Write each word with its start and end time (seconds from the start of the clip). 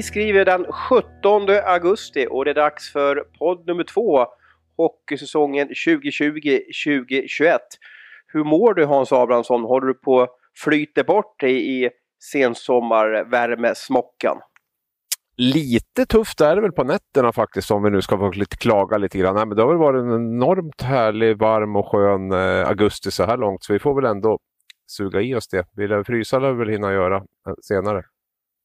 Vi 0.00 0.04
skriver 0.04 0.44
den 0.44 0.66
17 0.72 1.48
augusti 1.64 2.26
och 2.30 2.44
det 2.44 2.50
är 2.50 2.54
dags 2.54 2.92
för 2.92 3.24
podd 3.38 3.66
nummer 3.66 3.84
två. 3.84 4.26
Hockeysäsongen 4.76 5.68
2020-2021. 5.68 7.58
Hur 8.26 8.44
mår 8.44 8.74
du 8.74 8.84
Hans 8.84 9.12
Abrahamsson? 9.12 9.62
Håller 9.62 9.86
du 9.86 9.94
på 9.94 10.20
att 10.20 10.30
flyta 10.56 11.04
bort 11.04 11.40
dig 11.40 11.84
i 11.84 11.90
sensommarvärmesmockan? 12.32 14.36
Lite 15.36 16.06
tufft 16.06 16.40
är 16.40 16.56
det 16.56 16.62
väl 16.62 16.72
på 16.72 16.84
nätterna 16.84 17.32
faktiskt 17.32 17.70
om 17.70 17.82
vi 17.82 17.90
nu 17.90 18.02
ska 18.02 18.18
få 18.18 18.30
lite 18.30 18.56
klaga 18.56 18.98
lite 18.98 19.18
grann. 19.18 19.34
Nej, 19.34 19.46
men 19.46 19.56
det 19.56 19.62
har 19.62 19.68
väl 19.68 19.78
varit 19.78 20.02
en 20.02 20.14
enormt 20.14 20.82
härlig, 20.82 21.38
varm 21.38 21.76
och 21.76 21.88
skön 21.88 22.32
eh, 22.32 22.68
augusti 22.68 23.10
så 23.10 23.24
här 23.24 23.36
långt 23.36 23.64
så 23.64 23.72
vi 23.72 23.78
får 23.78 23.94
väl 23.94 24.04
ändå 24.04 24.38
suga 24.86 25.20
i 25.20 25.34
oss 25.34 25.48
det. 25.48 25.64
Vill 25.76 25.90
jag 25.90 26.06
frysa 26.06 26.38
lär 26.38 26.52
vi 26.52 26.58
väl 26.58 26.68
hinna 26.68 26.92
göra 26.92 27.16
eh, 27.16 27.22
senare. 27.62 28.04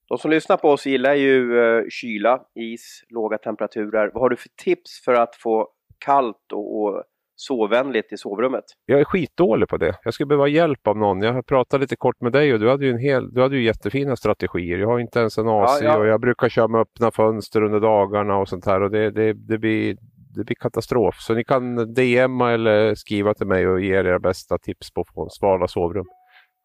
De 0.07 0.17
som 0.17 0.31
lyssnar 0.31 0.57
på 0.57 0.69
oss 0.69 0.85
gillar 0.85 1.13
ju 1.13 1.51
uh, 1.51 1.85
kyla, 1.89 2.41
is, 2.55 3.03
låga 3.09 3.37
temperaturer. 3.37 4.11
Vad 4.13 4.23
har 4.23 4.29
du 4.29 4.35
för 4.35 4.49
tips 4.63 5.01
för 5.05 5.13
att 5.13 5.35
få 5.35 5.69
kallt 6.05 6.51
och, 6.53 6.83
och 6.83 7.03
sovvänligt 7.35 8.13
i 8.13 8.17
sovrummet? 8.17 8.63
Jag 8.85 8.99
är 8.99 9.03
skitdålig 9.03 9.69
på 9.69 9.77
det. 9.77 9.95
Jag 10.03 10.13
skulle 10.13 10.27
behöva 10.27 10.47
hjälp 10.47 10.87
av 10.87 10.97
någon. 10.97 11.21
Jag 11.21 11.33
har 11.33 11.41
pratat 11.41 11.81
lite 11.81 11.95
kort 11.95 12.21
med 12.21 12.31
dig 12.31 12.53
och 12.53 12.59
du 12.59 12.69
hade 12.69 12.85
ju, 12.85 12.91
en 12.91 12.99
hel, 12.99 13.33
du 13.33 13.41
hade 13.41 13.55
ju 13.55 13.63
jättefina 13.63 14.15
strategier. 14.15 14.77
Jag 14.77 14.87
har 14.87 14.99
inte 14.99 15.19
ens 15.19 15.37
en 15.37 15.47
AC 15.47 15.79
ja, 15.81 15.87
ja. 15.87 15.97
och 15.97 16.07
jag 16.07 16.21
brukar 16.21 16.49
köra 16.49 16.67
med 16.67 16.81
öppna 16.81 17.11
fönster 17.11 17.63
under 17.63 17.79
dagarna 17.79 18.37
och 18.37 18.49
sånt 18.49 18.65
här 18.65 18.81
och 18.81 18.91
det, 18.91 19.11
det, 19.11 19.33
det, 19.33 19.57
blir, 19.57 19.97
det 20.35 20.43
blir 20.43 20.55
katastrof. 20.55 21.15
Så 21.19 21.33
ni 21.33 21.43
kan 21.43 21.93
DMa 21.93 22.51
eller 22.51 22.95
skriva 22.95 23.33
till 23.33 23.47
mig 23.47 23.67
och 23.67 23.81
ge 23.81 23.95
era 23.95 24.19
bästa 24.19 24.57
tips 24.57 24.93
på 24.93 25.01
att 25.01 25.13
få 25.13 25.29
svala 25.29 25.67
sovrum. 25.67 26.05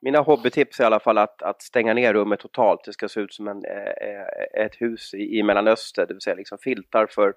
Mina 0.03 0.20
hobbytips 0.20 0.81
är 0.81 0.84
i 0.84 0.87
alla 0.87 1.01
fall 1.01 1.19
att, 1.19 1.43
att 1.43 1.62
stänga 1.62 1.95
ner 1.95 2.12
rummet 2.12 2.41
totalt. 2.41 2.84
Det 2.84 2.93
ska 2.93 3.09
se 3.09 3.20
ut 3.20 3.34
som 3.34 3.48
en, 3.48 3.65
eh, 3.65 4.09
eh 4.09 4.65
ett 4.65 4.75
hus 4.81 5.15
i, 5.15 5.39
i 5.39 5.42
Mellanöstern, 5.42 6.07
det 6.09 6.15
vill 6.15 6.20
säga 6.20 6.37
liksom 6.37 6.59
filtar 6.59 7.07
för, 7.11 7.34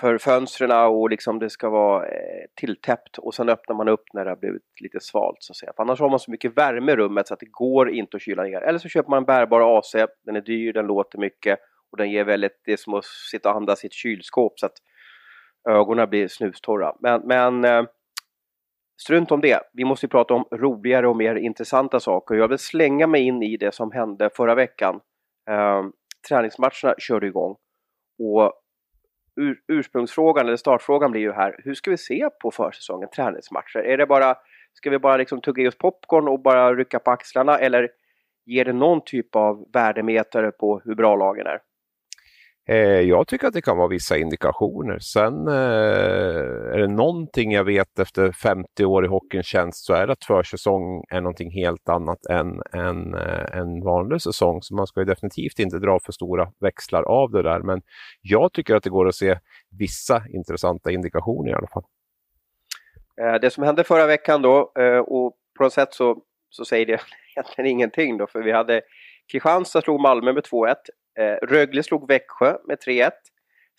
för 0.00 0.18
fönstren 0.18 0.70
och 0.70 1.10
liksom 1.10 1.38
det 1.38 1.50
ska 1.50 1.70
vara 1.70 2.06
eh, 2.06 2.44
tilltäppt 2.54 3.18
och 3.18 3.34
sen 3.34 3.48
öppnar 3.48 3.76
man 3.76 3.88
upp 3.88 4.04
när 4.12 4.24
det 4.24 4.30
har 4.30 4.36
blivit 4.36 4.62
lite 4.80 5.00
svalt 5.00 5.36
så 5.40 5.52
att 5.52 5.56
säga. 5.56 5.72
För 5.76 5.82
annars 5.82 6.00
har 6.00 6.10
man 6.10 6.18
så 6.18 6.30
mycket 6.30 6.56
värme 6.56 6.92
i 6.92 6.96
rummet 6.96 7.28
så 7.28 7.34
att 7.34 7.40
det 7.40 7.50
går 7.50 7.90
inte 7.90 8.16
att 8.16 8.22
kyla 8.22 8.42
ner. 8.42 8.60
Eller 8.60 8.78
så 8.78 8.88
köper 8.88 9.10
man 9.10 9.18
en 9.18 9.24
bärbar 9.24 9.78
AC, 9.78 9.92
den 10.24 10.36
är 10.36 10.40
dyr, 10.40 10.72
den 10.72 10.86
låter 10.86 11.18
mycket 11.18 11.58
och 11.92 11.98
den 11.98 12.10
ger 12.10 12.24
väldigt, 12.24 12.60
det 12.64 12.72
är 12.72 12.76
som 12.76 12.94
att 12.94 13.04
sitta 13.04 13.50
och 13.50 13.56
andas 13.56 13.84
i 13.84 13.86
ett 13.86 13.92
kylskåp 13.92 14.58
så 14.58 14.66
att 14.66 14.76
ögonen 15.68 16.10
blir 16.10 16.28
snustorra. 16.28 16.94
Men, 17.00 17.22
men 17.24 17.64
eh, 17.64 17.84
Strunt 19.00 19.32
om 19.32 19.40
det. 19.40 19.60
Vi 19.72 19.84
måste 19.84 20.08
prata 20.08 20.34
om 20.34 20.44
roligare 20.52 21.08
och 21.08 21.16
mer 21.16 21.34
intressanta 21.34 22.00
saker. 22.00 22.34
Jag 22.34 22.48
vill 22.48 22.58
slänga 22.58 23.06
mig 23.06 23.22
in 23.22 23.42
i 23.42 23.56
det 23.56 23.74
som 23.74 23.92
hände 23.92 24.30
förra 24.34 24.54
veckan. 24.54 25.00
Eh, 25.50 25.82
träningsmatcherna 26.28 26.94
körde 26.98 27.26
igång. 27.26 27.56
Och 28.18 28.52
ur, 29.40 29.56
ursprungsfrågan, 29.68 30.46
eller 30.46 30.56
startfrågan 30.56 31.10
blir 31.10 31.20
ju 31.20 31.32
här, 31.32 31.56
hur 31.58 31.74
ska 31.74 31.90
vi 31.90 31.96
se 31.96 32.28
på 32.42 32.50
försäsongen, 32.50 33.08
träningsmatcher? 33.08 33.78
Är 33.78 33.98
det 33.98 34.06
bara, 34.06 34.34
ska 34.72 34.90
vi 34.90 34.98
bara 34.98 35.16
liksom 35.16 35.40
tugga 35.40 35.62
i 35.62 35.68
oss 35.68 35.78
popcorn 35.78 36.28
och 36.28 36.42
bara 36.42 36.74
rycka 36.74 36.98
på 36.98 37.10
axlarna 37.10 37.58
eller 37.58 37.90
ger 38.46 38.64
det 38.64 38.72
någon 38.72 39.00
typ 39.04 39.36
av 39.36 39.66
värdemätare 39.72 40.50
på 40.50 40.80
hur 40.84 40.94
bra 40.94 41.16
lagen 41.16 41.46
är? 41.46 41.60
Eh, 42.68 42.76
jag 43.00 43.28
tycker 43.28 43.46
att 43.46 43.54
det 43.54 43.62
kan 43.62 43.76
vara 43.76 43.88
vissa 43.88 44.16
indikationer. 44.16 44.98
Sen 44.98 45.48
eh, 45.48 46.74
är 46.74 46.78
det 46.78 46.88
någonting 46.88 47.52
jag 47.52 47.64
vet 47.64 47.98
efter 47.98 48.32
50 48.32 48.84
år 48.84 49.04
i 49.04 49.08
hockeyns 49.08 49.46
tjänst 49.46 49.84
så 49.84 49.94
är 49.94 50.06
det 50.06 50.12
att 50.12 50.24
försäsong 50.24 51.04
är 51.10 51.20
någonting 51.20 51.50
helt 51.50 51.88
annat 51.88 52.26
än 52.26 52.62
en, 52.72 53.14
eh, 53.14 53.58
en 53.58 53.84
vanlig 53.84 54.22
säsong. 54.22 54.62
Så 54.62 54.74
man 54.74 54.86
ska 54.86 55.04
definitivt 55.04 55.58
inte 55.58 55.78
dra 55.78 55.98
för 56.00 56.12
stora 56.12 56.52
växlar 56.60 57.02
av 57.02 57.30
det 57.30 57.42
där. 57.42 57.60
Men 57.60 57.82
jag 58.20 58.52
tycker 58.52 58.74
att 58.74 58.82
det 58.82 58.90
går 58.90 59.08
att 59.08 59.14
se 59.14 59.38
vissa 59.78 60.22
intressanta 60.28 60.90
indikationer 60.90 61.50
i 61.50 61.54
alla 61.54 61.66
fall. 61.66 61.84
Eh, 63.20 63.40
det 63.40 63.50
som 63.50 63.64
hände 63.64 63.84
förra 63.84 64.06
veckan 64.06 64.42
då 64.42 64.72
eh, 64.78 64.98
och 64.98 65.36
på 65.58 65.64
något 65.64 65.72
sätt 65.72 65.94
så, 65.94 66.22
så 66.50 66.64
säger 66.64 66.86
det 66.86 67.00
egentligen 67.36 67.70
ingenting 67.70 68.18
då 68.18 68.26
för 68.26 68.42
vi 68.42 68.52
hade 68.52 68.80
Kristianstad 69.32 69.80
slog 69.80 70.00
Malmö 70.00 70.32
med 70.32 70.44
2-1. 70.44 70.74
Eh, 71.18 71.46
Rögle 71.46 71.82
slog 71.82 72.08
Växjö 72.08 72.56
med 72.64 72.78
3-1. 72.78 73.10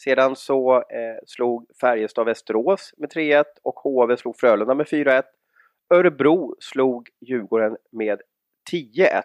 Sedan 0.04 0.36
så 0.36 0.76
eh, 0.76 1.18
slog 1.26 1.66
Färjestad 1.82 2.26
Västerås 2.26 2.94
med 2.98 3.12
3-1 3.12 3.44
och 3.64 3.76
HV 3.76 4.18
slog 4.18 4.38
Frölunda 4.38 4.76
med 4.76 4.86
4-1. 4.86 5.24
Örebro 5.94 6.56
slog 6.60 7.10
Djurgården 7.22 7.78
med 7.92 8.22
10-1. 8.72 9.22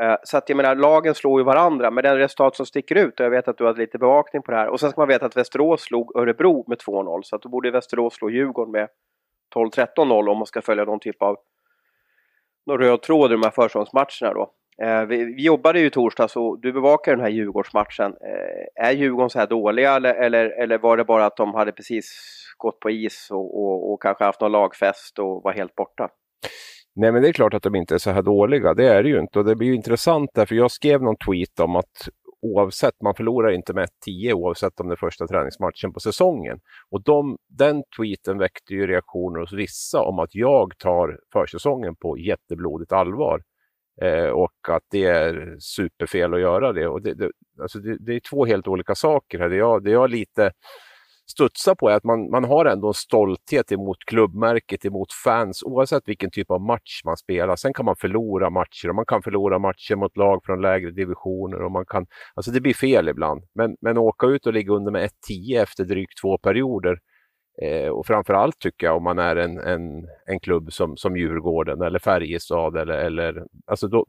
Eh, 0.00 0.16
så 0.22 0.36
att 0.36 0.48
jag 0.48 0.56
menar, 0.56 0.74
lagen 0.74 1.14
slår 1.14 1.40
ju 1.40 1.44
varandra, 1.44 1.90
men 1.90 2.04
den 2.04 2.16
resultat 2.16 2.56
som 2.56 2.66
sticker 2.66 2.94
ut, 2.94 3.20
och 3.20 3.26
jag 3.26 3.30
vet 3.30 3.48
att 3.48 3.58
du 3.58 3.66
hade 3.66 3.80
lite 3.80 3.98
bevakning 3.98 4.42
på 4.42 4.50
det 4.50 4.56
här, 4.56 4.68
och 4.68 4.80
sen 4.80 4.90
ska 4.90 5.00
man 5.00 5.08
veta 5.08 5.26
att 5.26 5.36
Västerås 5.36 5.80
slog 5.82 6.16
Örebro 6.16 6.64
med 6.68 6.78
2-0, 6.78 7.22
så 7.22 7.36
att 7.36 7.42
då 7.42 7.48
borde 7.48 7.70
Västerås 7.70 8.14
slå 8.14 8.30
Djurgården 8.30 8.72
med 8.72 8.88
12-13-0 9.54 10.28
om 10.28 10.38
man 10.38 10.46
ska 10.46 10.62
följa 10.62 10.84
någon 10.84 11.00
typ 11.00 11.22
av 11.22 11.36
någon 12.66 12.78
röd 12.78 13.02
tråd 13.02 13.30
i 13.30 13.34
de 13.34 13.42
här 13.42 13.50
försäsongsmatcherna 13.50 14.34
då. 14.34 14.52
Eh, 14.82 15.04
vi, 15.04 15.24
vi, 15.24 15.44
jobbade 15.44 15.80
ju 15.80 15.86
i 15.86 15.90
torsdags 15.90 16.36
och 16.36 16.60
du 16.60 16.72
bevakar 16.72 17.12
den 17.12 17.20
här 17.20 17.30
Djurgårdsmatchen. 17.30 18.10
Eh, 18.10 18.86
är 18.86 18.92
Djurgården 18.92 19.30
så 19.30 19.38
här 19.38 19.46
dåliga 19.46 19.96
eller, 19.96 20.14
eller, 20.14 20.62
eller, 20.62 20.78
var 20.78 20.96
det 20.96 21.04
bara 21.04 21.26
att 21.26 21.36
de 21.36 21.54
hade 21.54 21.72
precis 21.72 22.06
gått 22.56 22.80
på 22.80 22.90
is 22.90 23.28
och, 23.30 23.60
och, 23.60 23.92
och 23.92 24.02
kanske 24.02 24.24
haft 24.24 24.40
någon 24.40 24.52
lagfest 24.52 25.18
och 25.18 25.42
var 25.42 25.52
helt 25.52 25.74
borta? 25.74 26.08
Nej, 26.96 27.12
men 27.12 27.22
det 27.22 27.28
är 27.28 27.32
klart 27.32 27.54
att 27.54 27.62
de 27.62 27.74
inte 27.74 27.94
är 27.94 27.98
så 27.98 28.10
här 28.10 28.22
dåliga. 28.22 28.74
Det 28.74 28.88
är 28.88 29.02
det 29.02 29.08
ju 29.08 29.20
inte. 29.20 29.38
Och 29.38 29.44
det 29.44 29.56
blir 29.56 29.68
ju 29.68 29.74
intressant 29.74 30.30
därför 30.34 30.54
jag 30.54 30.70
skrev 30.70 31.02
någon 31.02 31.16
tweet 31.16 31.60
om 31.60 31.76
att 31.76 32.08
oavsett, 32.42 33.02
man 33.02 33.14
förlorar 33.14 33.50
inte 33.50 33.74
med 33.74 33.88
10 34.04 34.34
oavsett 34.34 34.80
om 34.80 34.88
det 34.88 34.94
är 34.94 34.96
första 34.96 35.26
träningsmatchen 35.26 35.92
på 35.92 36.00
säsongen. 36.00 36.60
Och 36.90 37.02
de, 37.02 37.36
den 37.48 37.82
tweeten 37.96 38.38
väckte 38.38 38.74
ju 38.74 38.86
reaktioner 38.86 39.40
hos 39.40 39.52
vissa 39.52 40.02
om 40.02 40.18
att 40.18 40.34
jag 40.34 40.78
tar 40.78 41.18
försäsongen 41.32 41.96
på 41.96 42.18
jätteblodigt 42.18 42.92
allvar. 42.92 43.40
Eh, 44.00 44.28
och 44.28 44.52
att 44.68 44.82
det 44.90 45.04
är 45.04 45.56
superfel 45.58 46.34
att 46.34 46.40
göra 46.40 46.72
det. 46.72 46.88
Och 46.88 47.02
det, 47.02 47.14
det, 47.14 47.30
alltså 47.62 47.78
det, 47.78 47.96
det, 48.00 48.14
är 48.14 48.20
två 48.20 48.46
helt 48.46 48.68
olika 48.68 48.94
saker. 48.94 49.38
här. 49.38 49.48
Det 49.48 49.56
jag, 49.56 49.84
det 49.84 49.90
jag 49.90 50.10
lite 50.10 50.52
studsar 51.30 51.74
på 51.74 51.88
är 51.88 51.96
att 51.96 52.04
man, 52.04 52.30
man 52.30 52.44
har 52.44 52.64
ändå 52.64 52.88
en 52.88 52.94
stolthet 52.94 53.72
emot 53.72 53.96
klubbmärket, 54.06 54.84
emot 54.84 55.12
fans, 55.24 55.62
oavsett 55.62 56.08
vilken 56.08 56.30
typ 56.30 56.50
av 56.50 56.60
match 56.60 57.00
man 57.04 57.16
spelar. 57.16 57.56
Sen 57.56 57.72
kan 57.72 57.84
man 57.84 57.96
förlora 57.96 58.50
matcher 58.50 58.88
och 58.88 58.94
man 58.94 59.04
kan 59.06 59.22
förlora 59.22 59.58
matcher 59.58 59.96
mot 59.96 60.16
lag 60.16 60.40
från 60.44 60.60
lägre 60.60 60.90
divisioner. 60.90 61.62
och 61.62 61.72
man 61.72 61.84
kan, 61.86 62.06
alltså 62.34 62.50
Det 62.50 62.60
blir 62.60 62.74
fel 62.74 63.08
ibland. 63.08 63.42
Men, 63.54 63.76
men 63.80 63.98
åka 63.98 64.26
ut 64.26 64.46
och 64.46 64.52
ligga 64.52 64.72
under 64.72 64.92
med 64.92 65.10
1-10 65.30 65.62
efter 65.62 65.84
drygt 65.84 66.20
två 66.22 66.38
perioder, 66.38 66.98
Eh, 67.62 67.88
och 67.88 68.06
framförallt 68.06 68.58
tycker 68.58 68.86
jag 68.86 68.96
om 68.96 69.04
man 69.04 69.18
är 69.18 69.36
en, 69.36 69.58
en, 69.58 70.08
en 70.26 70.40
klubb 70.40 70.72
som, 70.72 70.96
som 70.96 71.16
Djurgården 71.16 71.82
eller 71.82 71.98
Färjestad 71.98 72.76
eller, 72.76 72.94
eller 72.94 73.44
alltså 73.66 73.88
då, 73.88 74.04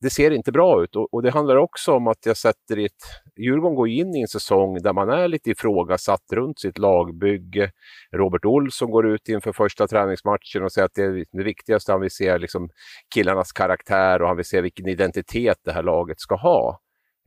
det 0.00 0.10
ser 0.10 0.30
inte 0.30 0.52
bra 0.52 0.82
ut 0.82 0.96
och, 0.96 1.14
och, 1.14 1.22
det 1.22 1.30
handlar 1.30 1.56
också 1.56 1.92
om 1.92 2.06
att 2.06 2.26
jag 2.26 2.36
sätter 2.36 2.78
i 2.78 2.84
ett... 2.84 3.02
Djurgården 3.36 3.74
går 3.74 3.88
in 3.88 4.14
i 4.16 4.20
en 4.20 4.28
säsong 4.28 4.82
där 4.82 4.92
man 4.92 5.10
är 5.10 5.28
lite 5.28 5.50
ifrågasatt 5.50 6.32
runt 6.32 6.60
sitt 6.60 6.78
lagbygge. 6.78 7.70
Robert 8.12 8.44
Olsson 8.44 8.90
går 8.90 9.06
ut 9.06 9.28
inför 9.28 9.52
första 9.52 9.86
träningsmatchen 9.86 10.64
och 10.64 10.72
säger 10.72 10.86
att 10.86 10.94
det, 10.94 11.24
det 11.32 11.42
viktigaste 11.42 11.92
han 11.92 12.00
vill 12.00 12.10
se 12.10 12.28
är 12.28 12.38
liksom 12.38 12.68
killarnas 13.14 13.52
karaktär 13.52 14.22
och 14.22 14.28
han 14.28 14.36
vill 14.36 14.46
se 14.46 14.60
vilken 14.60 14.88
identitet 14.88 15.58
det 15.64 15.72
här 15.72 15.82
laget 15.82 16.20
ska 16.20 16.34
ha. 16.34 16.80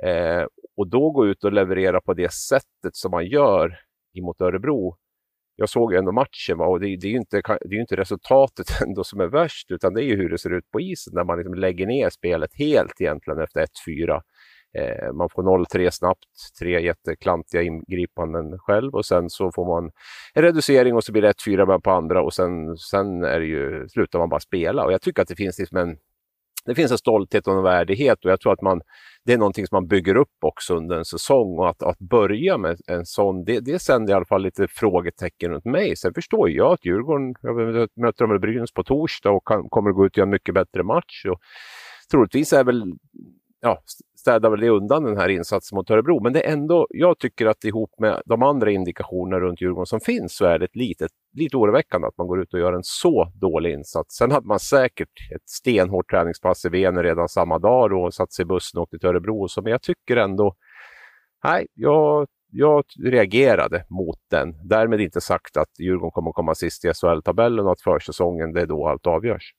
Eh, 0.04 0.46
och 0.78 0.88
då 0.88 1.12
gå 1.12 1.28
ut 1.28 1.44
och 1.44 1.54
leverera 1.54 2.02
på 2.02 2.14
det 2.14 2.34
sättet 2.34 2.96
som 2.96 3.12
man 3.12 3.26
gör 3.26 3.80
mot 4.22 4.42
Örebro 4.42 4.98
jag 5.56 5.70
såg 5.70 5.94
ändå 5.94 6.12
matchen 6.12 6.58
va? 6.58 6.66
och 6.66 6.80
det, 6.80 6.98
det, 6.98 7.08
är 7.08 7.12
ju 7.12 7.18
inte, 7.18 7.42
det 7.62 7.76
är 7.76 7.80
inte 7.80 7.96
resultatet 7.96 8.82
ändå 8.82 9.04
som 9.04 9.20
är 9.20 9.28
värst 9.28 9.72
utan 9.72 9.94
det 9.94 10.04
är 10.04 10.06
ju 10.06 10.16
hur 10.16 10.30
det 10.30 10.38
ser 10.38 10.54
ut 10.54 10.72
på 10.72 10.82
isen 10.82 11.14
när 11.16 11.24
man 11.24 11.38
liksom 11.38 11.54
lägger 11.54 11.88
ner 11.88 12.10
spelet 12.10 12.50
helt 12.54 13.02
egentligen 13.02 13.40
efter 13.40 13.66
1-4. 13.88 14.22
Eh, 14.78 15.14
man 15.14 15.30
får 15.30 15.44
0-3 15.44 15.90
snabbt, 15.92 16.26
tre 16.60 16.82
jätteklantiga 16.82 17.62
ingripanden 17.62 18.60
själv 18.60 18.94
och 18.94 19.06
sen 19.06 19.30
så 19.30 19.52
får 19.52 19.66
man 19.66 19.92
en 20.34 20.44
reducering 20.44 20.96
och 20.96 21.04
så 21.04 21.12
blir 21.12 21.22
det 21.22 21.32
1-4 21.32 21.80
på 21.80 21.92
andra 21.92 22.24
och 22.24 22.34
sen, 22.34 22.78
sen 22.78 23.24
är 23.24 23.40
det 23.40 23.46
ju, 23.46 23.88
slutar 23.90 24.20
man 24.20 24.30
bara 24.30 24.40
spela. 24.40 24.86
Och 24.86 24.94
jag 24.94 25.02
tycker 25.02 25.22
att 25.22 25.28
det 25.28 25.36
finns 25.36 25.60
liksom 25.60 25.78
en, 25.78 25.98
det 26.66 26.76
finns 26.76 26.92
en 26.92 26.98
stolthet 26.98 27.48
och 27.48 27.54
en 27.54 27.64
värdighet 27.64 28.26
och 28.26 28.32
jag 28.32 28.40
tror 28.40 28.54
att 28.54 28.62
man, 28.62 28.82
det 29.26 29.34
är 29.34 29.38
någonting 29.38 29.68
som 29.68 29.76
man 29.76 29.88
bygger 29.88 30.16
upp 30.16 30.38
också 30.42 30.76
under 30.76 30.98
en 30.98 31.06
säsong 31.06 31.60
och 31.60 31.70
att, 31.70 31.84
att 31.84 32.00
börja 32.00 32.58
med 32.58 32.78
en 32.88 33.06
sån, 33.06 33.44
det, 33.44 33.60
det 33.60 33.80
sänder 33.80 34.14
i 34.14 34.16
alla 34.16 34.26
fall 34.26 34.42
lite 34.42 34.68
frågetecken 34.68 35.52
runt 35.52 35.66
mig. 35.66 35.96
Sen 35.96 36.14
förstår 36.14 36.50
jag 36.50 36.74
att 36.74 36.86
Djurgården, 36.86 37.36
jag 37.42 37.90
möter 37.96 38.28
dem 38.28 38.36
i 38.36 38.40
Brynäs 38.40 38.74
på 38.74 38.84
torsdag 38.84 39.32
och 39.32 39.48
kan, 39.48 39.70
kommer 39.70 39.90
att 39.90 39.96
gå 39.96 40.06
ut 40.06 40.14
och 40.14 40.18
göra 40.18 40.26
en 40.26 40.32
mycket 40.32 40.56
bättre 40.56 40.84
match. 40.84 41.26
Och 41.26 41.40
troligtvis 42.12 42.54
är 42.54 42.64
väl 42.64 42.84
ja, 43.64 43.82
städar 44.20 44.50
väl 44.50 44.60
det 44.60 44.70
undan 44.70 45.04
den 45.04 45.18
här 45.18 45.30
insatsen 45.30 45.76
mot 45.76 45.90
Örebro. 45.90 46.24
Men 46.24 46.34
det 46.34 46.48
är 46.48 46.54
ändå, 46.54 46.88
jag 46.90 47.20
tycker 47.20 47.46
att 47.46 47.64
ihop 47.64 48.00
med 48.00 48.22
de 48.26 48.44
andra 48.44 48.72
indikationerna 48.72 49.40
runt 49.40 49.62
Djurgården 49.62 49.86
som 49.86 50.00
finns 50.00 50.36
så 50.36 50.46
är 50.46 50.60
det 50.60 50.68
lite, 50.74 51.08
lite 51.34 51.58
oroväckande 51.58 52.08
att 52.08 52.18
man 52.18 52.28
går 52.28 52.42
ut 52.42 52.54
och 52.54 52.60
gör 52.60 52.74
en 52.74 52.84
så 52.84 53.32
dålig 53.36 53.74
insats. 53.74 54.16
Sen 54.16 54.32
hade 54.32 54.48
man 54.48 54.60
säkert 54.60 55.10
ett 55.36 55.50
stenhårt 55.50 56.10
träningspass 56.10 56.66
i 56.66 56.70
Vener 56.70 57.04
redan 57.04 57.30
samma 57.30 57.60
dag 57.60 57.94
och 57.94 58.14
satt 58.14 58.34
sig 58.34 58.44
i 58.44 58.46
bussen 58.46 58.78
och 58.78 58.84
åkte 58.84 59.00
till 59.00 59.10
Örebro. 59.10 59.42
Och 59.42 59.52
så, 59.52 59.62
men 59.62 59.72
jag 59.72 59.82
tycker 59.82 60.18
ändå, 60.18 60.56
nej, 61.44 61.68
jag, 61.74 62.28
jag 62.52 62.84
reagerade 63.04 63.86
mot 63.90 64.20
den. 64.32 64.68
Därmed 64.68 65.02
inte 65.02 65.22
sagt 65.22 65.58
att 65.58 65.80
Djurgården 65.80 66.12
kommer 66.12 66.30
att 66.30 66.36
komma 66.36 66.56
sist 66.56 66.86
i 66.86 66.88
SHL-tabellen 66.94 67.66
och 67.66 67.72
att 67.72 67.82
försäsongen, 67.82 68.54
det 68.54 68.62
är 68.62 68.68
då 68.68 68.88
allt 68.88 69.08
avgörs. 69.08 69.54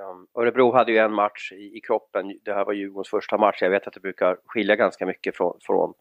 Ehm, 0.00 0.26
Örebro 0.34 0.72
hade 0.72 0.92
ju 0.92 0.98
en 0.98 1.12
match 1.12 1.52
i, 1.52 1.76
i, 1.76 1.80
kroppen, 1.80 2.38
det 2.44 2.54
här 2.54 2.64
var 2.64 2.72
Djurgårdens 2.72 3.08
första 3.08 3.38
match. 3.38 3.62
Jag 3.62 3.70
vet 3.70 3.86
att 3.86 3.94
det 3.94 4.00
brukar 4.00 4.38
skilja 4.46 4.76
ganska 4.76 5.06
mycket 5.06 5.36
från, 5.36 5.58
från 5.62 5.94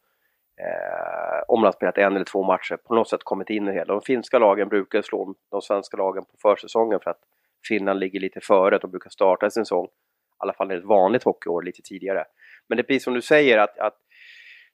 eh, 0.61 1.43
om 1.47 1.59
man 1.59 1.65
har 1.65 1.71
spelat 1.71 1.97
en 1.97 2.15
eller 2.15 2.25
två 2.25 2.43
matcher, 2.43 2.77
på 2.77 2.95
något 2.95 3.09
sätt 3.09 3.23
kommit 3.23 3.49
in 3.49 3.63
i 3.63 3.71
det 3.71 3.73
hela. 3.73 3.93
De 3.93 4.01
finska 4.01 4.39
lagen 4.39 4.69
brukar 4.69 5.01
slå 5.01 5.35
de 5.51 5.61
svenska 5.61 5.97
lagen 5.97 6.25
på 6.25 6.37
försäsongen 6.41 6.99
för 6.99 7.11
att 7.11 7.21
Finland 7.67 7.99
ligger 7.99 8.19
lite 8.19 8.39
före, 8.41 8.77
de 8.77 8.91
brukar 8.91 9.09
starta 9.09 9.49
sin 9.49 9.65
säsong, 9.65 9.85
i 9.85 9.89
alla 10.37 10.53
fall 10.53 10.71
i 10.71 10.75
ett 10.75 10.83
vanligt 10.83 11.23
hockeyår, 11.23 11.61
lite 11.61 11.81
tidigare. 11.81 12.25
Men 12.67 12.77
det 12.77 12.87
blir 12.87 12.99
som 12.99 13.13
du 13.13 13.21
säger 13.21 13.57
att, 13.57 13.77
att 13.77 13.97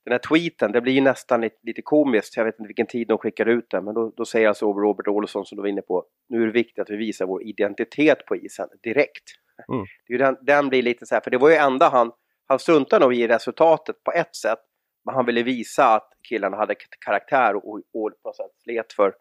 den 0.05 0.11
här 0.13 0.19
tweeten, 0.19 0.71
det 0.71 0.81
blir 0.81 1.01
nästan 1.01 1.41
lite, 1.41 1.57
lite 1.63 1.81
komiskt, 1.81 2.37
jag 2.37 2.45
vet 2.45 2.59
inte 2.59 2.67
vilken 2.67 2.87
tid 2.87 3.07
de 3.07 3.17
skickar 3.17 3.45
ut 3.45 3.69
den, 3.69 3.85
men 3.85 3.93
då, 3.93 4.13
då 4.17 4.25
säger 4.25 4.47
alltså 4.47 4.65
Robert 4.65 5.07
Olsson 5.07 5.45
som 5.45 5.55
du 5.55 5.61
var 5.61 5.69
inne 5.69 5.81
på, 5.81 6.05
nu 6.29 6.41
är 6.41 6.45
det 6.45 6.51
viktigt 6.51 6.79
att 6.79 6.89
vi 6.89 6.95
visar 6.95 7.25
vår 7.25 7.43
identitet 7.43 8.25
på 8.25 8.35
isen 8.35 8.67
direkt. 8.83 9.23
Mm. 9.71 9.85
Det 10.07 10.13
är 10.13 10.17
den, 10.17 10.37
den 10.41 10.69
blir 10.69 10.81
lite 10.81 11.05
så 11.05 11.15
här, 11.15 11.21
för 11.21 11.31
det 11.31 11.37
var 11.37 11.49
ju 11.49 11.55
enda 11.55 11.89
han, 11.89 12.11
han 12.47 12.59
struntade 12.59 13.05
nog 13.05 13.15
i 13.15 13.27
resultatet 13.27 14.03
på 14.03 14.11
ett 14.11 14.35
sätt, 14.35 14.59
men 15.05 15.15
han 15.15 15.25
ville 15.25 15.43
visa 15.43 15.95
att 15.95 16.09
killarna 16.29 16.57
hade 16.57 16.75
karaktär 17.05 17.55
och, 17.55 17.75
och 17.75 17.83
på 17.93 18.11
något 18.23 18.35
sätt 18.35 18.51
slet 18.63 18.93
för 18.93 19.13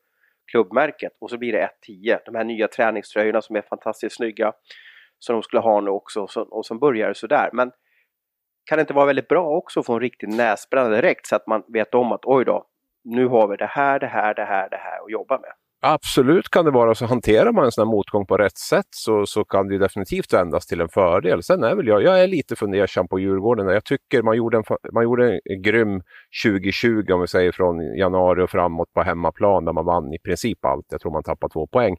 klubbmärket. 0.50 1.12
Och 1.20 1.30
så 1.30 1.38
blir 1.38 1.52
det 1.52 1.70
1-10, 1.88 2.18
de 2.24 2.34
här 2.34 2.44
nya 2.44 2.68
träningströjorna 2.68 3.42
som 3.42 3.56
är 3.56 3.62
fantastiskt 3.62 4.16
snygga, 4.16 4.52
som 5.18 5.34
de 5.34 5.42
skulle 5.42 5.60
ha 5.60 5.80
nu 5.80 5.90
också, 5.90 6.20
och 6.20 6.30
så, 6.30 6.42
och 6.42 6.66
så 6.66 6.74
börjar 6.74 7.12
sådär. 7.12 7.50
Men 7.52 7.72
kan 8.64 8.78
det 8.78 8.80
inte 8.80 8.94
vara 8.94 9.06
väldigt 9.06 9.28
bra 9.28 9.48
också 9.48 9.80
att 9.80 9.86
få 9.86 9.94
en 9.94 10.00
riktig 10.00 10.28
näsbränna 10.28 10.88
direkt 10.88 11.26
så 11.26 11.36
att 11.36 11.46
man 11.46 11.62
vet 11.68 11.94
om 11.94 12.12
att 12.12 12.24
oj 12.24 12.44
då, 12.44 12.66
nu 13.04 13.26
har 13.26 13.48
vi 13.48 13.56
det 13.56 13.70
här, 13.70 13.98
det 13.98 14.06
här, 14.06 14.34
det 14.34 14.44
här, 14.44 14.70
det 14.70 14.76
här 14.76 15.04
att 15.04 15.10
jobba 15.10 15.38
med. 15.38 15.50
Absolut 15.86 16.48
kan 16.48 16.64
det 16.64 16.70
vara 16.70 16.94
så. 16.94 17.06
Hanterar 17.06 17.52
man 17.52 17.64
en 17.64 17.72
sån 17.72 17.88
här 17.88 17.92
motgång 17.92 18.26
på 18.26 18.36
rätt 18.36 18.58
sätt 18.58 18.86
så, 18.90 19.26
så 19.26 19.44
kan 19.44 19.68
det 19.68 19.78
definitivt 19.78 20.32
vändas 20.32 20.66
till 20.66 20.80
en 20.80 20.88
fördel. 20.88 21.42
Sen 21.42 21.64
är 21.64 21.74
väl 21.74 21.86
jag, 21.86 22.02
jag 22.02 22.22
är 22.22 22.26
lite 22.26 22.56
fundersam 22.56 23.08
på 23.08 23.18
Djurgården. 23.18 23.66
Jag 23.66 23.84
tycker 23.84 24.22
man 24.22 24.36
gjorde, 24.36 24.56
en, 24.56 24.64
man 24.92 25.04
gjorde 25.04 25.40
en 25.44 25.62
grym 25.62 26.02
2020 26.44 27.12
om 27.12 27.20
vi 27.20 27.26
säger 27.26 27.52
från 27.52 27.96
januari 27.96 28.42
och 28.42 28.50
framåt 28.50 28.92
på 28.92 29.02
hemmaplan 29.02 29.64
där 29.64 29.72
man 29.72 29.84
vann 29.84 30.12
i 30.12 30.18
princip 30.18 30.64
allt. 30.64 30.86
Jag 30.88 31.00
tror 31.00 31.12
man 31.12 31.22
tappade 31.22 31.52
två 31.52 31.66
poäng. 31.66 31.96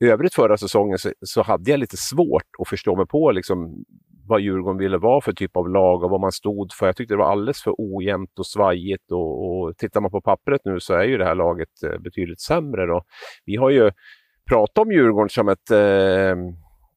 I 0.00 0.06
övrigt 0.06 0.34
förra 0.34 0.56
säsongen 0.56 0.98
så, 0.98 1.12
så 1.20 1.42
hade 1.42 1.70
jag 1.70 1.80
lite 1.80 1.96
svårt 1.96 2.48
att 2.58 2.68
förstå 2.68 2.96
mig 2.96 3.06
på 3.06 3.30
liksom, 3.30 3.84
vad 4.28 4.40
Djurgården 4.40 4.78
ville 4.78 4.98
vara 4.98 5.20
för 5.20 5.32
typ 5.32 5.56
av 5.56 5.68
lag 5.68 6.04
och 6.04 6.10
vad 6.10 6.20
man 6.20 6.32
stod 6.32 6.72
för. 6.72 6.86
Jag 6.86 6.96
tyckte 6.96 7.14
det 7.14 7.18
var 7.18 7.32
alldeles 7.32 7.62
för 7.62 7.74
ojämnt 7.78 8.38
och 8.38 8.46
svajigt 8.46 9.12
och, 9.12 9.48
och 9.48 9.76
tittar 9.76 10.00
man 10.00 10.10
på 10.10 10.20
pappret 10.20 10.60
nu 10.64 10.80
så 10.80 10.94
är 10.94 11.04
ju 11.04 11.18
det 11.18 11.24
här 11.24 11.34
laget 11.34 11.82
eh, 11.84 12.00
betydligt 12.00 12.40
sämre. 12.40 12.86
Då. 12.86 13.02
Vi 13.44 13.56
har 13.56 13.70
ju 13.70 13.90
pratat 14.50 14.78
om 14.78 14.92
Djurgården 14.92 15.28
som 15.28 15.48
ett, 15.48 15.70
eh, 15.70 16.36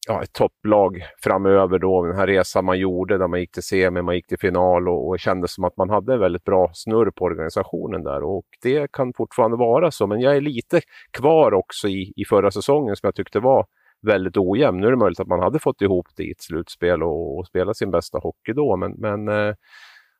ja, 0.08 0.24
ett 0.24 0.34
topplag 0.34 1.04
framöver 1.24 1.80
då, 1.80 2.06
den 2.06 2.16
här 2.16 2.28
resan 2.28 2.66
man 2.66 2.80
gjorde 2.80 3.18
där 3.18 3.28
man 3.28 3.40
gick 3.40 3.52
till 3.52 3.64
semi, 3.64 4.02
man 4.02 4.16
gick 4.16 4.28
till 4.28 4.40
final 4.40 4.90
och, 4.90 5.10
och 5.10 5.20
kände 5.20 5.48
som 5.48 5.64
att 5.64 5.78
man 5.78 5.90
hade 5.90 6.18
väldigt 6.18 6.44
bra 6.44 6.72
snurr 6.74 7.12
på 7.12 7.26
organisationen 7.26 8.04
där 8.04 8.24
och 8.24 8.46
det 8.64 8.92
kan 8.92 9.14
fortfarande 9.14 9.58
vara 9.58 9.92
så. 9.92 10.08
Men 10.08 10.22
jag 10.22 10.36
är 10.36 10.42
lite 10.42 10.82
kvar 11.12 11.54
också 11.54 11.88
i, 11.88 12.14
i 12.16 12.26
förra 12.26 12.52
säsongen 12.52 12.96
som 12.96 13.08
jag 13.08 13.16
tyckte 13.16 13.40
var 13.40 13.66
väldigt 14.02 14.38
ojämn. 14.38 14.80
Nu 14.80 14.88
är 14.88 14.92
det 14.92 14.98
möjligt 14.98 15.20
att 15.20 15.28
man 15.28 15.40
hade 15.40 15.60
fått 15.60 15.82
ihop 15.82 16.08
det 16.16 16.24
i 16.24 16.32
ett 16.32 16.42
slutspel 16.42 17.04
och, 17.04 17.38
och 17.38 17.48
spela 17.48 17.74
sin 17.74 17.92
bästa 17.92 18.18
hockey 18.18 18.54
då, 18.54 18.76
men, 18.76 18.92
men 18.92 19.28
eh, 19.28 19.56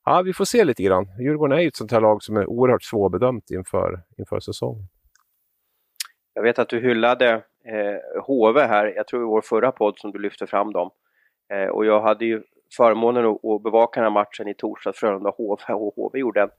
ja, 0.06 0.22
vi 0.22 0.34
får 0.34 0.46
se 0.46 0.64
lite 0.64 0.84
grann. 0.84 1.06
Djurgården 1.20 1.58
är 1.58 1.62
ju 1.62 1.68
ett 1.68 1.76
sånt 1.76 1.92
här 1.92 2.02
lag 2.02 2.24
som 2.24 2.38
är 2.38 2.50
oerhört 2.50 2.84
svårbedömt 2.84 3.52
inför, 3.52 4.04
inför 4.18 4.40
säsongen. 4.40 4.88
Jag 6.34 6.44
vet 6.44 6.60
att 6.60 6.70
du 6.70 6.80
hyllade 6.80 7.34
eh, 7.66 8.24
HV 8.24 8.62
här, 8.62 8.94
jag 8.96 9.08
tror 9.08 9.22
i 9.22 9.26
vår 9.26 9.42
förra 9.42 9.72
podd 9.72 10.00
som 10.00 10.12
du 10.12 10.20
lyfte 10.20 10.48
fram 10.48 10.72
dem. 10.72 10.90
Eh, 11.54 11.68
och 11.68 11.86
jag 11.86 12.02
hade 12.02 12.26
ju 12.26 12.44
förmånen 12.78 13.26
att, 13.26 13.46
att 13.46 13.64
bevaka 13.64 14.00
den 14.00 14.06
här 14.06 14.22
matchen 14.22 14.48
i 14.48 14.54
torsdags, 14.54 15.00
Frölunda-HV, 15.00 15.74
och 15.74 15.94
HV 15.96 16.20
gjorde 16.20 16.42
en 16.42 16.50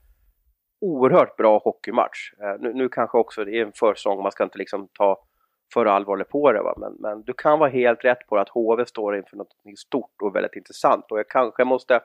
oerhört 0.81 1.37
bra 1.37 1.57
hockeymatch. 1.57 2.33
Eh, 2.41 2.55
nu, 2.59 2.73
nu 2.73 2.89
kanske 2.89 3.17
också 3.17 3.45
det 3.45 3.59
är 3.59 3.65
en 3.65 3.71
försäsong, 3.75 4.23
man 4.23 4.31
ska 4.31 4.43
inte 4.43 4.57
liksom 4.57 4.87
ta 4.93 5.17
för 5.73 5.85
allvarligt 5.85 6.29
på 6.29 6.51
det. 6.51 6.61
Va? 6.61 6.73
Men, 6.77 6.95
men 6.99 7.23
du 7.23 7.33
kan 7.33 7.59
vara 7.59 7.69
helt 7.69 8.05
rätt 8.05 8.27
på 8.27 8.37
att 8.37 8.49
HV 8.49 8.85
står 8.85 9.17
inför 9.17 9.37
något 9.37 9.53
stort 9.77 10.21
och 10.21 10.35
väldigt 10.35 10.55
intressant. 10.55 11.11
Och 11.11 11.19
jag 11.19 11.29
kanske 11.29 11.63
måste 11.63 12.01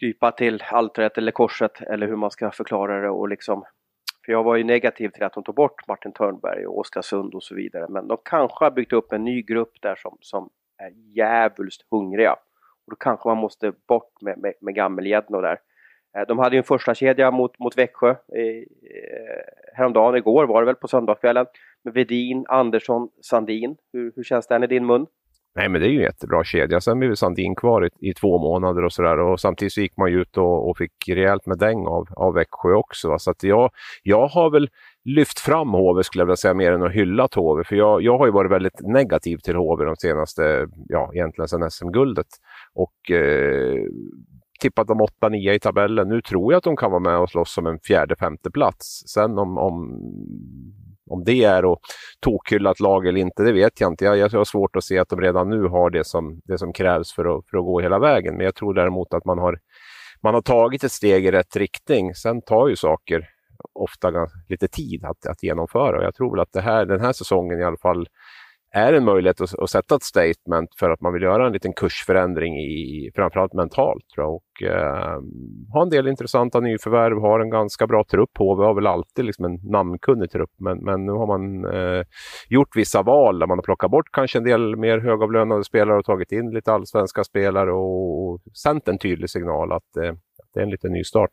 krypa 0.00 0.30
till 0.30 0.64
altaret 0.70 1.18
eller 1.18 1.32
korset 1.32 1.80
eller 1.80 2.06
hur 2.06 2.16
man 2.16 2.30
ska 2.30 2.50
förklara 2.50 3.00
det. 3.00 3.10
Och 3.10 3.28
liksom, 3.28 3.64
för 4.24 4.32
jag 4.32 4.44
var 4.44 4.56
ju 4.56 4.64
negativ 4.64 5.08
till 5.08 5.24
att 5.24 5.32
de 5.32 5.44
tog 5.44 5.54
bort 5.54 5.88
Martin 5.88 6.12
Törnberg 6.12 6.66
och 6.66 6.78
Oskarsund 6.78 7.34
och 7.34 7.42
så 7.42 7.54
vidare. 7.54 7.86
Men 7.88 8.08
de 8.08 8.18
kanske 8.24 8.64
har 8.64 8.70
byggt 8.70 8.92
upp 8.92 9.12
en 9.12 9.24
ny 9.24 9.42
grupp 9.42 9.72
där 9.82 9.96
som, 9.96 10.18
som 10.20 10.50
är 10.78 10.90
djävulskt 10.90 11.86
hungriga. 11.90 12.32
Och 12.32 12.90
då 12.90 12.96
kanske 12.96 13.28
man 13.28 13.38
måste 13.38 13.72
bort 13.88 14.20
med, 14.20 14.38
med, 14.38 14.54
med 14.60 14.74
gammelgäddor 14.74 15.42
där. 15.42 15.58
Eh, 16.16 16.26
de 16.28 16.38
hade 16.38 16.56
ju 16.56 16.58
en 16.58 16.64
första 16.64 16.94
kedja 16.94 17.30
mot, 17.30 17.58
mot 17.58 17.78
Växjö 17.78 18.14
i, 18.36 18.58
eh, 18.58 19.74
häromdagen, 19.74 20.16
igår 20.16 20.46
var 20.46 20.62
det 20.62 20.66
väl 20.66 20.74
på 20.74 20.88
söndagskvällen 20.88 21.46
Vedin, 21.84 22.44
Andersson, 22.48 23.08
Sandin. 23.30 23.76
Hur, 23.92 24.12
hur 24.16 24.24
känns 24.24 24.46
den 24.46 24.64
i 24.64 24.66
din 24.66 24.86
mun? 24.86 25.06
Nej, 25.58 25.68
men 25.68 25.80
det 25.80 25.86
är 25.86 25.90
ju 25.90 25.96
en 25.96 26.02
jättebra 26.02 26.44
kedja. 26.44 26.80
Sen 26.80 26.98
blev 26.98 27.14
Sandin 27.14 27.54
kvar 27.54 27.86
i, 27.86 28.10
i 28.10 28.14
två 28.14 28.38
månader 28.38 28.84
och 28.84 28.92
sådär. 28.92 29.18
Och 29.18 29.40
samtidigt 29.40 29.72
så 29.72 29.80
gick 29.80 29.96
man 29.96 30.10
ju 30.10 30.20
ut 30.20 30.36
och, 30.36 30.70
och 30.70 30.78
fick 30.78 31.08
rejält 31.08 31.46
med 31.46 31.58
däng 31.58 31.86
av, 31.86 32.08
av 32.16 32.34
Växjö 32.34 32.72
också. 32.74 33.08
Va? 33.08 33.18
Så 33.18 33.30
att 33.30 33.42
jag, 33.42 33.70
jag 34.02 34.26
har 34.26 34.50
väl 34.50 34.68
lyft 35.04 35.38
fram 35.38 35.68
HV 35.68 36.02
skulle 36.02 36.22
jag 36.22 36.26
vilja 36.26 36.36
säga 36.36 36.54
mer 36.54 36.72
än 36.72 36.82
att 36.82 36.92
hylla 36.92 37.28
HV. 37.34 37.64
För 37.64 37.76
jag, 37.76 38.02
jag 38.02 38.18
har 38.18 38.26
ju 38.26 38.32
varit 38.32 38.50
väldigt 38.50 38.80
negativ 38.80 39.36
till 39.36 39.56
HV 39.56 39.84
de 39.84 39.96
senaste, 39.96 40.68
ja 40.88 41.10
egentligen 41.14 41.48
sedan 41.48 41.70
SM-guldet. 41.70 42.26
Och 42.74 43.10
eh, 43.10 43.84
tippat 44.60 44.88
dem 44.88 45.00
8-9 45.22 45.52
i 45.52 45.58
tabellen. 45.58 46.08
Nu 46.08 46.20
tror 46.20 46.52
jag 46.52 46.58
att 46.58 46.64
de 46.64 46.76
kan 46.76 46.90
vara 46.90 47.00
med 47.00 47.18
och 47.18 47.30
slåss 47.30 47.58
om 47.58 47.66
en 47.66 47.78
fjärde, 47.78 48.16
femte 48.16 48.50
plats. 48.50 49.02
Sen 49.06 49.38
om, 49.38 49.58
om 49.58 50.00
om 51.10 51.24
det 51.24 51.44
är 51.44 51.72
att 51.72 51.78
tokhylla 52.20 52.70
ett 52.70 52.80
lag 52.80 53.06
eller 53.06 53.20
inte, 53.20 53.42
det 53.42 53.52
vet 53.52 53.80
jag 53.80 53.92
inte. 53.92 54.04
Jag, 54.04 54.18
jag 54.18 54.30
har 54.30 54.44
svårt 54.44 54.76
att 54.76 54.84
se 54.84 54.98
att 54.98 55.08
de 55.08 55.20
redan 55.20 55.50
nu 55.50 55.62
har 55.62 55.90
det 55.90 56.04
som, 56.06 56.40
det 56.44 56.58
som 56.58 56.72
krävs 56.72 57.12
för 57.12 57.38
att, 57.38 57.46
för 57.50 57.58
att 57.58 57.64
gå 57.64 57.80
hela 57.80 57.98
vägen. 57.98 58.36
Men 58.36 58.44
jag 58.44 58.54
tror 58.54 58.74
däremot 58.74 59.14
att 59.14 59.24
man 59.24 59.38
har, 59.38 59.58
man 60.20 60.34
har 60.34 60.42
tagit 60.42 60.84
ett 60.84 60.92
steg 60.92 61.26
i 61.26 61.30
rätt 61.30 61.56
riktning. 61.56 62.14
Sen 62.14 62.42
tar 62.42 62.68
ju 62.68 62.76
saker 62.76 63.28
ofta 63.72 64.12
lite 64.48 64.68
tid 64.68 65.04
att, 65.04 65.26
att 65.26 65.42
genomföra. 65.42 66.02
Jag 66.02 66.14
tror 66.14 66.30
väl 66.30 66.40
att 66.40 66.52
det 66.52 66.60
här, 66.60 66.86
den 66.86 67.00
här 67.00 67.12
säsongen 67.12 67.60
i 67.60 67.64
alla 67.64 67.76
fall 67.76 68.08
är 68.70 68.92
en 68.92 69.04
möjlighet 69.04 69.40
att, 69.40 69.58
att, 69.58 69.70
sätta 69.70 69.94
ett 69.94 70.02
statement 70.02 70.74
för 70.78 70.90
att 70.90 71.00
man 71.00 71.12
vill 71.12 71.22
göra 71.22 71.46
en 71.46 71.52
liten 71.52 71.72
kursförändring 71.72 72.58
i, 72.58 73.10
framförallt 73.14 73.52
mentalt. 73.52 74.04
Tror 74.14 74.26
jag. 74.26 74.34
Och, 74.34 74.62
eh, 74.62 75.20
ha 75.72 75.82
en 75.82 75.90
del 75.90 76.08
intressanta 76.08 76.60
nyförvärv, 76.60 77.20
har 77.20 77.40
en 77.40 77.50
ganska 77.50 77.86
bra 77.86 78.04
trupp. 78.04 78.30
HV 78.38 78.64
har 78.64 78.74
väl 78.74 78.86
alltid 78.86 79.24
liksom 79.24 79.44
en 79.44 79.58
namnkunnig 79.70 80.30
trupp, 80.30 80.50
men, 80.58 80.78
men 80.78 81.06
nu 81.06 81.12
har 81.12 81.26
man 81.26 81.74
eh, 81.74 82.04
gjort 82.48 82.76
vissa 82.76 83.02
val 83.02 83.38
där 83.38 83.46
man 83.46 83.58
har 83.58 83.62
plockat 83.62 83.90
bort 83.90 84.12
kanske 84.12 84.38
en 84.38 84.44
del 84.44 84.76
mer 84.76 84.98
högavlönade 84.98 85.64
spelare 85.64 85.98
och 85.98 86.04
tagit 86.04 86.32
in 86.32 86.50
lite 86.50 86.72
allsvenska 86.72 87.24
spelare 87.24 87.72
och, 87.72 88.28
och 88.28 88.40
sänt 88.62 88.88
en 88.88 88.98
tydlig 88.98 89.30
signal 89.30 89.72
att, 89.72 89.96
eh, 89.96 90.10
att 90.12 90.50
det 90.54 90.60
är 90.60 90.64
en 90.64 90.70
liten 90.70 90.92
ny 90.92 91.04
start. 91.04 91.30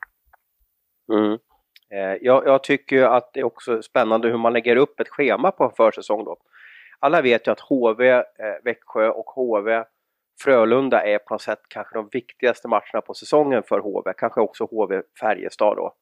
Mm. 1.13 1.37
Eh, 1.93 2.17
jag, 2.21 2.47
jag, 2.47 2.63
tycker 2.63 3.03
att 3.03 3.29
det 3.33 3.39
är 3.39 3.43
också 3.43 3.81
spännande 3.81 4.27
hur 4.27 4.37
man 4.37 4.53
lägger 4.53 4.75
upp 4.75 4.99
ett 4.99 5.09
schema 5.09 5.51
på 5.51 5.73
försäsong. 5.77 6.23
Då 6.23 6.37
alla 6.99 7.21
vet 7.21 7.47
ju 7.47 7.51
att 7.51 7.59
HV, 7.59 8.09
eh, 8.09 8.23
Växjö 8.63 9.09
och 9.09 9.25
HV 9.25 9.83
Frölunda 10.43 11.03
är 11.03 11.19
på 11.19 11.33
något 11.33 11.41
sätt 11.41 11.59
kanske 11.67 11.95
de 11.95 12.09
viktigaste 12.11 12.67
matcherna 12.67 13.01
på 13.07 13.13
säsongen 13.13 13.63
för 13.63 13.79
HV. 13.79 14.13
Kanske 14.17 14.41
också 14.41 14.65
HV 14.65 15.01
Färjestad 15.19 15.77
då. 15.77 15.93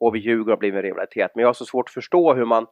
HV 0.00 0.18
Djurgården 0.18 0.50
har 0.50 0.56
blivit 0.56 0.76
en 0.76 0.82
rivalitet. 0.82 1.30
Men 1.34 1.42
jag 1.42 1.48
har 1.48 1.54
så 1.54 1.64
svårt 1.64 1.88
att 1.88 1.94
förstå 1.94 2.34
hur 2.34 2.44
man 2.44 2.66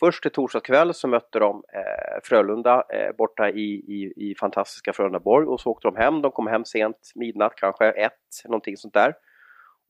Först 0.00 0.26
i 0.26 0.30
torsdags 0.30 0.66
kväll 0.66 0.94
så 0.94 1.08
mötte 1.08 1.38
de 1.38 1.62
eh, 1.72 2.20
Frölunda 2.24 2.84
eh, 2.92 3.16
borta 3.16 3.50
i, 3.50 3.74
i, 3.74 4.12
i 4.16 4.34
fantastiska 4.40 4.92
Frölundaborg 4.92 5.46
och 5.46 5.60
så 5.60 5.70
åkte 5.70 5.88
de 5.88 5.96
hem. 5.96 6.22
De 6.22 6.32
kom 6.32 6.46
hem 6.46 6.64
sent, 6.64 6.96
midnatt 7.14 7.52
kanske, 7.56 7.90
ett, 7.90 8.12
någonting 8.44 8.76
sånt 8.76 8.94
där. 8.94 9.14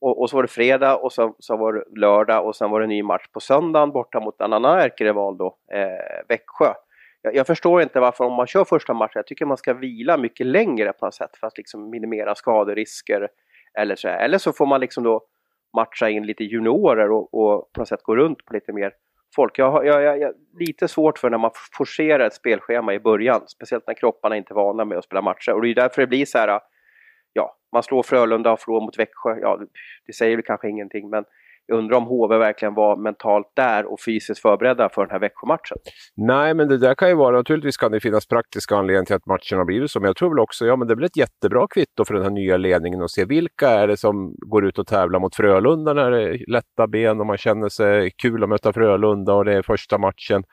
Och, 0.01 0.21
och 0.21 0.29
så 0.29 0.35
var 0.35 0.43
det 0.43 0.47
fredag 0.47 0.97
och 0.97 1.13
så, 1.13 1.35
så 1.39 1.57
var 1.57 1.73
det 1.73 1.99
lördag 1.99 2.45
och 2.45 2.55
sen 2.55 2.69
var 2.69 2.79
det 2.79 2.85
en 2.85 2.89
ny 2.89 3.03
match 3.03 3.27
på 3.31 3.39
söndagen 3.39 3.91
borta 3.91 4.19
mot 4.19 4.41
en 4.41 4.53
annan 4.53 4.79
ärkerival 4.79 5.37
då, 5.37 5.57
eh, 5.73 6.25
Växjö 6.27 6.73
jag, 7.21 7.35
jag, 7.35 7.47
förstår 7.47 7.81
inte 7.81 7.99
varför 7.99 8.23
om 8.23 8.33
man 8.33 8.47
kör 8.47 8.65
första 8.65 8.93
matchen, 8.93 9.11
jag 9.15 9.27
tycker 9.27 9.45
man 9.45 9.57
ska 9.57 9.73
vila 9.73 10.17
mycket 10.17 10.45
längre 10.45 10.93
på 10.93 11.05
något 11.05 11.15
sätt 11.15 11.37
för 11.39 11.47
att 11.47 11.57
liksom 11.57 11.89
minimera 11.89 12.35
skaderisker. 12.35 13.27
Eller 13.79 13.95
så, 13.95 14.07
eller 14.07 14.37
så 14.37 14.53
får 14.53 14.65
man 14.65 14.81
liksom 14.81 15.03
då 15.03 15.25
matcha 15.75 16.09
in 16.09 16.25
lite 16.25 16.43
juniorer 16.43 17.11
och, 17.11 17.33
och 17.33 17.71
på 17.73 17.81
något 17.81 17.87
sätt 17.87 18.03
gå 18.03 18.15
runt 18.15 18.45
på 18.45 18.53
lite 18.53 18.73
mer 18.73 18.93
folk. 19.35 19.59
Jag 19.59 19.71
har 19.71 20.33
lite 20.59 20.87
svårt 20.87 21.19
för 21.19 21.29
när 21.29 21.37
man 21.37 21.51
forcerar 21.77 22.27
ett 22.27 22.33
spelschema 22.33 22.93
i 22.93 22.99
början, 22.99 23.41
speciellt 23.47 23.87
när 23.87 23.93
kropparna 23.93 24.37
inte 24.37 24.53
är 24.53 24.55
vana 24.55 24.85
med 24.85 24.97
att 24.97 25.03
spela 25.03 25.21
matcher. 25.21 25.51
Och 25.51 25.61
det 25.61 25.69
är 25.69 25.75
därför 25.75 26.01
det 26.01 26.07
blir 26.07 26.25
så 26.25 26.37
här, 26.37 26.59
ja, 27.33 27.57
man 27.71 27.83
slår 27.83 28.03
Frölunda 28.03 28.51
och 28.51 28.59
förlorar 28.59 28.85
mot 28.85 28.99
Växjö. 28.99 29.39
Ja, 29.41 29.59
det 30.05 30.13
säger 30.13 30.35
väl 30.35 30.45
kanske 30.45 30.69
ingenting, 30.69 31.09
men 31.09 31.25
jag 31.69 31.77
undrar 31.77 31.97
om 31.97 32.03
HV 32.03 32.37
verkligen 32.37 32.73
var 32.73 32.97
mentalt 32.97 33.47
där 33.55 33.91
och 33.91 33.99
fysiskt 34.05 34.41
förberedda 34.41 34.89
för 34.89 35.01
den 35.01 35.11
här 35.11 35.19
Växjö-matchen. 35.19 35.77
Nej, 36.17 36.53
men 36.53 36.67
det 36.67 36.77
där 36.77 36.95
kan 36.95 37.09
ju 37.09 37.15
vara, 37.15 37.37
naturligtvis 37.37 37.77
kan 37.77 37.91
det 37.91 37.99
finnas 37.99 38.27
praktiska 38.27 38.75
anledningar 38.75 39.05
till 39.05 39.15
att 39.15 39.25
matchen 39.25 39.57
har 39.57 39.65
blivit 39.65 39.91
så, 39.91 39.99
men 39.99 40.07
jag 40.07 40.15
tror 40.15 40.29
väl 40.29 40.39
också, 40.39 40.65
ja 40.65 40.75
men 40.75 40.87
det 40.87 40.93
är 40.93 40.95
väl 40.95 41.05
ett 41.05 41.17
jättebra 41.17 41.67
kvitto 41.67 42.05
för 42.05 42.13
den 42.13 42.23
här 42.23 42.29
nya 42.29 42.57
ledningen 42.57 43.01
att 43.01 43.11
se 43.11 43.25
vilka 43.25 43.69
är 43.69 43.87
det 43.87 43.97
som 43.97 44.35
går 44.37 44.65
ut 44.65 44.79
och 44.79 44.87
tävlar 44.87 45.19
mot 45.19 45.35
Frölunda 45.35 45.93
när 45.93 46.11
det 46.11 46.23
är 46.23 46.51
lätta 46.51 46.87
ben 46.87 47.19
och 47.19 47.25
man 47.25 47.37
känner 47.37 47.69
sig 47.69 48.11
kul 48.21 48.43
att 48.43 48.49
möta 48.49 48.73
Frölunda 48.73 49.33
och 49.33 49.45
det 49.45 49.53
är 49.53 49.61
första 49.61 49.97
matchen. 49.97 50.43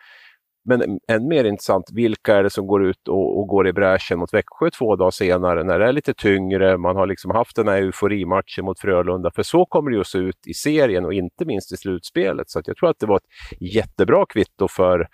Men 0.68 1.00
än 1.08 1.28
mer 1.28 1.44
intressant, 1.44 1.90
vilka 1.92 2.34
är 2.34 2.42
det 2.42 2.50
som 2.50 2.66
går 2.66 2.86
ut 2.86 3.08
och, 3.08 3.38
och, 3.38 3.46
går 3.48 3.68
i 3.68 3.72
bräschen 3.72 4.18
mot 4.18 4.34
Växjö 4.34 4.70
två 4.70 4.96
dagar 4.96 5.10
senare 5.10 5.64
när 5.64 5.78
det 5.78 5.88
är 5.88 5.92
lite 5.92 6.14
tyngre, 6.14 6.78
man 6.78 6.96
har 6.96 7.06
liksom 7.06 7.30
haft 7.30 7.56
den 7.56 7.68
här 7.68 7.76
euforimatchen 7.76 8.64
mot 8.64 8.80
Frölunda, 8.80 9.30
för 9.30 9.42
så 9.42 9.66
kommer 9.66 9.90
det 9.90 9.94
ju 9.94 10.00
att 10.00 10.06
se 10.06 10.18
ut 10.18 10.46
i 10.46 10.54
serien 10.54 11.04
och 11.04 11.12
inte 11.14 11.44
minst 11.44 11.72
i 11.72 11.76
slutspelet. 11.76 12.50
Så 12.50 12.62
jag 12.64 12.76
tror 12.76 12.90
att 12.90 12.98
det 12.98 13.06
var 13.06 13.16
ett 13.16 13.60
jättebra 13.60 14.26
kvitto 14.26 14.68
för, 14.68 15.08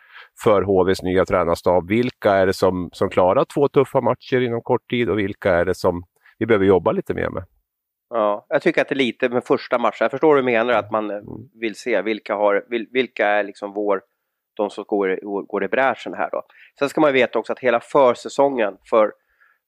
för 0.44 0.62
HVs 0.62 1.02
nya 1.02 1.24
tränarstab. 1.24 1.88
Vilka 1.88 2.30
är 2.30 2.46
det 2.46 2.52
som, 2.52 2.90
som 2.92 3.10
klarar 3.10 3.44
två 3.44 3.68
tuffa 3.68 4.00
matcher 4.00 4.40
inom 4.40 4.62
kort 4.62 4.90
tid 4.90 5.08
och 5.08 5.18
vilka 5.18 5.54
är 5.54 5.64
det 5.64 5.74
som 5.74 6.02
vi 6.38 6.46
behöver 6.46 6.66
jobba 6.66 6.92
lite 6.92 7.14
mer 7.14 7.30
med? 7.30 7.44
Ja, 8.14 8.46
jag 8.48 8.62
tycker 8.62 8.82
att 8.82 8.88
det 8.88 8.94
är 8.94 8.96
lite 8.96 9.28
med 9.28 9.44
första 9.44 9.78
matchen. 9.78 9.96
Jag 10.00 10.10
förstår 10.10 10.28
hur 10.28 10.36
du 10.36 10.42
menar 10.42 10.72
att 10.72 10.90
man 10.90 11.10
mm. 11.10 11.24
vill 11.60 11.74
se 11.74 12.02
vilka, 12.02 12.34
har, 12.34 12.64
vilka 12.92 13.26
är 13.26 13.44
liksom 13.44 13.72
vår 13.72 14.00
de 14.54 14.70
som 14.70 14.84
går, 14.88 15.18
går 15.46 15.64
i 15.64 15.68
bräschen 15.68 16.14
här 16.14 16.30
då. 16.30 16.42
Sen 16.78 16.88
ska 16.88 17.00
man 17.00 17.12
veta 17.12 17.38
också 17.38 17.52
att 17.52 17.58
hela 17.58 17.80
försäsongen 17.80 18.76
för, 18.90 19.12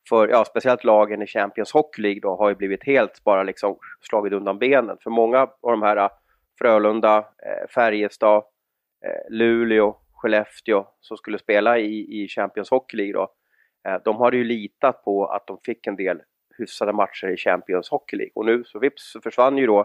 för 0.08 0.28
ja, 0.28 0.44
speciellt 0.44 0.84
lagen 0.84 1.22
i 1.22 1.26
Champions 1.26 1.72
Hockey 1.72 2.02
League 2.02 2.20
då 2.20 2.36
har 2.36 2.48
ju 2.48 2.54
blivit 2.54 2.84
helt 2.84 3.24
bara 3.24 3.42
liksom 3.42 3.78
slagit 4.00 4.32
undan 4.32 4.58
benen. 4.58 4.96
För 5.00 5.10
många 5.10 5.40
av 5.40 5.70
de 5.70 5.82
här 5.82 6.10
Frölunda, 6.58 7.18
eh, 7.18 7.68
Färjestad, 7.74 8.42
eh, 9.06 9.30
Luleå, 9.30 9.96
Skellefteå 10.12 10.86
som 11.00 11.16
skulle 11.16 11.38
spela 11.38 11.78
i, 11.78 12.22
i 12.22 12.28
Champions 12.28 12.70
Hockey 12.70 12.96
League 12.96 13.12
då, 13.12 13.32
eh, 13.88 14.00
de 14.04 14.16
hade 14.16 14.36
ju 14.36 14.44
litat 14.44 15.04
på 15.04 15.26
att 15.26 15.46
de 15.46 15.58
fick 15.64 15.86
en 15.86 15.96
del 15.96 16.22
hyfsade 16.58 16.92
matcher 16.92 17.26
i 17.26 17.36
Champions 17.36 17.88
Hockey 17.88 18.16
League. 18.16 18.32
Och 18.34 18.44
nu 18.44 18.64
så 18.64 18.78
vips 18.78 19.12
så 19.12 19.20
försvann 19.20 19.58
ju 19.58 19.66
då 19.66 19.84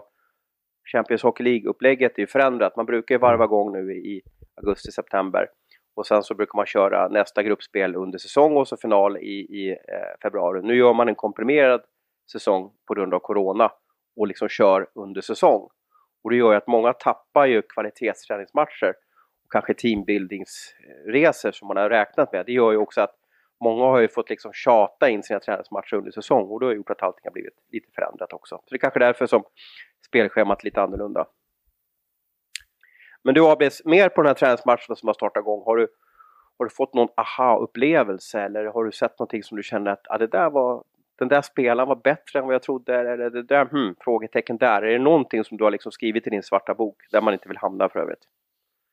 Champions 0.92 1.22
Hockey 1.22 1.42
League-upplägget 1.42 2.12
är 2.16 2.20
ju 2.20 2.26
förändrat. 2.26 2.76
Man 2.76 2.86
brukar 2.86 3.14
ju 3.14 3.18
varva 3.18 3.44
igång 3.44 3.72
nu 3.72 3.92
i 3.92 4.22
augusti-september. 4.60 5.48
Och 5.94 6.06
sen 6.06 6.22
så 6.22 6.34
brukar 6.34 6.56
man 6.56 6.66
köra 6.66 7.08
nästa 7.08 7.42
gruppspel 7.42 7.96
under 7.96 8.18
säsong 8.18 8.56
och 8.56 8.68
så 8.68 8.76
final 8.76 9.16
i, 9.16 9.30
i 9.30 9.70
eh, 9.70 9.76
februari. 10.22 10.62
Nu 10.62 10.76
gör 10.76 10.94
man 10.94 11.08
en 11.08 11.14
komprimerad 11.14 11.80
säsong 12.32 12.72
på 12.86 12.94
grund 12.94 13.14
av 13.14 13.18
Corona 13.18 13.72
och 14.16 14.26
liksom 14.26 14.48
kör 14.48 14.86
under 14.94 15.20
säsong. 15.20 15.68
Och 16.24 16.30
det 16.30 16.36
gör 16.36 16.50
ju 16.50 16.56
att 16.56 16.66
många 16.66 16.92
tappar 16.92 17.46
ju 17.46 17.62
kvalitetsträningsmatcher 17.62 18.94
och 19.44 19.52
kanske 19.52 19.74
teambuildingsresor 19.74 21.52
som 21.52 21.68
man 21.68 21.76
har 21.76 21.90
räknat 21.90 22.32
med. 22.32 22.46
Det 22.46 22.52
gör 22.52 22.72
ju 22.72 22.78
också 22.78 23.00
att 23.00 23.14
många 23.64 23.84
har 23.84 24.00
ju 24.00 24.08
fått 24.08 24.30
liksom 24.30 24.52
tjata 24.52 25.08
in 25.08 25.22
sina 25.22 25.40
träningsmatcher 25.40 25.94
under 25.96 26.10
säsong 26.10 26.48
och 26.48 26.60
det 26.60 26.66
har 26.66 26.72
gjort 26.72 26.90
att 26.90 27.02
allting 27.02 27.24
har 27.24 27.32
blivit 27.32 27.54
lite 27.72 27.90
förändrat 27.94 28.32
också. 28.32 28.56
Så 28.56 28.70
det 28.70 28.76
är 28.76 28.78
kanske 28.78 29.00
därför 29.00 29.26
som 29.26 29.44
spelschemat 30.06 30.60
är 30.60 30.64
lite 30.64 30.82
annorlunda. 30.82 31.26
Men 33.22 33.34
du 33.34 33.46
ABS, 33.46 33.84
mer 33.84 34.08
på 34.08 34.22
den 34.22 34.28
här 34.28 34.34
träningsmatchen 34.34 34.96
som 34.96 35.06
har 35.06 35.14
startat 35.14 35.40
igång, 35.40 35.62
har 35.66 35.76
du, 35.76 35.88
har 36.58 36.66
du 36.66 36.70
fått 36.70 36.94
någon 36.94 37.08
aha-upplevelse 37.16 38.40
eller 38.40 38.64
har 38.64 38.84
du 38.84 38.92
sett 38.92 39.18
någonting 39.18 39.42
som 39.42 39.56
du 39.56 39.62
känner 39.62 39.90
att 39.90 40.06
ah, 40.08 40.18
det 40.18 40.26
där 40.26 40.50
var, 40.50 40.84
den 41.18 41.28
där 41.28 41.42
spelaren 41.42 41.88
var 41.88 41.96
bättre 41.96 42.38
än 42.38 42.44
vad 42.44 42.54
jag 42.54 42.62
trodde? 42.62 43.00
Eller 43.00 43.30
det 43.30 43.42
där, 43.42 43.64
hmm, 43.64 43.94
frågetecken 44.00 44.56
där. 44.56 44.82
Är 44.82 44.92
det 44.92 44.98
någonting 44.98 45.44
som 45.44 45.56
du 45.56 45.64
har 45.64 45.70
liksom 45.70 45.92
skrivit 45.92 46.26
i 46.26 46.30
din 46.30 46.42
svarta 46.42 46.74
bok 46.74 46.96
där 47.10 47.20
man 47.20 47.34
inte 47.34 47.48
vill 47.48 47.58
hamna 47.58 47.88
för 47.88 48.00
övrigt? 48.00 48.26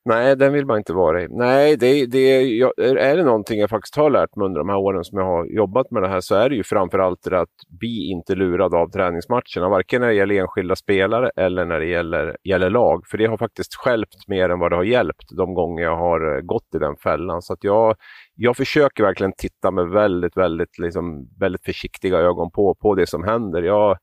Nej, 0.07 0.35
den 0.35 0.53
vill 0.53 0.65
man 0.65 0.77
inte 0.77 0.93
vara 0.93 1.23
i. 1.23 1.27
Nej, 1.29 1.77
det, 1.77 2.05
det, 2.05 2.41
jag, 2.41 2.71
är 2.79 3.17
det 3.17 3.23
någonting 3.23 3.59
jag 3.59 3.69
faktiskt 3.69 3.95
har 3.95 4.09
lärt 4.09 4.35
mig 4.35 4.45
under 4.45 4.59
de 4.59 4.69
här 4.69 4.77
åren 4.77 5.03
som 5.03 5.17
jag 5.17 5.25
har 5.25 5.45
jobbat 5.45 5.91
med 5.91 6.03
det 6.03 6.09
här 6.09 6.21
så 6.21 6.35
är 6.35 6.49
det 6.49 6.55
ju 6.55 6.63
framförallt 6.63 7.23
det 7.23 7.39
att 7.39 7.49
bli 7.79 8.09
inte 8.11 8.35
lurad 8.35 8.75
av 8.75 8.91
träningsmatcherna, 8.91 9.69
varken 9.69 10.01
när 10.01 10.07
det 10.07 10.13
gäller 10.13 10.35
enskilda 10.35 10.75
spelare 10.75 11.31
eller 11.35 11.65
när 11.65 11.79
det 11.79 11.85
gäller, 11.85 12.37
gäller 12.43 12.69
lag. 12.69 13.07
För 13.07 13.17
det 13.17 13.25
har 13.25 13.37
faktiskt 13.37 13.75
skälpt 13.75 14.27
mer 14.27 14.49
än 14.49 14.59
vad 14.59 14.71
det 14.71 14.75
har 14.75 14.83
hjälpt 14.83 15.37
de 15.37 15.53
gånger 15.53 15.83
jag 15.83 15.97
har 15.97 16.35
eh, 16.35 16.41
gått 16.41 16.75
i 16.75 16.77
den 16.77 16.95
fällan. 16.95 17.41
Så 17.41 17.53
att 17.53 17.63
jag, 17.63 17.95
jag 18.35 18.57
försöker 18.57 19.03
verkligen 19.03 19.33
titta 19.37 19.71
med 19.71 19.87
väldigt, 19.87 20.37
väldigt, 20.37 20.79
liksom, 20.79 21.29
väldigt 21.39 21.63
försiktiga 21.63 22.17
ögon 22.17 22.51
på, 22.51 22.75
på 22.75 22.95
det 22.95 23.07
som 23.07 23.23
händer. 23.23 23.63
Jag 23.63 23.97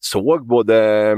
såg 0.00 0.46
både 0.46 1.10
eh, 1.10 1.16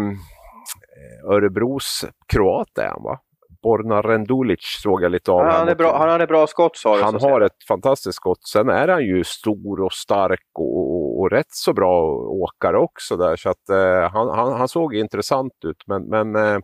Örebros 1.30 2.04
kroat 2.32 2.78
är 2.78 2.88
han 2.88 3.02
va? 3.02 3.20
Borna 3.62 4.02
Rendulic 4.02 4.60
såg 4.82 5.02
jag 5.02 5.12
lite 5.12 5.30
av. 5.30 5.38
Ja, 5.38 5.50
han, 5.50 5.68
är 5.68 5.74
bra, 5.74 5.98
han 5.98 6.08
hade 6.08 6.26
bra 6.26 6.46
skott 6.46 6.76
sa 6.76 6.96
du. 6.96 7.02
Han 7.02 7.20
har 7.20 7.40
ett 7.40 7.64
fantastiskt 7.68 8.16
skott. 8.16 8.48
Sen 8.52 8.68
är 8.68 8.88
han 8.88 9.04
ju 9.04 9.24
stor 9.24 9.80
och 9.80 9.92
stark 9.92 10.48
och, 10.54 10.78
och, 10.78 11.20
och 11.20 11.30
rätt 11.30 11.50
så 11.50 11.72
bra 11.72 12.02
åkare 12.16 12.78
också 12.78 13.16
där. 13.16 13.36
Så 13.36 13.50
att, 13.50 13.68
eh, 13.68 14.10
han, 14.12 14.28
han, 14.28 14.52
han, 14.52 14.68
såg 14.68 14.94
intressant 14.94 15.52
ut. 15.64 15.82
Men, 15.86 16.08
men 16.08 16.36
eh, 16.36 16.58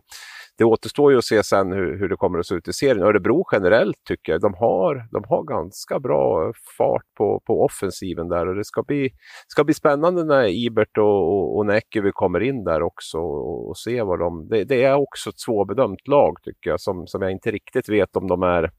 det 0.57 0.65
återstår 0.65 1.11
ju 1.11 1.17
att 1.17 1.25
se 1.25 1.43
sen 1.43 1.71
hur, 1.71 1.99
hur 1.99 2.09
det 2.09 2.15
kommer 2.15 2.39
att 2.39 2.45
se 2.45 2.55
ut 2.55 2.67
i 2.67 2.73
serien. 2.73 3.05
Örebro 3.05 3.45
generellt 3.51 4.03
tycker 4.07 4.31
jag, 4.31 4.41
de 4.41 4.53
har, 4.53 5.07
de 5.11 5.23
har 5.29 5.43
ganska 5.43 5.99
bra 5.99 6.53
fart 6.77 7.05
på, 7.17 7.41
på 7.45 7.63
offensiven 7.65 8.27
där 8.27 8.47
och 8.47 8.55
det 8.55 8.65
ska 8.65 8.83
bli, 8.83 9.09
ska 9.47 9.63
bli 9.63 9.73
spännande 9.73 10.23
när 10.23 10.47
Ibert 10.47 10.97
och, 10.97 11.05
och, 11.05 11.57
och 11.57 11.65
Näkyvi 11.65 12.11
kommer 12.13 12.39
in 12.39 12.63
där 12.63 12.81
också 12.81 13.17
och, 13.17 13.69
och 13.69 13.77
se 13.77 14.01
vad 14.01 14.19
de... 14.19 14.47
Det, 14.49 14.63
det, 14.63 14.83
är 14.83 14.95
också 14.95 15.29
ett 15.29 15.39
svårbedömt 15.39 16.07
lag 16.07 16.37
tycker 16.43 16.69
jag 16.69 16.81
som, 16.81 17.07
som 17.07 17.21
jag 17.21 17.31
inte 17.31 17.51
riktigt 17.51 17.89
vet 17.89 18.15
om 18.15 18.27
de 18.27 18.43
är 18.43 18.71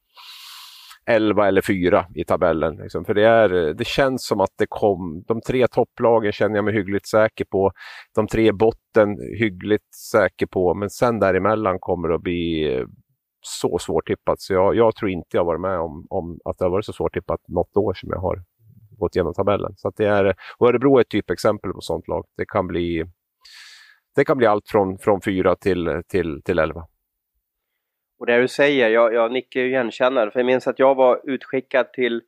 11 1.06 1.48
eller 1.48 1.62
4 1.62 2.06
i 2.14 2.24
tabellen. 2.24 2.76
Liksom. 2.76 3.04
För 3.04 3.14
det, 3.14 3.24
är, 3.24 3.48
det 3.74 3.86
känns 3.86 4.26
som 4.26 4.40
att 4.40 4.52
det 4.58 4.66
kom, 4.68 5.24
de 5.26 5.40
tre 5.40 5.66
topplagen 5.66 6.32
känner 6.32 6.56
jag 6.56 6.64
mig 6.64 6.74
hyggligt 6.74 7.06
säker 7.06 7.44
på. 7.44 7.72
De 8.14 8.26
tre 8.26 8.52
botten 8.52 9.16
hyggligt 9.38 9.94
säker 9.94 10.46
på, 10.46 10.74
men 10.74 10.90
sen 10.90 11.18
däremellan 11.18 11.78
kommer 11.80 12.08
det 12.08 12.14
att 12.14 12.22
bli 12.22 12.84
så 13.40 13.78
svårtippat. 13.78 14.40
Så 14.40 14.52
jag, 14.52 14.76
jag 14.76 14.96
tror 14.96 15.10
inte 15.10 15.36
jag 15.36 15.44
varit 15.44 15.60
med 15.60 15.78
om, 15.78 16.06
om 16.10 16.38
att 16.44 16.58
det 16.58 16.64
har 16.64 16.70
varit 16.70 16.84
så 16.84 16.92
svårtippat 16.92 17.40
något 17.48 17.76
år 17.76 17.94
som 17.94 18.08
jag 18.12 18.20
har 18.20 18.42
gått 18.98 19.16
igenom 19.16 19.34
tabellen. 19.34 19.72
Så 19.76 19.88
att 19.88 19.96
det 19.96 20.06
är, 20.06 20.34
och 20.58 20.68
Örebro 20.68 20.96
är 20.96 21.00
ett 21.00 21.08
typexempel 21.08 21.72
på 21.72 21.80
sånt 21.80 22.08
lag. 22.08 22.24
Det 22.36 22.46
kan 22.46 22.66
bli, 22.66 23.04
det 24.16 24.24
kan 24.24 24.38
bli 24.38 24.46
allt 24.46 24.68
från, 24.68 24.98
från 24.98 25.20
4 25.20 25.56
till, 25.56 26.02
till, 26.08 26.42
till 26.44 26.58
11. 26.58 26.86
Och 28.18 28.26
det 28.26 28.40
du 28.40 28.48
säger, 28.48 28.88
jag, 28.88 29.14
jag 29.14 29.32
nickar 29.32 29.60
ju 29.60 29.66
igenkännande. 29.66 30.30
För 30.30 30.40
jag 30.40 30.46
minns 30.46 30.66
att 30.66 30.78
jag 30.78 30.94
var 30.94 31.20
utskickad 31.24 31.92
till, 31.92 32.22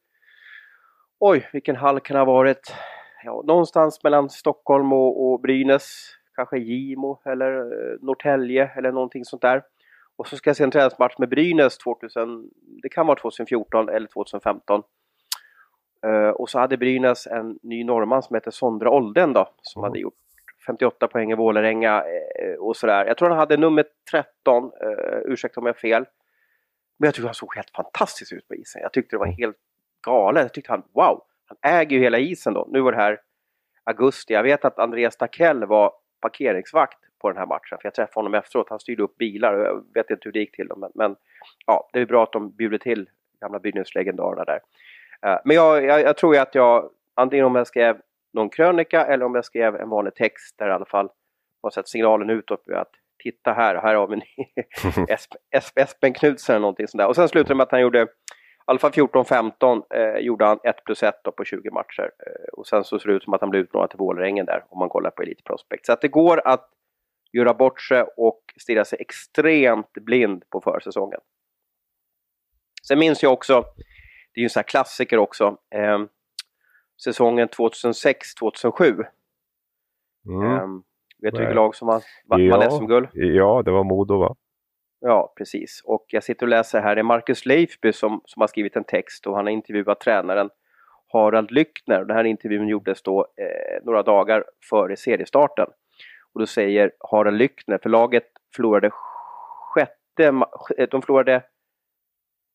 oj 1.18 1.48
vilken 1.52 1.76
hall 1.76 2.00
kan 2.00 2.14
det 2.14 2.20
ha 2.20 2.24
varit? 2.24 2.74
Ja, 3.24 3.42
någonstans 3.46 4.02
mellan 4.02 4.30
Stockholm 4.30 4.92
och, 4.92 5.26
och 5.26 5.40
Brynäs. 5.40 6.14
Kanske 6.34 6.58
Gimo 6.58 7.20
eller 7.24 7.56
eh, 7.56 7.96
Norrtälje 8.00 8.70
eller 8.76 8.92
någonting 8.92 9.24
sånt 9.24 9.42
där. 9.42 9.62
Och 10.16 10.26
så 10.26 10.36
ska 10.36 10.50
jag 10.50 10.56
se 10.56 10.64
en 10.64 10.70
träningsmatch 10.70 11.18
med 11.18 11.28
Brynäs 11.28 11.78
2000, 11.78 12.50
det 12.82 12.88
kan 12.88 13.06
vara 13.06 13.18
2014 13.18 13.88
eller 13.88 14.06
2015. 14.06 14.82
Uh, 16.06 16.12
eh, 16.12 16.30
och 16.30 16.50
så 16.50 16.58
hade 16.58 16.76
Brynäs 16.76 17.26
en 17.26 17.58
ny 17.62 17.84
norrman 17.84 18.22
som 18.22 18.34
heter 18.34 18.50
Sondra 18.50 18.90
Olden 18.90 19.32
då, 19.32 19.48
som 19.62 19.80
mm. 19.80 19.90
hade 19.90 20.00
gjort 20.00 20.27
58 20.68 21.08
poäng 21.08 21.32
i 21.32 21.34
Vålerenga 21.34 22.04
eh, 22.40 22.54
och 22.54 22.76
sådär. 22.76 23.06
Jag 23.06 23.16
tror 23.18 23.28
han 23.28 23.38
hade 23.38 23.56
nummer 23.56 23.84
13, 24.10 24.64
eh, 24.64 25.18
ursäkta 25.24 25.60
om 25.60 25.66
jag 25.66 25.74
har 25.74 25.78
fel. 25.78 26.04
Men 26.98 27.06
jag 27.06 27.14
tyckte 27.14 27.28
han 27.28 27.34
såg 27.34 27.54
helt 27.54 27.70
fantastisk 27.70 28.32
ut 28.32 28.48
på 28.48 28.54
isen. 28.54 28.82
Jag 28.82 28.92
tyckte 28.92 29.16
det 29.16 29.20
var 29.20 29.26
helt 29.26 29.56
galet. 30.06 30.42
Jag 30.42 30.52
tyckte 30.52 30.72
han, 30.72 30.82
wow, 30.92 31.22
han 31.46 31.72
äger 31.72 31.96
ju 31.96 32.02
hela 32.02 32.18
isen 32.18 32.54
då. 32.54 32.68
Nu 32.70 32.80
var 32.80 32.92
det 32.92 32.98
här 32.98 33.20
augusti. 33.84 34.34
Jag 34.34 34.42
vet 34.42 34.64
att 34.64 34.78
Andreas 34.78 35.16
Dackell 35.16 35.64
var 35.64 35.92
parkeringsvakt 36.20 36.98
på 37.18 37.28
den 37.28 37.38
här 37.38 37.46
matchen. 37.46 37.78
För 37.80 37.86
jag 37.86 37.94
träffade 37.94 38.14
honom 38.14 38.34
efteråt. 38.34 38.70
Han 38.70 38.80
styrde 38.80 39.02
upp 39.02 39.18
bilar 39.18 39.54
och 39.54 39.66
jag 39.66 39.84
vet 39.94 40.10
inte 40.10 40.22
hur 40.24 40.32
det 40.32 40.38
gick 40.38 40.56
till. 40.56 40.68
Men, 40.76 40.90
men 40.94 41.16
ja, 41.66 41.88
det 41.92 42.00
är 42.00 42.06
bra 42.06 42.22
att 42.22 42.32
de 42.32 42.50
bjuder 42.50 42.78
till 42.78 43.08
gamla 43.40 43.58
Brynäs-legendarerna 43.58 44.44
där. 44.44 44.60
Eh, 45.22 45.38
men 45.44 45.56
jag, 45.56 45.84
jag, 45.84 46.00
jag, 46.00 46.16
tror 46.16 46.34
ju 46.34 46.40
att 46.40 46.54
jag, 46.54 46.90
antingen 47.14 47.46
om 47.46 47.54
jag 47.54 47.66
skrev 47.66 48.00
någon 48.32 48.50
krönika 48.50 49.06
eller 49.06 49.24
om 49.24 49.34
jag 49.34 49.44
skrev 49.44 49.76
en 49.76 49.88
vanlig 49.88 50.14
text 50.14 50.58
där 50.58 50.68
i 50.68 50.72
alla 50.72 50.84
fall 50.84 51.08
på 51.62 51.70
sätt 51.70 51.88
signalen 51.88 52.30
utåt 52.30 52.68
att 52.68 52.90
titta 53.22 53.52
här, 53.52 53.74
här 53.74 53.94
har 53.94 54.06
vi 54.06 54.22
Espen 55.80 56.14
Knutsen 56.14 56.54
eller 56.54 56.60
någonting 56.60 56.88
sånt 56.88 56.98
där. 56.98 57.08
Och 57.08 57.16
sen 57.16 57.28
slutade 57.28 57.54
det 57.54 57.56
med 57.56 57.64
att 57.64 57.70
han 57.70 57.80
gjorde 57.80 58.02
i 58.02 58.06
alla 58.70 58.78
fall 58.78 58.90
14-15 58.90 59.82
eh, 59.94 60.18
gjorde 60.18 60.44
han 60.44 60.58
1 60.64 60.84
plus 60.84 61.02
1 61.02 61.14
på 61.36 61.44
20 61.44 61.70
matcher. 61.70 62.10
Eh, 62.26 62.48
och 62.52 62.66
sen 62.66 62.84
så 62.84 62.98
ser 62.98 63.08
det 63.08 63.14
ut 63.14 63.24
som 63.24 63.34
att 63.34 63.40
han 63.40 63.50
blev 63.50 63.62
utlånad 63.62 63.90
till 63.90 63.98
Vålerengen 63.98 64.46
där 64.46 64.64
om 64.68 64.78
man 64.78 64.88
kollar 64.88 65.10
på 65.10 65.22
Elite 65.22 65.42
Prospect. 65.42 65.86
Så 65.86 65.92
att 65.92 66.00
det 66.00 66.08
går 66.08 66.48
att 66.48 66.70
göra 67.32 67.54
bort 67.54 67.80
sig 67.80 68.04
och 68.16 68.40
stirra 68.60 68.84
sig 68.84 68.98
extremt 69.00 69.92
blind 69.92 70.50
på 70.50 70.60
försäsongen. 70.60 71.20
Sen 72.88 72.98
minns 72.98 73.22
jag 73.22 73.32
också, 73.32 73.64
det 74.34 74.38
är 74.38 74.40
ju 74.40 74.44
en 74.44 74.50
sån 74.50 74.60
här 74.60 74.68
klassiker 74.68 75.18
också, 75.18 75.56
eh, 75.74 75.98
säsongen 77.04 77.48
2006-2007. 77.48 79.04
Mm. 80.28 80.52
Eh, 80.52 80.66
vet 81.22 81.34
du 81.34 81.38
vilket 81.38 81.56
lag 81.56 81.74
som 81.74 81.88
vann, 81.88 82.00
vann 82.28 82.44
ja, 82.44 82.70
SM-guld? 82.70 83.08
Ja, 83.12 83.62
det 83.64 83.70
var 83.70 83.84
Modo 83.84 84.18
va? 84.18 84.36
Ja, 85.00 85.32
precis. 85.36 85.82
Och 85.84 86.04
jag 86.08 86.24
sitter 86.24 86.46
och 86.46 86.50
läser 86.50 86.80
här, 86.80 86.94
det 86.94 87.00
är 87.00 87.02
Marcus 87.02 87.46
Leifby 87.46 87.92
som, 87.92 88.20
som 88.24 88.40
har 88.40 88.46
skrivit 88.46 88.76
en 88.76 88.84
text 88.84 89.26
och 89.26 89.36
han 89.36 89.46
har 89.46 89.52
intervjuat 89.52 90.00
tränaren 90.00 90.50
Harald 91.12 91.50
Lyckner. 91.50 92.04
Den 92.04 92.16
här 92.16 92.24
intervjun 92.24 92.68
gjordes 92.68 93.02
då 93.02 93.26
eh, 93.36 93.84
några 93.84 94.02
dagar 94.02 94.44
före 94.70 94.96
seriestarten. 94.96 95.66
Och 96.32 96.40
då 96.40 96.46
säger 96.46 96.92
Harald 96.98 97.38
Lyckner, 97.38 97.78
för 97.82 97.90
laget 97.90 98.24
förlorade 98.56 98.90
sjätte, 99.74 100.26
eh, 100.78 100.88
de 100.90 101.02
förlorade 101.02 101.34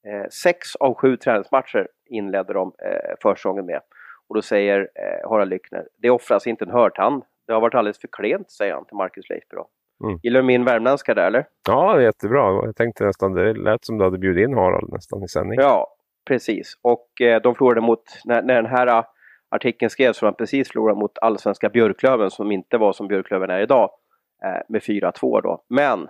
eh, 0.08 0.30
sex 0.30 0.76
av 0.76 0.94
sju 0.94 1.18
träningsmatcher 1.18 1.88
inledde 2.06 2.54
de 2.54 2.74
eh, 2.84 3.16
försäsongen 3.22 3.66
med. 3.66 3.82
Och 4.34 4.38
då 4.38 4.42
säger 4.42 4.80
eh, 4.80 5.30
Harald 5.30 5.50
Lyckner, 5.50 5.88
det 5.98 6.10
offras 6.10 6.48
inte 6.48 6.66
en 6.66 6.72
hörtand. 6.72 7.24
Det 7.48 7.54
har 7.54 7.62
varit 7.62 7.76
alldeles 7.76 8.02
för 8.02 8.10
klent, 8.12 8.52
säger 8.52 8.74
han 8.74 8.86
till 8.86 8.96
Marcus 8.96 9.30
Leifby. 9.30 9.56
Mm. 10.04 10.20
Gillar 10.24 10.40
du 10.40 10.46
min 10.46 10.66
värmländska 10.66 11.14
där 11.14 11.28
eller? 11.28 11.46
Ja, 11.68 12.02
jättebra. 12.02 12.66
Jag 12.66 12.76
tänkte 12.76 13.06
nästan, 13.06 13.34
det 13.34 13.54
lät 13.54 13.86
som 13.86 13.98
du 13.98 14.04
hade 14.04 14.18
bjudit 14.18 14.48
in 14.48 14.54
Harald 14.54 14.94
nästan 14.94 15.24
i 15.24 15.28
sändning. 15.28 15.60
Ja, 15.60 15.88
precis. 16.28 16.80
Och 16.82 17.22
eh, 17.22 17.42
de 17.42 17.56
förlorade 17.56 17.82
mot, 17.82 18.04
när, 18.26 18.42
när 18.42 18.56
den 18.56 18.66
här 18.66 18.88
uh, 18.88 19.04
artikeln 19.50 19.90
skrevs 19.90 20.18
så 20.18 20.26
de 20.26 20.36
precis 20.36 20.72
förlorat 20.72 20.98
mot 20.98 21.18
allsvenska 21.18 21.70
Björklöven 21.70 22.32
som 22.32 22.52
inte 22.52 22.78
var 22.78 22.94
som 22.94 23.08
Björklöven 23.08 23.50
är 23.50 23.60
idag. 23.60 23.90
Eh, 24.46 24.62
med 24.70 24.82
4-2 24.82 25.42
då. 25.42 25.64
Men 25.70 26.08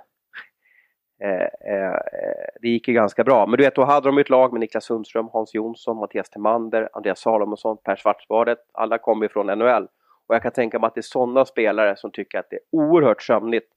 Eh, 1.24 1.74
eh, 1.74 1.94
eh, 1.94 2.48
det 2.62 2.68
gick 2.68 2.88
ju 2.88 2.94
ganska 2.94 3.24
bra. 3.24 3.46
Men 3.48 3.58
du 3.58 3.64
vet, 3.64 3.76
då 3.76 3.84
hade 3.84 4.08
de 4.08 4.18
ett 4.18 4.30
lag 4.30 4.54
med 4.54 4.60
Niklas 4.60 4.86
Sundström, 4.86 5.30
Hans 5.34 5.54
Jonsson, 5.54 5.98
Mattias 5.98 6.30
Temander, 6.30 6.90
Andreas 6.94 7.20
Salomonsson, 7.20 7.78
Per 7.84 7.96
Svartsbadet. 7.96 8.58
Alla 8.74 8.98
kom 8.98 9.24
ifrån 9.24 9.46
NHL. 9.46 9.88
Och 10.28 10.36
jag 10.36 10.42
kan 10.42 10.52
tänka 10.52 10.80
mig 10.80 10.88
att 10.88 10.96
det 10.96 11.00
är 11.00 11.02
sådana 11.02 11.46
spelare 11.46 11.96
som 11.96 12.12
tycker 12.12 12.40
att 12.40 12.50
det 12.50 12.56
är 12.56 12.62
oerhört 12.72 13.22
sömnigt 13.22 13.68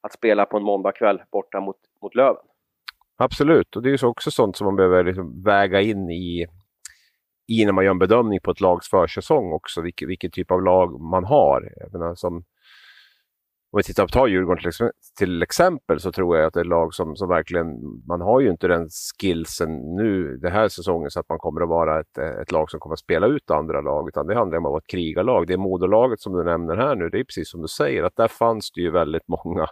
att 0.00 0.12
spela 0.12 0.46
på 0.46 0.56
en 0.56 0.62
måndagkväll 0.62 1.22
borta 1.32 1.60
mot, 1.60 1.76
mot 2.02 2.14
Löven. 2.14 2.42
Absolut, 3.16 3.76
och 3.76 3.82
det 3.82 3.88
är 3.88 3.98
ju 4.02 4.06
också 4.06 4.30
sånt 4.30 4.56
som 4.56 4.64
man 4.64 4.76
behöver 4.76 5.04
liksom 5.04 5.42
väga 5.42 5.80
in 5.80 6.10
i, 6.10 6.46
i 7.48 7.64
när 7.64 7.72
man 7.72 7.84
gör 7.84 7.90
en 7.90 7.98
bedömning 7.98 8.40
på 8.40 8.50
ett 8.50 8.60
lags 8.60 8.90
försäsong 8.90 9.52
också, 9.52 9.80
vilken, 9.80 10.08
vilken 10.08 10.30
typ 10.30 10.50
av 10.50 10.62
lag 10.62 11.00
man 11.00 11.24
har. 11.24 11.72
Jag 11.76 11.92
menar, 11.92 12.14
som, 12.14 12.44
om 13.72 13.78
vi 13.78 13.82
tittar 13.82 14.02
på 14.02 14.08
ta 14.08 14.28
Djurgården 14.28 14.72
till, 14.72 14.90
till, 15.18 15.42
exempel 15.42 16.00
så 16.00 16.12
tror 16.12 16.36
jag 16.36 16.46
att 16.46 16.54
det 16.54 16.60
är 16.60 16.64
lag 16.64 16.94
som, 16.94 17.16
som 17.16 17.28
verkligen, 17.28 17.66
man 18.08 18.20
har 18.20 18.40
ju 18.40 18.50
inte 18.50 18.68
den 18.68 18.88
skillsen 19.20 19.96
nu 19.96 20.36
den 20.36 20.52
här 20.52 20.68
säsongen 20.68 21.10
så 21.10 21.20
att 21.20 21.28
man 21.28 21.38
kommer 21.38 21.60
att 21.60 21.68
vara 21.68 22.00
ett, 22.00 22.18
ett 22.18 22.52
lag 22.52 22.70
som 22.70 22.80
kommer 22.80 22.92
att 22.94 23.00
spela 23.00 23.26
ut 23.26 23.50
andra 23.50 23.80
lag 23.80 24.08
utan 24.08 24.26
det 24.26 24.34
handlar 24.34 24.58
om 24.58 24.66
att 24.66 24.70
vara 24.70 24.78
ett 24.78 24.90
krigarlag. 24.90 25.46
Det 25.46 25.56
moderlaget 25.56 26.20
som 26.20 26.32
du 26.32 26.44
nämner 26.44 26.76
här 26.76 26.96
nu, 26.96 27.08
det 27.08 27.20
är 27.20 27.24
precis 27.24 27.50
som 27.50 27.62
du 27.62 27.68
säger 27.68 28.02
att 28.02 28.16
där 28.16 28.28
fanns 28.28 28.70
det 28.74 28.80
ju 28.80 28.90
väldigt 28.90 29.28
många 29.28 29.66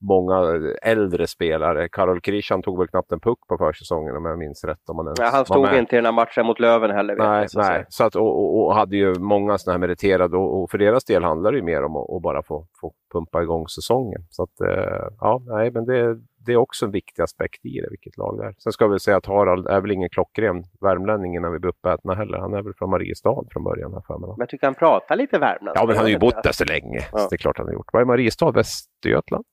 många 0.00 0.60
äldre 0.82 1.26
spelare. 1.26 1.88
Karol 1.88 2.20
Krishan 2.20 2.62
tog 2.62 2.78
väl 2.78 2.88
knappt 2.88 3.12
en 3.12 3.20
puck 3.20 3.38
på 3.48 3.58
försäsongen 3.58 4.16
om 4.16 4.24
jag 4.24 4.38
minns 4.38 4.64
rätt. 4.64 4.88
Om 4.88 4.96
man 4.96 5.14
ja, 5.18 5.28
han 5.32 5.44
stod 5.44 5.74
inte 5.74 5.96
i 5.96 5.98
den 5.98 6.04
här 6.04 6.12
matchen 6.12 6.46
mot 6.46 6.60
Löven 6.60 6.90
heller. 6.90 7.16
Nej, 7.16 7.46
jag, 7.52 7.64
nej. 7.64 7.84
Så 7.88 8.04
att, 8.04 8.16
och, 8.16 8.38
och, 8.38 8.66
och, 8.66 8.74
hade 8.74 8.96
ju 8.96 9.14
många 9.18 9.58
sådana 9.58 9.74
här 9.74 9.80
meriterade 9.80 10.36
och, 10.36 10.62
och, 10.62 10.70
för 10.70 10.78
deras 10.78 11.04
del 11.04 11.24
handlar 11.24 11.52
det 11.52 11.58
ju 11.58 11.64
mer 11.64 11.82
om 11.82 11.96
att, 11.96 12.22
bara 12.22 12.42
få, 12.42 12.66
få 12.80 12.92
pumpa 13.12 13.42
igång 13.42 13.68
säsongen. 13.68 14.22
Så 14.30 14.42
att, 14.42 14.60
eh, 14.60 15.08
ja, 15.20 15.42
nej, 15.46 15.70
men 15.70 15.84
det, 15.84 16.18
det 16.46 16.52
är 16.52 16.56
också 16.56 16.86
en 16.86 16.90
viktig 16.90 17.22
aspekt 17.22 17.66
i 17.66 17.80
det, 17.80 17.90
vilket 17.90 18.16
lag 18.16 18.38
det 18.38 18.44
är. 18.44 18.54
Sen 18.58 18.72
ska 18.72 18.86
vi 18.86 18.98
säga 18.98 19.16
att 19.16 19.26
Harald 19.26 19.66
är 19.66 19.80
väl 19.80 19.90
ingen 19.90 20.10
klockren 20.10 20.64
värmlänning 20.80 21.36
innan 21.36 21.52
vi 21.52 21.58
blir 21.58 21.70
uppätna 21.70 22.14
heller. 22.14 22.38
Han 22.38 22.54
är 22.54 22.62
väl 22.62 22.74
från 22.74 22.90
Mariestad 22.90 23.44
från 23.50 23.64
början. 23.64 23.92
Här 23.94 24.00
för 24.06 24.18
mig. 24.18 24.28
Men 24.28 24.36
jag 24.38 24.48
tycker 24.48 24.66
han 24.66 24.74
pratar 24.74 25.16
lite 25.16 25.38
värmländska. 25.38 25.82
Ja, 25.82 25.86
men 25.86 25.96
han 25.96 26.04
har 26.04 26.10
ju 26.10 26.18
bott 26.18 26.42
där 26.42 26.52
så 26.52 26.64
länge. 26.64 27.00
Ja. 27.12 27.18
Så 27.18 27.28
det 27.28 27.36
är 27.36 27.38
klart 27.38 27.58
han 27.58 27.66
har 27.66 27.74
gjort. 27.74 27.88
Vad 27.92 28.02
är 28.02 28.06
Mariestad? 28.06 28.50
Västergötland? 28.50 29.44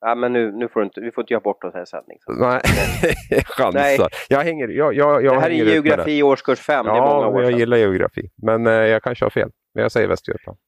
Ja, 0.00 0.14
men 0.14 0.32
nu, 0.32 0.52
nu 0.52 0.68
får 0.68 0.80
du 0.80 0.84
inte, 0.84 1.00
vi 1.00 1.10
får 1.12 1.22
inte 1.22 1.32
göra 1.32 1.40
bort 1.40 1.64
oss 1.64 1.74
här 1.74 1.82
i 1.82 1.86
sändning. 1.86 2.18
Nej, 2.26 2.60
chansar. 3.44 3.80
Nej. 3.80 3.98
Jag 4.28 4.40
hänger, 4.40 4.68
jag, 4.68 4.94
jag, 4.94 5.24
jag 5.24 5.34
det 5.34 5.40
här 5.40 5.50
är 5.50 5.64
geografi 5.64 6.18
i 6.18 6.22
årskurs 6.22 6.60
5, 6.60 6.86
ja, 6.86 6.92
det 6.92 6.98
är 6.98 7.02
många 7.02 7.26
år 7.26 7.42
jag 7.42 7.50
sedan. 7.50 7.58
gillar 7.58 7.76
geografi. 7.76 8.30
Men 8.42 8.66
eh, 8.66 8.72
jag 8.72 9.02
kanske 9.02 9.24
har 9.24 9.30
fel. 9.30 9.50
Men 9.74 9.82
jag 9.82 9.92
säger 9.92 10.08
Västergötland. 10.08 10.58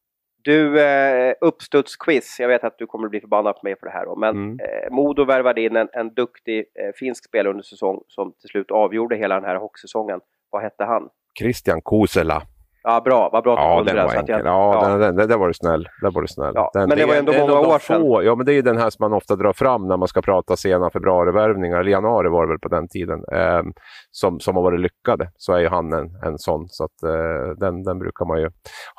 Du, 0.42 0.80
eh, 0.80 1.34
uppstudsquiz. 1.40 2.36
Jag 2.40 2.48
vet 2.48 2.64
att 2.64 2.78
du 2.78 2.86
kommer 2.86 3.08
bli 3.08 3.20
förbannad 3.20 3.54
på 3.54 3.60
mig 3.62 3.76
för 3.80 3.86
det 3.86 3.92
här. 3.92 4.04
Då, 4.04 4.16
men 4.16 4.36
mm. 4.36 4.58
eh, 4.60 4.90
Modo 4.90 5.24
värvade 5.24 5.60
in 5.60 5.76
en, 5.76 5.88
en 5.92 6.14
duktig 6.14 6.58
eh, 6.58 6.92
finsk 6.94 7.24
spelare 7.24 7.50
under 7.50 7.64
säsong 7.64 8.02
som 8.08 8.32
till 8.32 8.48
slut 8.48 8.70
avgjorde 8.70 9.16
hela 9.16 9.34
den 9.34 9.44
här 9.44 9.56
hockeysäsongen. 9.56 10.20
Vad 10.50 10.62
hette 10.62 10.84
han? 10.84 11.08
Christian 11.38 11.82
Kosela. 11.82 12.42
Ja, 12.88 13.00
bra. 13.00 13.30
Vad 13.32 13.44
bra 13.44 13.54
att 13.54 13.64
ja, 13.64 13.78
du 13.78 13.84
den. 13.84 14.26
Jag, 14.26 14.46
ja, 14.46 14.88
ja. 14.90 14.96
Den, 14.96 15.16
den, 15.16 15.28
där 15.28 15.38
var 15.38 15.48
du 15.48 15.54
snäll. 15.54 15.88
Där 16.02 16.10
var 16.10 16.22
du 16.22 16.28
snäll. 16.28 16.52
Ja, 16.54 16.70
den, 16.74 16.88
men 16.88 16.98
det, 16.98 17.02
det 17.02 17.06
var 17.06 17.14
ändå 17.14 17.32
det, 17.32 17.40
många 17.40 17.60
år 17.60 17.78
sedan. 17.78 18.00
Få, 18.00 18.22
ja, 18.22 18.34
men 18.34 18.46
det 18.46 18.52
är 18.52 18.62
den 18.62 18.76
här 18.76 18.90
som 18.90 19.04
man 19.04 19.12
ofta 19.12 19.36
drar 19.36 19.52
fram 19.52 19.88
när 19.88 19.96
man 19.96 20.08
ska 20.08 20.22
prata 20.22 20.56
sena 20.56 20.90
februarivärvningar, 20.90 21.80
eller 21.80 21.90
januari 21.90 22.28
var 22.28 22.46
det 22.46 22.48
väl 22.48 22.58
på 22.58 22.68
den 22.68 22.88
tiden, 22.88 23.24
eh, 23.32 23.62
som, 24.10 24.40
som 24.40 24.56
har 24.56 24.62
varit 24.62 24.80
lyckade. 24.80 25.30
Så 25.36 25.52
är 25.52 25.58
ju 25.58 25.68
han 25.68 25.92
en, 25.92 26.08
en 26.24 26.38
sån. 26.38 26.68
Så 26.68 26.84
att, 26.84 27.02
eh, 27.02 27.50
den, 27.56 27.82
den 27.82 27.98
brukar 27.98 28.24
man 28.26 28.40
ju 28.40 28.50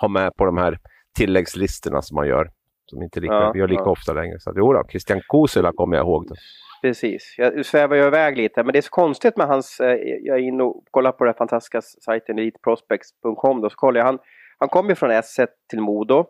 ha 0.02 0.08
med 0.08 0.32
på 0.38 0.46
de 0.46 0.58
här 0.58 0.78
tilläggslistorna 1.18 2.02
som 2.02 2.16
man 2.16 2.28
gör. 2.28 2.50
Som 2.90 3.02
inte 3.04 3.20
lika, 3.20 3.34
ja, 3.34 3.52
vi 3.54 3.60
gör 3.60 3.68
lika 3.68 3.84
ja. 3.86 3.92
ofta 3.92 4.14
längre. 4.14 4.40
Så 4.40 4.54
jo 4.56 4.74
då, 4.74 4.84
Christian 4.90 5.22
Kosela 5.28 5.72
kommer 5.72 5.98
jag 5.98 6.06
ihåg. 6.06 6.28
Det. 6.28 6.36
Precis, 6.82 7.36
jag 7.38 7.66
svävar 7.66 7.96
ju 7.96 8.08
iväg 8.08 8.38
lite 8.38 8.64
men 8.64 8.74
det 8.74 8.80
är 8.80 8.82
så 8.82 8.90
konstigt 8.90 9.38
med 9.38 9.48
hans, 9.48 9.80
eh, 9.80 9.98
jag 10.22 10.38
är 10.38 10.42
inne 10.42 10.64
och 10.64 10.84
kollar 10.92 11.12
på 11.12 11.26
den 11.26 11.34
fantastiska 11.34 11.82
sajten 11.82 12.40
eliteprospects.com 12.40 13.62
då 13.62 13.70
så 13.70 13.76
kollar 13.76 14.00
jag, 14.00 14.06
han, 14.06 14.20
han 14.58 14.70
kom 14.70 14.90
ju 14.90 14.96
från 14.96 15.12
S1 15.12 15.48
till 15.70 15.82
Modo. 15.82 16.26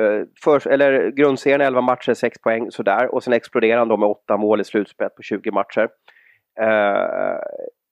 Uh, 0.00 0.24
för, 0.44 0.68
eller 0.68 1.10
grundserien 1.10 1.60
11 1.60 1.80
matcher, 1.80 2.14
6 2.14 2.38
poäng 2.38 2.70
sådär. 2.70 3.14
Och 3.14 3.22
sen 3.22 3.32
exploderade 3.32 3.78
han 3.78 3.88
då 3.88 3.96
med 3.96 4.08
8 4.08 4.36
mål 4.36 4.60
i 4.60 4.64
slutspelet 4.64 5.14
på 5.14 5.22
20 5.22 5.50
matcher. 5.50 5.88
Uh, 6.60 7.38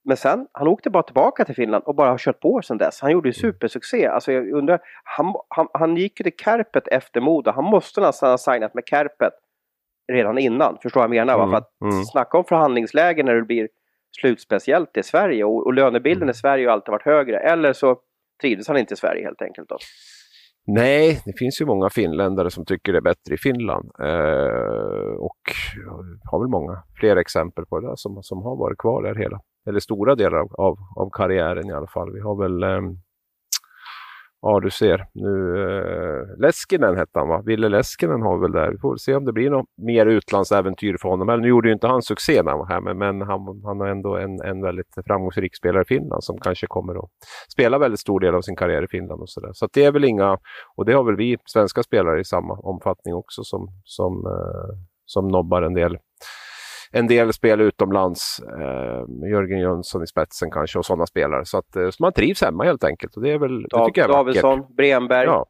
men 0.07 0.17
sen, 0.17 0.47
han 0.53 0.69
åkte 0.69 0.91
bara 0.91 1.03
tillbaka 1.03 1.45
till 1.45 1.55
Finland 1.55 1.85
och 1.85 1.95
bara 1.95 2.11
har 2.11 2.19
kört 2.19 2.41
på 2.41 2.63
sen 2.63 2.79
dess. 2.79 3.01
Han 3.01 3.13
gjorde 3.13 3.29
ju 3.29 3.35
mm. 3.43 3.53
supersuccé. 3.53 4.07
Alltså 4.07 4.33
jag 4.33 4.51
undrar, 4.51 4.81
han, 5.05 5.35
han, 5.49 5.69
han 5.73 5.97
gick 5.97 6.21
ju 6.21 6.25
till 6.25 6.45
Kärpet 6.45 6.89
efter 6.89 7.21
Modo. 7.21 7.51
Han 7.51 7.65
måste 7.65 8.01
nästan 8.01 8.31
ha 8.31 8.39
signat 8.39 8.75
med 8.75 8.85
Kärpet 8.87 9.33
redan 10.13 10.39
innan. 10.39 10.79
Förstår 10.83 11.01
vad 11.01 11.05
jag 11.17 11.27
menar? 11.27 11.35
Mm, 11.35 11.51
För 11.51 11.57
att 11.57 11.81
mm. 11.81 12.05
snacka 12.05 12.39
om 12.39 12.45
förhandlingsläge 12.45 13.23
när 13.23 13.35
det 13.35 13.43
blir 13.43 13.69
slutspeciellt 14.21 14.97
i 14.97 15.03
Sverige 15.03 15.45
och, 15.45 15.67
och 15.67 15.75
lönebilden 15.75 16.23
mm. 16.23 16.31
i 16.31 16.35
Sverige 16.35 16.67
har 16.67 16.73
alltid 16.73 16.93
varit 16.93 17.05
högre. 17.05 17.39
Eller 17.39 17.73
så 17.73 17.99
trivdes 18.41 18.69
han 18.69 18.77
inte 18.77 18.95
i 18.95 18.97
Sverige 18.97 19.25
helt 19.25 19.43
enkelt. 19.43 19.69
Då. 19.69 19.77
Nej, 20.67 21.23
det 21.25 21.39
finns 21.39 21.61
ju 21.61 21.67
många 21.67 21.91
finländare 21.91 22.51
som 22.51 22.65
tycker 22.65 22.93
det 22.93 22.99
är 22.99 23.03
bättre 23.03 23.35
i 23.35 23.39
Finland. 23.39 23.91
Eh, 24.01 25.15
och 25.19 25.41
har 26.31 26.41
väl 26.41 26.49
många 26.49 26.83
fler 27.01 27.17
exempel 27.17 27.67
på 27.67 27.81
det 27.81 27.93
som, 27.97 28.23
som 28.23 28.43
har 28.43 28.57
varit 28.57 28.79
kvar 28.79 29.03
där 29.03 29.15
hela, 29.15 29.41
eller 29.67 29.81
stora 29.81 30.15
delar 30.15 30.39
av, 30.39 30.55
av, 30.55 30.79
av 30.97 31.11
karriären 31.13 31.67
i 31.67 31.73
alla 31.73 31.87
fall. 31.87 32.13
Vi 32.13 32.21
har 32.21 32.43
väl 32.43 32.63
eh, 32.63 32.81
Ja, 34.41 34.61
du 34.61 34.71
ser. 34.71 35.07
Nu, 35.15 35.63
eh, 35.63 36.39
Leskinen 36.39 36.97
hette 36.97 37.19
han 37.19 37.29
va? 37.29 37.43
Ville 37.47 37.69
Leskinen 37.69 38.23
har 38.23 38.37
vi 38.37 38.43
väl 38.43 38.53
där. 38.53 38.71
Vi 38.71 38.79
får 38.79 38.97
se 38.97 39.15
om 39.15 39.25
det 39.25 39.33
blir 39.33 39.51
något 39.51 39.67
mer 39.77 40.07
utlandsäventyr 40.07 40.97
för 41.03 41.09
honom. 41.09 41.29
Eller, 41.29 41.43
nu 41.43 41.49
gjorde 41.49 41.69
ju 41.69 41.75
inte 41.75 41.87
han 41.87 42.03
succé 42.03 42.43
när 42.43 42.51
han 42.51 42.59
var 42.59 42.67
här, 42.67 42.81
men, 42.81 42.99
men 42.99 43.21
han, 43.23 43.63
han 43.65 43.81
är 43.81 43.87
ändå 43.87 44.17
en, 44.17 44.41
en 44.41 44.63
väldigt 44.63 44.95
framgångsrik 45.07 45.57
spelare 45.57 45.83
i 45.83 45.85
Finland 45.85 46.25
som 46.25 46.39
kanske 46.39 46.67
kommer 46.67 46.95
att 46.95 47.11
spela 47.53 47.79
väldigt 47.79 48.01
stor 48.01 48.21
del 48.21 48.35
av 48.35 48.41
sin 48.41 48.57
karriär 48.57 48.85
i 48.85 48.89
Finland. 48.89 49.21
och 49.23 49.29
Så, 49.31 49.41
där. 49.41 49.53
så 49.53 49.69
det 49.73 49.85
är 49.85 49.93
väl 49.93 50.05
inga, 50.05 50.39
och 50.77 50.85
det 50.85 50.93
har 50.93 51.05
väl 51.05 51.17
vi 51.17 51.37
svenska 51.45 51.83
spelare 51.83 52.21
i 52.21 52.25
samma 52.25 52.55
omfattning 52.55 53.15
också 53.15 53.45
som, 53.45 53.69
som, 53.85 54.27
eh, 54.27 54.79
som 55.05 55.29
nobbar 55.29 55.63
en 55.63 55.75
del 55.75 55.99
en 56.99 57.07
del 57.07 57.33
spel 57.33 57.61
utomlands. 57.61 58.41
Eh, 58.41 59.31
Jörgen 59.31 59.61
Jönsson 59.61 60.03
i 60.03 60.07
spetsen 60.07 60.51
kanske 60.51 60.79
och 60.79 60.87
sådana 60.87 61.07
spelare. 61.07 61.45
Så 61.45 61.59
att 61.59 61.77
eh, 61.77 61.91
så 61.91 62.03
man 62.03 62.13
trivs 62.13 62.43
hemma 62.43 62.65
helt 62.65 62.85
enkelt. 62.85 63.17
Och 63.17 63.23
det 63.23 63.31
är 63.31 63.39
väl, 63.39 63.63
det 63.63 63.85
tycker 63.87 64.01
jag 64.01 64.11
är 64.11 64.15
Davidsson, 64.15 64.67
Bremberg, 64.77 65.27
ja. 65.27 65.47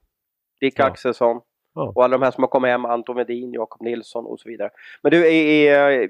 Dick 0.61 0.75
ja. 0.79 0.85
Axelsson. 0.85 1.41
Ja. 1.75 1.93
Och 1.95 2.05
alla 2.05 2.19
de 2.19 2.25
här 2.25 2.31
som 2.31 2.43
har 2.43 2.49
kommit 2.49 2.69
hem, 2.69 2.85
Anton 2.85 3.17
Medin, 3.17 3.53
Jakob 3.53 3.83
Nilsson 3.83 4.27
och 4.27 4.41
så 4.41 4.49
vidare. 4.49 4.71
Men 5.03 5.11
du, 5.11 5.33
är, 5.33 6.09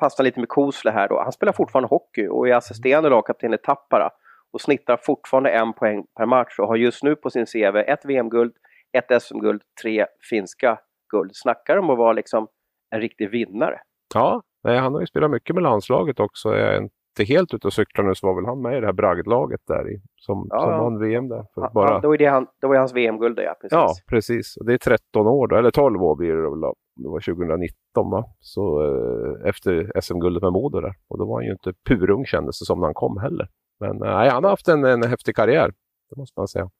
fastnar 0.00 0.24
lite 0.24 0.40
med 0.40 0.48
Kosle 0.48 0.90
här 0.90 1.08
då. 1.08 1.20
Han 1.22 1.32
spelar 1.32 1.52
fortfarande 1.52 1.88
hockey 1.88 2.28
och 2.28 2.48
är 2.48 2.54
assisterande 2.54 3.10
lagkapten 3.10 3.54
i 3.54 3.58
Tappara 3.58 4.10
och 4.52 4.60
snittar 4.60 4.96
fortfarande 4.96 5.50
en 5.50 5.72
poäng 5.72 6.04
per 6.16 6.26
match 6.26 6.58
och 6.58 6.68
har 6.68 6.76
just 6.76 7.02
nu 7.02 7.16
på 7.16 7.30
sin 7.30 7.46
CV 7.46 7.76
ett 7.76 8.04
VM-guld, 8.04 8.52
ett 8.92 9.22
SM-guld, 9.22 9.62
tre 9.82 10.06
finska 10.30 10.78
guld. 11.12 11.30
Snackar 11.34 11.76
om 11.76 11.90
att 11.90 11.98
vara 11.98 12.12
liksom 12.12 12.48
en 12.90 13.00
riktig 13.00 13.30
vinnare. 13.30 13.80
Ja, 14.14 14.42
han 14.62 14.94
har 14.94 15.00
ju 15.00 15.06
spelat 15.06 15.30
mycket 15.30 15.54
med 15.54 15.62
landslaget 15.62 16.20
också. 16.20 16.56
Jag 16.56 16.90
inte 17.20 17.32
helt 17.32 17.54
ute 17.54 17.66
och 17.66 17.72
cyklar 17.72 18.04
nu 18.04 18.14
så 18.14 18.26
var 18.26 18.34
väl 18.34 18.44
han 18.44 18.62
med 18.62 18.78
i 18.78 18.80
det 18.80 18.86
här 18.86 18.92
bragdlaget 18.92 19.60
där 19.66 19.92
i, 19.92 20.00
som, 20.16 20.46
ja, 20.50 20.60
som 20.60 20.70
vann 20.70 20.98
VM 20.98 21.28
där. 21.28 21.44
För 21.54 21.70
bara... 21.74 21.90
ja, 21.90 22.00
då, 22.00 22.14
är 22.14 22.18
det 22.18 22.26
han, 22.26 22.46
då 22.60 22.68
var 22.68 22.76
hans 22.76 22.94
VM-guld 22.94 23.38
ja, 23.38 23.54
precis. 23.60 23.72
Ja, 23.72 23.94
precis. 24.08 24.54
Det 24.66 24.72
är 24.72 24.78
13 24.78 25.26
år 25.26 25.46
då, 25.48 25.56
eller 25.56 25.70
12 25.70 26.02
år 26.02 26.16
blir 26.16 26.32
det 26.32 26.50
väl 26.50 26.60
då. 26.60 26.74
Det 26.96 27.08
var 27.08 27.20
2019 27.20 28.10
va? 28.10 28.24
Så 28.40 28.82
eh, 28.82 29.48
efter 29.48 30.00
SM-guldet 30.00 30.42
med 30.42 30.52
Modo 30.52 30.80
där. 30.80 30.94
Och 31.08 31.18
då 31.18 31.26
var 31.26 31.36
han 31.36 31.44
ju 31.44 31.52
inte 31.52 31.72
purung 31.88 32.26
kändes 32.26 32.58
det 32.58 32.64
som 32.64 32.78
när 32.78 32.86
han 32.86 32.94
kom 32.94 33.18
heller. 33.18 33.48
Men 33.80 34.02
eh, 34.02 34.16
nej, 34.16 34.30
han 34.30 34.44
har 34.44 34.50
haft 34.50 34.68
en, 34.68 34.84
en 34.84 35.02
häftig 35.02 35.36
karriär, 35.36 35.72
det 36.10 36.16
måste 36.16 36.40
man 36.40 36.48
säga. 36.48 36.70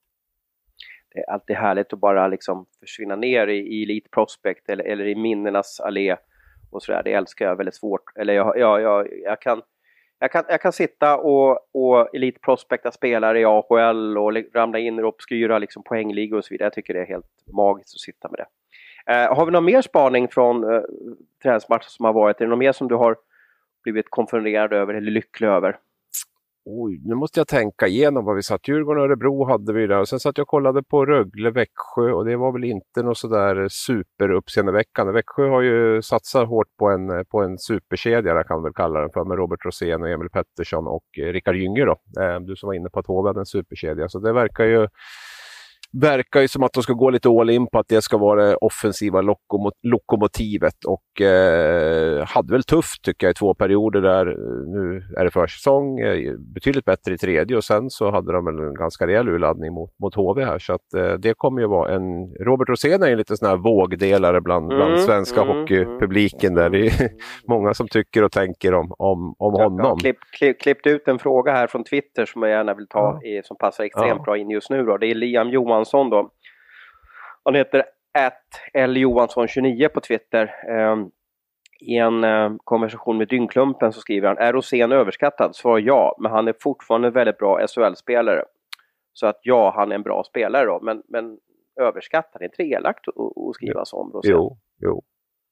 Det 1.14 1.20
är 1.20 1.32
alltid 1.32 1.56
härligt 1.56 1.92
att 1.92 2.00
bara 2.00 2.28
liksom 2.28 2.66
försvinna 2.80 3.16
ner 3.16 3.46
i, 3.46 3.58
i 3.58 3.82
Elite 3.82 4.08
Prospect 4.14 4.68
eller, 4.68 4.84
eller 4.84 5.06
i 5.06 5.14
minnenas 5.14 5.80
allé 5.80 6.16
och 6.76 6.82
sådär. 6.82 7.02
Det 7.04 7.12
älskar 7.12 7.44
jag 7.44 7.56
väldigt 7.56 7.74
svårt. 7.74 8.02
Eller 8.16 8.34
jag, 8.34 8.58
jag, 8.58 8.80
jag, 8.80 9.08
jag, 9.24 9.40
kan, 9.40 9.62
jag, 10.18 10.32
kan, 10.32 10.44
jag 10.48 10.60
kan 10.60 10.72
sitta 10.72 11.16
och, 11.16 11.58
och 11.72 12.14
elitprospekta 12.14 12.90
spelare 12.90 13.40
i 13.40 13.44
AHL 13.44 14.18
och 14.18 14.32
ramla 14.54 14.78
in 14.78 14.98
i 14.98 15.02
obskyra 15.02 15.58
liksom 15.58 15.82
poängligor 15.82 16.38
och 16.38 16.44
så 16.44 16.54
vidare. 16.54 16.66
Jag 16.66 16.72
tycker 16.72 16.94
det 16.94 17.00
är 17.00 17.06
helt 17.06 17.26
magiskt 17.56 17.94
att 17.94 18.00
sitta 18.00 18.28
med 18.28 18.38
det. 18.38 18.46
Eh, 19.12 19.36
har 19.36 19.46
vi 19.46 19.52
någon 19.52 19.64
mer 19.64 19.82
spaning 19.82 20.28
från 20.28 20.74
eh, 20.74 20.80
träningsmatchen 21.42 21.88
som 21.88 22.04
har 22.04 22.12
varit? 22.12 22.40
Är 22.40 22.44
det 22.44 22.50
något 22.50 22.58
mer 22.58 22.72
som 22.72 22.88
du 22.88 22.94
har 22.94 23.16
blivit 23.82 24.06
konfunderad 24.10 24.72
över 24.72 24.94
eller 24.94 25.10
lycklig 25.10 25.48
över? 25.48 25.78
Oj, 26.68 27.00
nu 27.04 27.14
måste 27.14 27.40
jag 27.40 27.48
tänka 27.48 27.86
igenom 27.86 28.24
vad 28.24 28.36
vi 28.36 28.42
satt. 28.42 28.68
Djurgården 28.68 29.02
och 29.02 29.08
Örebro 29.08 29.44
hade 29.44 29.72
vi 29.72 29.86
där 29.86 30.00
och 30.00 30.08
sen 30.08 30.20
satt 30.20 30.38
jag 30.38 30.44
och 30.44 30.48
kollade 30.48 30.82
på 30.82 31.06
Rögle, 31.06 31.50
Växjö 31.50 32.12
och 32.12 32.24
det 32.24 32.36
var 32.36 32.52
väl 32.52 32.64
inte 32.64 33.02
något 33.02 33.18
sådär 33.18 33.68
superuppseendeväckande. 33.70 35.12
Växjö 35.12 35.48
har 35.48 35.62
ju 35.62 36.02
satsat 36.02 36.48
hårt 36.48 36.76
på 36.78 36.88
en, 36.88 37.24
på 37.26 37.42
en 37.42 37.58
superkedja, 37.58 38.34
jag 38.34 38.46
kan 38.46 38.62
väl 38.62 38.72
kalla 38.72 39.00
den 39.00 39.10
för, 39.10 39.24
med 39.24 39.36
Robert 39.36 39.64
Rosén 39.64 40.02
och 40.02 40.08
Emil 40.08 40.28
Pettersson 40.30 40.86
och 40.86 41.04
eh, 41.18 41.32
Rickard 41.32 41.56
Gynge 41.56 41.84
då. 41.84 42.22
Eh, 42.22 42.40
du 42.40 42.56
som 42.56 42.66
var 42.66 42.74
inne 42.74 42.88
på 42.90 43.00
att 43.00 43.06
HV 43.06 43.28
hade 43.28 43.40
en 43.40 43.46
superkedja, 43.46 44.08
så 44.08 44.18
det 44.18 44.32
verkar 44.32 44.64
ju 44.64 44.88
verkar 46.00 46.40
ju 46.40 46.48
som 46.48 46.62
att 46.62 46.72
de 46.72 46.82
ska 46.82 46.92
gå 46.92 47.10
lite 47.10 47.28
all 47.28 47.50
in 47.50 47.66
på 47.66 47.78
att 47.78 47.88
det 47.88 48.02
ska 48.02 48.16
vara 48.16 48.44
det 48.44 48.56
offensiva 48.56 49.20
lokomot 49.20 49.74
lokomotivet 49.82 50.84
och 50.84 51.20
eh, 51.20 52.26
hade 52.26 52.52
väl 52.52 52.62
tufft 52.62 53.02
tycker 53.02 53.26
jag 53.26 53.30
i 53.30 53.34
två 53.34 53.54
perioder 53.54 54.00
där. 54.00 54.24
Nu 54.66 55.02
är 55.16 55.24
det 55.24 55.30
försäsong, 55.30 56.00
eh, 56.00 56.34
betydligt 56.38 56.84
bättre 56.84 57.14
i 57.14 57.18
tredje 57.18 57.56
och 57.56 57.64
sen 57.64 57.90
så 57.90 58.10
hade 58.10 58.32
de 58.32 58.44
väl 58.44 58.58
en 58.58 58.74
ganska 58.74 59.06
rejäl 59.06 59.28
urladdning 59.28 59.72
mot, 59.72 59.90
mot 59.98 60.14
HV 60.14 60.44
här 60.44 60.58
så 60.58 60.72
att 60.72 60.94
eh, 60.96 61.12
det 61.12 61.34
kommer 61.36 61.60
ju 61.60 61.66
vara 61.66 61.94
en... 61.94 62.34
Robert 62.40 62.68
Rosén 62.68 63.02
är 63.02 63.08
ju 63.08 63.16
lite 63.16 63.36
sån 63.36 63.48
här 63.48 63.56
vågdelare 63.56 64.40
bland, 64.40 64.68
bland 64.68 64.92
mm, 64.92 64.98
svenska 64.98 65.42
mm, 65.42 65.56
hockeypubliken 65.56 66.54
där. 66.54 66.70
Det 66.70 66.86
är 66.86 67.10
många 67.48 67.74
som 67.74 67.88
tycker 67.88 68.24
och 68.24 68.32
tänker 68.32 68.74
om, 68.74 68.92
om, 68.98 69.34
om 69.38 69.52
honom. 69.52 69.78
Jag 69.78 69.84
har 69.84 69.96
klipp, 70.00 70.18
klipp, 70.38 70.60
klippt 70.60 70.86
ut 70.86 71.08
en 71.08 71.18
fråga 71.18 71.52
här 71.52 71.66
från 71.66 71.84
Twitter 71.84 72.26
som 72.26 72.42
jag 72.42 72.50
gärna 72.50 72.74
vill 72.74 72.88
ta 72.88 73.20
ja. 73.22 73.28
i, 73.28 73.42
som 73.44 73.56
passar 73.56 73.84
extremt 73.84 74.18
ja. 74.18 74.22
bra 74.22 74.38
in 74.38 74.50
just 74.50 74.70
nu 74.70 74.82
då. 74.82 74.96
Det 74.96 75.06
är 75.06 75.14
Liam 75.14 75.50
Johansson 75.50 75.85
Johansson 75.92 76.10
då. 76.10 76.30
Han 77.44 77.54
heter 77.54 77.84
Johansson29 78.74 79.88
på 79.88 80.00
Twitter. 80.00 80.54
Ehm, 80.68 81.10
I 81.80 81.96
en 81.96 82.24
eh, 82.24 82.52
konversation 82.64 83.18
med 83.18 83.28
Dyngklumpen 83.28 83.92
så 83.92 84.00
skriver 84.00 84.28
han, 84.28 84.38
är 84.38 84.52
Rosén 84.52 84.92
överskattad? 84.92 85.56
Svar 85.56 85.78
ja, 85.78 86.16
men 86.20 86.32
han 86.32 86.48
är 86.48 86.54
fortfarande 86.60 87.08
en 87.08 87.14
väldigt 87.14 87.38
bra 87.38 87.66
SHL-spelare. 87.66 88.44
Så 89.12 89.26
att 89.26 89.40
ja, 89.42 89.72
han 89.76 89.90
är 89.90 89.94
en 89.94 90.02
bra 90.02 90.24
spelare 90.24 90.64
då, 90.64 90.80
men, 90.82 91.02
men 91.08 91.38
överskattad, 91.80 92.42
är 92.42 92.44
inte 92.44 92.62
det 92.62 92.68
elakt 92.68 93.08
att 93.08 93.54
skriva 93.54 93.84
så 93.84 93.96
om 93.96 94.12
Rosén? 94.12 94.32
Jo, 94.32 94.58
jo. 94.82 95.02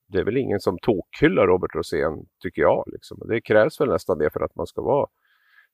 Det 0.09 0.18
är 0.18 0.25
väl 0.25 0.37
ingen 0.37 0.61
som 0.61 0.79
tokhyllar 0.79 1.47
Robert 1.47 1.75
Rosén, 1.75 2.27
tycker 2.42 2.62
jag. 2.62 2.85
Liksom. 2.87 3.18
Det 3.29 3.40
krävs 3.40 3.81
väl 3.81 3.88
nästan 3.88 4.18
det 4.18 4.31
för 4.31 4.40
att 4.40 4.57
man 4.57 4.66
ska 4.66 4.83
vara 4.83 5.09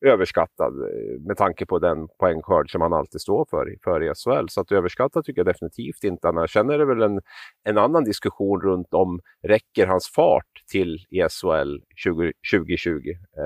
överskattad 0.01 0.75
eh, 0.81 1.21
med 1.27 1.37
tanke 1.37 1.67
på 1.67 1.79
den 1.79 2.09
poängskörd 2.19 2.71
som 2.71 2.81
han 2.81 2.93
alltid 2.93 3.21
står 3.21 3.47
för, 3.51 3.77
för 3.85 4.03
i 4.03 4.15
SHL. 4.15 4.47
Så 4.49 4.61
att 4.61 4.73
överskattad 4.73 5.25
tycker 5.25 5.39
jag 5.39 5.47
definitivt 5.47 6.05
inte. 6.05 6.29
Annars 6.29 6.51
känner 6.51 6.79
det 6.79 6.85
väl 6.85 7.03
en, 7.03 7.21
en 7.65 7.79
annan 7.79 8.05
diskussion 8.05 8.61
runt 8.61 8.95
om 8.95 9.21
räcker 9.43 9.87
hans 9.87 10.13
fart 10.15 10.65
till 10.71 10.95
i 11.11 11.21
SHL 11.29 11.79
20, 11.97 12.33
2020? 12.53 12.91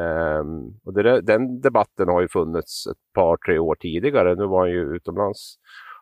Ehm, 0.01 0.81
och 0.85 0.95
det, 0.95 1.21
den 1.21 1.61
debatten 1.61 2.09
har 2.09 2.21
ju 2.21 2.29
funnits 2.29 2.87
ett 2.87 3.13
par, 3.15 3.37
tre 3.37 3.59
år 3.59 3.75
tidigare. 3.75 4.35
Nu 4.35 4.47
var 4.47 4.61
han 4.61 4.71
ju 4.71 4.97
utomlands 4.97 5.57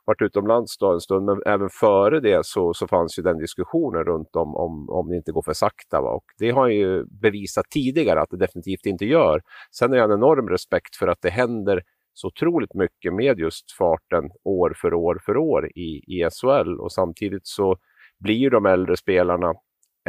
varit 0.04 0.22
utomlands 0.22 0.78
då 0.78 0.92
en 0.92 1.00
stund, 1.00 1.26
men 1.26 1.42
även 1.46 1.68
före 1.70 2.20
det 2.20 2.46
så, 2.46 2.74
så 2.74 2.88
fanns 2.88 3.18
ju 3.18 3.22
den 3.22 3.38
diskussionen 3.38 4.04
runt 4.04 4.36
om, 4.36 4.56
om, 4.56 4.90
om 4.90 5.08
det 5.08 5.16
inte 5.16 5.32
går 5.32 5.42
för 5.42 5.52
sakta. 5.52 6.00
Va? 6.00 6.10
Och 6.10 6.24
det 6.38 6.50
har 6.50 6.68
ju 6.68 7.04
bevisat 7.04 7.64
tidigare 7.70 8.20
att 8.20 8.30
det 8.30 8.36
definitivt 8.36 8.86
inte 8.86 9.04
gör. 9.04 9.40
Sen 9.70 9.90
har 9.90 9.98
jag 9.98 10.10
en 10.10 10.18
enorm 10.18 10.48
respekt 10.48 10.96
för 10.96 11.08
att 11.08 11.18
det 11.22 11.30
händer 11.30 11.82
så 12.14 12.26
otroligt 12.26 12.74
mycket 12.74 13.14
med 13.14 13.38
just 13.38 13.72
farten 13.78 14.30
år 14.44 14.74
för 14.76 14.94
år 14.94 15.20
för 15.26 15.36
år 15.36 15.66
i, 15.66 16.02
i 16.06 16.28
SHL 16.30 16.80
och 16.80 16.92
samtidigt 16.92 17.46
så 17.46 17.76
blir 18.20 18.34
ju 18.34 18.50
de 18.50 18.66
äldre 18.66 18.96
spelarna 18.96 19.52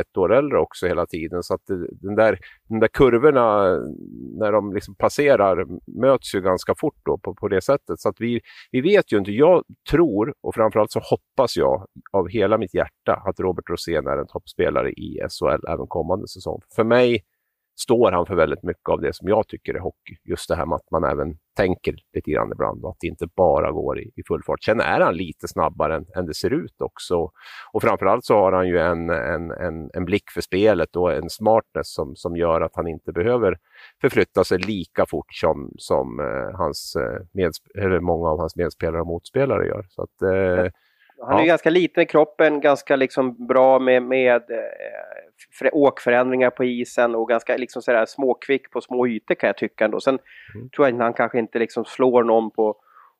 ett 0.01 0.17
år 0.17 0.33
äldre 0.33 0.59
också 0.59 0.87
hela 0.87 1.05
tiden. 1.05 1.43
Så 1.43 1.53
att 1.53 1.61
den 1.91 2.15
där, 2.15 2.39
de 2.69 2.79
där 2.79 2.87
kurvorna 2.87 3.63
när 4.39 4.51
de 4.51 4.73
liksom 4.73 4.95
passerar 4.95 5.65
möts 6.01 6.35
ju 6.35 6.41
ganska 6.41 6.73
fort 6.77 7.01
då 7.05 7.17
på, 7.17 7.35
på 7.35 7.47
det 7.47 7.61
sättet. 7.61 7.99
Så 7.99 8.09
att 8.09 8.15
vi, 8.19 8.41
vi 8.71 8.81
vet 8.81 9.11
ju 9.11 9.17
inte. 9.17 9.31
Jag 9.31 9.63
tror 9.91 10.33
och 10.41 10.55
framförallt 10.55 10.91
så 10.91 10.99
hoppas 10.99 11.57
jag 11.57 11.85
av 12.11 12.27
hela 12.29 12.57
mitt 12.57 12.73
hjärta 12.73 13.21
att 13.25 13.39
Robert 13.39 13.69
Rosén 13.69 14.07
är 14.07 14.17
en 14.17 14.27
toppspelare 14.27 14.91
i 14.91 15.19
SHL 15.29 15.67
även 15.67 15.87
kommande 15.87 16.27
säsong. 16.27 16.61
För 16.75 16.83
mig 16.83 17.23
står 17.75 18.11
han 18.11 18.25
för 18.25 18.35
väldigt 18.35 18.63
mycket 18.63 18.89
av 18.89 19.01
det 19.01 19.15
som 19.15 19.27
jag 19.27 19.47
tycker 19.47 19.73
är 19.73 19.79
hockey. 19.79 20.15
Just 20.23 20.49
det 20.49 20.55
här 20.55 20.65
med 20.65 20.75
att 20.75 20.91
man 20.91 21.03
även 21.03 21.37
tänker 21.55 21.95
lite 22.13 22.31
grann 22.31 22.51
ibland 22.51 22.83
och 22.83 22.89
att 22.89 22.97
det 22.99 23.07
inte 23.07 23.27
bara 23.35 23.71
går 23.71 23.99
i, 23.99 24.11
i 24.15 24.23
full 24.27 24.43
fart. 24.43 24.63
Sen 24.63 24.79
är 24.79 25.01
han 25.01 25.15
lite 25.15 25.47
snabbare 25.47 25.95
än, 25.95 26.05
än 26.15 26.25
det 26.25 26.33
ser 26.33 26.53
ut 26.53 26.81
också. 26.81 27.31
Och 27.73 27.81
framförallt 27.81 28.25
så 28.25 28.33
har 28.33 28.51
han 28.51 28.67
ju 28.67 28.79
en, 28.79 29.09
en, 29.09 29.51
en, 29.51 29.89
en 29.93 30.05
blick 30.05 30.29
för 30.33 30.41
spelet 30.41 30.95
och 30.95 31.13
en 31.13 31.29
smartness 31.29 31.93
som, 31.93 32.15
som 32.15 32.37
gör 32.37 32.61
att 32.61 32.75
han 32.75 32.87
inte 32.87 33.11
behöver 33.11 33.57
förflytta 34.01 34.43
sig 34.43 34.57
lika 34.57 35.05
fort 35.05 35.33
som, 35.33 35.71
som 35.77 36.19
eh, 36.19 36.57
hans, 36.57 36.95
eh, 36.95 37.83
eller 37.83 37.99
många 37.99 38.29
av 38.29 38.39
hans 38.39 38.55
medspelare 38.55 39.01
och 39.01 39.07
motspelare 39.07 39.67
gör. 39.67 39.85
Så 39.89 40.01
att, 40.01 40.21
eh, 40.21 40.71
han 41.25 41.37
är 41.37 41.39
ja. 41.39 41.45
ganska 41.45 41.69
liten 41.69 42.03
i 42.03 42.05
kroppen, 42.05 42.61
ganska 42.61 42.95
liksom 42.95 43.47
bra 43.47 43.79
med, 43.79 44.03
med 44.03 44.41
eh, 44.41 45.12
åkförändringar 45.71 46.49
på 46.49 46.63
isen 46.63 47.15
och 47.15 47.29
ganska 47.29 47.57
liksom 47.57 47.81
sådär 47.81 48.05
småkvick 48.05 48.71
på 48.71 48.81
små 48.81 49.07
ytor 49.07 49.35
kan 49.35 49.47
jag 49.47 49.57
tycka 49.57 49.85
ändå. 49.85 49.99
Sen 49.99 50.19
mm. 50.55 50.69
tror 50.69 50.87
jag 50.87 50.95
att 50.95 51.01
han 51.01 51.13
kanske 51.13 51.39
inte 51.39 51.59
liksom 51.59 51.85
slår 51.85 52.23
någon 52.23 52.51
på 52.51 52.75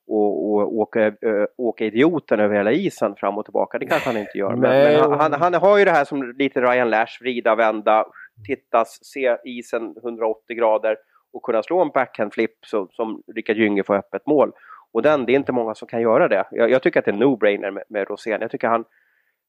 och, 0.06 0.50
och 0.50 0.74
åka, 0.74 1.00
ö, 1.20 1.46
åka 1.56 1.84
idioten 1.84 2.40
över 2.40 2.56
hela 2.56 2.72
isen 2.72 3.14
fram 3.16 3.38
och 3.38 3.44
tillbaka. 3.44 3.78
Det 3.78 3.86
kanske 3.86 4.08
han 4.08 4.18
inte 4.18 4.38
gör. 4.38 4.50
Men, 4.50 4.60
men 4.60 5.00
han, 5.00 5.20
han, 5.20 5.32
han, 5.32 5.54
har 5.54 5.78
ju 5.78 5.84
det 5.84 5.90
här 5.90 6.04
som 6.04 6.32
lite 6.38 6.60
Ryan 6.60 6.90
Lash, 6.90 7.20
vrida, 7.20 7.54
vända, 7.54 8.06
tittas, 8.46 8.98
se 9.02 9.36
isen 9.44 9.94
180 10.02 10.56
grader 10.56 10.96
och 11.32 11.42
kunna 11.42 11.62
slå 11.62 11.82
en 11.82 11.88
backhandflip 11.88 12.50
så, 12.66 12.88
som 12.92 13.22
Rickard 13.34 13.56
Gynge 13.56 13.82
får 13.84 13.94
öppet 13.94 14.26
mål. 14.26 14.52
Och 14.92 15.02
den, 15.02 15.26
det 15.26 15.32
är 15.32 15.36
inte 15.36 15.52
många 15.52 15.74
som 15.74 15.88
kan 15.88 16.00
göra 16.00 16.28
det. 16.28 16.44
Jag, 16.50 16.70
jag 16.70 16.82
tycker 16.82 16.98
att 16.98 17.04
det 17.04 17.10
är 17.10 17.14
no-brainer 17.14 17.70
med, 17.70 17.82
med 17.88 18.08
Rosén. 18.08 18.40
Jag 18.40 18.50
tycker 18.50 18.68
han, 18.68 18.84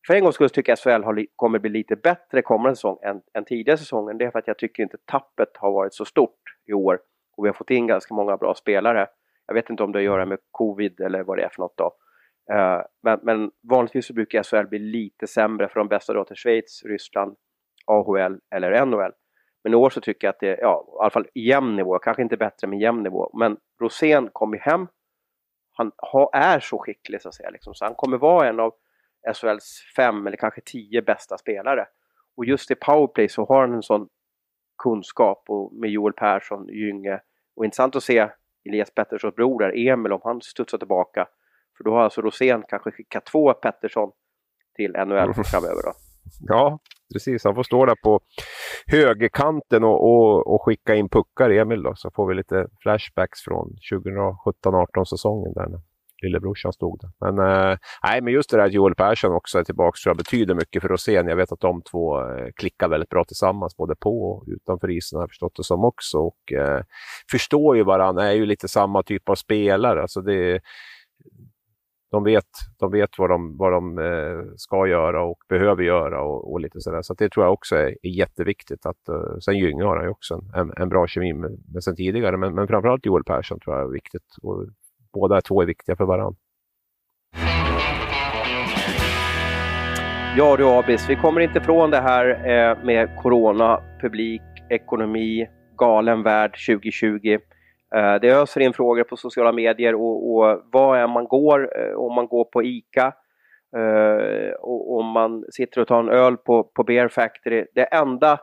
för 0.07 0.13
en 0.13 0.23
gångs 0.23 0.35
skull 0.35 0.49
tycker 0.49 0.71
jag 0.71 0.79
SHL 0.79 1.03
har, 1.03 1.25
kommer 1.35 1.59
bli 1.59 1.69
lite 1.69 1.95
bättre 1.95 2.41
kommande 2.41 2.75
säsong 2.75 2.97
än, 3.03 3.21
än 3.33 3.45
tidigare 3.45 3.77
säsongen. 3.77 4.17
Det 4.17 4.25
är 4.25 4.31
för 4.31 4.39
att 4.39 4.47
jag 4.47 4.57
tycker 4.57 4.83
inte 4.83 4.97
tappet 5.05 5.49
har 5.57 5.71
varit 5.71 5.93
så 5.93 6.05
stort 6.05 6.39
i 6.67 6.73
år. 6.73 6.99
Och 7.37 7.45
vi 7.45 7.49
har 7.49 7.53
fått 7.53 7.69
in 7.69 7.87
ganska 7.87 8.13
många 8.13 8.37
bra 8.37 8.55
spelare. 8.55 9.07
Jag 9.47 9.53
vet 9.53 9.69
inte 9.69 9.83
om 9.83 9.91
det 9.91 9.97
har 9.97 10.01
att 10.01 10.05
göra 10.05 10.25
med 10.25 10.39
covid 10.51 11.01
eller 11.01 11.23
vad 11.23 11.37
det 11.37 11.43
är 11.43 11.49
för 11.49 11.61
något 11.61 11.77
då. 11.77 11.91
Uh, 12.53 12.81
men, 13.03 13.19
men, 13.23 13.51
vanligtvis 13.69 14.05
så 14.05 14.13
brukar 14.13 14.43
SHL 14.43 14.67
bli 14.69 14.79
lite 14.79 15.27
sämre 15.27 15.67
för 15.67 15.79
de 15.79 15.87
bästa 15.87 16.13
då 16.13 16.23
till 16.23 16.35
Schweiz, 16.35 16.83
Ryssland, 16.85 17.35
AHL 17.85 18.39
eller 18.55 18.85
NHL. 18.85 19.11
Men 19.63 19.73
i 19.73 19.75
år 19.75 19.89
så 19.89 20.01
tycker 20.01 20.27
jag 20.27 20.33
att 20.33 20.39
det 20.39 20.49
är, 20.49 20.61
ja, 20.61 20.85
i 20.87 21.01
alla 21.01 21.09
fall 21.09 21.27
jämn 21.35 21.75
nivå, 21.75 21.99
kanske 21.99 22.23
inte 22.23 22.37
bättre 22.37 22.67
men 22.67 22.79
jämn 22.79 23.03
nivå. 23.03 23.31
Men 23.39 23.57
Rosén 23.81 24.29
kom 24.33 24.53
ju 24.53 24.59
hem 24.59 24.87
han 25.77 25.91
ha, 26.11 26.29
är 26.33 26.59
så 26.59 26.77
skicklig 26.77 27.21
så 27.21 27.29
att 27.29 27.35
säga. 27.35 27.49
Liksom. 27.49 27.73
Så 27.73 27.85
han 27.85 27.95
kommer 27.95 28.17
vara 28.17 28.49
en 28.49 28.59
av 28.59 28.73
SHLs 29.33 29.79
fem 29.95 30.27
eller 30.27 30.37
kanske 30.37 30.61
tio 30.61 31.01
bästa 31.01 31.37
spelare. 31.37 31.87
Och 32.37 32.45
just 32.45 32.71
i 32.71 32.75
powerplay 32.75 33.29
så 33.29 33.45
har 33.45 33.61
han 33.61 33.73
en 33.73 33.83
sån 33.83 34.07
kunskap 34.83 35.43
och 35.47 35.73
med 35.73 35.89
Joel 35.89 36.13
Persson, 36.13 36.67
Gynge. 36.67 37.19
Och 37.55 37.65
intressant 37.65 37.95
att 37.95 38.03
se 38.03 38.29
Elias 38.65 38.91
Petterssons 38.91 39.35
bror 39.35 39.59
där, 39.59 39.87
Emil, 39.87 40.11
om 40.11 40.21
han 40.23 40.41
studsar 40.41 40.77
tillbaka. 40.77 41.27
För 41.77 41.83
då 41.83 41.91
har 41.91 42.01
alltså 42.01 42.21
Rosén 42.21 42.63
kanske 42.67 42.91
skickat 42.91 43.25
två 43.25 43.53
Pettersson 43.53 44.11
till 44.75 44.91
NHL 44.91 45.33
framöver. 45.45 45.83
Då. 45.83 45.93
Ja, 46.47 46.79
precis. 47.13 47.43
Han 47.43 47.55
får 47.55 47.63
stå 47.63 47.85
där 47.85 47.95
på 48.03 48.19
högerkanten 48.87 49.83
och, 49.83 50.03
och, 50.03 50.53
och 50.53 50.65
skicka 50.65 50.95
in 50.95 51.09
puckar, 51.09 51.49
Emil. 51.49 51.83
Då, 51.83 51.95
så 51.95 52.11
får 52.11 52.27
vi 52.27 52.35
lite 52.35 52.67
flashbacks 52.81 53.41
från 53.41 53.75
2017-18 53.91 55.05
säsongen. 55.05 55.53
Där, 55.53 55.67
lillebrorsan 56.25 56.73
stod 56.73 56.99
där. 56.99 57.31
Men, 57.31 57.47
eh, 57.47 57.77
nej, 58.03 58.21
men 58.21 58.33
just 58.33 58.49
det 58.49 58.57
där 58.57 58.65
att 58.65 58.73
Joel 58.73 58.95
Persson 58.95 59.31
också 59.33 59.59
är 59.59 59.63
tillbaka 59.63 59.97
tror 60.03 60.09
jag 60.09 60.17
betyder 60.17 60.55
mycket 60.55 60.81
för 60.81 60.89
Rosén. 60.89 61.27
Jag 61.27 61.35
vet 61.35 61.51
att 61.51 61.59
de 61.59 61.81
två 61.81 62.21
eh, 62.21 62.47
klickar 62.55 62.89
väldigt 62.89 63.09
bra 63.09 63.23
tillsammans, 63.23 63.77
både 63.77 63.95
på 63.95 64.31
och 64.31 64.43
utanför 64.47 64.91
isen 64.91 65.17
har 65.17 65.23
jag 65.23 65.29
förstått 65.29 65.55
det 65.55 65.63
som 65.63 65.85
också. 65.85 66.17
Och 66.17 66.53
eh, 66.53 66.81
förstår 67.31 67.77
ju 67.77 67.83
varandra, 67.83 68.27
är 68.27 68.33
ju 68.33 68.45
lite 68.45 68.67
samma 68.67 69.03
typ 69.03 69.29
av 69.29 69.35
spelare. 69.35 70.01
Alltså 70.01 70.21
det, 70.21 70.61
de 72.15 72.23
vet, 72.23 72.49
de 72.77 72.91
vet 72.91 73.09
vad 73.17 73.29
de, 73.29 73.57
vad 73.57 73.71
de 73.71 73.97
eh, 73.97 74.53
ska 74.55 74.87
göra 74.87 75.23
och 75.23 75.37
behöver 75.49 75.83
göra 75.83 76.21
och, 76.21 76.51
och 76.51 76.59
lite 76.59 76.81
sådär. 76.81 77.01
Så 77.01 77.13
det 77.13 77.29
tror 77.29 77.45
jag 77.45 77.53
också 77.53 77.75
är, 77.75 77.87
är 77.87 78.09
jätteviktigt. 78.09 78.85
Att, 78.85 79.09
uh, 79.09 79.39
sen 79.39 79.57
Gynge 79.57 79.83
har 79.83 79.95
han 79.95 80.05
ju 80.05 80.11
också 80.11 80.41
en, 80.55 80.73
en 80.77 80.89
bra 80.89 81.07
kemi 81.07 81.33
med, 81.33 81.51
med 81.73 81.83
sen 81.83 81.95
tidigare, 81.95 82.37
men, 82.37 82.55
men 82.55 82.67
framförallt 82.67 83.05
Joel 83.05 83.23
Persson 83.23 83.59
tror 83.59 83.75
jag 83.75 83.85
är 83.85 83.91
viktigt. 83.91 84.35
Och 84.41 84.65
båda 85.15 85.41
två 85.41 85.61
är 85.61 85.65
viktiga 85.65 85.95
för 85.95 86.05
varandra. 86.05 86.35
Ja 90.37 90.55
du 90.57 90.65
Abis, 90.65 91.09
vi 91.09 91.15
kommer 91.15 91.41
inte 91.41 91.59
ifrån 91.59 91.91
det 91.91 92.01
här 92.01 92.25
eh, 92.29 92.83
med 92.83 93.09
corona, 93.21 93.81
publik, 94.01 94.41
ekonomi, 94.69 95.47
galen 95.77 96.23
värld 96.23 96.51
2020. 96.67 97.37
Eh, 97.95 98.15
det 98.21 98.29
öser 98.29 98.61
in 98.61 98.73
frågor 98.73 99.03
på 99.03 99.17
sociala 99.17 99.51
medier 99.51 99.95
och, 99.95 100.35
och 100.35 100.61
var 100.71 100.97
är 100.97 101.07
man 101.07 101.27
går, 101.27 101.79
eh, 101.79 101.95
om 101.95 102.15
man 102.15 102.27
går 102.27 102.43
på 102.43 102.63
ICA 102.63 103.13
eh, 103.77 104.53
och 104.61 104.99
om 104.99 105.05
man 105.05 105.45
sitter 105.51 105.81
och 105.81 105.87
tar 105.87 105.99
en 105.99 106.09
öl 106.09 106.37
på, 106.37 106.63
på 106.63 106.83
Bear 106.83 107.07
Factory. 107.07 107.65
Det 107.75 107.83
enda 107.83 108.39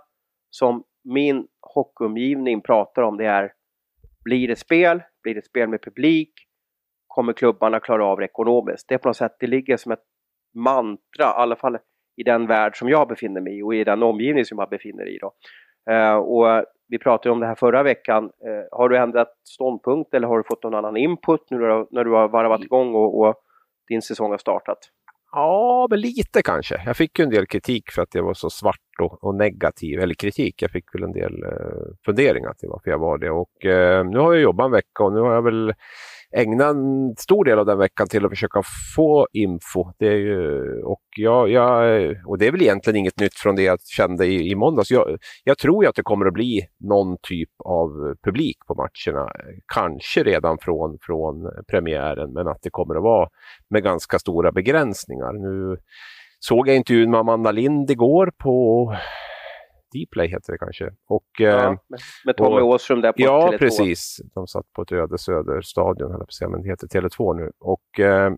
som 0.50 0.84
min 1.04 1.46
hockeyomgivning 1.60 2.60
pratar 2.60 3.02
om 3.02 3.16
det 3.16 3.26
är 3.26 3.52
blir 4.24 4.48
det 4.48 4.56
spel? 4.56 5.02
Blir 5.22 5.34
det 5.34 5.44
spel 5.44 5.68
med 5.68 5.82
publik? 5.82 6.32
Kommer 7.14 7.32
klubbarna 7.32 7.80
klara 7.80 8.04
av 8.06 8.18
det 8.18 8.24
ekonomiskt? 8.24 8.88
Det 8.88 8.94
är 8.94 8.98
på 8.98 9.08
något 9.08 9.16
sätt, 9.16 9.36
det 9.40 9.46
ligger 9.46 9.76
som 9.76 9.92
ett 9.92 10.02
mantra, 10.54 11.24
i 11.24 11.24
alla 11.24 11.56
fall 11.56 11.78
i 12.16 12.22
den 12.22 12.46
värld 12.46 12.78
som 12.78 12.88
jag 12.88 13.08
befinner 13.08 13.40
mig 13.40 13.58
i 13.58 13.62
och 13.62 13.74
i 13.74 13.84
den 13.84 14.02
omgivning 14.02 14.44
som 14.44 14.58
jag 14.58 14.70
befinner 14.70 15.04
mig 15.04 15.16
i. 15.16 15.18
Då. 15.18 15.32
Eh, 15.92 16.14
och 16.14 16.64
vi 16.88 16.98
pratade 16.98 17.32
om 17.32 17.40
det 17.40 17.46
här 17.46 17.54
förra 17.54 17.82
veckan. 17.82 18.24
Eh, 18.24 18.78
har 18.78 18.88
du 18.88 18.98
ändrat 18.98 19.28
ståndpunkt 19.44 20.14
eller 20.14 20.28
har 20.28 20.38
du 20.38 20.44
fått 20.44 20.62
någon 20.62 20.74
annan 20.74 20.96
input 20.96 21.40
nu 21.50 21.58
när 21.90 22.04
du 22.04 22.10
har 22.10 22.28
varvat 22.28 22.64
igång 22.64 22.94
och, 22.94 23.20
och 23.20 23.34
din 23.88 24.02
säsong 24.02 24.30
har 24.30 24.38
startat? 24.38 24.78
Ja, 25.32 25.86
men 25.90 26.00
lite 26.00 26.42
kanske. 26.42 26.82
Jag 26.86 26.96
fick 26.96 27.18
ju 27.18 27.22
en 27.22 27.30
del 27.30 27.46
kritik 27.46 27.90
för 27.90 28.02
att 28.02 28.14
jag 28.14 28.22
var 28.22 28.34
så 28.34 28.50
svart 28.50 29.00
och, 29.00 29.24
och 29.24 29.34
negativ. 29.34 30.00
Eller 30.00 30.14
kritik, 30.14 30.62
jag 30.62 30.70
fick 30.70 30.94
väl 30.94 31.02
en 31.02 31.12
del 31.12 31.42
eh, 31.42 31.94
funderingar 32.04 32.52
till 32.52 32.68
varför 32.68 32.90
jag 32.90 32.98
var 32.98 33.18
det. 33.18 33.30
Och 33.30 33.64
eh, 33.64 34.04
nu 34.04 34.18
har 34.18 34.32
jag 34.32 34.42
jobbat 34.42 34.64
en 34.64 34.72
vecka 34.72 35.04
och 35.04 35.12
nu 35.12 35.20
har 35.20 35.34
jag 35.34 35.42
väl 35.42 35.74
ägna 36.32 36.66
en 36.66 37.14
stor 37.18 37.44
del 37.44 37.58
av 37.58 37.66
den 37.66 37.78
veckan 37.78 38.08
till 38.08 38.24
att 38.24 38.30
försöka 38.30 38.62
få 38.96 39.26
info. 39.32 39.92
Det 39.98 40.06
är 40.06 40.16
ju, 40.16 40.60
och, 40.82 41.02
jag, 41.16 41.50
jag, 41.50 42.16
och 42.26 42.38
det 42.38 42.46
är 42.46 42.52
väl 42.52 42.62
egentligen 42.62 42.96
inget 42.96 43.20
nytt 43.20 43.34
från 43.34 43.56
det 43.56 43.62
jag 43.62 43.78
kände 43.80 44.26
i, 44.26 44.50
i 44.50 44.54
måndags. 44.54 44.90
Jag, 44.90 45.18
jag 45.44 45.58
tror 45.58 45.84
ju 45.84 45.88
att 45.88 45.96
det 45.96 46.02
kommer 46.02 46.26
att 46.26 46.32
bli 46.32 46.60
någon 46.80 47.16
typ 47.22 47.50
av 47.64 48.14
publik 48.24 48.56
på 48.66 48.74
matcherna. 48.74 49.30
Kanske 49.74 50.22
redan 50.22 50.58
från, 50.58 50.98
från 51.02 51.50
premiären, 51.70 52.32
men 52.32 52.48
att 52.48 52.62
det 52.62 52.70
kommer 52.70 52.94
att 52.94 53.02
vara 53.02 53.28
med 53.70 53.82
ganska 53.82 54.18
stora 54.18 54.52
begränsningar. 54.52 55.32
Nu 55.32 55.76
såg 56.40 56.68
jag 56.68 56.76
intervjun 56.76 57.10
med 57.10 57.20
Amanda 57.20 57.52
Lind 57.52 57.90
igår 57.90 58.32
på 58.38 58.86
Dplay 59.92 60.28
heter 60.28 60.52
det 60.52 60.58
kanske. 60.58 60.90
Och, 61.08 61.26
ja, 61.38 61.64
eh, 61.64 61.70
med, 61.88 62.00
med 62.24 62.36
Tommy 62.36 62.60
och, 62.60 62.68
Åström 62.68 63.00
där 63.00 63.12
på 63.12 63.22
Ja, 63.22 63.50
Tele2. 63.52 63.58
precis. 63.58 64.20
De 64.34 64.46
satt 64.46 64.72
på 64.72 64.82
ett 64.82 64.92
öde 64.92 65.18
Söderstadion, 65.18 66.10
höll 66.12 66.24
jag 66.40 66.50
men 66.50 66.62
det 66.62 66.68
heter 66.68 66.86
Tele2 66.86 67.36
nu. 67.36 67.50
Och, 67.60 68.00
eh, 68.00 68.32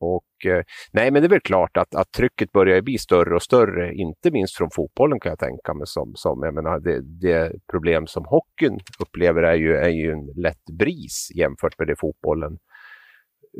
och, 0.00 0.46
eh, 0.46 0.62
nej, 0.92 1.10
men 1.10 1.22
det 1.22 1.26
är 1.26 1.30
väl 1.30 1.40
klart 1.40 1.76
att, 1.76 1.94
att 1.94 2.12
trycket 2.12 2.52
börjar 2.52 2.82
bli 2.82 2.98
större 2.98 3.34
och 3.34 3.42
större, 3.42 3.94
inte 3.94 4.30
minst 4.30 4.56
från 4.56 4.70
fotbollen 4.70 5.20
kan 5.20 5.30
jag 5.30 5.38
tänka 5.38 5.74
mig. 5.74 5.86
Som, 5.86 6.12
som, 6.14 6.42
jag 6.42 6.54
menar, 6.54 6.80
det, 6.80 7.00
det 7.00 7.52
problem 7.70 8.06
som 8.06 8.24
hockeyn 8.24 8.78
upplever 8.98 9.42
är 9.42 9.54
ju, 9.54 9.76
är 9.76 9.88
ju 9.88 10.12
en 10.12 10.26
lätt 10.36 10.64
bris 10.78 11.28
jämfört 11.34 11.78
med 11.78 11.88
det 11.88 11.96
fotbollen 11.96 12.58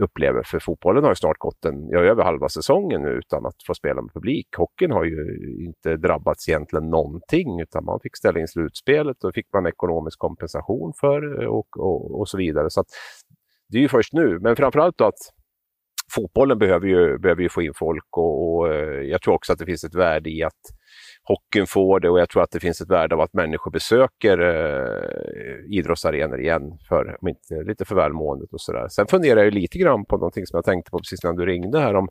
upplever. 0.02 0.42
För 0.42 0.58
fotbollen 0.58 1.04
har 1.04 1.10
ju 1.10 1.14
snart 1.14 1.38
gått 1.38 1.64
en, 1.64 1.88
ja, 1.88 1.98
över 1.98 2.24
halva 2.24 2.48
säsongen 2.48 3.02
nu 3.02 3.08
utan 3.08 3.46
att 3.46 3.54
få 3.66 3.74
spela 3.74 4.02
med 4.02 4.12
publik. 4.12 4.46
Hockeyn 4.56 4.90
har 4.90 5.04
ju 5.04 5.36
inte 5.66 5.96
drabbats 5.96 6.48
egentligen 6.48 6.90
någonting 6.90 7.60
utan 7.60 7.84
man 7.84 8.00
fick 8.02 8.16
ställa 8.16 8.40
in 8.40 8.48
slutspelet 8.48 9.24
och 9.24 9.34
fick 9.34 9.52
man 9.52 9.66
ekonomisk 9.66 10.18
kompensation 10.18 10.92
för 11.00 11.42
eh, 11.42 11.48
och, 11.48 11.76
och, 11.78 12.20
och 12.20 12.28
så 12.28 12.38
vidare. 12.38 12.70
Så 12.70 12.84
det 13.68 13.78
är 13.78 13.82
ju 13.82 13.88
först 13.88 14.12
nu, 14.12 14.38
men 14.38 14.56
framförallt 14.56 14.98
då 14.98 15.04
att 15.04 15.20
fotbollen 16.14 16.58
behöver 16.58 16.86
ju, 16.86 17.18
behöver 17.18 17.42
ju 17.42 17.48
få 17.48 17.62
in 17.62 17.74
folk 17.74 18.16
och, 18.16 18.56
och 18.56 18.74
eh, 18.74 19.02
jag 19.02 19.22
tror 19.22 19.34
också 19.34 19.52
att 19.52 19.58
det 19.58 19.66
finns 19.66 19.84
ett 19.84 19.94
värde 19.94 20.30
i 20.30 20.42
att 20.42 20.60
hockeyn 21.30 21.66
får 21.66 22.00
det 22.00 22.10
och 22.10 22.20
jag 22.20 22.28
tror 22.28 22.42
att 22.42 22.50
det 22.50 22.60
finns 22.60 22.80
ett 22.80 22.90
värde 22.90 23.14
av 23.14 23.20
att 23.20 23.32
människor 23.32 23.70
besöker 23.70 24.38
eh, 24.38 25.76
idrottsarenor 25.78 26.40
igen, 26.40 26.78
för, 26.88 27.16
om 27.20 27.28
inte 27.28 27.62
lite 27.62 27.84
för 27.84 27.94
välmåendet 27.94 28.52
och 28.52 28.60
sådär. 28.60 28.88
Sen 28.88 29.06
funderar 29.06 29.44
jag 29.44 29.54
lite 29.54 29.78
grann 29.78 30.04
på 30.04 30.16
någonting 30.16 30.46
som 30.46 30.56
jag 30.56 30.64
tänkte 30.64 30.90
på 30.90 30.98
precis 30.98 31.24
när 31.24 31.32
du 31.32 31.46
ringde 31.46 31.80
här 31.80 31.94
om 31.94 32.08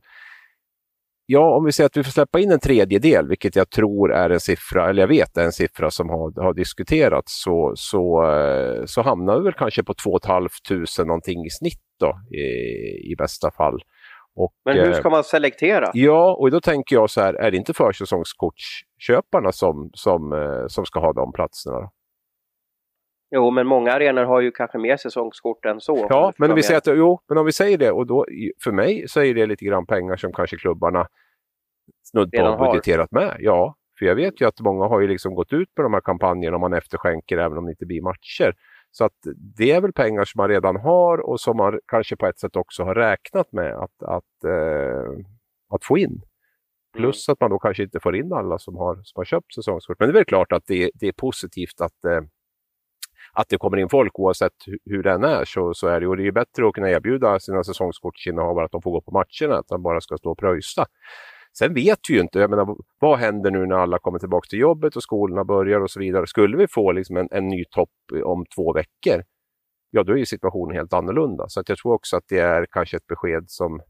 Ja, 1.32 1.56
om 1.56 1.66
vi 1.66 1.72
säger 1.72 1.86
att 1.86 1.98
vi 1.98 2.04
får 2.04 2.12
släppa 2.12 2.40
in 2.40 2.52
en 2.52 2.60
tredjedel, 2.60 3.28
vilket 3.28 3.56
jag 3.56 3.70
tror 3.70 4.14
är 4.14 4.30
en 4.30 4.40
siffra, 4.40 4.90
eller 4.90 5.02
jag 5.02 5.08
vet 5.08 5.38
är 5.38 5.44
en 5.44 5.52
siffra 5.52 5.92
som 5.92 6.10
har, 6.10 6.44
har 6.44 6.54
diskuterats, 6.54 7.42
så, 7.44 7.74
så, 7.76 8.32
eh, 8.32 8.86
så 8.86 9.02
hamnar 9.02 9.38
vi 9.38 9.44
väl 9.44 9.54
kanske 9.54 9.84
på 9.84 9.94
2 9.94 10.20
500 10.26 10.50
någonting 11.06 11.46
i 11.46 11.50
snitt 11.50 11.82
då, 12.00 12.20
i, 12.38 13.12
i 13.12 13.16
bästa 13.18 13.52
fall. 13.52 13.82
Och, 14.36 14.54
Men 14.66 14.78
hur 14.78 14.94
ska 14.94 15.10
man 15.10 15.24
selektera? 15.24 15.92
Ja, 15.94 16.36
och 16.40 16.52
då 16.52 16.62
tänker 16.62 16.96
jag 16.96 17.10
så 17.10 17.22
här, 17.22 17.34
är 17.34 17.52
det 17.52 17.58
inte 17.58 17.74
försäsongskortsköparna 17.74 19.52
som, 19.52 19.90
som, 19.94 20.34
eh, 20.34 20.68
som 20.68 20.86
ska 20.86 21.00
ha 21.00 21.14
de 21.14 21.32
platserna? 21.32 21.90
Jo, 23.32 23.52
men 23.52 23.68
många 23.68 23.92
arenor 23.92 24.24
har 24.24 24.42
ju 24.42 24.52
kanske 24.52 24.78
mer 24.78 24.98
säsongskort 24.98 25.66
än 25.66 25.82
så. 25.82 26.08
Ja, 26.10 26.34
men 26.38 26.50
om, 26.52 26.56
vi 26.56 26.64
säger 26.64 26.78
att, 26.78 26.98
jo, 26.98 27.20
men 27.28 27.38
om 27.38 27.46
vi 27.46 27.52
säger 27.52 27.78
det, 27.78 27.92
och 27.92 28.08
då, 28.08 28.26
för 28.64 28.72
mig 28.72 29.08
så 29.08 29.22
är 29.22 29.34
det 29.34 29.46
lite 29.46 29.66
grann 29.66 29.86
pengar 29.86 30.16
som 30.16 30.34
kanske 30.34 30.58
klubbarna 30.58 31.08
snudd 32.04 32.32
på 32.32 32.58
budgeterat 32.60 33.12
med. 33.12 33.36
Ja, 33.40 33.76
för 34.00 34.06
jag 34.06 34.16
vet 34.16 34.42
ju 34.42 34.48
att 34.48 34.60
många 34.60 34.86
har 34.86 35.00
ju 35.00 35.08
liksom 35.08 35.36
gått 35.36 35.54
ut 35.54 35.70
med 35.78 35.86
de 35.86 35.94
här 35.94 36.02
kampanjerna 36.02 36.56
om 36.56 36.62
man 36.62 36.74
efterskänker 36.74 37.38
även 37.38 37.58
om 37.58 37.66
det 37.66 37.72
inte 37.72 37.86
blir 37.86 38.02
matcher. 38.02 38.54
Så 38.92 39.06
att 39.06 39.18
det 39.58 39.72
är 39.72 39.82
väl 39.82 39.94
pengar 39.94 40.26
som 40.26 40.40
man 40.40 40.50
redan 40.50 40.76
har 40.76 41.18
och 41.18 41.40
som 41.40 41.58
man 41.58 41.80
kanske 41.88 42.16
på 42.16 42.28
ett 42.28 42.40
sätt 42.40 42.56
också 42.56 42.84
har 42.84 42.96
räknat 42.96 43.52
med 43.52 43.74
att, 43.74 44.04
att, 44.04 44.44
eh, 44.46 45.26
att 45.70 45.86
få 45.86 45.98
in. 45.98 46.22
Plus 46.94 47.28
mm. 47.28 47.34
att 47.34 47.42
man 47.42 47.50
då 47.50 47.60
kanske 47.60 47.84
inte 47.84 48.00
får 48.00 48.16
in 48.16 48.34
alla 48.34 48.58
som 48.58 48.76
har, 48.76 48.96
som 49.04 49.20
har 49.20 49.26
köpt 49.26 49.54
säsongskort. 49.54 50.00
Men 50.00 50.08
det 50.08 50.12
är 50.12 50.14
väl 50.14 50.26
klart 50.26 50.52
att 50.52 50.64
det, 50.68 50.92
det 50.94 51.08
är 51.08 51.12
positivt 51.12 51.82
att, 51.82 52.06
eh, 52.06 52.22
att 53.34 53.50
det 53.50 53.58
kommer 53.58 53.78
in 53.78 53.90
folk 53.90 54.20
oavsett 54.20 54.54
hur 54.86 55.04
den 55.04 55.24
är. 55.24 55.46
Så, 55.46 55.74
så 55.74 55.88
är 55.88 56.00
det. 56.00 56.08
Och 56.08 56.18
det 56.18 56.28
är 56.28 56.32
bättre 56.32 56.68
att 56.68 56.74
kunna 56.74 56.90
erbjuda 56.90 57.40
sina 57.40 57.64
säsongskortsinnehavare 57.64 58.66
att 58.66 58.72
de 58.72 58.82
får 58.82 58.92
gå 58.92 59.02
på 59.02 59.12
matcherna, 59.12 59.60
att 59.60 59.68
de 59.68 59.84
bara 59.84 60.02
ska 60.02 60.18
stå 60.18 60.32
och 60.32 60.38
pröjsa. 60.38 60.86
Sen 61.58 61.74
vet 61.74 62.00
vi 62.10 62.14
ju 62.14 62.20
inte, 62.20 62.40
jag 62.40 62.50
menar, 62.50 62.76
vad 63.00 63.20
händer 63.20 63.52
nu 63.52 63.66
när 63.66 63.76
alla 63.76 64.00
kommer 64.00 64.20
tillbaka 64.20 64.48
till 64.50 64.60
jobbet 64.60 64.96
och 64.96 65.04
skolorna 65.04 65.44
börjar 65.44 65.82
och 65.82 65.92
så 65.92 66.00
vidare. 66.00 66.28
Skulle 66.28 66.58
vi 66.58 66.68
få 66.68 66.92
liksom 66.92 67.18
en, 67.18 67.28
en 67.32 67.48
ny 67.48 67.66
topp 67.66 67.90
om 68.24 68.46
två 68.56 68.74
veckor, 68.74 69.24
ja 69.92 70.04
då 70.04 70.18
är 70.18 70.26
situationen 70.26 70.76
helt 70.76 70.94
annorlunda. 70.94 71.46
Så 71.48 71.60
att 71.60 71.70
jag 71.70 71.78
tror 71.78 71.94
också 71.94 72.18
att 72.18 72.24
det 72.28 72.40
är 72.40 72.66
kanske 72.72 72.98
ett 72.98 73.08
besked 73.08 73.44
som, 73.48 73.82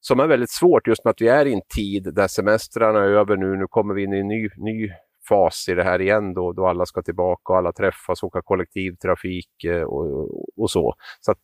som 0.00 0.20
är 0.20 0.26
väldigt 0.26 0.50
svårt 0.50 0.86
just 0.86 1.04
med 1.04 1.10
att 1.10 1.20
vi 1.20 1.28
är 1.28 1.46
i 1.46 1.52
en 1.52 1.62
tid 1.76 2.14
där 2.14 2.28
semestrarna 2.28 2.98
är 2.98 3.10
över 3.10 3.36
nu. 3.36 3.56
Nu 3.56 3.66
kommer 3.66 3.94
vi 3.94 4.02
in 4.02 4.12
i 4.12 4.18
en 4.18 4.28
ny, 4.28 4.48
ny 4.56 4.88
fas 5.28 5.68
i 5.68 5.74
det 5.74 5.84
här 5.84 6.00
igen 6.00 6.34
då, 6.34 6.52
då 6.52 6.66
alla 6.66 6.86
ska 6.86 7.02
tillbaka 7.02 7.52
och 7.52 7.58
alla 7.58 7.72
träffas, 7.72 8.22
åka 8.22 8.42
kollektivtrafik 8.42 9.64
eh, 9.64 9.82
och, 9.82 10.06
och, 10.06 10.44
och 10.56 10.70
så. 10.70 10.94
Så 11.20 11.32
att 11.32 11.42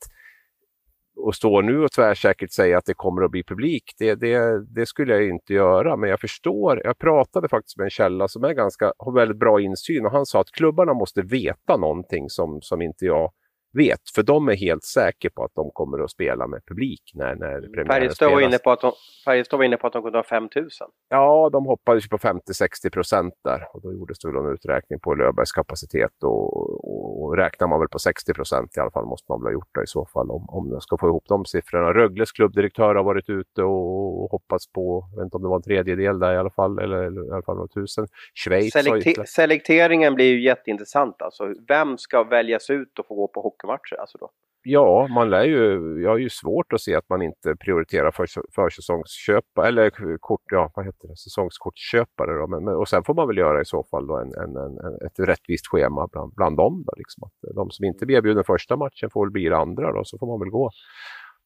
och 1.16 1.34
stå 1.34 1.60
nu 1.60 1.84
och 1.84 1.92
tvärsäkert 1.92 2.52
säga 2.52 2.78
att 2.78 2.84
det 2.84 2.94
kommer 2.94 3.22
att 3.22 3.30
bli 3.30 3.44
publik, 3.44 3.84
det, 3.98 4.14
det, 4.14 4.64
det, 4.74 4.86
skulle 4.86 5.12
jag 5.12 5.28
inte 5.28 5.54
göra. 5.54 5.96
Men 5.96 6.10
jag 6.10 6.20
förstår, 6.20 6.80
jag 6.84 6.98
pratade 6.98 7.48
faktiskt 7.48 7.76
med 7.76 7.84
en 7.84 7.90
källa 7.90 8.28
som 8.28 8.44
är 8.44 8.52
ganska, 8.52 8.92
har 8.98 9.12
väldigt 9.12 9.38
bra 9.38 9.60
insyn 9.60 10.06
och 10.06 10.12
han 10.12 10.26
sa 10.26 10.40
att 10.40 10.50
klubbarna 10.50 10.94
måste 10.94 11.22
veta 11.22 11.76
någonting 11.76 12.30
som, 12.30 12.58
som 12.62 12.82
inte 12.82 13.04
jag 13.04 13.32
vet. 13.72 14.00
För 14.14 14.22
de 14.22 14.48
är 14.48 14.56
helt 14.56 14.84
säkra 14.84 15.30
på 15.34 15.44
att 15.44 15.54
de 15.54 15.70
kommer 15.70 16.04
att 16.04 16.10
spela 16.10 16.46
med 16.46 16.60
publik 16.66 17.02
när, 17.14 17.34
när 17.34 17.60
premiären 17.60 17.86
Färjestad 17.86 18.16
spelas. 18.16 18.32
Var 18.32 18.40
inne 18.40 18.58
på 18.58 18.70
att 18.70 18.80
de, 18.80 18.92
Färjestad 19.24 19.58
var 19.58 19.64
inne 19.64 19.76
på 19.76 19.86
att 19.86 19.92
de 19.92 20.02
kunde 20.02 20.18
ha 20.18 20.22
5000. 20.22 20.86
Ja, 21.08 21.50
de 21.52 21.66
hoppades 21.66 22.08
på 22.08 22.18
50-60 22.18 22.90
procent 22.90 23.34
där. 23.44 23.66
Och 23.72 23.82
då 23.82 23.92
gjordes 23.92 24.18
det 24.18 24.28
väl 24.28 24.44
en 24.44 24.52
uträkning 24.52 25.00
på 25.00 25.14
Löfbergs 25.14 25.52
kapacitet. 25.52 26.22
Och, 26.22 26.56
och, 26.56 27.22
och, 27.22 27.36
räknar 27.36 27.68
man 27.68 27.78
väl 27.80 27.88
på 27.88 27.98
60 27.98 28.34
procent 28.34 28.76
i 28.76 28.80
alla 28.80 28.90
fall 28.90 29.06
måste 29.06 29.32
man 29.32 29.40
väl 29.40 29.46
ha 29.46 29.52
gjort 29.52 29.74
det 29.74 29.82
i 29.82 29.86
så 29.86 30.06
fall 30.06 30.30
om, 30.30 30.44
om 30.48 30.70
de 30.70 30.80
ska 30.80 30.98
få 30.98 31.06
ihop 31.06 31.24
de 31.28 31.44
siffrorna. 31.44 31.94
Rögles 31.94 32.32
klubbdirektör 32.32 32.94
har 32.94 33.04
varit 33.04 33.28
ute 33.28 33.62
och, 33.62 34.22
och 34.22 34.30
hoppats 34.30 34.72
på, 34.72 35.08
jag 35.10 35.16
vet 35.16 35.24
inte 35.24 35.36
om 35.36 35.42
det 35.42 35.48
var 35.48 35.56
en 35.56 35.62
tredjedel 35.62 36.18
där 36.18 36.34
i 36.34 36.36
alla 36.36 36.50
fall, 36.50 36.78
eller, 36.78 36.96
eller 36.96 37.28
i 37.28 37.30
alla 37.30 37.42
fall 37.42 37.56
några 37.56 37.68
tusen. 37.68 38.06
Schweiz 38.34 38.72
Selekte 38.72 39.24
Selekteringen 39.26 40.14
blir 40.14 40.26
ju 40.26 40.42
jätteintressant 40.42 41.22
alltså. 41.22 41.54
Vem 41.68 41.98
ska 41.98 42.24
väljas 42.24 42.70
ut 42.70 42.98
och 42.98 43.06
få 43.06 43.14
gå 43.14 43.28
på 43.28 43.40
hockey 43.40 43.61
hockeymatcher. 43.62 44.00
Alltså 44.00 44.18
då. 44.18 44.30
Ja, 44.64 45.08
man 45.10 45.30
lär 45.30 45.44
ju, 45.44 46.00
jag 46.02 46.10
har 46.10 46.18
ju 46.18 46.30
svårt 46.30 46.72
att 46.72 46.80
se 46.80 46.94
att 46.94 47.08
man 47.08 47.22
inte 47.22 47.56
prioriterar 47.56 48.10
för, 48.10 48.26
försäsongsköpare, 48.54 49.68
eller 49.68 50.18
kort, 50.18 50.40
ja, 50.50 50.72
vad 50.74 50.84
heter 50.84 51.08
det, 51.08 51.16
säsongskortsköpare. 51.16 52.38
Då. 52.38 52.46
Men, 52.46 52.64
men, 52.64 52.74
och 52.74 52.88
sen 52.88 53.04
får 53.04 53.14
man 53.14 53.28
väl 53.28 53.38
göra 53.38 53.60
i 53.60 53.64
så 53.64 53.84
fall 53.90 54.06
då 54.06 54.16
en, 54.16 54.34
en, 54.34 54.56
en 54.56 55.06
ett 55.06 55.28
rättvist 55.28 55.66
schema 55.66 56.08
bland, 56.12 56.32
bland 56.34 56.56
dem. 56.56 56.84
Då, 56.86 56.92
liksom. 56.96 57.22
att 57.24 57.54
de 57.54 57.70
som 57.70 57.84
inte 57.84 58.06
blir 58.06 58.16
erbjudna 58.16 58.44
första 58.44 58.76
matchen 58.76 59.10
får 59.10 59.26
väl 59.26 59.32
bli 59.32 59.48
det 59.48 59.56
andra, 59.56 59.92
då, 59.92 60.04
så 60.04 60.18
får 60.18 60.26
man 60.26 60.40
väl 60.40 60.50
gå. 60.50 60.70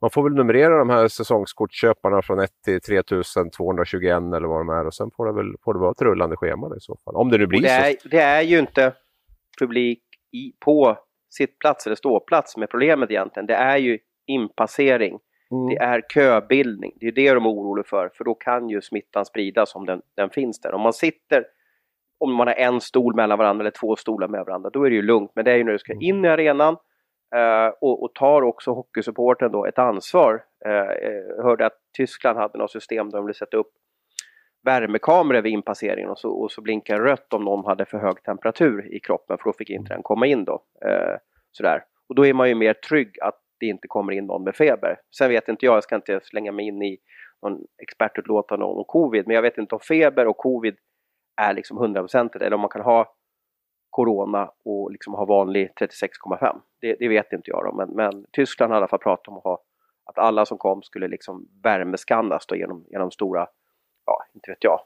Man 0.00 0.10
får 0.10 0.22
väl 0.22 0.34
numrera 0.34 0.78
de 0.78 0.90
här 0.90 1.08
säsongskortsköparna 1.08 2.22
från 2.22 2.40
1 2.40 2.50
till 2.64 2.80
3221 2.80 4.02
eller 4.02 4.48
vad 4.48 4.60
de 4.60 4.68
är 4.68 4.86
och 4.86 4.94
sen 4.94 5.10
får 5.16 5.26
det 5.26 5.32
väl 5.32 5.54
får 5.64 5.74
det 5.74 5.80
vara 5.80 5.90
ett 5.90 6.02
rullande 6.02 6.36
schema 6.36 6.66
i 6.76 6.80
så 6.80 6.96
fall. 7.04 7.14
Om 7.14 7.30
det 7.30 7.38
nu 7.38 7.46
blir 7.46 7.62
det 7.62 7.68
är, 7.68 7.96
så. 8.02 8.08
Det 8.08 8.20
är 8.20 8.42
ju 8.42 8.58
inte 8.58 8.92
publik 9.58 10.02
i, 10.32 10.52
på 10.64 10.98
sittplats 11.36 11.86
eller 11.86 11.96
ståplats 11.96 12.56
med 12.56 12.70
problemet 12.70 13.10
egentligen. 13.10 13.46
Det 13.46 13.54
är 13.54 13.76
ju 13.76 13.98
inpassering. 14.26 15.18
Mm. 15.50 15.66
Det 15.68 15.76
är 15.76 16.02
köbildning. 16.14 16.92
Det 17.00 17.06
är 17.06 17.12
det 17.12 17.34
de 17.34 17.44
är 17.44 17.50
oroliga 17.50 17.84
för. 17.84 18.10
För 18.14 18.24
då 18.24 18.34
kan 18.34 18.68
ju 18.68 18.80
smittan 18.80 19.24
spridas 19.24 19.74
om 19.74 19.86
den, 19.86 20.02
den 20.16 20.30
finns 20.30 20.60
där. 20.60 20.74
Om 20.74 20.80
man 20.80 20.92
sitter, 20.92 21.44
om 22.18 22.34
man 22.34 22.46
har 22.46 22.54
en 22.54 22.80
stol 22.80 23.14
mellan 23.14 23.38
varandra 23.38 23.62
eller 23.62 23.70
två 23.70 23.96
stolar 23.96 24.28
med 24.28 24.44
varandra, 24.44 24.70
då 24.70 24.84
är 24.84 24.90
det 24.90 24.96
ju 24.96 25.02
lugnt. 25.02 25.30
Men 25.34 25.44
det 25.44 25.52
är 25.52 25.56
ju 25.56 25.64
när 25.64 25.72
du 25.72 25.78
ska 25.78 25.92
mm. 25.92 26.02
in 26.02 26.24
i 26.24 26.28
arenan 26.28 26.76
Uh, 27.34 27.72
och, 27.80 28.02
och, 28.02 28.14
tar 28.14 28.42
också 28.42 28.70
hockeysupporten 28.70 29.52
då 29.52 29.66
ett 29.66 29.78
ansvar. 29.78 30.44
Uh, 30.66 30.72
jag 31.36 31.42
hörde 31.42 31.66
att 31.66 31.78
Tyskland 31.96 32.38
hade 32.38 32.58
något 32.58 32.70
system 32.70 33.10
där 33.10 33.18
de 33.18 33.26
ville 33.26 33.34
sätta 33.34 33.56
upp 33.56 33.72
värmekamera 34.66 35.40
vid 35.40 35.52
inpasseringen 35.52 36.10
och 36.10 36.18
så, 36.18 36.30
och 36.30 36.52
så 36.52 36.62
blinkar 36.62 36.96
rött 36.96 37.32
om 37.32 37.44
någon 37.44 37.64
hade 37.64 37.84
för 37.84 37.98
hög 37.98 38.22
temperatur 38.22 38.94
i 38.94 39.00
kroppen 39.00 39.38
för 39.38 39.44
då 39.44 39.52
fick 39.52 39.70
inte 39.70 39.94
den 39.94 40.02
komma 40.02 40.26
in 40.26 40.44
då. 40.44 40.62
Eh, 40.84 41.16
sådär. 41.52 41.84
Och 42.08 42.14
då 42.14 42.26
är 42.26 42.34
man 42.34 42.48
ju 42.48 42.54
mer 42.54 42.72
trygg 42.72 43.20
att 43.20 43.40
det 43.60 43.66
inte 43.66 43.88
kommer 43.88 44.12
in 44.12 44.26
någon 44.26 44.44
med 44.44 44.56
feber. 44.56 45.00
Sen 45.18 45.28
vet 45.28 45.48
inte 45.48 45.66
jag, 45.66 45.76
jag 45.76 45.82
ska 45.82 45.96
inte 45.96 46.20
slänga 46.22 46.52
mig 46.52 46.66
in 46.66 46.82
i 46.82 46.98
någon 47.42 47.64
expertutlåtande 47.82 48.64
om 48.64 48.84
covid, 48.84 49.26
men 49.26 49.34
jag 49.34 49.42
vet 49.42 49.58
inte 49.58 49.74
om 49.74 49.80
feber 49.80 50.26
och 50.26 50.36
covid 50.36 50.76
är 51.36 51.54
liksom 51.54 51.78
hundraprocentigt 51.78 52.44
eller 52.44 52.54
om 52.54 52.60
man 52.60 52.70
kan 52.70 52.82
ha 52.82 53.14
corona 53.90 54.50
och 54.64 54.90
liksom 54.90 55.14
ha 55.14 55.24
vanlig 55.24 55.72
36,5. 55.80 56.60
Det, 56.80 56.96
det, 56.98 57.08
vet 57.08 57.32
inte 57.32 57.50
jag 57.50 57.64
då, 57.64 57.72
men, 57.72 57.90
men 57.90 58.26
Tyskland 58.32 58.72
har 58.72 58.76
i 58.76 58.80
alla 58.80 58.88
fall 58.88 58.98
pratat 58.98 59.28
om 59.28 59.36
att, 59.36 59.44
ha, 59.44 59.62
att 60.04 60.18
alla 60.18 60.46
som 60.46 60.58
kom 60.58 60.82
skulle 60.82 61.08
liksom 61.08 61.48
värmeskannas 61.62 62.46
då 62.46 62.56
genom, 62.56 62.84
genom 62.88 63.10
stora, 63.10 63.48
ja, 64.06 64.24
inte 64.34 64.50
vet 64.50 64.64
jag, 64.64 64.80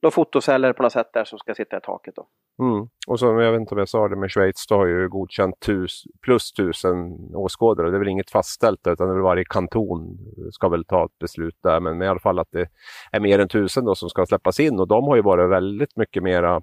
några 0.00 0.10
fotoceller 0.10 0.72
på 0.72 0.82
något 0.82 0.92
sätt 0.92 1.12
där 1.12 1.24
som 1.24 1.38
ska 1.38 1.54
sitta 1.54 1.76
i 1.76 1.80
taket. 1.80 2.14
Då. 2.16 2.26
Mm. 2.62 2.88
Och 3.06 3.18
som 3.18 3.38
jag 3.38 3.52
vet 3.52 3.60
inte 3.60 3.74
om 3.74 3.78
jag 3.78 3.88
sa 3.88 4.08
det, 4.08 4.16
med 4.16 4.30
Schweiz 4.30 4.66
då 4.66 4.74
har 4.74 4.86
ju 4.86 5.08
godkänt 5.08 5.60
tus, 5.60 6.04
plus 6.22 6.52
tusen 6.52 6.96
åskådare. 7.34 7.90
Det 7.90 7.96
är 7.96 7.98
väl 7.98 8.08
inget 8.08 8.30
fastställt 8.30 8.86
utan 8.86 9.08
det 9.08 9.14
är 9.14 9.18
varje 9.18 9.44
kanton 9.44 10.18
ska 10.52 10.68
väl 10.68 10.84
ta 10.84 11.04
ett 11.04 11.18
beslut 11.18 11.56
där. 11.62 11.80
Men 11.80 12.02
i 12.02 12.06
alla 12.06 12.20
fall 12.20 12.38
att 12.38 12.50
det 12.50 12.68
är 13.12 13.20
mer 13.20 13.38
än 13.38 13.48
tusen 13.48 13.84
då 13.84 13.94
som 13.94 14.10
ska 14.10 14.26
släppas 14.26 14.60
in 14.60 14.80
och 14.80 14.88
de 14.88 15.04
har 15.04 15.16
ju 15.16 15.22
varit 15.22 15.50
väldigt 15.50 15.96
mycket 15.96 16.22
mera 16.22 16.62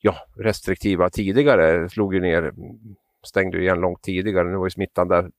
ja, 0.00 0.14
restriktiva 0.36 1.10
tidigare. 1.10 1.88
Slog 1.88 2.14
ju 2.14 2.20
ner, 2.20 2.52
stängde 3.26 3.56
ju 3.56 3.62
igen 3.62 3.80
långt 3.80 4.02
tidigare. 4.02 4.48
Nu 4.48 4.56
var 4.56 4.66
ju 4.66 4.70
smittan 4.70 5.08
där, 5.08 5.30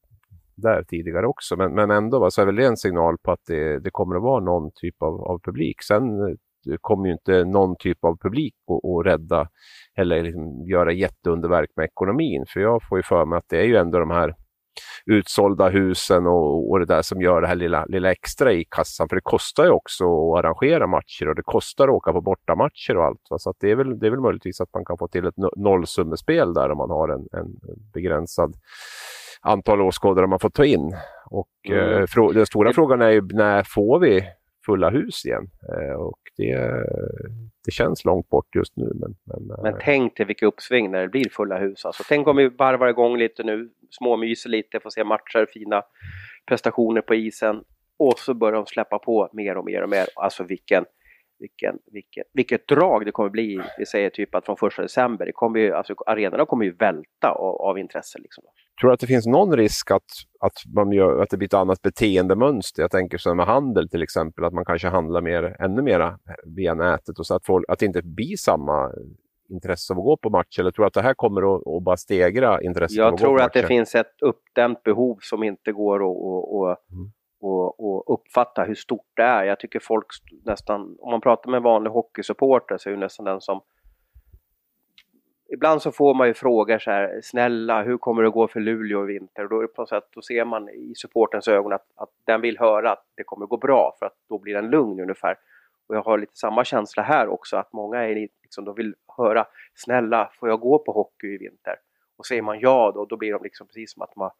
där 0.55 0.83
tidigare 0.83 1.27
också. 1.27 1.55
Men, 1.55 1.73
men 1.73 1.91
ändå 1.91 2.19
va, 2.19 2.31
så 2.31 2.41
är 2.41 2.45
väl 2.45 2.55
det 2.55 2.65
en 2.65 2.77
signal 2.77 3.17
på 3.17 3.31
att 3.31 3.45
det, 3.47 3.79
det 3.79 3.91
kommer 3.91 4.15
att 4.15 4.23
vara 4.23 4.43
någon 4.43 4.71
typ 4.75 5.01
av, 5.01 5.21
av 5.21 5.39
publik. 5.39 5.83
Sen 5.83 6.03
eh, 6.21 6.75
kommer 6.81 7.05
ju 7.05 7.11
inte 7.11 7.43
någon 7.43 7.75
typ 7.79 8.03
av 8.03 8.17
publik 8.17 8.55
att 8.67 9.05
rädda 9.05 9.47
eller 9.97 10.23
liksom 10.23 10.65
göra 10.67 10.91
jätteunderverk 10.91 11.69
med 11.75 11.85
ekonomin. 11.85 12.45
För 12.47 12.59
jag 12.59 12.81
får 12.89 12.97
ju 12.97 13.03
för 13.03 13.25
mig 13.25 13.37
att 13.37 13.49
det 13.49 13.59
är 13.59 13.65
ju 13.65 13.75
ändå 13.75 13.99
de 13.99 14.11
här 14.11 14.35
utsålda 15.05 15.69
husen 15.69 16.27
och, 16.27 16.71
och 16.71 16.79
det 16.79 16.85
där 16.85 17.01
som 17.01 17.21
gör 17.21 17.41
det 17.41 17.47
här 17.47 17.55
lilla, 17.55 17.85
lilla 17.85 18.11
extra 18.11 18.53
i 18.53 18.65
kassan. 18.69 19.09
För 19.09 19.15
det 19.15 19.21
kostar 19.21 19.63
ju 19.63 19.69
också 19.69 20.03
att 20.03 20.39
arrangera 20.39 20.87
matcher 20.87 21.29
och 21.29 21.35
det 21.35 21.43
kostar 21.43 21.87
att 21.87 21.93
åka 21.93 22.13
på 22.13 22.21
bortamatcher 22.21 22.97
och 22.97 23.03
allt. 23.03 23.21
Va? 23.29 23.39
Så 23.39 23.53
det, 23.59 23.71
är 23.71 23.75
väl, 23.75 23.99
det 23.99 24.07
är 24.07 24.11
väl 24.11 24.21
möjligtvis 24.21 24.61
att 24.61 24.73
man 24.73 24.85
kan 24.85 24.97
få 24.97 25.07
till 25.07 25.25
ett 25.25 25.37
nollsummespel 25.55 26.53
där 26.53 26.71
om 26.71 26.77
man 26.77 26.89
har 26.89 27.09
en, 27.09 27.27
en 27.39 27.55
begränsad 27.93 28.55
antal 29.43 29.81
åskådare 29.81 30.27
man 30.27 30.39
får 30.39 30.49
ta 30.49 30.65
in. 30.65 30.95
Och 31.25 31.49
mm. 31.69 32.01
eh, 32.17 32.33
den 32.33 32.45
stora 32.45 32.73
frågan 32.73 33.01
är 33.01 33.09
ju 33.09 33.21
när 33.21 33.63
får 33.63 33.99
vi 33.99 34.23
fulla 34.65 34.89
hus 34.89 35.25
igen. 35.25 35.47
Eh, 35.77 35.95
och 35.95 36.19
det, 36.37 36.55
det 37.65 37.71
känns 37.71 38.05
långt 38.05 38.29
bort 38.29 38.55
just 38.55 38.77
nu. 38.77 38.91
Men, 38.93 39.15
men, 39.23 39.61
men 39.63 39.79
tänk 39.81 40.17
dig 40.17 40.25
vilka 40.25 40.45
uppsving 40.45 40.91
när 40.91 41.01
det 41.01 41.07
blir 41.07 41.29
fulla 41.29 41.59
hus. 41.59 41.85
Alltså, 41.85 42.03
tänk 42.09 42.27
om 42.27 42.37
vi 42.37 42.49
varvar 42.49 42.87
igång 42.87 43.17
lite 43.17 43.43
nu, 43.43 43.69
småmyser 43.89 44.49
lite, 44.49 44.79
får 44.79 44.89
se 44.89 45.03
matcher, 45.03 45.47
fina 45.53 45.83
prestationer 46.47 47.01
på 47.01 47.15
isen. 47.15 47.63
Och 47.99 48.19
så 48.19 48.33
börjar 48.33 48.55
de 48.55 48.65
släppa 48.65 48.99
på 48.99 49.29
mer 49.33 49.57
och 49.57 49.65
mer 49.65 49.81
och 49.81 49.89
mer. 49.89 50.05
Alltså 50.15 50.43
vilken, 50.43 50.85
vilken, 51.39 51.79
vilken, 51.91 52.23
vilket 52.33 52.67
drag 52.67 53.05
det 53.05 53.11
kommer 53.11 53.29
bli. 53.29 53.61
Vi 53.77 53.85
säger 53.85 54.09
typ 54.09 54.35
att 54.35 54.45
från 54.45 54.57
första 54.57 54.81
december, 54.81 55.25
det 55.25 55.31
kommer 55.31 55.59
ju, 55.59 55.73
alltså, 55.73 55.95
arenorna 56.05 56.45
kommer 56.45 56.65
ju 56.65 56.71
välta 56.71 57.31
av, 57.31 57.61
av 57.61 57.79
intresse. 57.79 58.19
Liksom. 58.19 58.43
Tror 58.81 58.89
du 58.89 58.93
att 58.93 58.99
det 58.99 59.07
finns 59.07 59.25
någon 59.25 59.57
risk 59.57 59.91
att, 59.91 60.03
att, 60.39 60.53
man 60.75 60.91
gör, 60.91 61.21
att 61.21 61.29
det 61.29 61.37
blir 61.37 61.47
ett 61.47 61.53
annat 61.53 61.81
beteendemönster? 61.81 62.81
Jag 62.81 62.91
tänker 62.91 63.17
så 63.17 63.35
med 63.35 63.45
handel 63.45 63.89
till 63.89 64.03
exempel, 64.03 64.45
att 64.45 64.53
man 64.53 64.65
kanske 64.65 64.87
handlar 64.87 65.21
mer, 65.21 65.55
ännu 65.59 65.81
mer 65.81 66.17
via 66.45 66.73
nätet 66.73 67.19
och 67.19 67.25
så 67.25 67.35
att, 67.35 67.45
folk, 67.45 67.65
att 67.67 67.79
det 67.79 67.85
inte 67.85 68.01
blir 68.01 68.37
samma 68.37 68.91
intresse 69.49 69.93
av 69.93 69.99
att 69.99 70.05
gå 70.05 70.17
på 70.17 70.29
match? 70.29 70.59
Eller 70.59 70.71
tror 70.71 70.83
du 70.83 70.87
att 70.87 70.93
det 70.93 71.01
här 71.01 71.13
kommer 71.13 71.55
att, 71.55 71.67
att 71.67 71.83
bara 71.83 71.97
stegra 71.97 72.61
intresset 72.61 72.97
Jag 72.97 73.13
att 73.13 73.19
tror 73.19 73.41
att 73.41 73.53
det 73.53 73.67
finns 73.67 73.95
ett 73.95 74.21
uppdämt 74.21 74.83
behov 74.83 75.17
som 75.21 75.43
inte 75.43 75.71
går 75.71 75.95
att 75.95 76.79
mm. 76.91 77.11
och, 77.41 77.79
och 77.79 78.13
uppfatta 78.13 78.63
hur 78.63 78.75
stort 78.75 79.11
det 79.15 79.23
är. 79.23 79.43
Jag 79.43 79.59
tycker 79.59 79.79
folk 79.79 80.05
nästan, 80.45 80.97
om 80.99 81.11
man 81.11 81.21
pratar 81.21 81.51
med 81.51 81.57
en 81.57 81.63
vanlig 81.63 81.91
hockeysupporter 81.91 82.77
så 82.77 82.89
är 82.89 82.93
det 82.93 82.99
nästan 82.99 83.25
den 83.25 83.41
som 83.41 83.61
ibland 85.53 85.81
så 85.81 85.91
får 85.91 86.13
man 86.13 86.27
ju 86.27 86.33
frågor 86.33 86.79
så 86.79 86.91
här, 86.91 87.19
snälla 87.23 87.83
hur 87.83 87.97
kommer 87.97 88.23
det 88.23 88.29
gå 88.29 88.47
för 88.47 88.59
Luleå 88.59 89.03
i 89.03 89.13
vinter? 89.13 89.43
Och 89.43 89.49
då, 89.49 89.67
på 89.67 89.81
något 89.81 89.89
sätt, 89.89 90.03
då 90.15 90.21
ser 90.21 90.45
man 90.45 90.69
i 90.69 90.93
supportens 90.95 91.47
ögon 91.47 91.73
att, 91.73 91.85
att 91.95 92.09
den 92.25 92.41
vill 92.41 92.59
höra 92.59 92.91
att 92.91 93.05
det 93.15 93.23
kommer 93.23 93.45
gå 93.45 93.57
bra 93.57 93.95
för 93.99 94.05
att 94.05 94.15
då 94.29 94.39
blir 94.39 94.53
den 94.53 94.69
lugn 94.69 94.99
ungefär. 94.99 95.35
Och 95.87 95.95
jag 95.95 96.01
har 96.01 96.17
lite 96.17 96.37
samma 96.37 96.65
känsla 96.65 97.03
här 97.03 97.27
också 97.27 97.57
att 97.57 97.73
många 97.73 98.03
är 98.03 98.15
liksom, 98.15 98.65
de 98.65 98.75
vill 98.75 98.95
höra 99.17 99.45
snälla 99.75 100.31
får 100.39 100.49
jag 100.49 100.59
gå 100.59 100.79
på 100.79 100.91
hockey 100.91 101.27
i 101.27 101.37
vinter? 101.37 101.75
Och 102.17 102.25
säger 102.25 102.41
man 102.41 102.59
ja 102.59 102.91
då, 102.95 103.05
då 103.05 103.17
blir 103.17 103.31
de 103.31 103.43
liksom 103.43 103.67
precis 103.67 103.93
som 103.93 104.01
att 104.01 104.15
man 104.15 104.31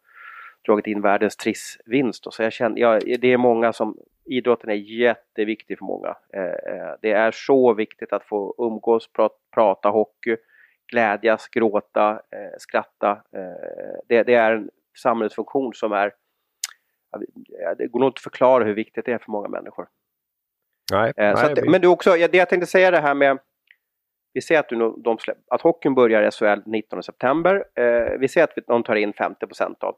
dragit 0.66 0.86
in 0.86 1.00
världens 1.00 1.36
trissvinst. 1.36 2.32
Så 2.32 2.42
jag 2.42 2.52
känner, 2.52 2.80
ja, 2.80 3.00
det 3.18 3.32
är 3.32 3.36
många 3.36 3.72
som, 3.72 3.98
idrotten 4.24 4.70
är 4.70 4.74
jätteviktig 4.74 5.78
för 5.78 5.84
många. 5.84 6.16
Eh, 6.32 6.42
eh 6.42 6.94
det 7.02 7.12
är 7.12 7.30
så 7.30 7.74
viktigt 7.74 8.12
att 8.12 8.24
få 8.24 8.54
umgås, 8.58 9.12
prat, 9.12 9.32
prata 9.54 9.88
hockey 9.88 10.36
glädjas, 10.92 11.48
gråta, 11.48 12.10
eh, 12.10 12.58
skratta. 12.58 13.10
Eh, 13.10 13.98
det, 14.08 14.22
det, 14.22 14.34
är 14.34 14.52
en 14.52 14.70
samhällsfunktion 14.98 15.74
som 15.74 15.92
är... 15.92 16.12
Det 17.78 17.86
går 17.86 18.00
nog 18.00 18.08
inte 18.08 18.18
att 18.18 18.22
förklara 18.22 18.64
hur 18.64 18.74
viktigt 18.74 19.04
det 19.04 19.12
är 19.12 19.18
för 19.18 19.32
många 19.32 19.48
människor. 19.48 19.88
Nej, 20.92 21.12
eh, 21.16 21.34
nej, 21.34 21.52
att, 21.52 21.70
Men 21.70 21.80
du 21.80 21.88
också, 21.88 22.10
det 22.10 22.34
jag 22.34 22.48
tänkte 22.48 22.66
säga 22.66 22.90
det 22.90 23.00
här 23.00 23.14
med... 23.14 23.38
Vi 24.32 24.40
ser 24.40 24.58
att, 24.58 24.68
du, 24.68 24.94
de 25.04 25.18
släpp, 25.18 25.38
att 25.50 25.60
hockeyn 25.60 25.94
börjar 25.94 26.22
i 26.22 26.30
SHL 26.30 26.60
19 26.66 27.02
september. 27.02 27.64
Eh, 27.74 28.18
vi 28.18 28.28
ser 28.28 28.44
att 28.44 28.50
de 28.66 28.82
tar 28.82 28.96
in 28.96 29.12
50 29.12 29.46
av. 29.80 29.96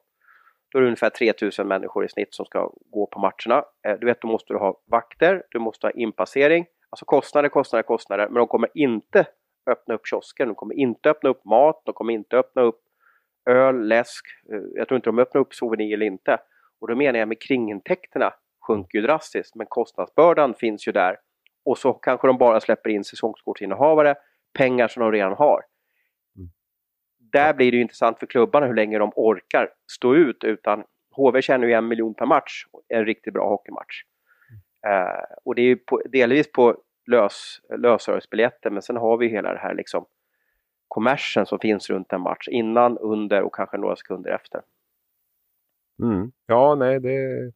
Då 0.73 0.79
är 0.79 0.83
det 0.83 0.87
ungefär 0.87 1.11
3000 1.11 1.69
människor 1.69 2.05
i 2.05 2.09
snitt 2.09 2.35
som 2.35 2.47
ska 2.47 2.73
gå 2.91 3.07
på 3.07 3.19
matcherna. 3.19 3.65
Eh, 3.87 3.99
du 4.01 4.07
vet, 4.07 4.21
då 4.21 4.29
måste 4.29 4.53
du 4.53 4.59
ha 4.59 4.81
vakter, 4.87 5.43
du 5.51 5.59
måste 5.59 5.87
ha 5.87 5.91
inpassering. 5.91 6.67
Alltså 6.91 7.05
kostnader, 7.05 7.49
kostnader, 7.49 7.83
kostnader. 7.83 8.29
Men 8.29 8.35
de 8.35 8.47
kommer 8.47 8.71
inte 8.75 9.27
öppna 9.67 9.95
upp 9.95 10.07
kiosken. 10.07 10.49
De 10.49 10.55
kommer 10.55 10.75
inte 10.75 11.11
öppna 11.11 11.31
upp 11.31 11.45
mat, 11.45 11.83
de 11.85 11.95
kommer 11.95 12.13
inte 12.13 12.37
öppna 12.37 12.63
upp 12.63 12.81
öl, 13.51 13.89
läsk. 13.89 14.25
Jag 14.75 14.89
tror 14.89 14.97
inte 14.97 15.09
de 15.09 15.19
öppnar 15.19 15.41
upp 15.41 15.55
souvenir 15.55 15.95
eller 15.95 16.07
inte. 16.07 16.39
Och 16.81 16.89
då 16.89 16.97
menar 16.97 17.19
jag 17.19 17.29
med 17.29 17.43
kringintäkterna 17.43 18.35
sjunker 18.67 18.99
ju 18.99 19.03
drastiskt 19.07 19.55
men 19.55 19.67
kostnadsbördan 19.67 20.55
finns 20.55 20.89
ju 20.89 20.93
där. 20.93 21.17
Och 21.65 21.79
så 21.79 21.93
kanske 21.93 22.27
de 22.27 22.39
bara 22.39 22.61
släpper 22.61 22.91
in 22.91 23.05
säsongskortsinnehavare, 23.05 24.15
pengar 24.59 24.89
som 24.89 25.03
de 25.03 25.13
redan 25.13 25.33
har. 25.33 25.63
Mm. 26.37 26.49
Där 27.19 27.55
blir 27.55 27.71
det 27.71 27.77
ju 27.77 27.83
intressant 27.83 28.19
för 28.19 28.27
klubbarna 28.27 28.67
hur 28.67 28.75
länge 28.75 28.99
de 28.99 29.13
orkar 29.17 29.71
stå 29.93 30.15
ut 30.15 30.45
utan 30.45 30.85
HV 31.17 31.43
tjänar 31.43 31.67
ju 31.67 31.73
en 31.73 31.89
miljon 31.89 32.15
per 32.15 32.27
match, 32.27 32.65
en 32.89 33.05
riktigt 33.05 33.35
bra 33.35 33.49
hockeymatch. 33.49 34.03
Mm. 34.85 35.03
Uh, 35.03 35.25
och 35.45 35.55
det 35.55 35.63
är 35.63 35.67
ju 35.67 35.77
på, 35.77 36.03
delvis 36.13 36.53
på 36.53 36.77
lös, 37.07 37.61
lösrörelsebiljetter 37.79 38.71
men 38.71 38.83
sen 38.83 38.97
har 38.97 39.17
vi 39.17 39.29
hela 39.29 39.53
det 39.53 39.59
här 39.59 39.75
liksom 39.75 40.07
kommersen 40.89 41.47
som 41.47 41.59
finns 41.59 41.91
runt 41.91 42.13
en 42.13 42.21
match 42.21 42.49
innan, 42.49 42.99
under 42.99 43.43
och 43.43 43.55
kanske 43.55 43.79
några 43.79 43.97
sekunder 43.97 44.31
efter. 44.31 44.61
Mm. 46.03 46.33
Ja, 46.47 46.75
nej, 46.75 47.01
det, 47.01 47.53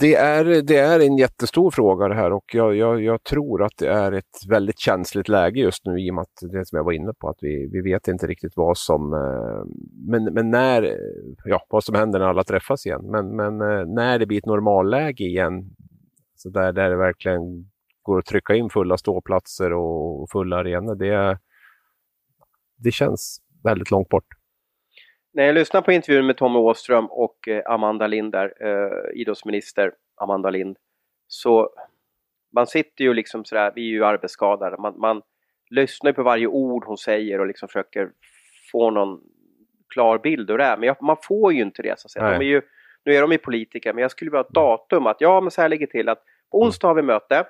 Det 0.00 0.14
är, 0.14 0.62
det 0.62 0.76
är 0.76 1.00
en 1.00 1.16
jättestor 1.16 1.70
fråga 1.70 2.08
det 2.08 2.14
här 2.14 2.32
och 2.32 2.44
jag, 2.52 2.76
jag, 2.76 3.02
jag, 3.02 3.22
tror 3.22 3.62
att 3.62 3.72
det 3.78 3.88
är 3.88 4.12
ett 4.12 4.50
väldigt 4.50 4.78
känsligt 4.78 5.28
läge 5.28 5.60
just 5.60 5.86
nu 5.86 6.00
i 6.00 6.10
och 6.10 6.14
med 6.14 6.22
att 6.22 6.52
det 6.52 6.66
som 6.66 6.76
jag 6.76 6.84
var 6.84 6.92
inne 6.92 7.12
på, 7.18 7.28
att 7.28 7.38
vi, 7.40 7.68
vi 7.72 7.80
vet 7.80 8.08
inte 8.08 8.26
riktigt 8.26 8.52
vad 8.56 8.78
som, 8.78 9.12
eh, 9.12 9.64
men, 10.08 10.24
men 10.24 10.50
när, 10.50 10.98
ja, 11.44 11.66
vad 11.68 11.84
som 11.84 11.94
händer 11.94 12.18
när 12.18 12.26
alla 12.26 12.44
träffas 12.44 12.86
igen. 12.86 13.02
Men, 13.04 13.36
men 13.36 13.60
eh, 13.60 13.86
när 13.86 14.18
det 14.18 14.26
blir 14.26 14.38
ett 14.38 14.46
normalläge 14.46 15.24
igen, 15.24 15.64
så 16.36 16.50
där, 16.50 16.72
där 16.72 16.90
det 16.90 16.96
verkligen 16.96 17.70
går 18.04 18.18
att 18.18 18.26
trycka 18.26 18.54
in 18.54 18.70
fulla 18.70 18.96
ståplatser 18.96 19.72
och 19.72 20.30
fulla 20.30 20.56
arenor, 20.56 20.94
det, 20.94 21.38
det 22.76 22.90
känns 22.90 23.40
väldigt 23.64 23.90
långt 23.90 24.08
bort. 24.08 24.26
När 25.32 25.44
jag 25.44 25.54
lyssnar 25.54 25.82
på 25.82 25.92
intervjun 25.92 26.26
med 26.26 26.36
Tommy 26.36 26.58
Åström 26.58 27.06
och 27.06 27.48
eh, 27.48 27.62
Amanda 27.66 28.06
Lind, 28.06 28.32
där, 28.32 28.52
eh, 28.60 29.20
idrottsminister 29.20 29.92
Amanda 30.16 30.50
Lind, 30.50 30.76
så 31.26 31.70
man 32.54 32.66
sitter 32.66 33.04
ju 33.04 33.14
liksom 33.14 33.44
sådär, 33.44 33.72
vi 33.74 33.82
är 33.82 33.92
ju 33.92 34.04
arbetsskadade, 34.04 34.76
man, 34.76 35.00
man 35.00 35.22
lyssnar 35.70 36.12
på 36.12 36.22
varje 36.22 36.46
ord 36.46 36.84
hon 36.84 36.98
säger 36.98 37.40
och 37.40 37.46
liksom 37.46 37.68
försöker 37.68 38.10
få 38.72 38.90
någon 38.90 39.20
klar 39.88 40.18
bild 40.18 40.50
hur 40.50 40.58
det 40.58 40.64
är. 40.64 40.76
Men 40.76 40.86
jag, 40.86 41.02
man 41.02 41.16
får 41.22 41.52
ju 41.52 41.62
inte 41.62 41.82
det 41.82 42.00
så 42.00 42.06
att 42.06 42.10
säga. 42.10 42.30
De 42.30 42.44
är 42.44 42.48
ju, 42.48 42.62
nu 43.04 43.14
är 43.14 43.20
de 43.20 43.32
ju 43.32 43.38
politiker, 43.38 43.92
men 43.92 44.02
jag 44.02 44.10
skulle 44.10 44.30
vilja 44.30 44.42
ha 44.42 44.46
ett 44.46 44.54
datum 44.54 45.06
att 45.06 45.20
ja, 45.20 45.40
men 45.40 45.50
så 45.50 45.62
här 45.62 45.68
ligger 45.68 45.86
till 45.86 46.08
att 46.08 46.22
på 46.50 46.62
onsdag 46.62 46.88
har 46.88 46.94
vi 46.94 47.02
möte 47.02 47.46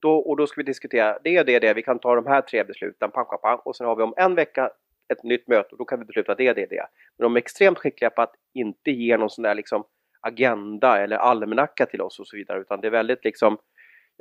då, 0.00 0.16
och 0.18 0.36
då 0.36 0.46
ska 0.46 0.60
vi 0.60 0.64
diskutera 0.64 1.18
det 1.24 1.40
och 1.40 1.46
det, 1.46 1.58
det, 1.58 1.74
vi 1.74 1.82
kan 1.82 1.98
ta 1.98 2.14
de 2.14 2.26
här 2.26 2.40
tre 2.40 2.64
besluten, 2.64 3.10
pang, 3.10 3.26
pang, 3.26 3.38
pang, 3.42 3.58
och 3.64 3.76
sen 3.76 3.86
har 3.86 3.96
vi 3.96 4.02
om 4.02 4.14
en 4.16 4.34
vecka 4.34 4.70
ett 5.12 5.22
nytt 5.22 5.48
möte 5.48 5.68
och 5.72 5.78
då 5.78 5.84
kan 5.84 5.98
vi 5.98 6.04
besluta 6.04 6.34
det, 6.34 6.52
det, 6.52 6.66
det. 6.66 6.86
Men 7.18 7.24
de 7.24 7.36
är 7.36 7.38
extremt 7.38 7.78
skickliga 7.78 8.10
på 8.10 8.22
att 8.22 8.34
inte 8.54 8.90
ge 8.90 9.16
någon 9.16 9.30
sån 9.30 9.42
där 9.42 9.54
liksom 9.54 9.84
agenda 10.20 11.02
eller 11.02 11.16
almanacka 11.16 11.86
till 11.86 12.00
oss 12.00 12.20
och 12.20 12.26
så 12.26 12.36
vidare 12.36 12.60
utan 12.60 12.80
det 12.80 12.86
är 12.86 12.90
väldigt 12.90 13.24
liksom 13.24 13.58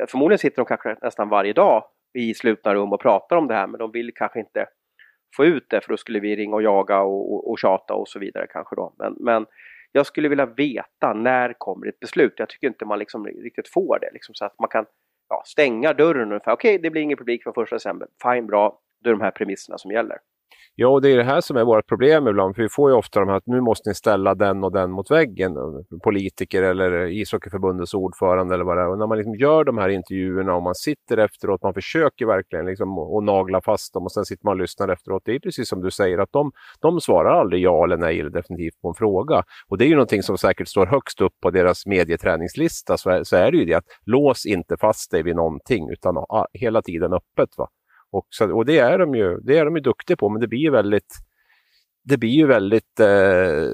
Förmodligen 0.07 0.39
sitter 0.39 0.57
de 0.57 0.65
kanske 0.65 0.97
nästan 1.01 1.29
varje 1.29 1.53
dag 1.53 1.83
i 2.13 2.33
slutna 2.33 2.73
rum 2.73 2.93
och 2.93 3.01
pratar 3.01 3.35
om 3.35 3.47
det 3.47 3.53
här 3.53 3.67
men 3.67 3.79
de 3.79 3.91
vill 3.91 4.11
kanske 4.15 4.39
inte 4.39 4.67
få 5.35 5.45
ut 5.45 5.69
det 5.69 5.81
för 5.81 5.89
då 5.89 5.97
skulle 5.97 6.19
vi 6.19 6.35
ringa 6.35 6.55
och 6.55 6.63
jaga 6.63 7.01
och, 7.01 7.33
och, 7.33 7.51
och 7.51 7.59
tjata 7.59 7.93
och 7.93 8.07
så 8.07 8.19
vidare 8.19 8.47
kanske 8.49 8.75
då. 8.75 8.93
Men, 8.97 9.15
men 9.19 9.45
jag 9.91 10.05
skulle 10.05 10.29
vilja 10.29 10.45
veta 10.45 11.13
när 11.13 11.53
kommer 11.57 11.87
ett 11.87 11.99
beslut? 11.99 12.33
Jag 12.37 12.49
tycker 12.49 12.67
inte 12.67 12.85
man 12.85 12.99
liksom 12.99 13.27
riktigt 13.27 13.67
får 13.67 13.99
det 14.01 14.09
liksom, 14.13 14.35
så 14.35 14.45
att 14.45 14.59
man 14.59 14.69
kan 14.69 14.85
ja, 15.29 15.43
stänga 15.45 15.93
dörren 15.93 16.27
ungefär. 16.31 16.51
Okej, 16.51 16.77
det 16.77 16.89
blir 16.89 17.01
ingen 17.01 17.17
publik 17.17 17.43
från 17.43 17.53
första 17.53 17.75
december. 17.75 18.07
Fine, 18.23 18.47
bra. 18.47 18.79
Det 19.03 19.09
är 19.09 19.13
de 19.13 19.21
här 19.21 19.31
premisserna 19.31 19.77
som 19.77 19.91
gäller. 19.91 20.17
Ja, 20.77 20.87
och 20.87 21.01
det 21.01 21.09
är 21.09 21.17
det 21.17 21.23
här 21.23 21.41
som 21.41 21.57
är 21.57 21.63
vårt 21.63 21.87
problem 21.87 22.27
ibland. 22.27 22.55
För 22.55 22.63
vi 22.63 22.69
får 22.69 22.91
ju 22.91 22.97
ofta 22.97 23.19
de 23.19 23.29
här 23.29 23.35
att 23.35 23.47
nu 23.47 23.61
måste 23.61 23.89
ni 23.89 23.95
ställa 23.95 24.35
den 24.35 24.63
och 24.63 24.71
den 24.71 24.91
mot 24.91 25.11
väggen. 25.11 25.57
Eh, 25.57 25.99
politiker 26.03 26.63
eller 26.63 27.07
ishockeyförbundets 27.07 27.93
ordförande 27.93 28.53
eller 28.53 28.63
vad 28.63 28.77
det 28.77 28.83
är. 28.83 28.89
Och 28.89 28.97
när 28.97 29.07
man 29.07 29.17
liksom 29.17 29.35
gör 29.35 29.63
de 29.63 29.77
här 29.77 29.89
intervjuerna 29.89 30.55
och 30.55 30.63
man 30.63 30.75
sitter 30.75 31.17
efteråt, 31.17 31.63
man 31.63 31.73
försöker 31.73 32.25
verkligen 32.25 32.65
liksom 32.65 32.97
och 32.97 33.23
nagla 33.23 33.61
fast 33.61 33.93
dem 33.93 34.03
och 34.03 34.11
sen 34.11 34.25
sitter 34.25 34.45
man 34.45 34.51
och 34.51 34.61
lyssnar 34.61 34.87
efteråt. 34.89 35.21
Det 35.25 35.35
är 35.35 35.39
precis 35.39 35.69
som 35.69 35.81
du 35.81 35.91
säger 35.91 36.17
att 36.17 36.31
de, 36.31 36.51
de 36.81 37.01
svarar 37.01 37.39
aldrig 37.39 37.61
ja 37.61 37.83
eller 37.83 37.97
nej 37.97 38.19
eller 38.19 38.29
definitivt 38.29 38.81
på 38.81 38.87
en 38.87 38.95
fråga. 38.95 39.43
Och 39.67 39.77
det 39.77 39.85
är 39.85 39.89
ju 39.89 39.95
någonting 39.95 40.23
som 40.23 40.37
säkert 40.37 40.67
står 40.67 40.85
högst 40.85 41.21
upp 41.21 41.33
på 41.41 41.51
deras 41.51 41.85
medieträningslista 41.85 42.97
så 42.97 43.09
är, 43.09 43.23
så 43.23 43.35
är 43.35 43.51
det 43.51 43.57
ju 43.57 43.65
det 43.65 43.73
att 43.73 43.87
lås 44.05 44.45
inte 44.45 44.77
fast 44.77 45.11
dig 45.11 45.23
vid 45.23 45.35
någonting 45.35 45.89
utan 45.89 46.15
ha 46.15 46.47
hela 46.53 46.81
tiden 46.81 47.13
öppet. 47.13 47.49
Va? 47.57 47.67
Och, 48.15 48.27
så, 48.29 48.55
och 48.55 48.65
det, 48.65 48.79
är 48.79 48.97
de 48.97 49.15
ju, 49.15 49.39
det 49.41 49.57
är 49.57 49.65
de 49.65 49.75
ju 49.75 49.81
duktiga 49.81 50.17
på, 50.17 50.29
men 50.29 50.41
det 50.41 50.47
blir 50.47 50.59
ju 50.59 50.71
väldigt... 50.71 51.13
Det 52.03 52.17
blir 52.17 52.29
ju 52.29 52.47
väldigt... 52.47 52.99
Eh, 52.99 53.69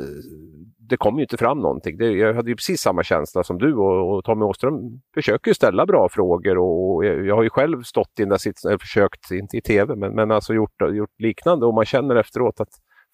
det 0.89 0.97
kommer 0.97 1.19
ju 1.19 1.23
inte 1.23 1.37
fram 1.37 1.59
någonting. 1.59 1.97
Det, 1.97 2.11
jag 2.11 2.33
hade 2.33 2.49
ju 2.49 2.55
precis 2.55 2.81
samma 2.81 3.03
känsla 3.03 3.43
som 3.43 3.57
du 3.57 3.73
och, 3.73 4.17
och 4.17 4.23
Tommy 4.23 4.45
Åström 4.45 5.01
försöker 5.13 5.51
ju 5.51 5.55
ställa 5.55 5.85
bra 5.85 6.09
frågor 6.09 6.57
och, 6.57 6.95
och 6.95 7.05
jag, 7.05 7.25
jag, 7.25 7.35
har 7.35 7.43
ju 7.43 7.49
själv 7.49 7.83
stått 7.83 8.19
i 8.19 8.21
den 8.21 8.29
där 8.29 8.37
sitsen, 8.37 8.79
försökt, 8.79 9.31
inte 9.31 9.57
i 9.57 9.61
tv, 9.61 9.95
men, 9.95 10.15
men 10.15 10.31
alltså 10.31 10.53
gjort, 10.53 10.81
gjort 10.93 11.19
liknande 11.19 11.65
och 11.65 11.73
man 11.73 11.85
känner 11.85 12.15
efteråt 12.15 12.61
att 12.61 12.69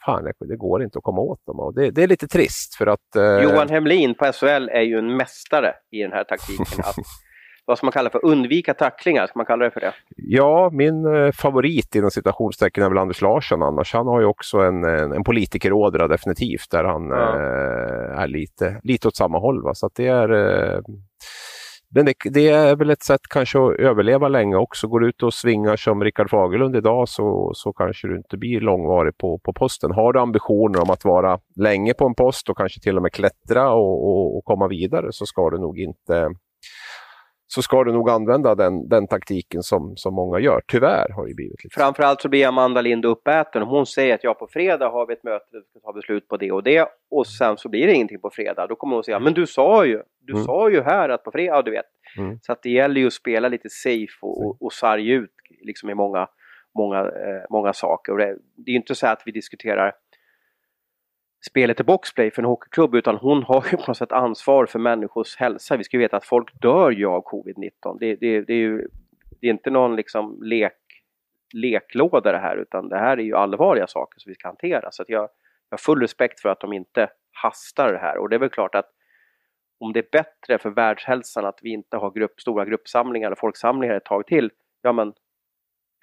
fan, 0.06 0.32
det 0.40 0.58
går 0.58 0.84
inte 0.84 0.98
att 0.98 1.04
komma 1.04 1.22
åt 1.22 1.46
dem. 1.46 1.60
Och 1.60 1.74
det, 1.76 1.92
det 1.92 2.04
är 2.04 2.08
lite 2.08 2.28
trist 2.28 2.76
för 2.76 2.88
att... 2.88 3.16
Eh... 3.16 3.44
Johan 3.44 3.70
Hemlin 3.70 4.16
på 4.16 4.26
SHL 4.26 4.70
är 4.70 4.82
ju 4.82 4.98
en 4.98 5.18
mästare 5.18 5.74
i 5.92 6.02
den 6.02 6.12
här 6.12 6.24
taktiken. 6.24 6.66
att 6.80 6.96
vad 7.68 7.78
ska 7.78 7.86
man 7.86 7.92
kalla 7.92 8.10
för 8.10 8.26
undvika 8.26 8.74
tacklingar? 8.74 9.28
Ska 9.28 9.40
man 9.40 9.46
kalla 9.46 9.66
det 9.66 9.72
för 9.72 9.80
det? 9.80 9.94
Ja, 10.16 10.70
min 10.74 11.16
eh, 11.16 11.32
favorit 11.32 11.96
inom 11.96 12.12
citationstecken 12.12 12.84
är 12.84 12.90
väl 12.90 12.98
Anders 12.98 13.22
Larsson 13.22 13.64
annars. 13.64 13.94
Han 13.94 14.08
har 14.08 14.20
ju 14.20 14.26
också 14.26 14.58
en, 14.58 14.84
en, 14.84 15.12
en 15.12 15.24
politikerådra 15.24 16.08
definitivt 16.08 16.72
där 16.72 16.84
han 16.84 17.10
ja. 17.10 17.36
eh, 17.36 18.20
är 18.20 18.28
lite, 18.28 18.80
lite 18.84 19.08
åt 19.08 19.16
samma 19.16 19.40
håll. 19.40 19.64
Va? 19.64 19.74
Så 19.74 19.90
det 19.96 20.08
är 20.08 20.30
eh, 20.32 20.80
men 21.90 22.06
det, 22.06 22.14
det, 22.24 22.50
är 22.50 22.76
väl 22.76 22.90
ett 22.90 23.04
sätt 23.04 23.22
kanske 23.30 23.60
att 23.60 23.80
överleva 23.80 24.28
länge 24.28 24.56
också. 24.56 24.88
Går 24.88 25.00
du 25.00 25.10
ut 25.10 25.24
och 25.24 25.34
svingar 25.34 25.76
som 25.76 26.04
Rickard 26.04 26.30
Fagerlund 26.30 26.76
idag 26.76 27.10
så, 27.10 27.52
så 27.56 27.74
kanske 27.74 28.08
du 28.08 28.18
inte 28.18 28.38
blir 28.38 28.62
långvarig 28.62 29.18
på, 29.18 29.40
på 29.40 29.54
posten. 29.54 29.92
Har 29.92 30.14
du 30.14 30.20
ambitioner 30.20 30.82
om 30.82 30.90
att 30.90 31.06
vara 31.06 31.40
länge 31.56 31.94
på 31.94 32.06
en 32.06 32.16
post 32.16 32.50
och 32.50 32.58
kanske 32.58 32.80
till 32.80 32.98
och 32.98 33.04
med 33.04 33.12
klättra 33.12 33.74
och, 33.74 34.08
och, 34.08 34.38
och 34.38 34.46
komma 34.46 34.68
vidare 34.68 35.08
så 35.12 35.26
ska 35.26 35.50
du 35.50 35.58
nog 35.58 35.80
inte 35.80 36.30
så 37.48 37.62
ska 37.62 37.84
du 37.84 37.92
nog 37.92 38.10
använda 38.10 38.56
den, 38.56 38.90
den 38.90 39.08
taktiken 39.08 39.64
som, 39.64 39.98
som 39.98 40.14
många 40.14 40.40
gör. 40.40 40.62
Tyvärr 40.68 41.10
har 41.14 41.28
det 41.28 41.34
blivit 41.34 41.64
lite. 41.64 41.74
Framförallt 41.74 42.22
så 42.22 42.30
blir 42.30 42.48
Amanda 42.48 42.82
Lind 42.82 43.06
uppäten. 43.06 43.62
Hon 43.62 43.86
säger 43.86 44.16
att 44.16 44.24
ja, 44.24 44.34
på 44.34 44.48
fredag 44.48 44.90
har 44.90 45.08
vi 45.08 45.14
ett 45.14 45.24
möte 45.24 45.46
där 45.52 45.60
vi 45.60 45.66
ska 45.66 45.80
ta 45.80 45.94
beslut 45.94 46.28
på 46.28 46.38
det 46.38 46.52
och 46.52 46.64
det 46.64 46.88
och 47.12 47.28
sen 47.28 47.58
så 47.58 47.70
blir 47.70 47.88
det 47.88 47.94
ingenting 47.94 48.20
på 48.20 48.30
fredag. 48.30 48.68
Då 48.68 48.76
kommer 48.76 48.96
hon 48.96 49.04
säga, 49.04 49.20
men 49.20 49.34
du 49.34 49.48
sa 49.48 49.86
ju, 49.86 50.02
du 50.20 50.34
mm. 50.34 50.46
sa 50.46 50.70
ju 50.70 50.82
här 50.82 51.10
att 51.10 51.24
på 51.24 51.32
fredag, 51.32 51.56
ja 51.56 51.62
du 51.62 51.72
vet. 51.72 51.86
Mm. 52.18 52.40
Så 52.42 52.52
att 52.52 52.64
det 52.64 52.70
gäller 52.70 53.02
ju 53.02 53.08
att 53.08 53.14
spela 53.14 53.48
lite 53.48 53.70
safe 53.70 54.18
och, 54.22 54.46
och, 54.46 54.62
och 54.62 54.74
sarga 54.74 55.14
ut 55.14 55.32
liksom 55.62 55.90
i 55.90 55.94
många, 55.94 56.28
många, 56.76 57.00
eh, 57.00 57.44
många 57.50 57.74
saker. 57.74 58.12
Och 58.12 58.18
det, 58.18 58.38
det 58.56 58.72
är 58.72 58.76
inte 58.76 58.96
så 58.96 59.08
att 59.08 59.22
vi 59.26 59.32
diskuterar 59.32 59.94
spelet 61.48 61.80
i 61.80 61.84
boxplay 61.84 62.32
för 62.32 62.42
en 62.42 62.48
hockeyklubb 62.48 62.96
utan 62.96 63.16
hon 63.16 63.44
har 63.44 63.66
ju 63.72 63.78
på 63.78 63.84
något 63.88 63.98
sätt 63.98 64.12
ansvar 64.12 64.66
för 64.66 64.80
människors 64.80 65.38
hälsa. 65.38 65.78
Vi 65.78 65.84
ska 65.84 65.98
ju 65.98 66.02
veta 66.02 66.18
att 66.18 66.26
folk 66.26 66.62
dör 66.62 66.92
ju 66.92 67.06
av 67.06 67.24
covid-19. 67.24 67.98
Det, 68.00 68.16
det, 68.16 68.42
det, 68.42 68.54
är 68.54 68.58
ju 68.58 68.88
det 69.42 69.48
är 69.48 69.52
inte 69.52 69.70
någon 69.70 69.96
liksom 69.96 70.44
lek, 70.44 70.74
leklåda 71.54 72.32
det 72.32 72.38
här 72.38 72.58
utan 72.58 72.90
det 72.90 72.98
här 72.98 73.18
är 73.18 73.24
ju 73.24 73.36
allvarliga 73.36 73.88
saker 73.88 74.20
som 74.20 74.30
vi 74.30 74.36
ska 74.36 74.48
hantera. 74.48 74.92
Så 74.92 75.02
att 75.02 75.10
jag, 75.10 75.22
jag 75.22 75.30
har 75.70 75.78
full 75.78 76.02
respekt 76.02 76.40
för 76.40 76.50
att 76.50 76.60
de 76.60 76.74
inte 76.74 77.10
hastar 77.32 77.94
det 77.94 78.00
här 78.00 78.18
och 78.18 78.30
det 78.30 78.36
är 78.36 78.40
väl 78.40 78.50
klart 78.50 78.76
att 78.76 78.92
om 79.80 79.94
det 79.94 80.00
är 80.00 80.08
bättre 80.12 80.58
för 80.58 80.70
världshälsan 80.70 81.46
att 81.46 81.60
vi 81.62 81.70
inte 81.70 81.98
har 81.98 82.12
grupp, 82.12 82.42
stora 82.42 82.66
gruppsamlingar 82.66 83.28
eller 83.28 83.36
folksamlingar 83.36 83.96
ett 83.96 84.06
tag 84.06 84.28
till, 84.28 84.52
ja 84.82 84.92
men 84.92 85.14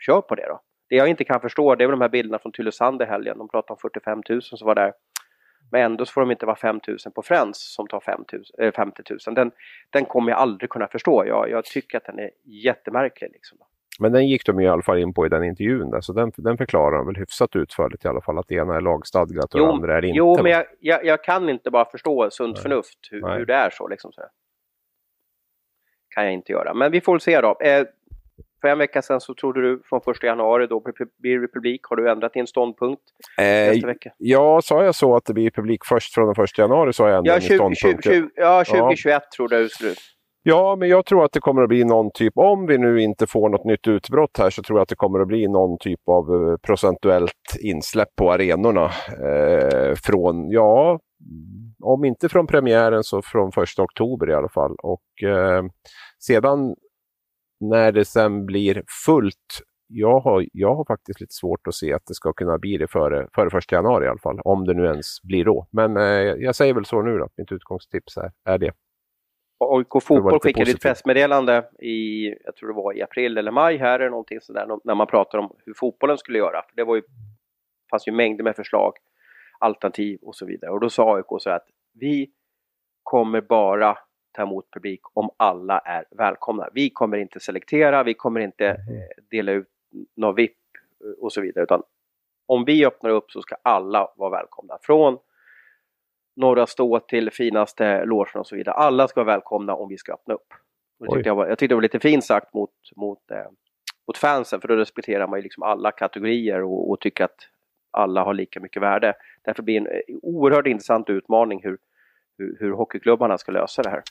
kör 0.06 0.20
på 0.20 0.34
det 0.34 0.46
då. 0.48 0.60
Det 0.88 0.96
jag 0.96 1.08
inte 1.08 1.24
kan 1.24 1.40
förstå 1.40 1.74
det 1.74 1.84
är 1.84 1.88
väl 1.88 1.98
de 1.98 2.00
här 2.00 2.08
bilderna 2.08 2.38
från 2.38 2.52
Tylösand 2.52 3.02
i 3.02 3.04
helgen. 3.04 3.38
De 3.38 3.48
pratar 3.48 3.74
om 3.74 3.78
45 3.78 4.22
000 4.28 4.42
som 4.42 4.66
var 4.66 4.74
där. 4.74 4.92
Men 5.70 5.82
ändå 5.82 6.06
så 6.06 6.12
får 6.12 6.20
de 6.20 6.30
inte 6.30 6.46
vara 6.46 6.56
5 6.56 6.80
000 6.88 6.98
på 7.14 7.22
Friends 7.22 7.74
som 7.74 7.86
tar 7.86 8.00
5 8.00 8.24
000, 8.32 8.42
äh, 8.58 8.72
50 8.72 9.02
000. 9.26 9.34
Den, 9.34 9.50
den 9.90 10.04
kommer 10.04 10.30
jag 10.30 10.38
aldrig 10.38 10.70
kunna 10.70 10.86
förstå. 10.86 11.24
Jag, 11.26 11.50
jag 11.50 11.64
tycker 11.64 11.98
att 11.98 12.04
den 12.04 12.18
är 12.18 12.30
jättemärklig. 12.44 13.30
Liksom. 13.32 13.58
Men 14.00 14.12
den 14.12 14.28
gick 14.28 14.46
de 14.46 14.60
i 14.60 14.68
alla 14.68 14.82
fall 14.82 14.98
in 14.98 15.14
på 15.14 15.26
i 15.26 15.28
den 15.28 15.44
intervjun, 15.44 15.90
där, 15.90 16.00
så 16.00 16.12
den, 16.12 16.32
den 16.36 16.56
förklarar 16.56 16.96
de 16.96 17.06
väl 17.06 17.16
hyfsat 17.16 17.56
utförligt 17.56 18.04
i 18.04 18.08
alla 18.08 18.20
fall, 18.20 18.38
att 18.38 18.48
det 18.48 18.54
ena 18.54 18.76
är 18.76 18.80
lagstadgat 18.80 19.54
och 19.54 19.60
jo, 19.60 19.66
det 19.66 19.72
andra 19.72 19.98
är 19.98 20.04
inte. 20.04 20.18
Jo, 20.18 20.42
men 20.42 20.52
jag, 20.52 20.64
jag, 20.80 21.04
jag, 21.04 21.24
kan 21.24 21.48
inte 21.48 21.70
bara 21.70 21.84
förstå 21.84 22.30
sunt 22.30 22.56
Nej. 22.56 22.62
förnuft 22.62 22.98
hur, 23.10 23.38
hur, 23.38 23.46
det 23.46 23.54
är 23.54 23.70
så. 23.70 23.88
Liksom, 23.88 24.12
så. 24.12 24.22
Kan 26.08 26.24
jag 26.24 26.32
inte 26.32 26.52
göra. 26.52 26.74
Men 26.74 26.92
vi 26.92 27.00
får 27.00 27.18
se 27.18 27.40
då. 27.40 27.58
Eh, 27.60 27.86
för 28.64 28.68
en 28.68 28.78
vecka 28.78 29.02
sedan 29.02 29.20
så 29.20 29.34
trodde 29.34 29.62
du 29.62 29.82
från 29.84 30.00
1 30.06 30.22
januari 30.22 30.66
då 30.66 30.82
blir 31.22 31.40
republik. 31.40 31.80
Har 31.84 31.96
du 31.96 32.10
ändrat 32.10 32.32
din 32.32 32.46
ståndpunkt 32.46 33.02
eh, 33.38 33.44
nästa 33.44 33.86
vecka? 33.86 34.12
Ja, 34.18 34.60
sa 34.62 34.84
jag 34.84 34.94
så 34.94 35.16
att 35.16 35.24
det 35.24 35.34
blir 35.34 35.50
publik 35.50 35.84
först 35.84 36.14
från 36.14 36.34
den 36.34 36.44
1 36.44 36.58
januari 36.58 36.92
så 36.92 37.02
har 37.02 37.10
jag 37.10 37.18
ändrat 37.18 37.50
ja, 37.50 37.66
min 37.66 37.76
ståndpunkt. 37.76 38.04
20, 38.04 38.28
ja, 38.34 38.64
2021 38.64 39.22
ja. 39.22 39.36
tror 39.36 39.48
du 39.48 39.62
det 39.62 39.94
Ja, 40.42 40.76
men 40.76 40.88
jag 40.88 41.06
tror 41.06 41.24
att 41.24 41.32
det 41.32 41.40
kommer 41.40 41.62
att 41.62 41.68
bli 41.68 41.84
någon 41.84 42.10
typ, 42.14 42.32
om 42.36 42.66
vi 42.66 42.78
nu 42.78 43.02
inte 43.02 43.26
får 43.26 43.48
något 43.48 43.64
nytt 43.64 43.86
utbrott 43.86 44.38
här 44.38 44.50
så 44.50 44.62
tror 44.62 44.78
jag 44.78 44.82
att 44.82 44.88
det 44.88 44.96
kommer 44.96 45.20
att 45.20 45.28
bli 45.28 45.48
någon 45.48 45.78
typ 45.78 46.00
av 46.08 46.34
eh, 46.34 46.56
procentuellt 46.56 47.56
insläpp 47.60 48.16
på 48.16 48.32
arenorna. 48.32 48.84
Eh, 49.28 49.94
från, 50.04 50.50
ja, 50.50 51.00
om 51.82 52.04
inte 52.04 52.28
från 52.28 52.46
premiären 52.46 53.04
så 53.04 53.22
från 53.22 53.48
1 53.48 53.78
oktober 53.78 54.30
i 54.30 54.34
alla 54.34 54.48
fall. 54.48 54.76
Och 54.82 55.28
eh, 55.28 55.64
sedan 56.18 56.74
när 57.68 57.92
det 57.92 58.04
sen 58.04 58.46
blir 58.46 58.82
fullt, 59.06 59.60
jag 59.86 60.20
har, 60.20 60.46
jag 60.52 60.74
har 60.74 60.84
faktiskt 60.84 61.20
lite 61.20 61.34
svårt 61.34 61.66
att 61.66 61.74
se 61.74 61.92
att 61.92 62.06
det 62.06 62.14
ska 62.14 62.32
kunna 62.32 62.58
bli 62.58 62.76
det 62.76 62.88
före, 62.88 63.28
före 63.34 63.50
första 63.50 63.76
januari 63.76 64.04
i 64.04 64.08
alla 64.08 64.18
fall, 64.18 64.40
om 64.44 64.64
det 64.64 64.74
nu 64.74 64.84
ens 64.84 65.22
blir 65.22 65.44
då. 65.44 65.66
Men 65.70 65.96
eh, 65.96 66.02
jag 66.44 66.54
säger 66.54 66.74
väl 66.74 66.84
så 66.84 67.02
nu 67.02 67.18
då, 67.18 67.28
mitt 67.36 67.52
utgångstips 67.52 68.16
är, 68.16 68.32
är 68.44 68.58
det. 68.58 68.72
AIK 69.58 70.02
Fotboll 70.02 70.40
skickade 70.40 70.70
ett 70.70 70.82
pressmeddelande 70.82 71.64
i, 71.78 72.28
jag 72.44 72.56
tror 72.56 72.68
det 72.68 72.74
var 72.74 72.96
i 72.96 73.02
april 73.02 73.38
eller 73.38 73.50
maj 73.50 73.76
här 73.76 74.00
eller 74.00 74.10
någonting 74.10 74.40
sådär, 74.40 74.66
när 74.84 74.94
man 74.94 75.06
pratar 75.06 75.38
om 75.38 75.56
hur 75.66 75.74
fotbollen 75.74 76.18
skulle 76.18 76.38
göra. 76.38 76.62
För 76.62 76.76
det 76.76 76.84
var 76.84 76.96
ju, 76.96 77.02
fanns 77.90 78.08
ju 78.08 78.12
mängder 78.12 78.44
med 78.44 78.56
förslag, 78.56 78.92
alternativ 79.58 80.18
och 80.22 80.36
så 80.36 80.46
vidare. 80.46 80.70
Och 80.70 80.80
då 80.80 80.90
sa 80.90 81.16
AIK 81.16 81.26
så 81.38 81.50
att 81.50 81.66
vi 82.00 82.30
kommer 83.02 83.40
bara 83.40 83.98
ta 84.34 84.42
emot 84.42 84.70
publik 84.70 85.00
om 85.12 85.30
alla 85.36 85.78
är 85.78 86.04
välkomna. 86.10 86.68
Vi 86.72 86.90
kommer 86.90 87.16
inte 87.16 87.40
selektera, 87.40 88.02
vi 88.02 88.14
kommer 88.14 88.40
inte 88.40 88.66
Mm. 88.66 88.96
eh, 88.96 89.02
dela 89.30 89.52
ut 89.52 89.68
någon 90.16 90.34
VIP 90.34 90.56
eh, 91.04 91.24
och 91.24 91.32
så 91.32 91.40
vidare. 91.40 91.64
Utan 91.64 91.82
om 92.46 92.64
vi 92.64 92.86
öppnar 92.86 93.10
upp 93.10 93.30
så 93.30 93.42
ska 93.42 93.56
alla 93.62 94.12
vara 94.16 94.30
välkomna. 94.30 94.78
Från 94.82 95.18
Norra 96.36 96.66
Stå 96.66 97.00
till 97.00 97.30
finaste 97.30 98.04
logen 98.04 98.40
och 98.40 98.46
så 98.46 98.56
vidare. 98.56 98.74
Alla 98.74 99.08
ska 99.08 99.24
vara 99.24 99.34
välkomna 99.34 99.74
om 99.74 99.88
vi 99.88 99.98
ska 99.98 100.12
öppna 100.12 100.34
upp. 100.34 100.52
Och 100.98 101.06
det 101.06 101.12
tyckte 101.12 101.28
jag, 101.28 101.34
var, 101.34 101.46
jag 101.46 101.58
tyckte 101.58 101.72
det 101.72 101.76
var 101.76 101.82
lite 101.82 102.00
fint 102.00 102.24
sagt 102.24 102.54
mot, 102.54 102.70
mot, 102.96 103.30
eh, 103.30 103.46
mot 104.06 104.16
fansen 104.16 104.60
för 104.60 104.68
då 104.68 104.76
respekterar 104.76 105.26
man 105.26 105.38
ju 105.38 105.42
liksom 105.42 105.62
alla 105.62 105.90
kategorier 105.90 106.62
och, 106.62 106.90
och 106.90 107.00
tycker 107.00 107.24
att 107.24 107.48
alla 107.90 108.24
har 108.24 108.34
lika 108.34 108.60
mycket 108.60 108.82
värde. 108.82 109.14
Därför 109.42 109.62
blir 109.62 109.80
det 109.80 109.86
en 109.90 109.96
eh, 109.96 110.16
oerhört 110.22 110.66
intressant 110.66 111.10
utmaning 111.10 111.60
hur, 111.62 111.78
hur, 112.38 112.56
hur 112.60 112.72
hockeyklubbarna 112.72 113.38
ska 113.38 113.52
lösa 113.52 113.82
det 113.82 113.90
här. 113.90 114.02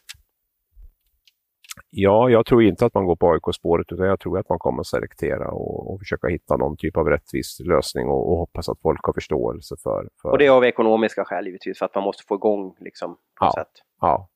Ja, 1.95 2.29
jag 2.29 2.45
tror 2.45 2.63
inte 2.63 2.85
att 2.85 2.93
man 2.93 3.05
går 3.05 3.15
på 3.15 3.31
AIK-spåret 3.31 3.91
utan 3.91 4.05
jag 4.07 4.19
tror 4.19 4.39
att 4.39 4.49
man 4.49 4.59
kommer 4.59 4.79
att 4.79 4.87
selektera 4.87 5.51
och, 5.51 5.93
och 5.93 5.99
försöka 5.99 6.27
hitta 6.27 6.57
någon 6.57 6.77
typ 6.77 6.97
av 6.97 7.09
rättvis 7.09 7.59
lösning 7.59 8.07
och, 8.07 8.31
och 8.31 8.37
hoppas 8.37 8.69
att 8.69 8.81
folk 8.81 8.99
har 9.03 9.13
förståelse 9.13 9.75
för... 9.83 10.07
för 10.21 10.29
Och 10.31 10.37
det 10.37 10.45
är 10.45 10.51
av 10.51 10.63
ekonomiska 10.65 11.25
skäl 11.25 11.45
givetvis, 11.45 11.79
för 11.79 11.85
att 11.85 11.95
man 11.95 12.03
måste 12.03 12.23
få 12.27 12.35
igång 12.35 12.75
liksom, 12.79 13.17
Ja. 13.39 13.51
sätt. 13.57 13.71
ja. 14.01 14.29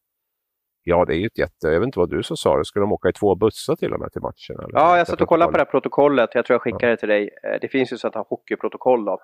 ja, 0.83 1.05
det 1.05 1.13
är 1.13 1.17
ju 1.17 1.25
ett 1.25 1.37
jätte... 1.37 1.67
Jag 1.67 1.79
vet 1.79 1.85
inte 1.87 1.99
vad 1.99 2.09
du 2.09 2.23
som 2.23 2.37
sa 2.37 2.57
det. 2.57 2.65
Skulle 2.65 2.83
de 2.83 2.91
åka 2.93 3.09
i 3.09 3.13
två 3.13 3.35
bussar 3.35 3.75
till 3.75 3.93
och 3.93 3.99
med 3.99 4.11
till 4.11 4.21
matchen? 4.21 4.55
Eller? 4.59 4.69
Ja, 4.73 4.97
jag 4.97 5.07
satt 5.07 5.21
och 5.21 5.27
kollade 5.27 5.51
på 5.51 5.57
det 5.57 5.63
här 5.63 5.71
protokollet. 5.71 6.29
Jag 6.35 6.45
tror 6.45 6.55
jag 6.55 6.61
skickade 6.61 6.87
det 6.91 6.97
till 6.97 7.09
dig. 7.09 7.29
Eh, 7.43 7.59
Det 7.61 7.67
finns 7.67 7.93
ju 7.93 7.97
sånt 7.97 8.15
här 8.15 8.25
hockeyprotokoll 8.29 9.05
då. 9.05 9.19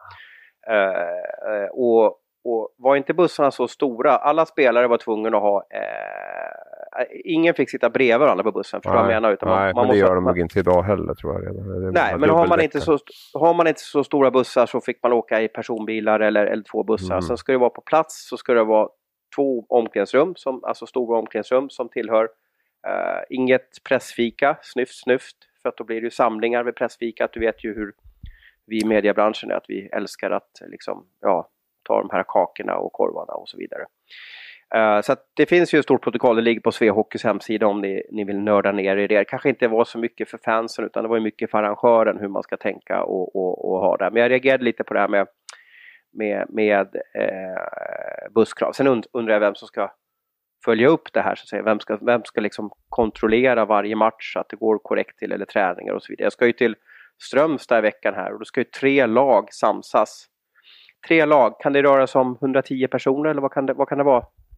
Eh, 0.69 1.53
eh, 1.55 1.69
och, 1.71 2.05
och 2.45 2.73
var 2.77 2.95
inte 2.95 3.13
bussarna 3.13 3.51
så 3.51 3.67
stora, 3.67 4.11
alla 4.17 4.45
spelare 4.45 4.87
var 4.87 4.97
tvungna 4.97 5.37
att 5.37 5.43
ha... 5.43 5.57
Eh, 5.73 6.72
ingen 7.23 7.53
fick 7.53 7.69
sitta 7.69 7.89
bredvid 7.89 8.19
varandra 8.19 8.43
på 8.43 8.51
bussen, 8.51 8.81
förstår 8.81 8.91
du 8.91 8.97
vad 8.97 9.05
jag 9.13 9.21
menar? 9.21 9.33
Utan 9.33 9.49
Nej, 9.49 9.65
men 9.65 9.75
det 9.75 9.87
måste- 9.87 9.97
gör 9.97 10.15
de 10.15 10.23
man- 10.23 10.31
nog 10.31 10.39
inte 10.39 10.59
idag 10.59 10.83
heller 10.83 11.13
tror 11.13 11.33
jag. 11.33 11.41
Redan. 11.43 11.93
Nej, 11.93 12.17
men 12.17 12.29
har 12.29 12.47
man, 12.47 12.61
inte 12.61 12.81
så, 12.81 12.97
har 13.33 13.53
man 13.53 13.67
inte 13.67 13.81
så 13.81 14.03
stora 14.03 14.31
bussar 14.31 14.65
så 14.65 14.81
fick 14.81 15.03
man 15.03 15.13
åka 15.13 15.41
i 15.41 15.47
personbilar 15.47 16.19
eller, 16.19 16.45
eller 16.45 16.63
två 16.63 16.83
bussar. 16.83 17.13
Mm. 17.15 17.21
Sen 17.21 17.37
ska 17.37 17.51
det 17.51 17.57
vara 17.57 17.69
på 17.69 17.81
plats 17.81 18.27
så 18.29 18.37
ska 18.37 18.53
det 18.53 18.63
vara 18.63 18.89
två 19.35 19.65
omklädningsrum, 19.69 20.35
som, 20.35 20.63
alltså 20.63 20.85
stora 20.85 21.19
omklädningsrum 21.19 21.69
som 21.69 21.89
tillhör 21.89 22.23
eh, 22.87 23.21
inget 23.29 23.69
pressfika, 23.89 24.57
snyft 24.61 24.95
snyft, 25.03 25.37
för 25.61 25.69
att 25.69 25.77
då 25.77 25.83
blir 25.83 26.01
det 26.01 26.05
ju 26.05 26.11
samlingar 26.11 26.63
vid 26.63 26.75
pressfikat. 26.75 27.33
Du 27.33 27.39
vet 27.39 27.63
ju 27.65 27.73
hur 27.75 27.93
vi 28.65 28.81
i 28.81 28.85
mediebranschen 28.85 29.51
är, 29.51 29.55
att 29.55 29.65
vi 29.67 29.89
älskar 29.93 30.31
att 30.31 30.51
liksom, 30.67 31.05
ja, 31.21 31.49
ta 31.83 31.99
de 32.01 32.09
här 32.11 32.23
kakorna 32.27 32.75
och 32.75 32.93
korvarna 32.93 33.33
och 33.33 33.49
så 33.49 33.57
vidare. 33.57 33.85
Eh, 34.75 35.01
så 35.01 35.13
att 35.13 35.31
det 35.33 35.45
finns 35.45 35.73
ju 35.73 35.79
ett 35.79 35.85
stort 35.85 36.03
protokoll, 36.03 36.35
det 36.35 36.41
ligger 36.41 36.61
på 36.61 36.71
Svehockeys 36.71 37.23
hemsida 37.23 37.67
om 37.67 37.81
ni, 37.81 38.03
ni 38.11 38.23
vill 38.23 38.39
nörda 38.39 38.71
ner 38.71 38.97
i 38.97 39.07
det. 39.07 39.17
Det 39.17 39.25
kanske 39.25 39.49
inte 39.49 39.67
var 39.67 39.85
så 39.85 39.99
mycket 39.99 40.29
för 40.29 40.37
fansen 40.37 40.85
utan 40.85 41.03
det 41.03 41.09
var 41.09 41.15
ju 41.15 41.23
mycket 41.23 41.51
för 41.51 41.57
arrangören 41.57 42.19
hur 42.19 42.27
man 42.27 42.43
ska 42.43 42.57
tänka 42.57 43.03
och, 43.03 43.35
och, 43.35 43.71
och 43.71 43.79
ha 43.79 43.97
det. 43.97 44.09
Men 44.11 44.21
jag 44.21 44.31
reagerade 44.31 44.63
lite 44.63 44.83
på 44.83 44.93
det 44.93 44.99
här 44.99 45.07
med, 45.07 45.27
med, 46.13 46.45
med 46.49 46.95
eh, 47.15 48.31
busskrav. 48.35 48.71
Sen 48.71 48.87
und, 48.87 49.05
undrar 49.13 49.33
jag 49.33 49.39
vem 49.39 49.55
som 49.55 49.67
ska 49.67 49.91
följa 50.65 50.87
upp 50.87 51.13
det 51.13 51.21
här. 51.21 51.35
Så 51.35 51.43
att 51.43 51.47
säga. 51.47 51.63
Vem 51.63 51.79
ska, 51.79 51.97
vem 52.01 52.23
ska 52.23 52.41
liksom 52.41 52.71
kontrollera 52.89 53.65
varje 53.65 53.95
match 53.95 54.33
så 54.33 54.39
att 54.39 54.49
det 54.49 54.55
går 54.55 54.77
korrekt 54.77 55.17
till 55.17 55.31
eller 55.31 55.45
träningar 55.45 55.93
och 55.93 56.03
så 56.03 56.11
vidare. 56.11 56.25
Jag 56.25 56.33
ska 56.33 56.45
ju 56.45 56.53
till 56.53 56.75
Strömstad 57.21 57.77
i 57.77 57.81
veckan 57.81 58.13
här 58.13 58.33
och 58.33 58.39
då 58.39 58.45
ska 58.45 58.59
ju 58.59 58.65
tre 58.65 59.05
lag 59.05 59.53
samsas. 59.53 60.27
Tre 61.07 61.25
lag, 61.25 61.59
kan 61.59 61.73
det 61.73 61.83
röra 61.83 62.07
sig 62.07 62.21
om 62.21 62.37
110 62.41 62.87
personer 62.87 63.29
eller 63.29 63.41
vad 63.41 63.51
kan 63.51 63.65
det, 63.65 63.73
vad 63.73 63.89
kan 63.89 63.97
det 63.97 64.03
vara? 64.03 64.25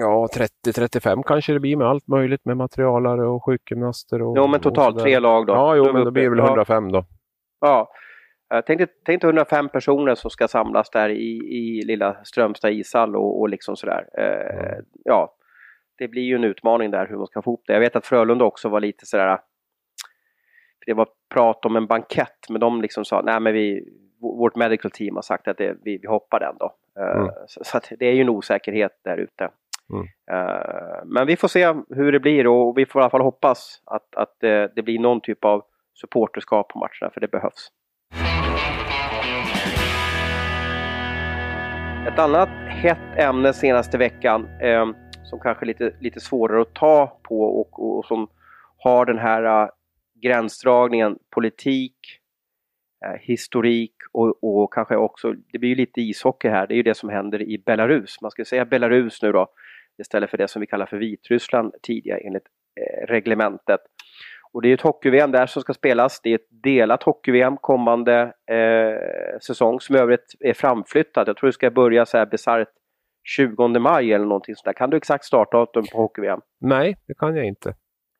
Ja, 0.00 0.28
30-35 0.66 1.22
kanske 1.26 1.52
det 1.52 1.60
blir 1.60 1.76
med 1.76 1.86
allt 1.86 2.08
möjligt 2.08 2.44
med 2.44 2.56
materialare 2.56 3.26
och 3.26 3.44
sjukgymnaster. 3.44 4.22
Och, 4.22 4.36
Jo 4.36 4.46
men 4.46 4.60
totalt 4.60 4.98
tre 4.98 5.18
lag 5.18 5.46
då. 5.46 5.52
Ja, 5.52 5.76
jo, 5.76 5.84
Då 5.84 5.92
men 5.92 6.04
då 6.04 6.10
blir 6.10 6.22
det 6.22 6.30
väl 6.30 6.38
ja. 6.38 6.46
105 6.46 6.92
då. 6.92 7.04
Ja. 7.60 7.92
Jag 8.48 8.66
tänkte, 8.66 8.86
tänkte 9.04 9.26
105 9.26 9.68
personer 9.68 10.14
som 10.14 10.30
ska 10.30 10.48
samlas 10.48 10.90
där 10.90 11.08
i, 11.08 11.36
i 11.36 11.82
lilla 11.86 12.16
Strömstad 12.24 12.72
ishall 12.72 13.16
och, 13.16 13.40
och 13.40 13.48
liksom 13.48 13.76
sådär. 13.76 14.08
Eh, 14.18 14.78
ja, 15.04 15.34
det 15.98 16.08
blir 16.08 16.22
ju 16.22 16.34
en 16.34 16.44
utmaning 16.44 16.90
där 16.90 17.06
hur 17.06 17.16
man 17.16 17.26
ska 17.26 17.42
få 17.42 17.50
ihop 17.50 17.64
det. 17.66 17.72
Jag 17.72 17.80
vet 17.80 17.96
att 17.96 18.06
Frölunda 18.06 18.44
också 18.44 18.68
var 18.68 18.80
lite 18.80 19.06
sådär... 19.06 19.38
Det 20.86 20.94
var 20.94 21.08
prat 21.34 21.64
om 21.64 21.76
en 21.76 21.86
bankett 21.86 22.48
men 22.48 22.60
de 22.60 22.82
liksom 22.82 23.04
sa 23.04 23.22
nej 23.22 23.40
men 23.40 23.52
vi, 23.52 23.88
vårt 24.20 24.56
medical 24.56 24.90
team 24.90 25.14
har 25.14 25.22
sagt 25.22 25.48
att 25.48 25.58
det, 25.58 25.76
vi, 25.82 25.98
vi 26.02 26.08
hoppar 26.08 26.40
den 26.40 26.56
då. 26.58 26.74
Eh, 26.98 27.20
Mm. 27.20 27.30
Så, 27.46 27.64
så 27.64 27.80
det 27.98 28.06
är 28.06 28.12
ju 28.12 28.20
en 28.20 28.28
osäkerhet 28.28 29.00
där 29.04 29.16
ute. 29.16 29.50
Mm. 29.92 30.06
Eh, 30.30 31.04
men 31.04 31.26
vi 31.26 31.36
får 31.36 31.48
se 31.48 31.74
hur 31.88 32.12
det 32.12 32.20
blir 32.20 32.46
och 32.46 32.78
vi 32.78 32.86
får 32.86 33.00
i 33.00 33.02
alla 33.02 33.10
fall 33.10 33.20
hoppas 33.20 33.82
att, 33.84 34.14
att 34.16 34.36
det, 34.40 34.72
det 34.76 34.82
blir 34.82 34.98
någon 34.98 35.20
typ 35.20 35.44
av 35.44 35.62
supporterskap 35.94 36.68
på 36.68 36.78
matcherna 36.78 37.10
för 37.14 37.20
det 37.20 37.28
behövs. 37.28 37.70
Ett 42.08 42.18
annat 42.18 42.48
hett 42.68 43.18
ämne 43.18 43.52
senaste 43.52 43.98
veckan 43.98 44.48
eh, 44.60 44.86
som 45.24 45.40
kanske 45.40 45.64
är 45.64 45.66
lite, 45.66 45.94
lite 46.00 46.20
svårare 46.20 46.62
att 46.62 46.74
ta 46.74 47.18
på 47.22 47.40
och, 47.40 47.98
och 47.98 48.04
som 48.04 48.28
har 48.78 49.06
den 49.06 49.18
här 49.18 49.62
äh, 49.62 49.68
gränsdragningen 50.22 51.18
politik, 51.30 51.96
äh, 53.06 53.20
historik 53.20 53.94
och, 54.12 54.44
och 54.44 54.72
kanske 54.72 54.96
också, 54.96 55.32
det 55.52 55.58
blir 55.58 55.68
ju 55.68 55.74
lite 55.74 56.00
ishockey 56.00 56.48
här, 56.48 56.66
det 56.66 56.74
är 56.74 56.76
ju 56.76 56.82
det 56.82 56.94
som 56.94 57.08
händer 57.08 57.42
i 57.42 57.58
Belarus. 57.58 58.20
Man 58.22 58.30
ska 58.30 58.44
säga 58.44 58.64
Belarus 58.64 59.22
nu 59.22 59.32
då 59.32 59.46
istället 59.98 60.30
för 60.30 60.38
det 60.38 60.48
som 60.48 60.60
vi 60.60 60.66
kallar 60.66 60.86
för 60.86 60.96
Vitryssland 60.96 61.72
tidigare 61.82 62.18
enligt 62.18 62.46
eh, 62.80 63.06
reglementet. 63.06 63.80
Och 64.52 64.62
det 64.62 64.68
är 64.68 64.74
ett 64.74 64.80
hockey-VM 64.80 65.30
där 65.30 65.46
som 65.46 65.62
ska 65.62 65.74
spelas. 65.74 66.20
Det 66.20 66.30
är 66.30 66.34
ett 66.34 66.48
delat 66.62 67.02
hockey-VM 67.02 67.56
kommande 67.56 68.32
eh, 68.50 69.38
säsong 69.46 69.80
som 69.80 69.96
i 69.96 69.98
övrigt 69.98 70.34
är 70.40 70.54
framflyttat. 70.54 71.26
Jag 71.26 71.36
tror 71.36 71.48
det 71.48 71.52
ska 71.52 71.70
börja 71.70 72.06
så 72.06 72.18
här 72.18 72.26
bisarrt 72.26 72.68
20 73.28 73.68
maj 73.68 74.12
eller 74.12 74.26
någonting 74.26 74.54
sånt 74.56 74.64
där. 74.64 74.72
Kan 74.72 74.90
du 74.90 74.96
exakt 74.96 75.24
startdatum 75.24 75.84
på 75.92 75.98
hockey-VM? 75.98 76.40
Nej, 76.60 76.96
det 77.06 77.14
kan 77.14 77.36
jag 77.36 77.46
inte. 77.46 77.74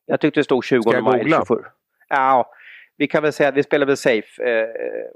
Jag 0.05 0.19
tyckte 0.21 0.39
det 0.39 0.43
stod 0.43 0.63
20 0.65 0.81
Ska 0.81 0.93
jag 0.93 1.03
maj. 1.03 1.19
googla? 1.19 1.35
eller 1.35 1.45
24. 1.45 1.67
Ja, 2.09 2.51
vi 2.97 3.07
kan 3.07 3.23
väl 3.23 3.33
säga 3.33 3.49
att 3.49 3.55
vi 3.55 3.63
spelar 3.63 3.85
väl 3.85 3.97
safe. 3.97 4.43
Eh, 4.43 4.67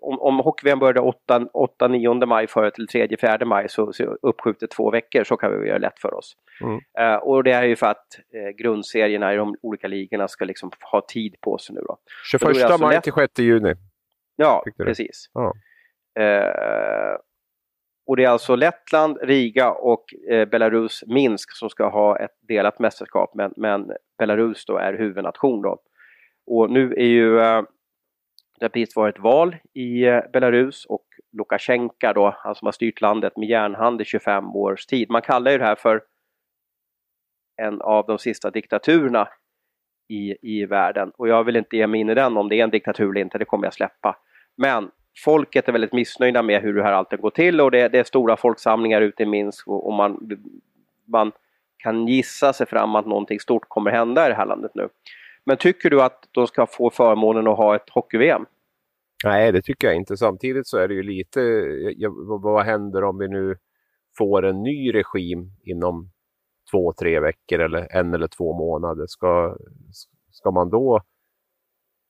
om 0.02 0.20
om 0.20 0.40
hockey-VM 0.40 0.80
började 0.80 1.00
8-9 1.00 2.26
maj 2.26 2.48
före 2.48 2.72
till 2.72 2.88
3-4 2.88 3.46
maj 3.46 3.70
så, 3.70 3.94
så 3.94 4.04
uppskjutet 4.22 4.72
två 4.72 4.92
veckor. 4.92 5.24
Så 5.24 5.38
kan 5.38 5.62
vi 5.62 5.68
göra 5.68 5.78
lätt 5.78 6.00
för 6.00 6.14
oss. 6.14 6.36
Mm. 6.62 6.80
Eh, 7.00 7.16
och 7.18 7.44
det 7.44 7.52
är 7.52 7.64
ju 7.64 7.76
för 7.76 7.88
att 7.88 8.06
eh, 8.34 8.50
grundserierna 8.50 9.34
i 9.34 9.38
de 9.38 9.56
olika 9.62 9.88
ligorna 9.88 10.28
ska 10.28 10.46
liksom 10.46 10.72
ha 10.92 11.06
tid 11.08 11.36
på 11.42 11.58
sig 11.58 11.76
nu 11.76 11.82
då. 11.82 11.98
då 12.40 12.50
är 12.50 12.54
21 12.54 12.56
det 12.56 12.66
alltså 12.66 12.82
maj 12.86 12.96
lätt- 12.96 13.04
till 13.04 13.14
6 13.14 13.40
juni. 13.40 13.74
Ja, 14.36 14.64
precis. 14.78 15.30
Ja. 15.34 15.54
Eh, 16.24 17.18
och 18.08 18.18
det 18.18 18.24
är 18.24 18.30
alltså 18.30 18.56
Lettland, 18.56 19.18
Riga 19.22 19.72
och 19.72 20.04
eh, 20.30 20.46
Belarus, 20.46 21.04
Minsk 21.08 21.52
som 21.52 21.70
ska 21.70 21.90
ha 21.90 22.18
ett 22.20 22.38
delat 22.48 22.80
mästerskap 22.80 23.32
men, 23.36 23.54
men 23.58 23.92
Belarus 24.18 24.66
då 24.66 24.78
är 24.78 24.94
huvudnation 24.94 25.62
då. 25.62 25.78
Och 26.50 26.72
nu 26.72 26.94
är 26.94 27.06
ju 27.06 27.40
eh, 27.40 27.62
det 28.60 28.70
precis 28.70 28.96
varit 28.96 29.20
val 29.20 29.56
i 29.74 30.06
eh, 30.06 30.22
Belarus 30.34 30.86
och 30.86 31.06
Lukasjenko 31.32 32.14
då, 32.14 32.36
han 32.38 32.56
som 32.56 32.66
har 32.66 32.72
styrt 32.72 33.02
landet 33.02 33.38
med 33.38 33.50
järnhand 33.50 34.02
i 34.02 34.06
25 34.06 34.56
års 34.56 34.86
tid. 34.86 35.10
Man 35.10 35.22
kallar 35.22 35.52
ju 35.52 35.58
det 35.58 35.66
här 35.66 35.76
för 35.76 36.02
en 37.62 37.82
av 37.82 38.06
de 38.06 38.20
sista 38.20 38.52
diktaturerna 38.52 39.28
i, 40.08 40.36
i 40.42 40.66
världen. 40.66 41.12
Och 41.18 41.28
jag 41.28 41.44
vill 41.44 41.56
inte 41.56 41.78
ge 41.78 41.88
mig 41.88 42.00
in 42.00 42.10
i 42.10 42.14
den 42.14 42.38
om 42.38 42.50
det 42.50 42.60
är 42.60 42.64
en 42.64 42.70
diktatur 42.70 43.10
eller 43.10 43.22
inte, 43.22 43.38
det 43.38 43.46
kommer 43.46 43.66
jag 43.66 43.74
släppa. 43.74 44.18
Men 44.56 44.92
folket 45.24 45.68
är 45.68 45.72
väldigt 45.72 45.94
missnöjda 45.94 46.42
med 46.42 46.62
hur 46.62 46.74
det 46.74 46.84
här 46.84 46.94
alltid 46.94 47.20
går 47.20 47.30
till 47.30 47.62
och 47.62 47.72
det, 47.72 47.88
det 47.88 48.00
är 48.00 48.04
stora 48.04 48.38
folksamlingar 48.38 49.02
ute 49.02 49.24
i 49.24 49.26
Minsk 49.26 49.68
och, 49.68 49.88
och 49.88 49.94
man, 49.94 50.40
man 51.06 51.32
kan 51.78 52.08
gissa 52.08 52.54
sig 52.54 52.68
fram 52.68 52.96
att 52.96 53.06
någonting 53.06 53.40
stort 53.40 53.70
kommer 53.70 53.92
hända 53.92 54.26
i 54.26 54.30
det 54.30 54.36
här 54.36 54.46
landet 54.46 54.72
nu. 54.76 54.90
Men 55.50 55.58
tycker 55.58 55.90
du 55.90 56.02
att 56.02 56.30
de 56.32 56.48
ska 56.48 56.68
få 56.68 56.90
förmånen 56.90 57.48
att 57.48 57.58
ha 57.58 57.76
ett 57.76 57.90
hockey-VM? 57.90 58.46
Nej, 59.24 59.52
det 59.52 59.62
tycker 59.62 59.88
jag 59.88 59.96
inte. 59.96 60.18
Samtidigt 60.18 60.68
så 60.68 60.78
är 60.78 60.88
det 60.88 60.94
ju 60.94 61.04
lite, 61.04 61.40
vad, 62.28 62.42
vad 62.42 62.66
händer 62.66 63.04
om 63.04 63.18
vi 63.18 63.28
nu 63.28 63.56
får 64.18 64.46
en 64.46 64.64
ny 64.64 64.94
regim 64.94 65.52
inom 65.64 66.12
två, 66.72 66.94
tre 66.94 67.20
veckor 67.20 67.60
eller 67.60 67.96
en 67.96 68.14
eller 68.14 68.28
två 68.28 68.54
månader? 68.54 69.06
Ska, 69.08 69.58
ska 70.32 70.52
man 70.52 70.70
då 70.70 71.02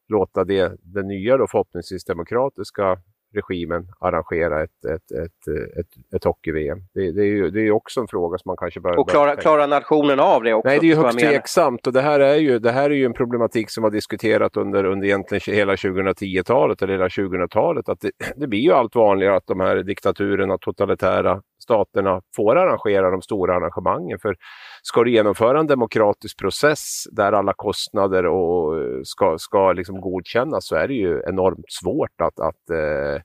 låta 0.07 0.43
det, 0.43 0.77
det 0.81 1.03
nya 1.03 1.37
då 1.37 1.47
förhoppningsvis 1.47 2.05
demokratiska 2.05 3.01
regimen 3.33 3.87
arrangera 3.99 4.63
ett, 4.63 4.85
ett, 4.85 5.11
ett, 5.11 5.47
ett, 5.79 6.15
ett 6.15 6.23
hockey-VM? 6.23 6.79
Det, 6.93 7.11
det, 7.11 7.21
är 7.21 7.25
ju, 7.25 7.49
det 7.49 7.61
är 7.61 7.71
också 7.71 7.99
en 8.01 8.07
fråga 8.07 8.37
som 8.37 8.49
man 8.49 8.57
kanske 8.57 8.79
bör... 8.79 8.99
Och 8.99 9.09
klara, 9.09 9.35
klara 9.35 9.67
nationen 9.67 10.19
av 10.19 10.43
det 10.43 10.53
också? 10.53 10.67
Nej, 10.67 10.79
det 10.79 10.85
är 10.85 10.95
ju 10.95 10.95
högst 10.95 11.19
tveksamt 11.19 11.87
och 11.87 11.93
det 11.93 12.01
här 12.01 12.19
är 12.19 12.35
ju, 12.35 12.59
det 12.59 12.71
här 12.71 12.89
är 12.89 12.95
ju 12.95 13.05
en 13.05 13.13
problematik 13.13 13.69
som 13.69 13.83
har 13.83 13.91
diskuterat 13.91 14.57
under, 14.57 14.83
under 14.83 15.07
egentligen 15.07 15.55
hela 15.55 15.75
2010-talet 15.75 16.81
eller 16.81 16.93
hela 16.93 17.07
2000-talet. 17.07 17.89
Att 17.89 18.01
det, 18.01 18.11
det 18.35 18.47
blir 18.47 18.59
ju 18.59 18.71
allt 18.71 18.95
vanligare 18.95 19.35
att 19.35 19.47
de 19.47 19.59
här 19.59 19.75
diktaturerna, 19.75 20.57
totalitära 20.57 21.41
staterna 21.69 22.21
får 22.35 22.55
arrangera 22.55 23.11
de 23.11 23.21
stora 23.21 23.55
arrangemangen. 23.55 24.19
För 24.19 24.35
ska 24.83 25.03
du 25.03 25.11
genomföra 25.11 25.59
en 25.59 25.67
demokratisk 25.67 26.39
process 26.39 27.03
där 27.11 27.31
alla 27.31 27.53
kostnader 27.53 28.25
och 28.25 28.77
eh, 28.77 28.99
ska, 29.03 29.37
ska 29.37 29.73
liksom 29.73 30.01
godkännas 30.01 30.67
så 30.67 30.75
är 30.75 30.87
det 30.87 30.93
ju 30.93 31.21
enormt 31.27 31.71
svårt 31.81 32.21
att, 32.21 32.39
att, 32.39 32.69
eh, 32.69 33.21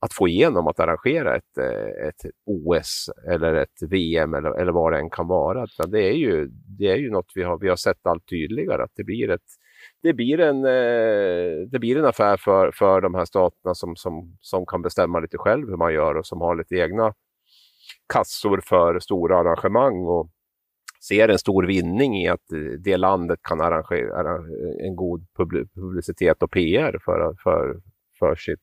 att 0.00 0.14
få 0.14 0.28
igenom 0.28 0.66
att 0.66 0.80
arrangera 0.80 1.36
ett, 1.36 1.58
eh, 1.58 2.08
ett 2.08 2.22
OS 2.46 3.10
eller 3.28 3.54
ett 3.54 3.82
VM 3.90 4.34
eller, 4.34 4.50
eller 4.60 4.72
vad 4.72 4.92
det 4.92 4.98
än 4.98 5.10
kan 5.10 5.28
vara. 5.28 5.66
Det 5.88 6.08
är 6.08 6.16
ju, 6.16 6.48
det 6.78 6.86
är 6.90 6.96
ju 6.96 7.10
något 7.10 7.32
vi 7.34 7.42
har, 7.42 7.58
vi 7.58 7.68
har 7.68 7.76
sett 7.76 8.06
allt 8.06 8.28
tydligare 8.28 8.82
att 8.82 8.92
det 8.96 9.04
blir 9.04 9.30
ett 9.30 9.50
det 10.02 10.12
blir 10.12 10.40
en, 10.40 10.64
eh, 10.64 11.68
det 11.70 11.78
blir 11.78 11.96
en 11.96 12.04
affär 12.04 12.36
för, 12.36 12.70
för 12.70 13.00
de 13.00 13.14
här 13.14 13.24
staterna 13.24 13.74
som, 13.74 13.96
som, 13.96 14.36
som 14.40 14.66
kan 14.66 14.82
bestämma 14.82 15.20
lite 15.20 15.38
själv 15.38 15.68
hur 15.68 15.76
man 15.76 15.94
gör 15.94 16.14
och 16.14 16.26
som 16.26 16.40
har 16.40 16.56
lite 16.56 16.76
egna 16.76 17.14
kassor 18.12 18.60
för 18.64 19.00
stora 19.00 19.38
arrangemang 19.38 20.04
och 20.04 20.30
ser 21.08 21.28
en 21.28 21.38
stor 21.38 21.62
vinning 21.66 22.22
i 22.22 22.28
att 22.28 22.44
det 22.78 22.96
landet 22.96 23.38
kan 23.42 23.60
arrangera 23.60 24.38
en 24.86 24.96
god 24.96 25.26
publicitet 25.36 26.42
och 26.42 26.50
PR 26.50 26.98
för, 27.04 27.36
för, 27.42 27.80
för 28.18 28.34
sitt 28.34 28.60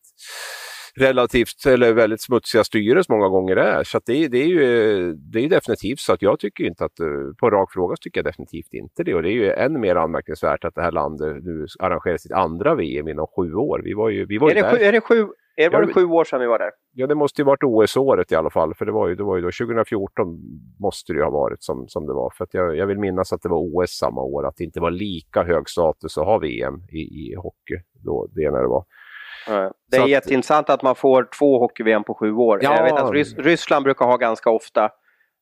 relativt 0.96 1.66
eller 1.66 1.94
väldigt 1.94 2.22
smutsiga 2.22 2.64
styre 2.64 3.04
som 3.04 3.16
många 3.16 3.30
gånger 3.30 3.56
är. 3.56 3.84
Så 3.84 4.00
det, 4.06 4.28
det, 4.28 4.38
är 4.38 4.48
ju 4.48 5.14
det 5.14 5.40
är 5.40 5.50
definitivt 5.50 6.00
så 6.00 6.14
att 6.14 6.22
jag 6.22 6.40
tycker 6.40 6.64
inte 6.64 6.86
att, 6.86 6.96
på 7.40 7.50
rak 7.50 7.74
fråga 7.74 7.96
tycker 8.02 8.18
jag 8.20 8.26
definitivt 8.26 8.74
inte 8.74 9.04
det. 9.04 9.14
Och 9.14 9.24
det 9.24 9.30
är 9.30 9.34
ju 9.34 9.52
än 9.52 9.80
mer 9.80 9.96
anmärkningsvärt 9.96 10.66
att 10.66 10.76
det 10.76 10.82
här 10.82 10.92
landet 10.92 11.44
nu 11.44 11.68
arrangerar 11.80 12.18
sitt 12.18 12.32
andra 12.32 12.76
VM 12.76 13.08
inom 13.08 13.28
sju 13.38 13.54
år. 13.54 13.82
Vi 13.84 13.94
var 13.94 14.10
ju, 14.10 14.26
vi 14.26 14.38
var 14.38 14.52
är, 14.52 14.56
det 14.56 14.72
sju, 14.72 14.84
är 14.84 14.92
det 14.92 15.02
sju, 15.02 15.28
är 15.56 15.70
det, 15.70 15.78
var 15.78 15.86
det 15.86 15.94
sju 15.94 16.06
år 16.06 16.24
sedan 16.24 16.40
vi 16.40 16.48
var 16.48 16.60
där? 16.60 16.72
Ja, 16.94 17.08
det 17.08 17.16
måste 17.16 17.42
ju 17.42 17.46
varit 17.46 17.64
OS-året 17.64 18.32
i 18.32 18.36
alla 18.36 18.50
fall, 18.50 18.74
för 18.74 18.86
det 18.86 18.92
var 18.92 19.08
ju, 19.08 19.16
det 19.16 19.24
var 19.24 19.36
ju 19.36 19.42
då 19.42 19.52
2014 19.52 20.40
måste 20.80 21.14
det 21.14 21.18
ju 21.18 21.24
ha 21.24 21.32
varit 21.32 21.64
som, 21.64 21.88
som 21.88 22.08
det 22.08 22.14
var. 22.14 22.34
För 22.38 22.48
jag, 22.52 22.78
jag 22.78 22.88
vill 22.88 23.00
minnas 23.00 23.34
att 23.34 23.42
det 23.42 23.50
var 23.50 23.58
OS 23.58 23.92
samma 23.92 24.22
år, 24.22 24.48
att 24.48 24.56
det 24.58 24.64
inte 24.64 24.80
var 24.80 24.92
lika 24.92 25.44
hög 25.44 25.70
status 25.70 26.18
att 26.18 26.26
ha 26.26 26.38
VM 26.38 26.84
i, 26.92 27.00
i 27.00 27.36
hockey 27.36 27.82
då, 27.94 28.28
det 28.32 28.52
när 28.52 28.62
det 28.62 28.68
var. 28.68 28.86
Det 29.92 29.98
är 29.98 30.02
att, 30.02 30.10
jätteintressant 30.10 30.70
att 30.70 30.82
man 30.82 30.96
får 30.96 31.28
två 31.40 31.60
hockey-VM 31.60 32.04
på 32.04 32.14
sju 32.14 32.34
år. 32.34 32.60
Ja, 32.64 32.76
jag 32.76 32.84
vet 32.84 33.04
att 33.04 33.12
Rys 33.12 33.38
Ryssland 33.38 33.84
brukar 33.84 34.06
ha 34.06 34.18
ganska 34.18 34.50
ofta 34.50 34.90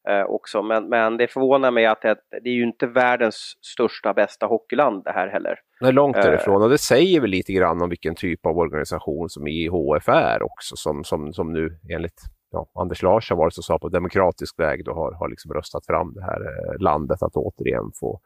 eh, 0.10 0.24
också, 0.24 0.62
men, 0.62 0.90
men 0.90 1.18
det 1.18 1.28
förvånar 1.28 1.72
mig 1.72 1.86
att 1.86 2.02
det, 2.02 2.16
det 2.44 2.50
är 2.50 2.54
ju 2.54 2.64
inte 2.64 2.88
världens 2.88 3.54
största, 3.62 4.14
bästa 4.14 4.46
hockeyland 4.46 5.04
det 5.04 5.12
här 5.12 5.28
heller. 5.28 5.56
Nej, 5.82 5.94
långt 5.94 6.18
eh. 6.18 6.24
därifrån. 6.24 6.62
och 6.62 6.70
det 6.70 6.78
säger 6.78 7.22
väl 7.22 7.30
lite 7.30 7.54
grann 7.54 7.82
om 7.82 7.90
vilken 7.90 8.16
typ 8.16 8.46
av 8.46 8.58
organisation 8.58 9.30
som 9.30 9.48
IHF 9.48 10.10
är 10.10 10.44
också, 10.44 10.76
som, 10.76 11.04
som, 11.04 11.34
som 11.34 11.54
nu 11.54 11.80
enligt 11.96 12.22
ja, 12.52 12.68
Anders 12.74 13.04
Larsson 13.04 13.38
var 13.38 13.46
det 13.46 13.52
som 13.52 13.64
sa 13.64 13.80
på 13.80 13.90
demokratisk 13.90 14.60
väg 14.60 14.86
då 14.86 14.94
har, 14.94 15.12
har 15.12 15.30
liksom 15.30 15.54
röstat 15.54 15.86
fram 15.86 16.14
det 16.14 16.22
här 16.22 16.42
eh, 16.42 16.80
landet 16.80 17.24
att 17.24 17.36
återigen 17.36 17.92
få, 18.00 18.20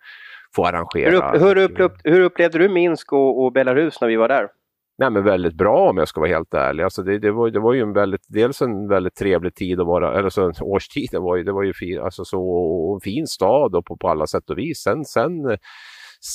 få 0.55 0.65
arrangera. 0.65 1.09
Hur, 1.09 1.57
upp, 1.57 1.79
hur, 1.79 1.81
upp, 1.81 1.97
hur 2.03 2.21
upplevde 2.21 2.57
du 2.57 2.69
Minsk 2.69 3.13
och, 3.13 3.43
och 3.43 3.51
Belarus 3.51 4.01
när 4.01 4.07
vi 4.07 4.15
var 4.15 4.27
där? 4.27 4.49
Nej, 5.03 5.11
men 5.11 5.23
väldigt 5.23 5.53
bra 5.53 5.89
om 5.89 5.97
jag 5.97 6.07
ska 6.07 6.21
vara 6.21 6.31
helt 6.31 6.53
ärlig. 6.53 6.83
Alltså 6.83 7.03
det, 7.03 7.19
det, 7.19 7.31
var, 7.31 7.49
det 7.49 7.59
var 7.59 7.73
ju 7.73 7.81
en 7.81 7.93
väldigt, 7.93 8.25
dels 8.27 8.61
en 8.61 8.87
väldigt 8.87 9.15
trevlig 9.15 9.55
tid 9.55 9.79
att 9.79 9.87
vara, 9.87 10.19
eller 10.19 10.29
så 10.29 10.51
årstiden 10.61 11.23
var 11.23 11.35
ju, 11.35 11.43
det 11.43 11.51
var 11.51 11.63
ju 11.63 11.73
fin, 11.73 11.99
alltså 11.99 12.25
så, 12.25 12.93
en 12.95 13.01
fin 13.01 13.27
stad 13.27 13.75
och 13.75 13.85
på, 13.85 13.97
på 13.97 14.09
alla 14.09 14.27
sätt 14.27 14.49
och 14.49 14.57
vis. 14.57 14.81
Sen, 14.81 15.05
sen, 15.05 15.57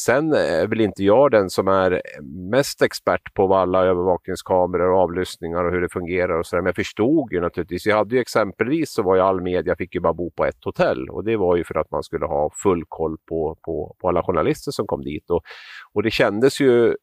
sen 0.05 0.33
är 0.33 0.67
väl 0.67 0.81
inte 0.81 1.05
jag 1.05 1.31
den 1.31 1.51
som 1.51 1.69
är 1.69 2.03
mest 2.51 2.83
expert 2.83 3.35
på 3.35 3.55
alla 3.55 3.85
övervakningskameror 3.85 4.93
och 4.93 5.01
avlyssningar 5.01 5.65
och 5.65 5.73
hur 5.73 5.81
det 5.81 5.93
fungerar 5.93 6.39
och 6.39 6.47
så 6.47 6.57
där. 6.57 6.63
Men 6.63 6.69
jag 6.69 6.77
förstod 6.77 7.33
ju 7.33 7.41
naturligtvis. 7.41 7.87
Jag 7.87 7.97
hade 7.97 8.15
ju 8.15 8.21
exempelvis 8.21 8.93
så 8.93 9.03
var 9.03 9.15
ju 9.17 9.21
all 9.21 9.41
media 9.41 9.77
fick 9.77 9.95
ju 9.95 10.01
bara 10.01 10.15
bo 10.15 10.31
på 10.31 10.45
ett 10.45 10.65
hotell 10.65 11.09
och 11.11 11.25
det 11.25 11.37
var 11.37 11.57
ju 11.57 11.65
för 11.65 11.79
att 11.79 11.91
man 11.91 12.03
skulle 12.03 12.27
ha 12.27 12.51
full 12.63 12.85
koll 12.89 13.17
på, 13.29 13.57
på, 13.65 13.97
på 14.01 14.09
alla 14.09 14.23
journalister 14.23 14.71
som 14.71 14.87
kom 14.87 15.03
dit. 15.03 15.31
Och, 15.31 15.43
och 15.93 16.03
det 16.03 16.11
kändes 16.11 16.61
ju 16.61 16.95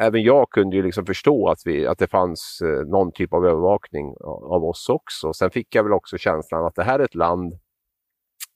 även 0.00 0.22
jag 0.22 0.50
kunde 0.50 0.76
ju 0.76 0.82
liksom 0.82 1.06
förstå 1.06 1.48
att, 1.48 1.58
vi, 1.64 1.86
att 1.86 1.98
det 1.98 2.06
fanns 2.06 2.62
eh, 2.64 2.86
någon 2.86 3.12
typ 3.12 3.32
av 3.32 3.46
övervakning 3.46 4.14
av 4.24 4.64
oss 4.64 4.88
också. 4.88 5.32
Sen 5.32 5.50
fick 5.50 5.74
jag 5.74 5.82
väl 5.82 5.92
också 5.92 6.18
känslan 6.18 6.64
att 6.64 6.74
det 6.74 6.84
här 6.84 6.98
är 6.98 7.04
ett 7.04 7.14
land, 7.14 7.58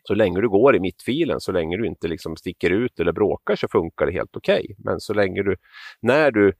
så 0.02 0.14
länge 0.14 0.40
du 0.40 0.48
går 0.48 0.76
i 0.76 0.80
mittfilen, 0.80 1.40
så 1.40 1.52
länge 1.52 1.76
du 1.76 1.86
inte 1.86 2.08
liksom 2.08 2.36
sticker 2.36 2.70
ut 2.70 3.00
eller 3.00 3.12
bråkar 3.12 3.56
så 3.56 3.68
funkar 3.68 4.06
det 4.06 4.12
helt 4.12 4.36
okej. 4.36 4.60
Okay. 4.62 4.76
Men 4.78 5.00
så 5.00 5.14
länge 5.14 5.42
du, 5.42 5.56
när 6.00 6.30
du 6.30 6.52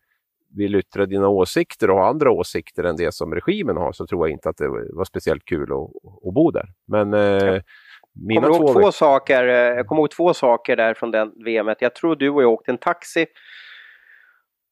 vill 0.57 0.75
yttra 0.75 1.07
dina 1.07 1.29
åsikter 1.29 1.91
och 1.91 1.97
ha 1.97 2.09
andra 2.09 2.31
åsikter 2.31 2.85
än 2.85 2.97
det 2.97 3.15
som 3.15 3.35
regimen 3.35 3.77
har 3.77 3.93
så 3.93 4.07
tror 4.07 4.29
jag 4.29 4.33
inte 4.33 4.49
att 4.49 4.57
det 4.57 4.69
var 4.69 5.05
speciellt 5.05 5.45
kul 5.45 5.73
att, 5.73 5.91
att 6.29 6.35
bo 6.35 6.51
där. 6.51 6.69
Men 6.89 7.15
eh, 7.15 7.63
mina 8.29 8.47
kommer 8.47 8.59
två... 8.59 8.81
två 8.81 8.93
saker, 8.93 9.49
eh, 9.49 9.55
jag 9.55 9.87
kommer 9.87 10.03
ihåg 10.03 10.11
två 10.11 10.35
saker 10.35 10.77
där 10.77 10.95
från 10.95 11.11
den 11.11 11.33
VMet. 11.45 11.79
Jag 11.81 11.95
tror 11.95 12.17
du 12.17 12.31
och 12.31 12.43
jag 12.43 12.53
åkte 12.53 12.71
en 12.71 12.79
taxi 12.79 13.27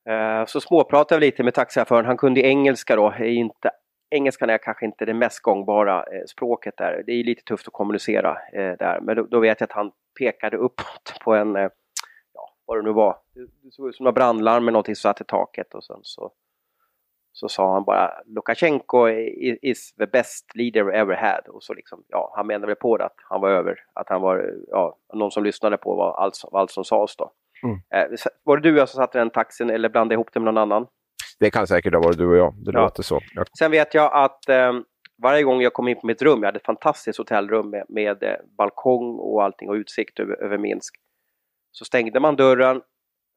Eh, 0.09 0.47
så 0.47 0.61
småpratade 0.61 1.21
vi 1.21 1.27
lite 1.27 1.43
med 1.43 1.55
taxichauffören, 1.55 2.07
han 2.07 2.17
kunde 2.17 2.41
engelska 2.41 2.97
då, 2.97 3.15
inte, 3.19 3.71
engelskan 4.11 4.51
är 4.51 4.59
kanske 4.59 4.87
inte 4.87 5.05
det 5.05 5.15
mest 5.15 5.41
gångbara 5.41 5.99
eh, 5.99 6.25
språket 6.27 6.75
där. 6.77 7.03
Det 7.07 7.13
är 7.13 7.25
lite 7.25 7.43
tufft 7.43 7.67
att 7.67 7.73
kommunicera 7.73 8.39
eh, 8.53 8.77
där, 8.79 9.01
men 9.01 9.17
då, 9.17 9.23
då, 9.23 9.41
vet 9.41 9.61
jag 9.61 9.67
att 9.67 9.73
han 9.73 9.93
pekade 10.19 10.57
uppåt 10.57 11.15
på 11.25 11.35
en, 11.35 11.55
ja 11.55 11.71
vad 12.67 12.79
det 12.79 12.83
nu 12.83 12.93
var, 12.93 13.17
det 13.35 13.71
såg 13.71 13.89
ut 13.89 13.97
som 13.97 14.05
några 14.05 14.15
brandlarm 14.15 14.65
eller 14.65 14.73
någonting 14.73 14.97
som 14.97 15.09
satt 15.09 15.21
i 15.21 15.25
taket 15.25 15.75
och 15.75 15.85
sen 15.85 16.01
så 16.03 16.33
så 17.33 17.49
sa 17.49 17.73
han 17.73 17.85
bara 17.85 18.23
Lukasjenko 18.27 19.09
is 19.63 19.95
the 19.95 20.07
best 20.07 20.55
leader 20.55 20.83
we 20.83 20.99
ever 20.99 21.17
had. 21.17 21.49
Och 21.49 21.63
så 21.63 21.75
liksom, 21.75 22.05
ja, 22.09 22.33
han 22.37 22.47
menade 22.47 22.67
väl 22.67 22.77
på 22.77 22.97
det 22.97 23.05
att 23.05 23.17
han 23.29 23.41
var 23.41 23.51
över, 23.51 23.79
att 23.95 24.09
han 24.09 24.21
var, 24.21 24.55
ja, 24.69 24.99
någon 25.13 25.31
som 25.31 25.45
lyssnade 25.45 25.77
på 25.77 25.95
vad 25.95 26.15
allt, 26.15 26.35
allt 26.53 26.71
som 26.71 26.85
sades 26.85 27.17
då. 27.17 27.33
Mm. 27.63 27.77
Eh, 27.95 28.19
var 28.45 28.57
det 28.57 28.63
du 28.63 28.73
och 28.73 28.79
jag 28.79 28.89
som 28.89 29.03
satt 29.03 29.15
i 29.15 29.19
den 29.19 29.31
taxin 29.31 29.71
eller 29.71 29.89
blandade 29.89 30.15
ihop 30.15 30.33
det 30.33 30.41
med 30.41 30.55
någon 30.55 30.63
annan? 30.63 30.87
Det 31.41 31.51
kan 31.51 31.67
säkert 31.67 31.95
ha 31.95 32.01
varit 32.01 32.19
du 32.19 32.27
och 32.27 32.37
jag, 32.37 32.55
det 32.65 32.73
ja. 32.73 32.81
låter 32.81 33.03
så. 33.03 33.21
Ja. 33.35 33.45
Sen 33.59 33.71
vet 33.71 33.95
jag 33.95 34.13
att 34.15 34.49
eh, 34.49 34.73
varje 35.23 35.43
gång 35.43 35.63
jag 35.63 35.73
kom 35.73 35.89
in 35.89 36.01
på 36.01 36.07
mitt 36.07 36.23
rum, 36.23 36.41
jag 36.41 36.47
hade 36.47 36.59
ett 36.59 36.67
fantastiskt 36.67 37.19
hotellrum 37.19 37.71
med, 37.71 37.85
med 37.89 38.23
eh, 38.23 38.37
balkong 38.59 39.19
och 39.19 39.45
allting 39.45 39.69
och 39.69 39.75
utsikt 39.75 40.21
över, 40.21 40.43
över 40.43 40.59
Minsk. 40.59 40.95
Så 41.73 41.85
stängde 41.85 42.21
man 42.21 42.37
dörren 42.37 42.83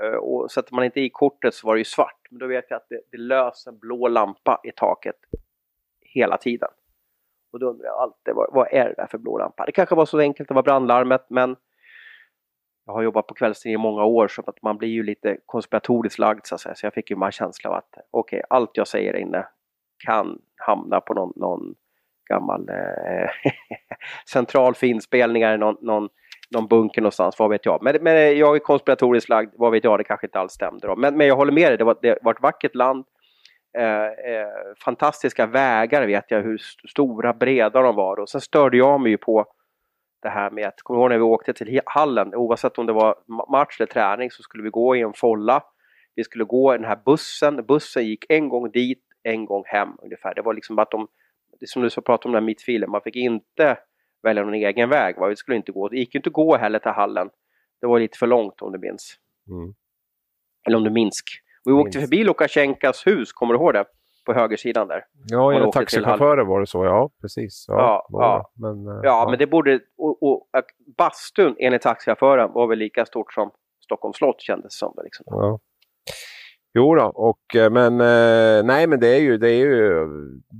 eh, 0.04 0.16
och 0.16 0.52
sätter 0.52 0.76
man 0.76 0.84
inte 0.84 1.00
i 1.00 1.10
kortet 1.10 1.54
så 1.54 1.68
var 1.68 1.76
det 1.76 1.80
ju 1.80 1.86
svart. 1.86 2.28
Men 2.30 2.40
då 2.40 2.48
vet 2.48 2.66
jag 2.70 2.78
att 2.78 2.88
det, 2.90 3.02
det 3.12 3.18
lös 3.18 3.68
en 3.68 3.80
blå 3.80 4.08
lampa 4.08 4.62
i 4.64 4.72
taket 4.72 5.16
hela 6.02 6.38
tiden. 6.38 6.70
Och 7.54 7.60
då 7.60 7.70
undrar 7.70 7.86
jag 7.86 7.96
alltid, 7.96 8.36
vad, 8.36 8.54
vad 8.54 8.68
är 8.72 8.86
det 8.90 8.94
där 8.98 9.08
för 9.08 9.18
blå 9.18 9.38
lampa? 9.38 9.66
Det 9.66 9.72
kanske 9.72 9.96
var 9.96 10.06
så 10.06 10.20
enkelt, 10.20 10.50
det 10.50 10.56
var 10.56 10.64
brandlarmet, 10.64 11.26
men 11.30 11.56
jag 12.86 12.94
har 12.94 13.04
jobbat 13.04 13.28
på 13.28 13.34
kvällstid 13.34 13.72
i 13.72 13.78
många 13.78 14.04
år 14.04 14.28
så 14.28 14.44
att 14.48 14.62
man 14.62 14.78
blir 14.78 14.90
ju 14.90 15.04
lite 15.04 15.38
konspiratoriskt 15.46 16.20
lagd 16.20 16.40
så 16.44 16.56
att 16.56 16.62
säga. 16.62 16.76
Så 16.76 16.86
jag 16.86 16.94
fick 16.94 17.10
ju 17.10 17.16
bara 17.16 17.32
känsla 17.32 17.70
av 17.70 17.76
att 17.76 17.90
okej, 18.12 18.38
okay, 18.38 18.42
allt 18.50 18.72
jag 18.74 18.88
säger 18.88 19.16
inne 19.16 19.48
kan 20.06 20.40
hamna 20.56 21.02
på 21.02 21.14
någon, 21.14 21.34
någon 21.36 21.76
gammal 22.30 22.70
eh, 22.70 23.30
central 24.32 24.76
finspelningar, 24.76 25.58
någon, 25.58 25.78
någon, 25.82 26.10
någon 26.52 26.68
bunker 26.68 27.02
någonstans, 27.02 27.40
vad 27.40 27.50
vet 27.50 27.66
jag. 27.66 27.84
Men, 27.84 27.98
men 28.02 28.38
jag 28.38 28.56
är 28.56 28.60
konspiratoriskt 28.60 29.30
lagd, 29.30 29.54
vad 29.58 29.72
vet 29.72 29.84
jag, 29.84 30.00
det 30.00 30.04
kanske 30.04 30.28
inte 30.28 30.40
alls 30.40 30.54
stämde 30.54 30.88
då. 30.88 30.96
Men, 30.96 31.18
men 31.18 31.28
jag 31.28 31.36
håller 31.36 31.52
med 31.52 31.72
dig, 31.72 31.78
det 31.78 31.84
var, 31.84 31.98
det 32.02 32.18
var 32.22 32.34
ett 32.34 32.42
vackert 32.42 32.76
land. 32.76 33.06
Eh, 33.78 34.06
eh, 34.06 34.48
fantastiska 34.86 35.46
vägar 35.46 36.06
vet 36.06 36.26
jag, 36.32 36.44
hur 36.44 36.58
stora, 36.90 37.34
breda 37.34 37.82
de 37.82 37.96
var. 37.96 38.20
Och 38.20 38.30
sen 38.30 38.42
störde 38.42 38.78
jag 38.78 39.02
mig 39.02 39.12
ju 39.12 39.18
på 39.18 39.46
det 40.26 40.32
här 40.32 40.52
med 40.52 40.68
att, 40.68 40.82
kommer 40.82 40.98
du 40.98 41.02
ihåg 41.02 41.10
när 41.10 41.18
vi 41.18 41.24
åkte 41.24 41.54
till 41.54 41.82
hallen, 41.86 42.36
oavsett 42.36 42.78
om 42.78 42.86
det 42.86 42.94
var 42.94 43.16
match 43.52 43.80
eller 43.80 43.88
träning 43.88 44.32
så 44.32 44.44
skulle 44.44 44.64
vi 44.64 44.70
gå 44.70 44.96
i 44.96 45.02
en 45.02 45.14
folla. 45.14 45.64
Vi 46.16 46.24
skulle 46.24 46.44
gå 46.44 46.74
i 46.76 46.78
den 46.78 46.88
här 46.88 47.00
bussen, 47.06 47.66
bussen 47.66 48.06
gick 48.06 48.26
en 48.30 48.50
gång 48.50 48.72
dit, 48.72 49.04
en 49.24 49.46
gång 49.46 49.64
hem 49.66 49.90
ungefär. 50.02 50.36
Det 50.36 50.42
var 50.42 50.54
liksom 50.54 50.80
att 50.80 50.92
de, 50.92 51.08
det 51.60 51.70
som 51.70 51.82
du 51.82 51.90
så 51.90 52.02
pratade 52.02 52.28
om 52.28 52.34
den 52.34 52.44
här 52.44 52.46
mittfilen, 52.46 52.92
man 52.92 53.02
fick 53.02 53.16
inte 53.16 53.78
välja 54.24 54.44
någon 54.44 54.54
egen 54.54 54.90
väg. 54.90 55.18
Va? 55.18 55.28
Vi 55.28 55.36
skulle 55.36 55.58
inte 55.58 55.72
gå, 55.72 55.90
det 55.90 55.98
gick 55.98 56.16
inte 56.16 56.30
att 56.30 56.34
gå 56.34 56.58
heller 56.58 56.80
till 56.80 56.92
hallen. 56.92 57.30
Det 57.82 57.88
var 57.88 58.00
lite 58.00 58.18
för 58.18 58.28
långt 58.28 58.62
om 58.62 58.72
du 58.72 58.80
minns. 58.80 59.16
Mm. 59.50 59.74
Eller 60.68 60.78
om 60.78 60.84
du 60.84 60.90
minsk. 60.90 61.26
Vi 61.66 61.72
åkte 61.72 62.00
förbi 62.00 62.24
Lukasjenkas 62.24 63.08
hus, 63.08 63.34
kommer 63.34 63.54
du 63.54 63.60
ihåg 63.60 63.74
det? 63.74 63.86
På 64.26 64.34
högersidan 64.34 64.88
där. 64.88 65.06
Ja, 65.28 65.54
enligt 65.54 65.72
taxichauffören 65.74 66.48
var 66.48 66.60
det 66.60 66.68
så, 66.68 66.86
ja 66.86 67.10
precis. 67.22 67.66
Ja, 67.68 68.08
ja, 68.10 68.20
ja. 68.22 68.52
Men, 68.54 68.88
uh, 68.88 69.00
ja, 69.04 69.28
men 69.30 69.40
det 69.40 69.48
borde... 69.48 69.80
Och, 69.98 70.24
och, 70.24 70.48
bastun 70.98 71.56
enligt 71.60 71.82
taxichauffören 71.82 72.52
var 72.54 72.68
väl 72.68 72.80
lika 72.80 73.06
stort 73.06 73.34
som 73.34 73.52
Stockholms 73.84 74.18
slott 74.18 74.42
kändes 74.42 74.78
som. 74.78 74.94
Liksom. 75.04 75.24
Ja. 75.28 75.60
Jo 76.74 76.96
då, 76.96 77.04
och, 77.04 77.56
eh, 77.56 77.72
men 77.72 78.02
eh, 78.02 78.66
nej 78.66 78.88
men 78.88 79.00
det 79.00 79.08
är 79.08 79.20
ju, 79.20 79.38
det 79.38 79.50
är 79.50 79.66
ju, 79.66 80.08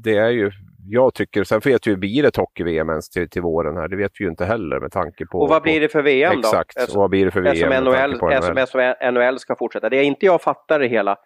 det 0.04 0.18
är 0.18 0.30
ju 0.30 0.52
jag 0.88 1.14
tycker, 1.14 1.44
sen 1.44 1.60
vet 1.60 1.88
vi, 1.88 1.96
blir 1.96 2.24
det 2.24 2.38
hockey-VM 2.38 2.90
ens 2.90 3.10
till, 3.10 3.30
till 3.30 3.42
våren 3.42 3.78
här? 3.78 3.88
Det 3.88 3.96
vet 3.96 4.12
vi 4.20 4.24
ju 4.24 4.30
inte 4.30 4.46
heller 4.46 4.80
med 4.80 4.92
tanke 4.92 5.26
på... 5.26 5.40
Och 5.40 5.50
vad 5.50 5.62
blir 5.62 5.82
det 5.82 5.90
för 5.90 6.02
VM 6.02 6.42
då? 6.42 6.48
Exakt, 6.48 6.90
och 6.90 6.96
vad 6.96 7.10
blir 7.10 7.26
det 7.26 7.32
för 7.32 7.42
VM? 7.42 7.56
Som 7.56 7.70
NHL, 7.70 8.12
NHL. 8.12 8.68
Som 8.68 9.14
NHL 9.14 9.40
ska 9.40 9.56
fortsätta. 9.56 9.90
Det 9.90 9.98
är 9.98 10.04
inte 10.04 10.26
jag 10.26 10.42
fattar 10.42 10.80
det 10.80 10.88
hela. 10.88 11.18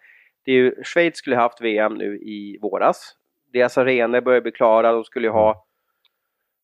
Det 0.50 0.54
är 0.54 0.58
ju, 0.58 0.74
Schweiz 0.84 1.16
skulle 1.16 1.36
ha 1.36 1.42
haft 1.42 1.60
VM 1.60 1.94
nu 1.94 2.16
i 2.16 2.58
våras. 2.62 3.16
Deras 3.52 3.78
arenor 3.78 4.20
börjar 4.20 4.40
bli 4.40 4.52
klara. 4.52 4.92
De 4.92 5.04
skulle 5.04 5.26
ju 5.26 5.32
ha 5.32 5.66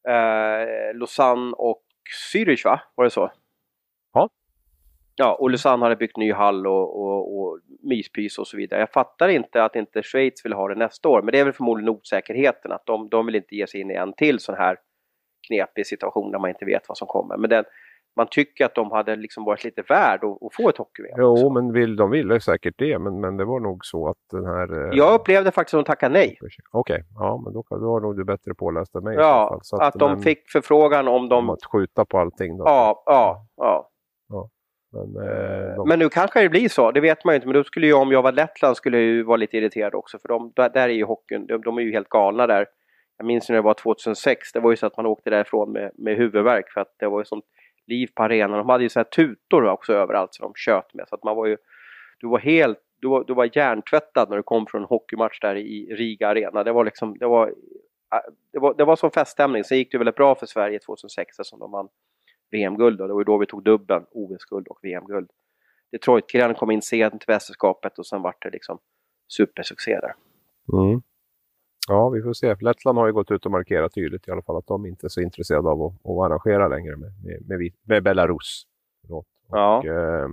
eh, 0.08 0.94
Lausanne 0.94 1.52
och 1.56 1.82
Zürich 2.32 2.64
va? 2.64 2.80
Var 2.94 3.04
det 3.04 3.10
så? 3.10 3.32
Ja. 4.12 4.28
Ja, 5.16 5.34
och 5.34 5.50
Lausanne 5.50 5.84
hade 5.84 5.96
byggt 5.96 6.16
ny 6.16 6.32
hall 6.32 6.66
och, 6.66 7.02
och, 7.02 7.38
och 7.38 7.60
myspys 7.82 8.38
och 8.38 8.46
så 8.46 8.56
vidare. 8.56 8.80
Jag 8.80 8.92
fattar 8.92 9.28
inte 9.28 9.64
att 9.64 9.76
inte 9.76 10.02
Schweiz 10.02 10.44
vill 10.44 10.52
ha 10.52 10.68
det 10.68 10.74
nästa 10.74 11.08
år, 11.08 11.22
men 11.22 11.32
det 11.32 11.38
är 11.38 11.44
väl 11.44 11.52
förmodligen 11.52 11.88
osäkerheten 11.88 12.72
att 12.72 12.86
de, 12.86 13.08
de 13.08 13.26
vill 13.26 13.34
inte 13.34 13.56
ge 13.56 13.66
sig 13.66 13.80
in 13.80 13.90
i 13.90 13.94
en 13.94 14.12
till 14.12 14.38
sån 14.38 14.54
här 14.54 14.76
knepig 15.46 15.86
situation 15.86 16.32
där 16.32 16.38
man 16.38 16.50
inte 16.50 16.64
vet 16.64 16.88
vad 16.88 16.98
som 16.98 17.08
kommer. 17.08 17.36
Men 17.36 17.50
den, 17.50 17.64
man 18.16 18.26
tycker 18.30 18.64
att 18.64 18.74
de 18.74 18.90
hade 18.90 19.16
liksom 19.16 19.44
varit 19.44 19.64
lite 19.64 19.82
värd 19.82 20.24
att, 20.24 20.42
att 20.42 20.54
få 20.54 20.68
ett 20.68 20.76
hockey-VM. 20.76 21.14
Jo, 21.18 21.32
också. 21.32 21.50
men 21.50 21.72
vill, 21.72 21.96
de 21.96 22.10
ville 22.10 22.40
säkert 22.40 22.74
det, 22.78 22.98
men, 22.98 23.20
men 23.20 23.36
det 23.36 23.44
var 23.44 23.60
nog 23.60 23.84
så 23.84 24.08
att 24.08 24.16
den 24.32 24.44
här... 24.44 24.84
Eh... 24.84 24.98
Jag 24.98 25.14
upplevde 25.14 25.50
faktiskt 25.50 25.74
att 25.74 25.84
de 25.84 25.90
tackade 25.90 26.12
nej. 26.12 26.38
Okej, 26.40 26.94
okay. 26.94 27.02
ja, 27.14 27.42
men 27.44 27.52
då, 27.52 27.64
då 27.70 27.92
var 27.92 28.00
nog 28.00 28.16
du 28.16 28.24
bättre 28.24 28.54
påläst 28.54 28.94
än 28.94 29.04
mig. 29.04 29.16
Ja, 29.16 29.60
att, 29.72 29.80
att, 29.80 29.94
de 29.94 30.10
men, 30.10 30.22
fick 30.22 30.50
förfrågan 30.50 31.08
om 31.08 31.28
de... 31.28 31.38
Om 31.38 31.50
att 31.50 31.64
skjuta 31.64 32.04
på 32.04 32.18
allting. 32.18 32.58
Då. 32.58 32.64
Ja, 32.64 33.02
ja, 33.06 33.46
ja. 33.56 33.90
ja. 34.28 34.50
Men, 34.92 35.28
eh, 35.28 35.76
de... 35.76 35.88
men, 35.88 35.98
nu 35.98 36.08
kanske 36.08 36.42
det 36.42 36.48
blir 36.48 36.68
så, 36.68 36.90
det 36.90 37.00
vet 37.00 37.24
man 37.24 37.34
ju 37.34 37.36
inte. 37.36 37.46
Men 37.46 37.54
då 37.54 37.64
skulle 37.64 37.86
jag, 37.86 38.02
om 38.02 38.12
jag 38.12 38.22
var 38.22 38.32
Lettland, 38.32 38.76
skulle 38.76 38.96
jag 38.96 39.06
ju 39.06 39.22
vara 39.22 39.36
lite 39.36 39.56
irriterad 39.56 39.94
också. 39.94 40.18
För 40.18 40.28
de, 40.28 40.52
där 40.54 40.88
är 40.88 40.88
ju 40.88 41.04
hockeyn, 41.04 41.46
de, 41.46 41.62
de 41.62 41.78
är 41.78 41.82
ju 41.82 41.92
helt 41.92 42.08
galna 42.08 42.46
där. 42.46 42.66
Jag 43.18 43.26
minns 43.26 43.48
när 43.48 43.56
det 43.56 43.62
var 43.62 43.74
2006, 43.74 44.52
det 44.52 44.60
var 44.60 44.70
ju 44.70 44.76
så 44.76 44.86
att 44.86 44.96
man 44.96 45.06
åkte 45.06 45.30
därifrån 45.30 45.72
med, 45.72 45.90
med 45.94 46.16
huvudvärk 46.16 46.72
för 46.74 46.80
att 46.80 46.94
det 46.98 47.08
var 47.08 47.20
ju 47.20 47.24
sånt 47.24 47.44
liv 47.86 48.10
på 48.14 48.22
arenan. 48.22 48.58
De 48.58 48.68
hade 48.68 48.82
ju 48.82 48.88
så 48.88 48.98
här 48.98 49.04
tutor 49.04 49.64
också 49.64 49.92
överallt 49.92 50.34
som 50.34 50.42
de 50.42 50.52
tjöt 50.54 50.94
med. 50.94 51.08
Så 51.08 51.14
att 51.14 51.24
man 51.24 51.36
var 51.36 51.46
ju, 51.46 51.56
du 52.18 52.28
var 52.28 52.38
helt, 52.38 52.78
du 53.00 53.08
var, 53.08 53.24
du 53.24 53.34
var 53.34 53.50
hjärntvättad 53.56 54.30
när 54.30 54.36
du 54.36 54.42
kom 54.42 54.66
från 54.66 54.82
en 54.82 54.88
hockeymatch 54.88 55.40
där 55.40 55.56
i 55.56 55.94
Riga 55.94 56.28
Arena. 56.28 56.64
Det 56.64 56.72
var 56.72 56.84
liksom, 56.84 57.18
det 57.18 57.26
var, 57.26 57.46
äh, 57.46 58.32
det 58.52 58.58
var, 58.58 58.74
det 58.74 58.84
var 58.84 58.96
som 58.96 59.10
feststämning. 59.10 59.64
Sen 59.64 59.78
gick 59.78 59.92
det 59.92 59.98
väldigt 59.98 60.16
bra 60.16 60.34
för 60.34 60.46
Sverige 60.46 60.78
2006 60.78 61.38
eftersom 61.38 61.58
de 61.58 61.70
vann 61.70 61.88
VM-guld. 62.50 62.98
Det 62.98 63.12
var 63.12 63.20
ju 63.20 63.24
då 63.24 63.38
vi 63.38 63.46
tog 63.46 63.64
dubbeln, 63.64 64.04
OS-guld 64.10 64.68
och 64.68 64.78
VM-guld. 64.82 65.30
Detroit-killarna 65.92 66.54
kom 66.54 66.70
in 66.70 66.82
sent 66.82 67.20
till 67.20 67.32
mästerskapet 67.32 67.98
och 67.98 68.06
sen 68.06 68.22
vart 68.22 68.42
det 68.42 68.50
liksom 68.50 68.78
supersuccé 69.28 70.00
där. 70.00 70.14
Mm. 70.72 71.02
Ja, 71.86 72.08
vi 72.08 72.22
får 72.22 72.32
se. 72.32 72.56
Lettland 72.60 72.98
har 72.98 73.06
ju 73.06 73.12
gått 73.12 73.30
ut 73.30 73.46
och 73.46 73.52
markerat 73.52 73.94
tydligt 73.94 74.28
i 74.28 74.30
alla 74.30 74.42
fall 74.42 74.56
att 74.56 74.66
de 74.66 74.86
inte 74.86 75.06
är 75.06 75.08
så 75.08 75.20
intresserade 75.20 75.68
av 75.68 75.82
att, 75.82 75.92
att 75.92 76.30
arrangera 76.30 76.68
längre 76.68 76.96
med, 76.96 77.12
med, 77.24 77.58
med, 77.58 77.72
med 77.82 78.02
Belarus. 78.02 78.62
Och, 79.08 79.26
ja. 79.48 79.82
eh, 79.86 80.28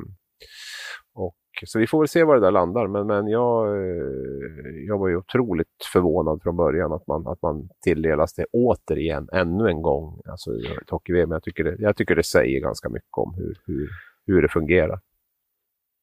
och, 1.14 1.36
så 1.66 1.80
vi 1.80 1.88
får 1.88 2.00
väl 2.00 2.08
se 2.08 2.24
var 2.24 2.36
det 2.36 2.42
där 2.42 2.52
landar. 2.52 2.88
Men, 2.88 3.08
men 3.08 3.28
jag, 3.28 3.68
eh, 3.68 4.86
jag 4.88 4.98
var 4.98 5.08
ju 5.08 5.18
otroligt 5.18 5.68
förvånad 5.94 6.42
från 6.44 6.56
början 6.56 6.92
att 6.92 7.08
man, 7.08 7.28
att 7.28 7.42
man 7.42 7.70
tilldelas 7.84 8.34
det 8.34 8.46
återigen, 8.52 9.30
ännu 9.34 9.70
en 9.70 9.82
gång, 9.82 10.22
alltså 10.26 10.52
ett 10.82 10.90
hockey-VM. 10.90 11.32
Jag 11.32 11.44
tycker, 11.44 11.64
det, 11.64 11.76
jag 11.80 11.96
tycker 11.96 12.16
det 12.16 12.24
säger 12.24 12.60
ganska 12.60 12.90
mycket 12.90 13.18
om 13.18 13.34
hur, 13.38 13.58
hur, 13.66 13.90
hur 14.26 14.42
det 14.42 14.50
fungerar. 14.50 15.00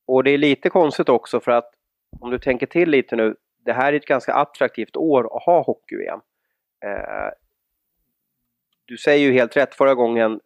Och 0.07 0.24
det 0.24 0.30
är 0.30 0.38
lite 0.38 0.70
konstigt 0.70 1.09
också 1.09 1.40
för 1.40 1.53
att 1.53 1.70
om 2.20 2.30
du 2.30 2.38
tänker 2.38 2.66
till 2.66 2.90
lite 2.90 3.16
nu, 3.16 3.36
det 3.64 3.72
här 3.72 3.92
är 3.92 3.96
ett 3.96 4.06
ganska 4.06 4.34
attraktivt 4.34 4.96
år 4.96 5.36
att 5.36 5.42
ha 5.42 5.62
hockey-VM. 5.62 6.20
Eh, 6.84 7.30
du 8.84 8.96
säger 8.96 9.26
ju 9.26 9.32
helt 9.32 9.56
rätt, 9.56 9.74
förra 9.74 9.94
gången 9.94 10.40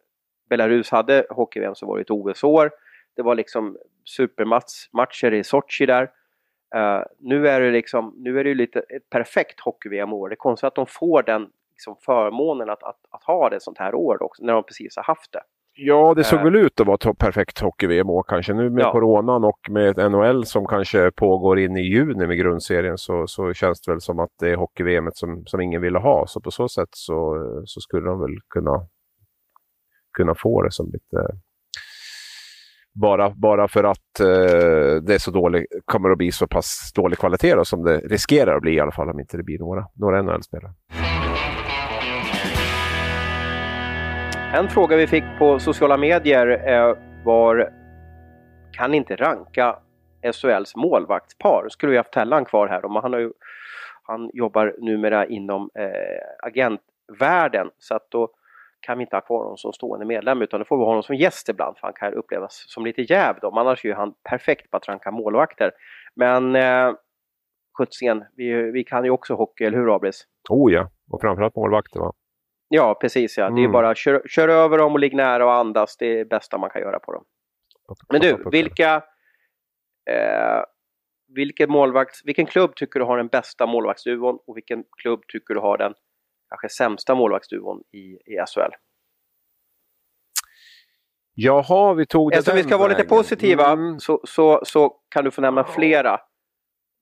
Belarus 0.49 0.91
hade 0.91 1.25
hockey-VM 1.29 1.75
så 1.75 1.85
var 1.85 1.97
det 1.97 2.01
ett 2.01 2.11
OS-år. 2.11 2.71
Det 3.15 3.21
var 3.21 3.35
liksom 3.35 3.77
supermatcher 4.05 5.33
i 5.33 5.43
Sochi 5.43 5.85
där. 5.85 6.11
Uh, 6.75 7.03
nu 7.19 7.47
är 7.47 7.61
det 7.61 7.71
liksom, 7.71 8.13
nu 8.17 8.39
är 8.39 8.43
det 8.43 8.53
lite 8.53 8.79
ett 8.79 9.09
perfekt 9.09 9.59
hockey-VM-år. 9.59 10.29
Det 10.29 10.33
är 10.33 10.37
konstigt 10.37 10.67
att 10.67 10.75
de 10.75 10.85
får 10.87 11.23
den 11.23 11.49
liksom, 11.71 11.95
förmånen 12.01 12.69
att, 12.69 12.83
att, 12.83 12.99
att 13.09 13.23
ha 13.23 13.49
det 13.49 13.59
sånt 13.59 13.77
här 13.77 13.95
år 13.95 14.23
också, 14.23 14.43
när 14.43 14.53
de 14.53 14.63
precis 14.63 14.95
har 14.95 15.03
haft 15.03 15.31
det. 15.31 15.41
Ja, 15.77 16.13
det 16.13 16.23
såg 16.23 16.39
uh, 16.39 16.43
väl 16.43 16.55
ut 16.55 16.79
att 16.79 16.87
vara 16.87 17.13
perfekt 17.13 17.59
hockey-VM-år 17.59 18.23
kanske. 18.27 18.53
Nu 18.53 18.69
med 18.69 18.83
ja. 18.83 18.91
coronan 18.91 19.43
och 19.43 19.59
med 19.69 20.11
NHL 20.11 20.45
som 20.45 20.65
kanske 20.65 21.11
pågår 21.11 21.59
in 21.59 21.77
i 21.77 21.81
juni 21.81 22.27
med 22.27 22.37
grundserien 22.37 22.97
så, 22.97 23.27
så 23.27 23.53
känns 23.53 23.81
det 23.81 23.91
väl 23.91 24.01
som 24.01 24.19
att 24.19 24.31
det 24.39 24.49
är 24.49 24.55
hockey-VM 24.55 25.09
som, 25.13 25.45
som 25.45 25.61
ingen 25.61 25.81
ville 25.81 25.99
ha. 25.99 26.27
Så 26.27 26.41
på 26.41 26.51
så 26.51 26.69
sätt 26.69 26.89
så, 26.91 27.37
så 27.65 27.81
skulle 27.81 28.09
de 28.09 28.19
väl 28.19 28.37
kunna, 28.49 28.87
kunna 30.17 30.35
få 30.35 30.61
det 30.61 30.71
som 30.71 30.85
lite 30.85 31.27
bara, 32.95 33.29
bara 33.29 33.67
för 33.67 33.83
att 33.83 34.19
eh, 34.19 35.01
det 35.01 35.13
är 35.13 35.19
så 35.19 35.31
dålig, 35.31 35.65
kommer 35.85 36.09
att 36.09 36.17
bli 36.17 36.31
så 36.31 36.47
pass 36.47 36.91
dålig 36.95 37.19
kvalitet 37.19 37.55
då, 37.55 37.65
som 37.65 37.83
det 37.83 37.97
riskerar 37.97 38.55
att 38.55 38.61
bli 38.61 38.73
i 38.73 38.79
alla 38.79 38.91
fall 38.91 39.09
om 39.09 39.19
inte 39.19 39.37
det 39.37 39.43
blir 39.43 39.59
några, 39.59 39.87
några 39.93 40.21
NHL-spelare. 40.21 40.73
En 44.57 44.69
fråga 44.69 44.97
vi 44.97 45.07
fick 45.07 45.23
på 45.39 45.59
sociala 45.59 45.97
medier 45.97 46.69
eh, 46.69 46.97
var 47.25 47.73
kan 48.71 48.93
inte 48.93 49.15
ranka 49.15 49.79
SHLs 50.33 50.75
målvaktspar? 50.75 51.65
Skulle 51.69 51.91
vi 51.91 51.97
haft 51.97 52.11
Tellan 52.11 52.45
kvar 52.45 52.67
här. 52.67 52.85
Och 52.85 53.01
han, 53.01 53.13
har 53.13 53.19
ju, 53.19 53.31
han 54.03 54.29
jobbar 54.33 54.75
numera 54.77 55.25
inom 55.25 55.69
eh, 55.79 56.47
agentvärlden 56.47 57.69
så 57.77 57.95
att 57.95 58.11
då 58.11 58.29
kan 58.79 58.97
vi 58.97 59.01
inte 59.01 59.15
ha 59.15 59.21
kvar 59.21 59.37
honom 59.37 59.57
som 59.57 59.73
stående 59.73 60.05
medlem 60.05 60.41
utan 60.41 60.59
då 60.59 60.65
får 60.65 60.77
vi 60.77 60.83
ha 60.83 60.89
honom 60.89 61.03
som 61.03 61.15
gäst 61.15 61.49
ibland 61.49 61.77
för 61.77 61.87
han 61.87 61.93
kan 61.93 62.13
upplevas 62.13 62.63
som 62.67 62.85
lite 62.85 63.01
jäv 63.01 63.35
då. 63.41 63.59
Annars 63.59 63.85
är 63.85 63.93
han 63.93 64.13
perfekt 64.29 64.71
på 64.71 64.77
att 64.77 64.87
ranka 64.87 65.11
målvakter. 65.11 65.71
Men 66.15 66.55
eh, 66.55 66.93
Skjutsen, 67.77 68.23
vi, 68.35 68.71
vi 68.71 68.83
kan 68.83 69.05
ju 69.05 69.09
också 69.11 69.33
hockey, 69.33 69.63
eller 69.63 69.77
hur 69.77 69.95
Abris? 69.95 70.27
Oh 70.49 70.73
ja, 70.73 70.89
och 71.11 71.21
framförallt 71.21 71.55
målvakter 71.55 71.99
va? 71.99 72.13
Ja, 72.67 72.97
precis 73.01 73.37
ja. 73.37 73.43
Mm. 73.43 73.55
Det 73.55 73.61
är 73.61 73.63
mm. 73.63 73.71
bara 73.71 73.95
kör, 73.95 74.21
kör 74.27 74.47
över 74.47 74.77
dem 74.77 74.93
och 74.93 74.99
ligg 74.99 75.15
nära 75.15 75.45
och 75.45 75.53
andas. 75.53 75.97
Det 75.97 76.05
är 76.05 76.17
det 76.17 76.25
bästa 76.25 76.57
man 76.57 76.69
kan 76.69 76.81
göra 76.81 76.99
på 76.99 77.11
dem. 77.11 77.23
Men 78.09 78.21
du, 78.21 78.43
vilka... 78.51 78.95
Eh, 80.09 80.63
vilken, 81.27 81.71
målvakt, 81.71 82.21
vilken 82.23 82.45
klubb 82.45 82.75
tycker 82.75 82.99
du 82.99 83.05
har 83.05 83.17
den 83.17 83.27
bästa 83.27 83.65
målvaktsduon 83.65 84.39
och 84.47 84.57
vilken 84.57 84.83
klubb 85.01 85.21
tycker 85.27 85.53
du 85.53 85.59
har 85.59 85.77
den 85.77 85.93
kanske 86.49 86.69
sämsta 86.69 87.15
målvaktsduon 87.15 87.83
i, 87.91 87.97
i 87.97 88.37
SHL. 88.53 88.71
Jaha, 91.33 91.93
vi 91.93 92.05
tog 92.05 92.31
det 92.31 92.37
Eftersom 92.37 92.57
vi 92.57 92.63
ska 92.63 92.77
vara 92.77 92.87
lite 92.87 93.03
positiva 93.03 93.71
mm. 93.71 93.99
så, 93.99 94.21
så, 94.23 94.61
så 94.63 94.89
kan 95.09 95.23
du 95.23 95.31
få 95.31 95.41
nämna 95.41 95.63
flera. 95.63 96.19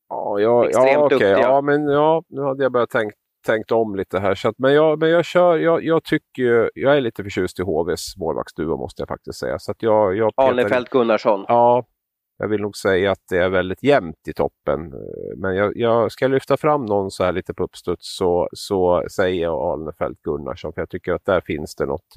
Ja, 0.09 0.39
ja, 0.39 0.69
ja 0.71 0.97
okej. 0.97 1.15
Okay. 1.15 1.29
Ja, 1.29 1.61
men 1.61 1.87
ja, 1.87 2.23
nu 2.29 2.41
hade 2.41 2.63
jag 2.63 2.71
börjat 2.71 2.89
tänkt, 2.89 3.17
tänkt 3.43 3.71
om 3.71 3.95
lite 3.95 4.19
här. 4.19 4.35
Så 4.35 4.49
att, 4.49 4.55
men 4.57 4.73
jag, 4.73 4.99
men 4.99 5.09
jag, 5.09 5.25
kör, 5.25 5.57
jag, 5.57 5.83
jag 5.83 6.03
tycker, 6.03 6.71
jag 6.75 6.97
är 6.97 7.01
lite 7.01 7.23
förtjust 7.23 7.59
i 7.59 7.61
HVs 7.61 8.17
målvaktsduo 8.17 8.77
måste 8.77 9.01
jag 9.01 9.07
faktiskt 9.09 9.39
säga. 9.39 9.59
Så 9.59 9.71
att 9.71 9.81
jag, 9.81 10.17
jag 10.17 10.31
Arnefelt 10.35 10.89
Gunnarsson. 10.89 11.45
Ja, 11.47 11.85
jag 12.37 12.47
vill 12.47 12.61
nog 12.61 12.77
säga 12.77 13.11
att 13.11 13.23
det 13.29 13.37
är 13.37 13.49
väldigt 13.49 13.83
jämnt 13.83 14.27
i 14.27 14.33
toppen. 14.33 14.93
Eh, 14.93 15.37
men 15.37 15.55
jag, 15.55 15.71
jag 15.75 16.11
ska 16.11 16.27
lyfta 16.27 16.57
fram 16.57 16.85
någon 16.85 17.11
så 17.11 17.23
här 17.23 17.31
lite 17.31 17.53
på 17.53 17.63
uppstuds 17.63 18.17
så, 18.17 18.49
så 18.51 19.03
säger 19.11 19.41
jag 19.41 19.53
Alnefelt 19.53 20.21
Gunnarsson. 20.21 20.73
För 20.73 20.81
jag 20.81 20.89
tycker 20.89 21.13
att 21.13 21.25
där 21.25 21.41
finns 21.41 21.75
det 21.75 21.85
något, 21.85 22.07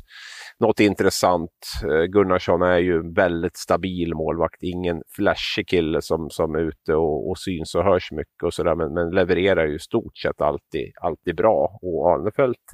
något 0.59 0.81
intressant. 0.81 1.51
Eh, 1.85 2.05
Gunnarsson 2.05 2.63
är 2.63 2.79
ju 2.79 2.97
en 2.97 3.13
väldigt 3.13 3.57
stabil 3.57 4.15
målvakt. 4.15 4.63
Ingen 4.63 5.03
flashig 5.17 5.69
kille 5.69 6.03
som, 6.03 6.31
som 6.31 6.55
är 6.55 6.59
ute 6.59 6.95
och, 6.95 7.31
och 7.31 7.39
syns 7.39 7.75
och 7.75 7.85
hörs 7.85 8.13
mycket 8.13 8.43
och 8.43 8.55
sådär. 8.55 8.75
Men, 8.75 8.95
men 8.95 9.11
levererar 9.11 9.67
ju 9.67 9.79
stort 9.79 10.17
sett 10.17 10.41
alltid, 10.41 10.93
alltid 11.01 11.37
bra. 11.37 11.79
Och 11.83 12.11
Alnefelt 12.11 12.65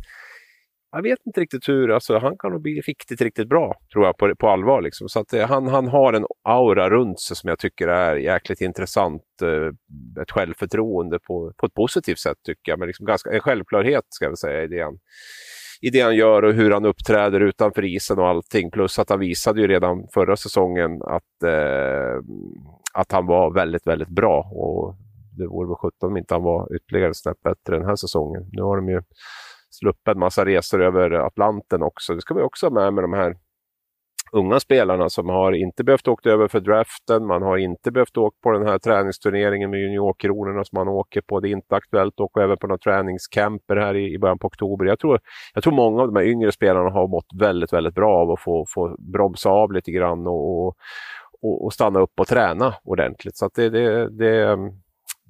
jag 0.93 1.03
vet 1.03 1.19
inte 1.27 1.41
riktigt 1.41 1.69
hur, 1.69 1.91
alltså, 1.91 2.19
han 2.19 2.39
kan 2.39 2.53
nog 2.53 2.63
bli 2.63 2.81
riktigt, 2.81 3.21
riktigt 3.21 3.49
bra 3.49 3.75
tror 3.93 4.05
jag 4.05 4.17
på, 4.17 4.35
på 4.37 4.49
allvar. 4.49 4.83
Liksom. 4.83 5.09
Så 5.09 5.21
att, 5.21 5.33
eh, 5.33 5.47
han, 5.47 5.69
han 5.69 5.89
har 5.89 6.13
en 6.13 6.27
aura 6.43 6.91
runt 6.91 7.21
sig 7.21 7.37
som 7.37 7.49
jag 7.49 7.59
tycker 7.59 7.89
är 7.89 8.17
jäkligt 8.17 8.61
intressant. 8.61 9.23
Eh, 9.43 10.23
ett 10.23 10.31
självförtroende 10.31 11.19
på, 11.19 11.53
på 11.57 11.67
ett 11.67 11.75
positivt 11.75 12.19
sätt 12.19 12.37
tycker 12.47 12.73
jag, 12.73 12.79
men 12.79 12.87
liksom 12.87 13.07
ganska, 13.07 13.31
en 13.31 13.41
självklarhet 13.41 14.05
ska 14.09 14.25
jag 14.25 14.39
säga 14.39 14.63
i 14.63 14.67
det, 14.67 14.83
han, 14.83 14.99
i 15.81 15.91
det 15.91 16.01
han 16.01 16.17
gör 16.17 16.43
och 16.43 16.53
hur 16.53 16.71
han 16.71 16.85
uppträder 16.85 17.41
utanför 17.41 17.85
isen 17.85 18.19
och 18.19 18.29
allting. 18.29 18.71
Plus 18.71 18.99
att 18.99 19.11
han 19.11 19.21
visade 19.21 19.61
ju 19.61 19.67
redan 19.67 20.09
förra 20.15 20.37
säsongen 20.37 21.03
att, 21.03 21.43
eh, 21.45 22.23
att 22.93 23.13
han 23.13 23.27
var 23.27 23.55
väldigt, 23.55 23.87
väldigt 23.87 24.09
bra. 24.09 24.51
Och 24.53 24.97
det 25.39 25.47
vore 25.47 25.69
väl 25.69 25.77
sjutton 25.77 26.11
om 26.11 26.17
inte 26.17 26.35
han 26.35 26.43
var 26.43 26.77
ytterligare 26.77 27.15
snäpp 27.15 27.43
bättre 27.43 27.77
den 27.79 27.87
här 27.87 27.97
säsongen. 27.97 28.49
Nu 28.53 28.63
har 28.63 28.77
de 28.77 28.89
ju 28.89 29.03
sluppit 29.83 30.15
en 30.15 30.19
massa 30.19 30.45
resor 30.45 30.83
över 30.83 31.11
Atlanten 31.11 31.83
också. 31.83 32.15
Det 32.15 32.21
ska 32.21 32.35
vi 32.35 32.43
också 32.43 32.67
ha 32.67 32.71
med 32.71 32.95
med 32.95 33.05
de 33.05 33.13
här 33.13 33.37
unga 34.33 34.61
spelarna 34.61 35.09
som 35.09 35.29
har 35.29 35.53
inte 35.53 35.85
behövt 35.85 36.09
åka 36.09 36.31
över 36.31 36.49
för 36.49 36.61
draften, 36.61 37.27
man 37.27 37.43
har 37.43 37.57
inte 37.57 37.91
behövt 37.91 38.17
åka 38.17 38.37
på 38.43 38.53
den 38.53 38.67
här 38.67 38.79
träningsturneringen 38.79 39.71
med 39.71 39.81
juniorkronorna 39.81 40.65
som 40.65 40.77
man 40.77 40.89
åker 40.89 41.21
på. 41.21 41.41
Det 41.41 41.49
är 41.49 41.51
inte 41.51 41.77
aktuellt 41.77 42.15
att 42.15 42.21
åka 42.21 42.41
över 42.41 42.57
på 42.57 42.67
några 42.67 42.79
träningscamper 42.79 43.77
här 43.77 43.95
i, 43.95 44.15
i 44.15 44.19
början 44.19 44.39
på 44.39 44.47
oktober. 44.47 44.85
Jag 44.85 44.99
tror, 44.99 45.21
jag 45.55 45.63
tror 45.63 45.73
många 45.73 46.03
av 46.03 46.07
de 46.13 46.17
här 46.17 46.27
yngre 46.27 46.53
spelarna 46.53 46.91
har 46.91 47.09
mått 47.09 47.27
väldigt, 47.41 47.73
väldigt 47.73 47.95
bra 47.95 48.19
av 48.19 48.31
att 48.31 48.41
få, 48.41 48.67
få 48.69 48.97
bromsa 48.99 49.51
av 49.51 49.73
lite 49.73 49.91
grann 49.93 50.27
och, 50.27 50.67
och, 50.67 50.77
och 51.65 51.73
stanna 51.73 52.01
upp 52.01 52.21
och 52.21 52.27
träna 52.27 52.75
ordentligt. 52.85 53.37
Så 53.37 53.51
det, 53.55 53.69
det, 53.71 54.09
det, 54.19 54.59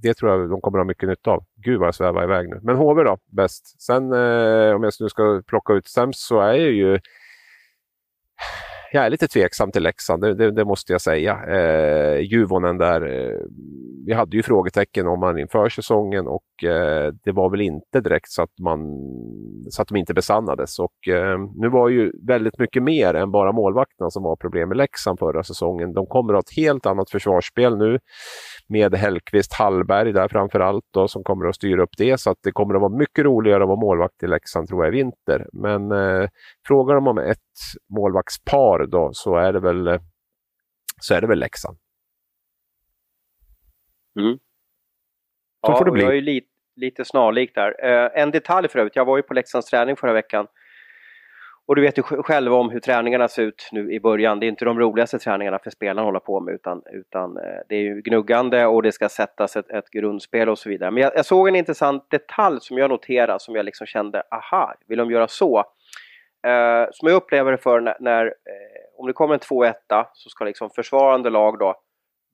det 0.02 0.14
tror 0.14 0.30
jag 0.30 0.50
de 0.50 0.60
kommer 0.60 0.78
att 0.78 0.84
ha 0.84 0.88
mycket 0.88 1.08
nytta 1.08 1.30
av. 1.30 1.44
Gud 1.64 1.78
vad 1.78 1.86
jag 1.86 1.94
svävar 1.94 2.24
iväg 2.24 2.48
nu. 2.48 2.60
Men 2.62 2.76
HV 2.76 3.02
då, 3.04 3.18
bäst. 3.26 3.82
Sen 3.82 4.12
eh, 4.12 4.74
om 4.74 4.82
jag 4.82 4.92
nu 5.00 5.08
ska 5.08 5.42
plocka 5.46 5.72
ut 5.72 5.88
sämst 5.88 6.20
så 6.20 6.40
är 6.40 6.54
jag 6.54 6.72
ju 6.72 6.98
jag 8.94 9.06
är 9.06 9.10
lite 9.10 9.28
tveksam 9.28 9.72
till 9.72 9.82
Leksand, 9.82 10.22
det, 10.22 10.34
det, 10.34 10.50
det 10.50 10.64
måste 10.64 10.92
jag 10.92 11.00
säga. 11.00 11.38
Eh, 11.48 12.20
Juvonen 12.20 12.78
där, 12.78 13.02
eh, 13.02 13.38
vi 14.06 14.12
hade 14.12 14.36
ju 14.36 14.42
frågetecken 14.42 15.06
om 15.06 15.22
han 15.22 15.38
inför 15.38 15.68
säsongen 15.68 16.26
och 16.26 16.64
eh, 16.64 17.12
det 17.24 17.32
var 17.32 17.50
väl 17.50 17.60
inte 17.60 18.00
direkt 18.00 18.30
så 18.30 18.42
att, 18.42 18.58
man, 18.58 18.80
så 19.70 19.82
att 19.82 19.88
de 19.88 19.96
inte 19.96 20.14
besannades. 20.14 20.78
Och, 20.78 21.08
eh, 21.08 21.38
nu 21.54 21.68
var 21.68 21.88
ju 21.88 22.12
väldigt 22.26 22.58
mycket 22.58 22.82
mer 22.82 23.14
än 23.14 23.30
bara 23.30 23.52
målvakterna 23.52 24.10
som 24.10 24.22
var 24.22 24.36
problem 24.36 24.68
med 24.68 24.78
Leksand 24.78 25.18
förra 25.18 25.42
säsongen. 25.42 25.92
De 25.92 26.06
kommer 26.06 26.32
att 26.32 26.36
ha 26.36 26.40
ett 26.40 26.56
helt 26.56 26.86
annat 26.86 27.10
försvarsspel 27.10 27.78
nu 27.78 27.98
med 28.68 28.94
Hellqvist 28.94 29.52
Hallberg 29.52 30.12
där 30.12 30.28
framför 30.28 30.60
allt 30.60 30.84
då, 30.90 31.08
som 31.08 31.24
kommer 31.24 31.46
att 31.46 31.54
styra 31.54 31.82
upp 31.82 31.96
det. 31.98 32.20
Så 32.20 32.30
att 32.30 32.38
det 32.42 32.52
kommer 32.52 32.74
att 32.74 32.80
vara 32.80 32.96
mycket 32.98 33.24
roligare 33.24 33.62
att 33.62 33.68
vara 33.68 33.80
målvakt 33.80 34.22
i 34.22 34.26
Leksand 34.26 34.68
tror 34.68 34.84
jag 34.84 34.94
i 34.94 34.96
vinter. 34.96 35.46
Men 35.52 35.92
eh, 35.92 36.28
frågar 36.66 36.94
de 36.94 37.06
om 37.06 37.18
ett 37.18 37.38
målvaktspar 37.96 38.86
då 38.86 39.10
så 39.12 39.36
är 39.36 39.52
det 39.52 39.60
väl, 39.60 39.98
så 41.00 41.14
är 41.14 41.20
det 41.20 41.26
väl 41.26 41.38
Leksand. 41.38 41.78
Mm. 44.20 44.38
Så 45.66 45.72
ja, 45.72 45.78
får 45.78 45.84
det 45.84 45.90
bli. 45.90 46.02
jag 46.02 46.16
är 46.16 46.20
lite, 46.20 46.46
lite 46.76 47.04
snarlik 47.04 47.54
där. 47.54 47.84
Eh, 47.84 48.22
en 48.22 48.30
detalj 48.30 48.68
för 48.68 48.78
övrigt, 48.78 48.96
jag 48.96 49.04
var 49.04 49.16
ju 49.16 49.22
på 49.22 49.34
Leksands 49.34 49.66
träning 49.66 49.96
förra 49.96 50.12
veckan 50.12 50.46
och 51.72 51.76
du 51.76 51.82
vet 51.82 51.98
ju 51.98 52.02
själv 52.02 52.54
om 52.54 52.70
hur 52.70 52.80
träningarna 52.80 53.28
ser 53.28 53.42
ut 53.42 53.68
nu 53.72 53.92
i 53.92 54.00
början. 54.00 54.40
Det 54.40 54.46
är 54.46 54.48
inte 54.48 54.64
de 54.64 54.78
roligaste 54.78 55.18
träningarna 55.18 55.58
för 55.58 55.70
spelarna 55.70 56.00
att 56.00 56.06
hålla 56.06 56.20
på 56.20 56.40
med 56.40 56.54
utan, 56.54 56.82
utan 56.92 57.36
eh, 57.36 57.60
det 57.68 57.76
är 57.76 57.80
ju 57.80 58.02
gnuggande 58.02 58.66
och 58.66 58.82
det 58.82 58.92
ska 58.92 59.08
sättas 59.08 59.56
ett, 59.56 59.70
ett 59.70 59.90
grundspel 59.90 60.48
och 60.48 60.58
så 60.58 60.68
vidare. 60.68 60.90
Men 60.90 61.02
jag, 61.02 61.12
jag, 61.16 61.26
såg 61.26 61.48
en 61.48 61.56
intressant 61.56 62.10
detalj 62.10 62.58
som 62.60 62.78
jag 62.78 62.90
noterade 62.90 63.40
som 63.40 63.54
jag 63.54 63.64
liksom 63.64 63.86
kände, 63.86 64.22
aha, 64.30 64.74
vill 64.88 64.98
de 64.98 65.10
göra 65.10 65.28
så? 65.28 65.58
Eh, 66.46 66.86
som 66.90 67.08
jag 67.08 67.16
upplever 67.16 67.52
det 67.52 67.58
för 67.58 67.80
när, 67.80 67.96
när 68.00 68.26
eh, 68.26 68.98
om 68.98 69.06
det 69.06 69.12
kommer 69.12 69.34
en 69.34 69.40
2-1 69.40 69.74
så 70.12 70.30
ska 70.30 70.44
liksom 70.44 70.70
försvarande 70.70 71.30
lag 71.30 71.58
då, 71.58 71.74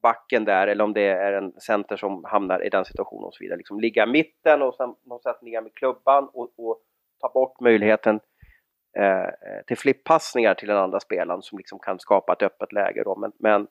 backen 0.02 0.44
där 0.44 0.66
eller 0.66 0.84
om 0.84 0.92
det 0.92 1.08
är 1.08 1.32
en 1.32 1.52
center 1.60 1.96
som 1.96 2.24
hamnar 2.24 2.66
i 2.66 2.68
den 2.68 2.84
situationen 2.84 3.24
och 3.24 3.34
så 3.34 3.44
vidare, 3.44 3.56
liksom 3.56 3.80
ligga 3.80 4.02
i 4.02 4.06
mitten 4.06 4.62
och 4.62 4.74
sen 4.74 4.94
på 4.94 5.08
något 5.08 5.22
sätt 5.22 5.42
ner 5.42 5.60
med 5.60 5.74
klubban 5.74 6.28
och, 6.32 6.50
och 6.56 6.78
ta 7.20 7.28
bort 7.28 7.60
möjligheten 7.60 8.20
Eh, 8.98 9.22
eh, 9.22 9.62
till 9.66 9.78
flippassningar 9.78 10.54
till 10.54 10.68
den 10.68 10.76
andra 10.76 11.00
spelaren 11.00 11.42
som 11.42 11.58
liksom 11.58 11.78
kan 11.78 11.98
skapa 11.98 12.32
ett 12.32 12.42
öppet 12.42 12.72
läge. 12.72 13.02
Då. 13.04 13.16
Men, 13.16 13.32
men, 13.38 13.66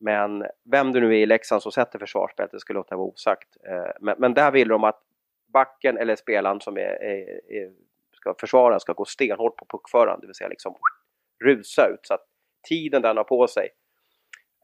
men 0.00 0.46
vem 0.70 0.92
det 0.92 1.00
nu 1.00 1.06
är 1.06 1.18
i 1.18 1.26
Leksand 1.26 1.62
som 1.62 1.72
sätter 1.72 1.98
försvarsspelet, 1.98 2.50
det 2.52 2.60
skulle 2.60 2.78
låta 2.78 2.96
vara 2.96 3.08
osagt. 3.08 3.56
Eh, 3.68 3.92
men, 4.00 4.14
men, 4.18 4.34
där 4.34 4.50
vill 4.50 4.68
de 4.68 4.84
att 4.84 5.00
backen 5.52 5.98
eller 5.98 6.16
spelaren 6.16 6.60
som 6.60 6.76
är, 6.76 7.02
är, 7.02 7.40
är 7.52 7.72
ska 8.12 8.34
försvara 8.40 8.80
ska 8.80 8.92
gå 8.92 9.04
stenhårt 9.04 9.56
på 9.56 9.66
puckföraren, 9.68 10.20
det 10.20 10.26
vill 10.26 10.34
säga 10.34 10.48
liksom 10.48 10.76
rusa 11.44 11.88
ut 11.88 12.00
så 12.02 12.14
att 12.14 12.26
tiden 12.68 13.02
den 13.02 13.16
har 13.16 13.24
på 13.24 13.46
sig 13.46 13.68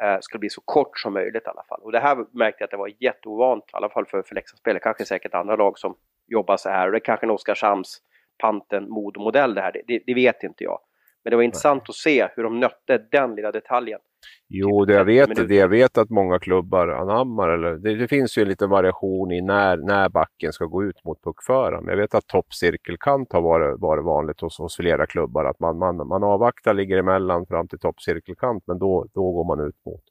eh, 0.03 0.17
ska 0.21 0.39
bli 0.39 0.51
så 0.51 0.61
kort 0.61 0.99
som 0.99 1.13
möjligt 1.13 1.47
i 1.47 1.49
alla 1.49 1.65
fall. 1.69 1.81
Och 1.83 1.93
det 1.93 2.01
här 2.01 2.17
märkte 2.33 2.63
jag 2.63 2.67
att 2.67 2.71
det 2.71 2.77
var 2.77 2.93
jätteovant, 2.99 3.65
i 3.65 3.77
alla 3.77 3.89
fall 3.89 4.07
för, 4.07 4.23
för 4.23 4.35
Leksandsspelare, 4.35 4.81
kanske 4.83 5.05
säkert 5.05 5.35
andra 5.35 5.57
lag 5.57 5.79
som 5.79 5.97
jobbar 6.27 6.57
så 6.57 6.69
här. 6.69 6.87
Och 6.87 6.93
det 6.93 6.99
är 6.99 7.05
kanske 7.05 7.27
en 7.27 7.31
Oskarshamns 7.31 8.03
panten 8.39 8.89
modemodell 8.89 9.55
det 9.55 9.61
här, 9.61 9.73
det, 9.87 10.01
det, 10.07 10.15
vet 10.15 10.43
inte 10.43 10.65
jag. 10.65 10.79
Men 11.25 11.31
det 11.31 11.37
var 11.37 11.43
intressant 11.43 11.89
att 11.89 11.95
se 11.95 12.29
hur 12.37 12.43
de 12.43 12.61
nötte 12.61 12.99
den 13.11 13.35
lilla 13.35 13.53
detaljen. 13.53 14.01
Jo, 14.49 14.81
typ 14.81 14.89
det 14.89 14.95
jag, 14.95 15.05
vet, 15.05 15.49
det 15.49 15.55
jag 15.55 15.69
vet 15.69 15.99
att 15.99 16.11
många 16.11 16.39
klubbar 16.39 16.89
anammar, 16.89 17.49
eller 17.49 17.71
det, 17.71 17.95
det, 17.95 18.09
finns 18.09 18.39
ju 18.39 18.43
en 18.43 18.49
liten 18.49 18.71
variation 18.71 19.33
i 19.33 19.41
när, 19.41 19.77
när 19.77 20.09
backen 20.09 20.53
ska 20.53 20.65
gå 20.65 20.85
ut 20.85 21.05
mot 21.05 21.23
puckföraren. 21.23 21.85
Jag 21.87 21.97
vet 21.97 22.15
att 22.15 22.27
toppcirkelkant 22.27 23.33
har 23.33 23.41
varit, 23.41 23.81
varit 23.81 24.05
vanligt 24.05 24.41
hos, 24.41 24.59
hos 24.59 24.77
flera 24.77 25.07
klubbar, 25.07 25.45
att 25.45 25.61
man, 25.61 25.79
man, 25.79 26.09
man 26.09 26.25
avvaktar, 26.25 26.75
ligger 26.75 26.99
emellan 26.99 27.47
fram 27.47 27.69
till 27.69 27.79
toppcirkelkant, 27.79 28.65
men 28.67 28.79
då, 28.79 29.07
då 29.15 29.33
går 29.33 29.45
man 29.45 29.69
ut 29.69 29.77
mot, 29.87 29.95
mot 29.95 30.03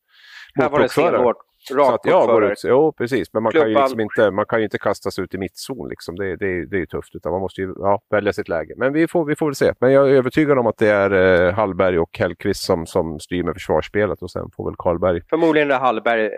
Här 0.55 0.69
var 0.69 0.80
det 0.80 0.89
stenhårt. 0.89 1.46
Att 1.72 2.05
jag 2.05 2.28
går 2.28 2.51
ut, 2.51 2.61
jo, 2.63 2.91
precis. 2.91 3.34
Men 3.34 3.43
man 3.43 3.51
kan, 3.51 3.70
ju 3.70 3.76
liksom 3.76 3.99
inte, 3.99 4.32
man 4.32 4.45
kan 4.45 4.59
ju 4.59 4.63
inte 4.63 4.78
kastas 4.78 5.20
ut 5.20 5.34
i 5.34 5.38
mittzon. 5.38 5.89
Liksom. 5.89 6.15
Det, 6.15 6.36
det, 6.36 6.65
det 6.65 6.76
är 6.76 6.80
ju 6.80 6.86
tufft. 6.86 7.15
Utan 7.15 7.32
man 7.32 7.41
måste 7.41 7.61
ju 7.61 7.74
ja, 7.78 8.01
välja 8.09 8.34
sitt 8.34 8.49
läge. 8.49 8.74
Men 8.78 8.93
vi 8.93 9.07
får, 9.07 9.26
vi 9.26 9.36
får 9.36 9.45
väl 9.45 9.55
se. 9.55 9.74
Men 9.80 9.91
jag 9.91 10.09
är 10.09 10.13
övertygad 10.13 10.57
om 10.57 10.68
att 10.68 10.78
det 10.78 10.89
är 10.89 11.11
eh, 11.47 11.53
Hallberg 11.53 11.99
och 11.99 12.18
Hellqvist 12.20 12.63
som, 12.63 12.86
som 12.86 13.20
styr 13.20 13.43
med 13.43 13.53
försvarsspelet. 13.53 14.22
Och 14.22 14.32
sen 14.32 14.49
får 14.55 14.65
väl 14.65 14.76
Karlberg... 14.78 15.22
Förmodligen 15.30 15.72
är 15.72 15.80
Hallberg, 15.80 16.26
eh, 16.26 16.32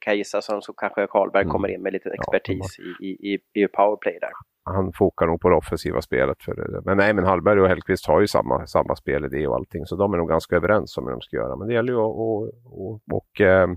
kan 0.00 0.10
jag 0.10 0.16
gissa. 0.16 0.42
Så 0.42 0.72
kanske 0.76 1.06
Karlberg 1.06 1.42
mm. 1.42 1.52
kommer 1.52 1.68
in 1.68 1.82
med 1.82 1.92
lite 1.92 2.10
expertis 2.10 2.76
ja, 2.78 3.06
i, 3.06 3.34
i, 3.34 3.38
i 3.62 3.68
powerplay 3.68 4.18
där 4.20 4.30
han 4.66 4.92
fokar 4.92 5.26
nog 5.26 5.40
på 5.40 5.48
det 5.48 5.56
offensiva 5.56 6.02
spelet. 6.02 6.42
För 6.42 6.54
det. 6.54 6.80
Men 6.84 6.96
nej, 6.96 7.14
men 7.14 7.24
Hallberg 7.24 7.60
och 7.60 7.68
Hellqvist 7.68 8.06
har 8.06 8.20
ju 8.20 8.26
samma, 8.26 8.66
samma 8.66 8.96
spelidé 8.96 9.46
och 9.46 9.54
allting, 9.54 9.86
så 9.86 9.96
de 9.96 10.14
är 10.14 10.18
nog 10.18 10.28
ganska 10.28 10.56
överens 10.56 10.98
om 10.98 11.04
hur 11.04 11.10
de 11.10 11.20
ska 11.20 11.36
göra. 11.36 11.56
Men 11.56 11.68
det 11.68 11.74
gäller 11.74 11.92
ju 11.92 11.98
att 11.98 12.16
och, 12.16 12.42
och, 12.64 13.00
och 13.12 13.40
eh, 13.40 13.68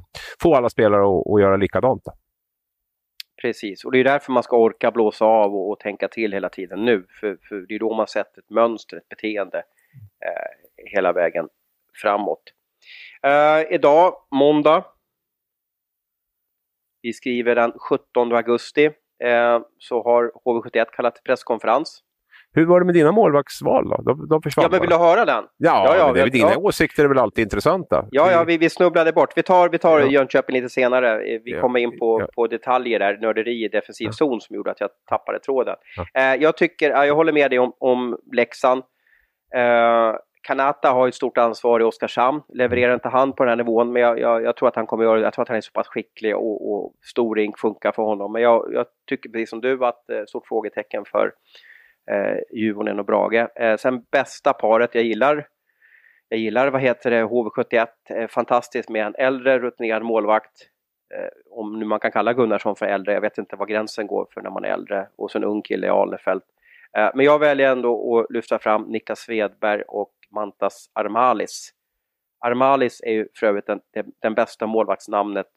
få 0.42 0.56
alla 0.56 0.70
spelare 0.70 1.02
att, 1.02 1.42
göra 1.42 1.58
likadant. 1.58 2.04
Då. 2.06 2.12
Precis, 3.42 3.86
och 3.86 3.92
det 3.92 4.00
är 4.00 4.04
därför 4.04 4.32
man 4.32 4.44
ska 4.44 4.58
orka 4.58 4.92
blåsa 4.92 5.26
av 5.26 5.56
och, 5.56 5.70
och 5.72 5.80
tänka 5.80 6.08
till 6.08 6.34
hela 6.34 6.50
tiden 6.50 6.86
nu. 6.86 7.06
För, 7.20 7.38
för, 7.50 7.66
det 7.68 7.76
är 7.76 7.80
då 7.80 7.96
man 7.96 8.08
sett 8.08 8.38
ett 8.38 8.50
mönster, 8.50 8.98
ett 8.98 9.10
beteende 9.10 9.58
eh, 10.26 10.92
hela 10.92 11.14
vägen 11.14 11.50
framåt. 12.02 12.44
Eh, 13.24 13.74
idag, 13.76 14.14
måndag. 14.32 14.86
Vi 17.02 17.14
skriver 17.14 17.56
den 17.56 17.72
17 17.72 18.32
augusti 18.32 18.92
så 19.78 20.04
har 20.04 20.32
HV71 20.46 20.86
kallat 20.96 21.16
till 21.16 21.24
presskonferens. 21.24 22.04
Hur 22.54 22.66
var 22.66 22.80
det 22.80 22.86
med 22.86 22.96
dina 22.96 23.12
målvaktsval 23.12 23.90
då? 23.90 23.96
De, 23.96 24.28
de 24.28 24.42
försvann 24.42 24.64
Ja, 24.64 24.70
men 24.72 24.82
vill 24.82 24.90
du 24.90 24.96
höra 24.96 25.26
den? 25.26 25.44
Ja, 25.58 25.86
ja, 25.86 25.98
ja 25.98 26.14
det, 26.14 26.30
dina 26.30 26.52
ja. 26.52 26.58
åsikter 26.58 27.04
är 27.04 27.08
väl 27.08 27.18
alltid 27.18 27.44
intressanta? 27.44 28.08
Ja, 28.12 28.32
ja 28.32 28.44
vi, 28.44 28.58
vi 28.58 28.70
snubblade 28.70 29.14
bort. 29.14 29.34
Vi 29.36 29.44
tar, 29.44 29.70
vi 29.70 29.78
tar 29.78 30.00
ja. 30.00 30.06
Jönköping 30.06 30.54
lite 30.54 30.70
senare. 30.70 31.22
Eh, 31.22 31.42
vi 31.44 31.52
ja. 31.52 31.62
kommer 31.62 31.80
in 31.80 32.00
på, 32.00 32.28
på 32.36 32.48
detaljer 32.48 33.00
där, 33.00 33.18
nörderi 33.18 33.66
i 33.66 33.68
defensiv 33.68 34.10
zon 34.10 34.42
som 34.42 34.56
gjorde 34.56 34.72
att 34.72 34.80
jag 34.80 34.90
tappade 35.10 35.40
tråden. 35.40 35.76
Eh, 36.14 36.36
jag 36.36 36.58
tycker, 36.58 37.04
jag 37.06 37.16
håller 37.16 37.34
med 37.34 37.52
dig 37.52 37.60
om, 37.60 37.74
om 37.80 38.18
Leksand. 38.34 38.84
Eh, 39.56 40.16
Kanata 40.42 40.92
har 40.92 41.08
ett 41.08 41.16
stort 41.16 41.38
ansvar 41.38 41.80
i 41.80 41.84
Oskarshamn. 41.84 42.42
Levererar 42.54 42.94
inte 42.94 43.10
han 43.10 43.34
på 43.34 43.44
den 43.44 43.50
här 43.50 43.56
nivån, 43.56 43.94
men 43.94 44.02
jag, 44.02 44.20
jag, 44.20 44.44
jag, 44.44 44.56
tror 44.56 44.68
att 44.68 44.76
han 44.76 44.88
kommer 44.88 45.04
göra 45.04 45.16
det. 45.18 45.24
Jag 45.24 45.34
tror 45.34 45.44
att 45.44 45.50
han 45.50 45.58
är 45.58 45.62
så 45.62 45.72
pass 45.72 45.88
skicklig 45.88 46.36
och, 46.36 46.72
och 46.72 46.94
stor 47.02 47.36
rink 47.36 47.60
funkar 47.60 47.92
för 47.92 48.04
honom. 48.04 48.32
Men 48.32 48.42
jag, 48.42 48.70
jag 48.74 48.86
tycker 49.10 49.30
precis 49.30 49.50
som 49.50 49.62
du 49.62 49.86
att 49.86 50.10
eh, 50.10 50.24
stort 50.28 50.48
frågetecken 50.48 51.06
för 51.06 51.34
eh, 52.12 52.38
Juvonen 52.60 53.00
och 53.00 53.06
Brage. 53.06 53.48
Eh, 53.56 53.78
sen 53.78 54.04
bästa 54.12 54.54
paret 54.54 54.96
jag 54.96 55.04
gillar 55.04 55.48
jag 56.30 56.40
gillar, 56.40 56.68
vad 56.68 56.82
heter 56.82 57.12
det, 57.12 57.24
HV71, 57.24 57.88
eh, 58.10 58.28
fantastiskt 58.28 58.90
med 58.90 59.06
en 59.06 59.16
äldre 59.18 59.60
rutinerad 59.60 60.04
målvakt. 60.04 60.70
Eh, 61.16 61.30
om 61.52 61.80
nu 61.80 61.86
man 61.86 62.00
kan 62.00 62.12
kalla 62.12 62.34
Gunnarsson 62.34 62.76
för 62.76 62.86
äldre, 62.86 63.14
jag 63.14 63.22
vet 63.22 63.38
inte 63.38 63.56
var 63.56 63.66
gränsen 63.66 64.08
går 64.08 64.28
för 64.34 64.42
när 64.42 64.50
man 64.50 64.66
är 64.66 64.70
äldre. 64.70 65.08
Och 65.16 65.32
så 65.32 65.38
en 65.38 65.44
ung 65.44 65.62
kille 65.62 65.88
i 65.88 65.90
Alnefelt. 65.90 66.44
Eh, 66.98 67.10
men 67.16 67.26
jag 67.26 67.40
väljer 67.40 67.72
ändå 67.72 68.20
att 68.20 68.32
lyfta 68.34 68.60
fram 68.60 68.82
Niklas 68.82 69.20
Svedberg 69.20 69.82
och 69.82 70.14
Mantas 70.32 70.90
Armalis. 70.94 71.74
Armalis 72.40 73.02
är 73.02 73.12
ju 73.12 73.28
för 73.36 73.48
övrigt 73.48 73.66
den, 73.66 73.82
den 74.22 74.34
bästa 74.34 74.68
målvaktsnamnet 74.68 75.48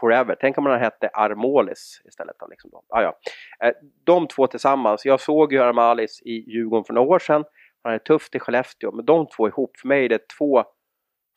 forever. 0.00 0.36
Tänk 0.40 0.58
om 0.58 0.66
han 0.66 0.80
hette 0.80 1.08
Armolis 1.08 2.02
istället. 2.04 2.36
Då, 2.38 2.46
liksom 2.46 2.70
då. 2.70 2.82
Ah, 2.88 3.02
ja. 3.02 3.18
Eh, 3.64 3.72
de 4.04 4.28
två 4.28 4.46
tillsammans, 4.46 5.04
jag 5.04 5.20
såg 5.20 5.52
ju 5.52 5.58
Armalis 5.58 6.22
i 6.22 6.50
Djurgården 6.50 6.84
för 6.84 6.94
några 6.94 7.08
år 7.08 7.18
sedan. 7.18 7.44
Han 7.82 7.92
är 7.92 7.98
tufft 7.98 8.34
i 8.34 8.38
Skellefteå, 8.38 8.92
men 8.92 9.04
de 9.04 9.26
två 9.26 9.48
ihop, 9.48 9.76
för 9.76 9.88
mig 9.88 10.04
är 10.04 10.08
det 10.08 10.28
två 10.38 10.64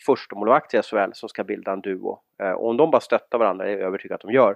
första 0.05 0.35
målvakter 0.35 0.79
i 0.79 0.81
SHL 0.81 1.11
som 1.13 1.29
ska 1.29 1.43
bilda 1.43 1.71
en 1.71 1.81
duo. 1.81 2.19
Eh, 2.43 2.51
och 2.51 2.69
om 2.69 2.77
de 2.77 2.91
bara 2.91 3.01
stöttar 3.01 3.37
varandra, 3.37 3.65
det 3.65 3.71
är 3.71 3.77
jag 3.77 3.87
övertygad 3.87 4.15
att 4.15 4.21
de 4.21 4.31
gör, 4.31 4.55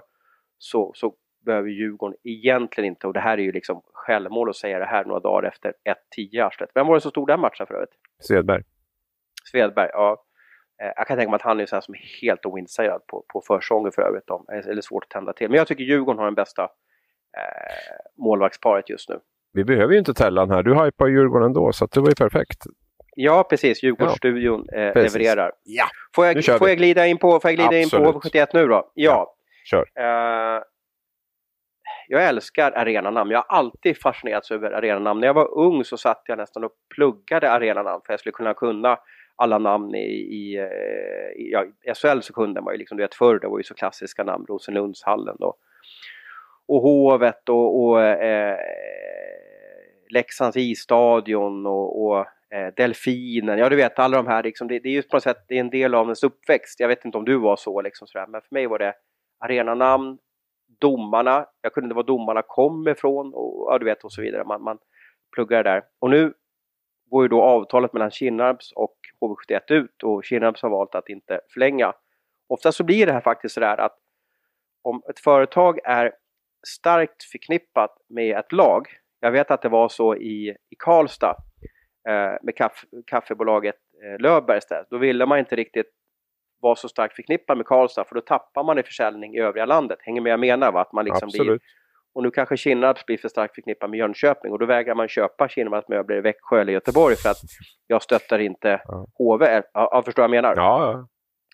så, 0.58 0.92
så 0.94 1.14
behöver 1.44 1.68
Djurgården 1.68 2.16
egentligen 2.24 2.88
inte, 2.88 3.06
och 3.06 3.12
det 3.12 3.20
här 3.20 3.38
är 3.38 3.42
ju 3.42 3.52
liksom 3.52 3.82
självmål 3.92 4.48
att 4.50 4.56
säga 4.56 4.78
det 4.78 4.84
här 4.84 5.04
några 5.04 5.20
dagar 5.20 5.48
efter 5.48 5.72
1-10 6.18 6.46
Arslet. 6.46 6.70
Vem 6.74 6.86
var 6.86 6.94
det 6.94 7.00
som 7.00 7.10
stod 7.10 7.28
den 7.28 7.40
matchen 7.40 7.66
för 7.66 7.74
övrigt? 7.74 7.94
Svedberg. 8.18 8.62
Svedberg, 9.44 9.90
ja. 9.92 10.24
Eh, 10.82 10.92
jag 10.96 11.06
kan 11.06 11.16
tänka 11.16 11.30
mig 11.30 11.36
att 11.36 11.42
han 11.42 11.60
är 11.60 11.66
så 11.66 11.80
som 11.80 11.94
är 11.94 12.22
helt 12.22 12.46
oinsagerad 12.46 13.06
på, 13.06 13.24
på 13.32 13.40
försånger 13.46 13.90
för 13.90 14.02
övrigt. 14.02 14.26
Då. 14.26 14.44
Eller 14.52 14.82
svårt 14.82 15.04
att 15.04 15.10
tända 15.10 15.32
till. 15.32 15.48
Men 15.48 15.58
jag 15.58 15.66
tycker 15.66 15.84
Djurgården 15.84 16.18
har 16.18 16.24
den 16.24 16.34
bästa 16.34 16.62
eh, 16.62 18.22
målvaktsparet 18.24 18.90
just 18.90 19.08
nu. 19.08 19.20
Vi 19.52 19.64
behöver 19.64 19.92
ju 19.92 19.98
inte 19.98 20.14
Tellan 20.14 20.50
här. 20.50 20.62
Du 20.62 20.84
hypar 20.84 21.06
Djurgården 21.06 21.46
ändå, 21.46 21.72
så 21.72 21.86
det 21.86 22.00
var 22.00 22.08
ju 22.08 22.14
perfekt. 22.14 22.62
Ja, 23.16 23.46
precis. 23.50 23.82
Djurgårdsstudion 23.82 24.68
eh, 24.72 24.92
Precis. 24.92 25.14
levererar. 25.14 25.52
Ja, 25.64 25.84
Får 26.14 26.26
jag, 26.26 26.58
får 26.58 26.68
jag 26.68 26.78
glida 26.78 27.06
in 27.06 27.18
på, 27.18 27.40
får 27.40 27.50
jag 27.50 27.56
glida 27.56 27.78
in 27.82 27.90
på 27.90 27.96
Absolut. 27.96 28.34
HV71 28.34 28.46
nu 28.54 28.66
då? 28.66 28.90
Ja. 28.94 29.34
kör. 29.64 29.84
Eh, 29.98 30.62
jag 32.10 32.28
älskar 32.28 32.72
arenanamn. 32.72 33.30
Jag 33.30 33.38
har 33.38 33.58
alltid 33.58 33.98
fascinerats 33.98 34.50
över 34.50 34.70
arenanamn. 34.70 35.20
När 35.20 35.26
jag 35.26 35.34
var 35.34 35.58
ung 35.58 35.84
så 35.84 35.96
satt 35.96 36.22
jag 36.26 36.38
nästan 36.38 36.64
och 36.64 36.72
pluggade 36.94 37.50
arenanamn 37.50 38.02
för 38.06 38.12
jag 38.12 38.20
skulle 38.20 38.32
kunna 38.32 38.54
kunna 38.54 38.98
alla 39.36 39.58
namn 39.58 39.94
i, 39.94 40.08
i, 40.08 40.56
eh, 40.56 41.42
i 41.42 41.50
ja, 41.52 41.64
i 41.64 41.94
SHL 41.94 42.20
så 42.20 42.32
kunde 42.32 42.60
man 42.60 42.74
ju 42.74 42.78
liksom, 42.78 42.96
du 42.96 43.04
vet 43.04 43.14
förr 43.14 43.38
det 43.38 43.48
var 43.48 43.58
ju 43.58 43.64
så 43.64 43.74
klassiska 43.74 44.24
namn, 44.24 44.46
Rosenlundshallen 44.48 45.36
då. 45.38 45.54
Och 46.68 46.82
Hovet 46.82 47.48
och, 47.48 47.82
och 47.82 48.02
eh, 48.02 48.58
Leksands 50.10 50.56
isstadion 50.56 51.66
och, 51.66 52.06
och 52.06 52.18
eh, 52.54 52.74
Delfinen, 52.76 53.58
ja 53.58 53.68
du 53.68 53.76
vet 53.76 53.98
alla 53.98 54.16
de 54.16 54.26
här 54.26 54.42
liksom, 54.42 54.68
det, 54.68 54.78
det 54.78 54.88
är 54.88 54.92
ju 54.92 55.02
på 55.02 55.16
något 55.16 55.22
sätt 55.22 55.44
det 55.48 55.56
är 55.56 55.60
en 55.60 55.70
del 55.70 55.94
av 55.94 56.06
ens 56.06 56.22
uppväxt. 56.22 56.80
Jag 56.80 56.88
vet 56.88 57.04
inte 57.04 57.18
om 57.18 57.24
du 57.24 57.36
var 57.36 57.56
så 57.56 57.82
liksom 57.82 58.06
sådär, 58.06 58.26
men 58.26 58.40
för 58.40 58.54
mig 58.54 58.66
var 58.66 58.78
det 58.78 58.94
arenanamn, 59.40 60.18
domarna, 60.80 61.46
jag 61.60 61.72
kunde 61.72 61.86
inte 61.86 61.96
var 61.96 62.02
domarna 62.02 62.42
kom 62.46 62.88
ifrån 62.88 63.34
och 63.34 63.72
ja, 63.72 63.78
du 63.78 63.84
vet 63.84 64.04
och 64.04 64.12
så 64.12 64.22
vidare. 64.22 64.44
Man, 64.44 64.62
man 64.62 64.78
pluggar 65.34 65.64
där. 65.64 65.82
Och 66.00 66.10
nu 66.10 66.34
går 67.10 67.24
ju 67.24 67.28
då 67.28 67.42
avtalet 67.42 67.92
mellan 67.92 68.10
Kinnarps 68.10 68.72
och 68.72 68.96
HV71 69.20 69.72
ut 69.72 70.02
och 70.02 70.24
Kinnarps 70.24 70.62
har 70.62 70.70
valt 70.70 70.94
att 70.94 71.08
inte 71.08 71.40
förlänga. 71.52 71.92
Ofta 72.48 72.72
så 72.72 72.84
blir 72.84 73.06
det 73.06 73.12
här 73.12 73.20
faktiskt 73.20 73.54
sådär 73.54 73.80
att 73.80 73.96
om 74.82 75.02
ett 75.10 75.20
företag 75.20 75.78
är 75.84 76.12
starkt 76.68 77.22
förknippat 77.22 77.96
med 78.08 78.38
ett 78.38 78.52
lag. 78.52 78.86
Jag 79.20 79.32
vet 79.32 79.50
att 79.50 79.62
det 79.62 79.68
var 79.68 79.88
så 79.88 80.16
i, 80.16 80.48
i 80.50 80.76
Karlstad 80.78 81.36
eh, 82.08 82.34
med 82.42 82.56
kaff, 82.56 82.84
kaffebolaget 83.06 83.76
eh, 84.04 84.22
Löfbergs 84.22 84.66
där. 84.66 84.86
Då 84.90 84.98
ville 84.98 85.26
man 85.26 85.38
inte 85.38 85.56
riktigt 85.56 85.92
vara 86.60 86.74
så 86.76 86.88
starkt 86.88 87.16
förknippad 87.16 87.56
med 87.56 87.66
Karlstad 87.66 88.04
för 88.04 88.14
då 88.14 88.20
tappar 88.20 88.64
man 88.64 88.78
i 88.78 88.82
försäljning 88.82 89.34
i 89.34 89.40
övriga 89.40 89.66
landet. 89.66 89.98
Hänger 90.02 90.20
med 90.20 90.32
jag 90.32 90.40
menar 90.40 90.72
va? 90.72 90.80
Att 90.80 90.92
man 90.92 91.04
liksom 91.04 91.28
blir, 91.28 91.40
Absolut. 91.40 91.62
och 92.14 92.22
nu 92.22 92.30
kanske 92.30 92.56
Kinnarps 92.56 93.06
blir 93.06 93.18
för 93.18 93.28
starkt 93.28 93.54
förknippad 93.54 93.90
med 93.90 93.98
Jönköping 93.98 94.52
och 94.52 94.58
då 94.58 94.66
vägrar 94.66 94.94
man 94.94 95.08
köpa 95.08 95.48
Kinnarps 95.48 95.88
möbler 95.88 96.16
i 96.16 96.20
Växjö 96.20 96.60
eller 96.60 96.72
Göteborg 96.72 97.16
för 97.16 97.28
att 97.30 97.36
jag 97.86 98.02
stöttar 98.02 98.38
inte 98.38 98.80
Ja. 98.84 99.06
HV. 99.18 99.62
Ja, 99.72 100.02
förstår 100.04 100.22
vad 100.22 100.36
jag 100.36 100.42
menar? 100.42 100.56
Ja, 100.56 100.92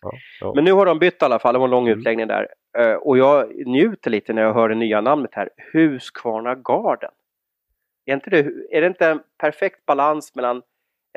ja. 0.01 0.11
ja. 0.39 0.51
Men 0.55 0.63
nu 0.63 0.71
har 0.71 0.85
de 0.85 0.99
bytt 0.99 1.21
i 1.21 1.25
alla 1.25 1.39
fall, 1.39 1.53
det 1.53 1.59
var 1.59 1.65
en 1.67 1.71
lång 1.71 1.87
Mm. 1.87 1.99
utläggning 1.99 2.27
där. 2.27 2.47
Eh, 2.77 2.93
och 2.93 3.17
jag 3.17 3.67
njuter 3.67 4.11
lite 4.11 4.33
när 4.33 4.41
jag 4.41 4.53
hör 4.53 4.69
det 4.69 4.75
nya 4.75 5.01
namnet 5.01 5.31
här, 5.33 5.49
Husqvarna 5.73 6.55
Garden. 6.55 7.11
Är, 8.05 8.13
inte 8.13 8.29
det, 8.29 8.37
är 8.71 8.81
det 8.81 8.87
inte 8.87 9.07
en 9.07 9.19
perfekt 9.37 9.85
balans 9.85 10.35
mellan 10.35 10.61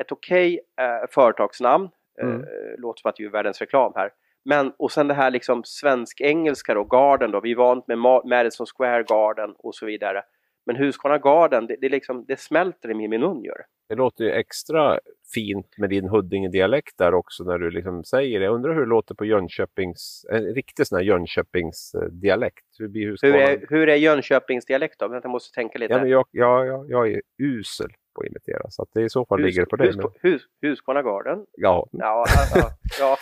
ett 0.01 0.11
okej 0.11 0.59
eh, 0.81 1.07
företagsnamn, 1.09 1.89
Mm. 2.21 2.45
låter 2.77 3.01
som 3.01 3.09
att 3.09 3.15
det 3.15 3.23
är 3.23 3.29
världens 3.29 3.61
reklam 3.61 3.91
här, 3.95 4.11
men 4.45 4.73
och 4.77 4.91
sen 4.91 5.07
det 5.07 5.13
här 5.13 5.31
liksom 5.31 5.63
svensk-engelska 5.65 6.73
då, 6.73 6.83
Garden 6.83 7.31
då, 7.31 7.39
vi 7.39 7.51
är 7.51 7.55
vant 7.55 7.87
med 7.87 7.97
Ma- 7.97 8.29
Madison 8.29 8.65
Square 8.77 9.03
Garden 9.03 9.53
och 9.57 9.75
så 9.75 9.85
vidare. 9.85 10.23
Men 10.65 10.75
Husqvarna 10.75 11.17
Garden, 11.17 11.67
det, 11.67 11.75
det, 11.81 11.89
liksom, 11.89 12.25
det 12.27 12.39
smälter 12.39 12.91
i 12.91 12.93
min 12.93 13.09
mun 13.09 13.43
gör 13.43 13.57
det. 13.57 13.95
Låter 13.95 14.23
ju 14.23 14.31
extra 14.31 14.99
fint 15.33 15.77
med 15.77 15.89
din 15.89 16.09
Huddinge-dialekt 16.09 16.97
där 16.97 17.13
också 17.13 17.43
när 17.43 17.57
du 17.57 17.71
liksom 17.71 18.03
säger 18.03 18.39
det. 18.39 18.45
Jag 18.45 18.55
undrar 18.55 18.73
hur 18.73 18.81
det 18.81 18.87
låter 18.87 19.15
på 19.15 19.25
Jönköpings, 19.25 20.25
en 20.31 20.53
riktig 20.53 20.87
sån 20.87 20.97
här 20.97 21.05
Jönköpings-dialekt. 21.05 22.65
Hur 22.79 22.87
blir 22.87 23.17
Hur 23.21 23.35
är, 23.35 23.65
hur 23.69 23.89
är 23.89 23.95
Jönköpings 23.95 24.65
dialekt 24.65 24.99
då? 24.99 25.19
Jag 25.23 25.29
måste 25.29 25.55
tänka 25.55 25.79
lite. 25.79 25.93
Ja, 25.93 25.99
men 25.99 26.09
jag, 26.09 26.25
ja, 26.31 26.65
ja, 26.65 26.85
jag 26.87 27.11
är 27.11 27.21
usel 27.43 27.89
på 28.15 28.21
att 28.21 28.27
imitera, 28.27 28.69
så 28.69 28.81
att 28.81 28.89
det 28.93 29.01
i 29.01 29.09
så 29.09 29.25
fall 29.25 29.39
Hus- 29.39 29.45
ligger 29.45 29.61
det 29.61 29.69
på 29.69 29.75
dig. 29.75 29.87
hus, 29.87 29.95
Men, 29.97 30.07
hus, 30.21 30.41
Husqvarna 30.61 31.01
Garden? 31.01 31.45
ja, 31.57 31.87
Ja, 31.91 32.25
ja, 32.55 32.69
ja, 32.99 33.17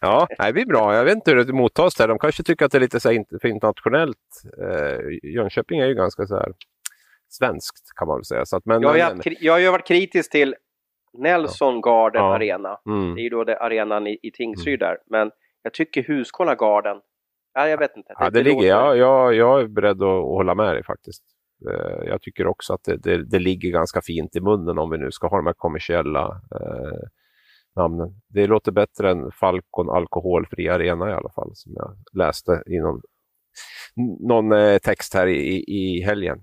ja, 0.00 0.26
nej, 0.38 0.48
det 0.48 0.52
blir 0.52 0.66
bra. 0.66 0.94
Jag 0.96 1.04
vet 1.04 1.14
inte 1.14 1.30
hur 1.30 1.44
det 1.44 1.52
mottas 1.52 1.94
där. 1.94 2.08
De 2.08 2.18
kanske 2.18 2.42
tycker 2.42 2.64
att 2.66 2.72
det 2.72 2.78
är 2.78 2.80
lite 2.80 3.00
så 3.00 3.10
här, 3.12 3.38
för 3.40 3.48
internationellt. 3.48 4.18
Eh, 4.62 5.30
Jönköping 5.34 5.78
är 5.80 5.86
ju 5.86 5.94
ganska 5.94 6.26
så 6.26 6.34
här 6.34 6.52
svenskt 7.28 7.92
kan 7.96 8.08
man 8.08 8.16
väl 8.18 8.24
säga. 8.24 8.46
Så 8.46 8.56
att, 8.56 8.64
men, 8.64 8.82
Jag, 8.82 8.88
har 8.88 8.96
men, 8.96 9.16
haft, 9.16 9.28
jag 9.42 9.52
har 9.52 9.60
ju 9.60 9.70
varit 9.70 9.86
kritisk 9.86 10.30
till 10.32 10.54
Nelson 11.18 11.80
Garden 11.80 12.22
Ja. 12.22 12.34
Arena. 12.34 12.78
mm. 12.86 13.14
Det 13.14 13.20
är 13.20 13.22
ju 13.22 13.28
då 13.30 13.44
det 13.44 13.58
arenan 13.58 14.06
i, 14.06 14.18
i 14.22 14.30
Tingsryd 14.30 14.78
där. 14.80 14.98
Men 15.06 15.30
jag 15.62 15.72
tycker 15.72 16.02
Husqvarna 16.02 16.54
Garden, 16.54 17.00
nej 17.56 17.70
jag 17.70 17.78
vet 17.78 17.96
inte. 17.96 18.14
Ja, 18.18 18.30
det 18.30 18.42
ligger, 18.42 18.54
låter- 18.56 18.68
jag, 18.68 18.96
jag, 18.96 19.34
jag 19.34 19.60
är 19.60 19.66
beredd 19.66 20.02
att, 20.02 20.08
att 20.08 20.24
hålla 20.24 20.54
med 20.54 20.74
dig 20.74 20.84
faktiskt. 20.84 21.22
Eh, 21.70 22.08
Jag 22.08 22.22
tycker 22.22 22.46
också 22.46 22.72
att 22.74 22.84
det, 22.84 22.96
det, 22.96 23.24
det 23.30 23.38
ligger 23.38 23.70
ganska 23.70 24.00
fint 24.02 24.36
i 24.36 24.40
munnen 24.40 24.78
om 24.78 24.90
vi 24.90 24.98
nu 24.98 25.10
ska 25.10 25.26
ha 25.28 25.36
de 25.36 25.46
här 25.46 25.52
kommersiella 25.56 26.40
eh, 26.60 26.98
namnen. 27.76 28.08
Det 28.28 28.46
låter 28.46 28.72
bättre 28.72 29.10
än 29.10 29.30
Falcon 29.32 29.90
alkoholfri 29.90 30.68
arena 30.68 31.10
i 31.10 31.12
alla 31.12 31.30
fall, 31.30 31.50
som 31.54 31.72
jag 31.76 31.96
läste 32.18 32.62
i 32.66 32.78
någon, 32.78 33.00
någon 34.28 34.52
eh, 34.52 34.78
text 34.78 35.14
här 35.14 35.26
i, 35.26 35.64
i, 35.68 36.02
helgen. 36.02 36.38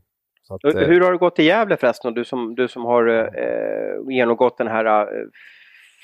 Att, 0.50 0.60
Hur- 0.64 0.82
eh, 0.82 0.88
Hur 0.88 1.02
har 1.02 1.12
det 1.12 1.18
gått 1.18 1.40
i 1.40 1.44
Gävle 1.44 1.78
förresten? 1.78 2.14
Du 2.14 2.26
som, 2.26 2.56
du 2.56 2.68
som 2.68 2.86
har 2.86 3.08
eh, 3.08 4.14
genomgått 4.16 4.58
den 4.58 4.68
här 4.68 4.86
eh, 4.86 5.24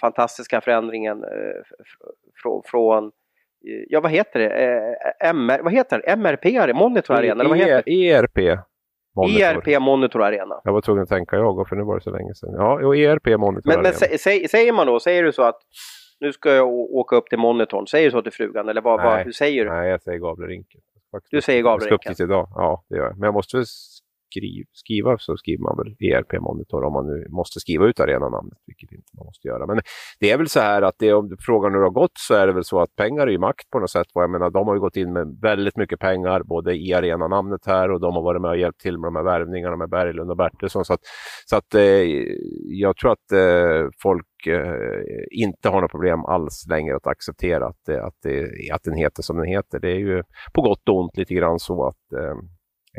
fantastiska 0.01 0.61
förändringen 0.61 1.23
eh, 1.23 1.59
f- 1.81 2.63
från, 2.65 3.11
Ja, 3.89 4.01
vad 4.01 4.11
heter 4.11 4.39
det? 4.39 4.49
MR, 5.29 5.59
vad 5.63 5.73
heter 5.73 6.01
det? 6.05 6.11
MRP, 6.15 6.73
Monitor 6.73 7.15
Arena? 7.15 7.43
ERP. 7.87 8.59
Monitor. 9.17 9.69
ERP 9.69 9.81
Monitor 9.81 10.23
Arena. 10.23 10.61
Jag 10.63 10.73
var 10.73 10.81
tvungen 10.81 11.03
att 11.03 11.09
tänka 11.09 11.35
jag, 11.35 11.67
för 11.69 11.75
nu 11.75 11.83
var 11.83 11.95
det 11.95 12.01
så 12.01 12.11
länge 12.11 12.35
sedan. 12.35 12.53
Ja, 12.53 12.79
jo, 12.81 12.95
ERP 12.95 13.25
Monitor 13.25 13.69
Men, 13.69 13.75
men 13.81 13.85
Arena. 13.85 13.93
sä, 13.93 14.17
sä, 14.17 14.47
säger 14.47 14.73
man 14.73 14.87
då, 14.87 14.99
säger 14.99 15.23
du 15.23 15.31
så 15.31 15.43
att 15.43 15.59
nu 16.19 16.33
ska 16.33 16.51
jag 16.51 16.67
åka 16.69 17.15
upp 17.15 17.29
till 17.29 17.37
monitorn, 17.39 17.87
säger 17.87 18.05
du 18.05 18.11
så 18.11 18.21
till 18.21 18.31
frugan 18.31 18.69
eller 18.69 18.81
vad, 18.81 19.03
vad, 19.03 19.13
Nej. 19.13 19.23
hur 19.23 19.31
säger 19.31 19.65
du? 19.65 19.71
Nej, 19.71 19.89
jag 19.89 20.01
säger 20.01 20.19
Gavlerinken. 20.19 20.81
Faktiskt. 21.11 21.31
Du 21.31 21.41
säger 21.41 21.63
Gavlerinken. 21.63 22.11
dit 22.11 22.19
idag. 22.19 22.49
Ja, 22.55 22.83
det 22.89 22.97
gör 22.97 23.03
jag. 23.03 23.17
Men 23.17 23.27
jag 23.27 23.33
måste 23.33 23.57
skriv, 24.29 24.65
skriva, 24.71 25.17
så 25.19 25.37
skriver 25.37 25.63
man 25.63 25.77
väl 25.77 26.09
ERP 26.09 26.41
Monitor 26.41 26.83
om 26.83 26.93
man 26.93 27.07
nu 27.07 27.27
måste 27.29 27.59
skriva 27.59 27.85
ut 27.85 27.99
arenanamnet, 27.99 28.59
vilket 28.65 28.91
inte 28.91 29.11
man 29.17 29.25
måste 29.25 29.47
göra. 29.47 29.67
Men 29.67 29.79
det 30.19 30.31
är 30.31 30.37
väl 30.37 30.49
så 30.49 30.59
här 30.59 30.81
att 30.81 30.95
det, 30.99 31.13
om 31.13 31.35
frågan 31.39 31.71
hur 31.73 31.79
det 31.79 31.85
har 31.85 31.91
gått 31.91 32.17
så 32.27 32.33
är 32.33 32.47
det 32.47 32.53
väl 32.53 32.63
så 32.63 32.79
att 32.79 32.95
pengar 32.95 33.27
är 33.27 33.31
ju 33.31 33.39
makt 33.39 33.69
på 33.69 33.79
något 33.79 33.91
sätt. 33.91 34.07
Jag 34.13 34.29
menar, 34.29 34.49
de 34.49 34.67
har 34.67 34.75
ju 34.75 34.79
gått 34.79 34.95
in 34.95 35.13
med 35.13 35.37
väldigt 35.41 35.77
mycket 35.77 35.99
pengar, 35.99 36.43
både 36.43 36.75
i 36.75 36.93
arenanamnet 36.93 37.65
här 37.65 37.91
och 37.91 37.99
de 37.99 38.15
har 38.15 38.21
varit 38.21 38.41
med 38.41 38.51
och 38.51 38.57
hjälpt 38.57 38.81
till 38.81 38.97
med 38.97 39.07
de 39.07 39.15
här 39.15 39.23
värvningarna 39.23 39.75
med 39.75 39.89
Berglund 39.89 40.31
och 40.31 40.37
Bertilsson. 40.37 40.85
Så 40.85 40.93
att, 40.93 41.01
så 41.45 41.55
att 41.55 41.75
eh, 41.75 41.81
jag 42.63 42.97
tror 42.97 43.11
att 43.11 43.31
eh, 43.31 43.89
folk 44.01 44.47
eh, 44.47 45.13
inte 45.31 45.69
har 45.69 45.81
något 45.81 45.91
problem 45.91 46.25
alls 46.25 46.65
längre 46.69 46.95
att 46.95 47.07
acceptera 47.07 47.67
att, 47.67 47.89
eh, 47.89 48.05
att, 48.05 48.25
att 48.73 48.83
den 48.83 48.95
heter 48.95 49.23
som 49.23 49.37
den 49.37 49.47
heter. 49.47 49.79
Det 49.79 49.91
är 49.91 49.99
ju 49.99 50.23
på 50.53 50.61
gott 50.61 50.89
och 50.89 50.99
ont 50.99 51.17
lite 51.17 51.33
grann 51.33 51.59
så 51.59 51.87
att 51.87 52.13
eh, 52.13 52.35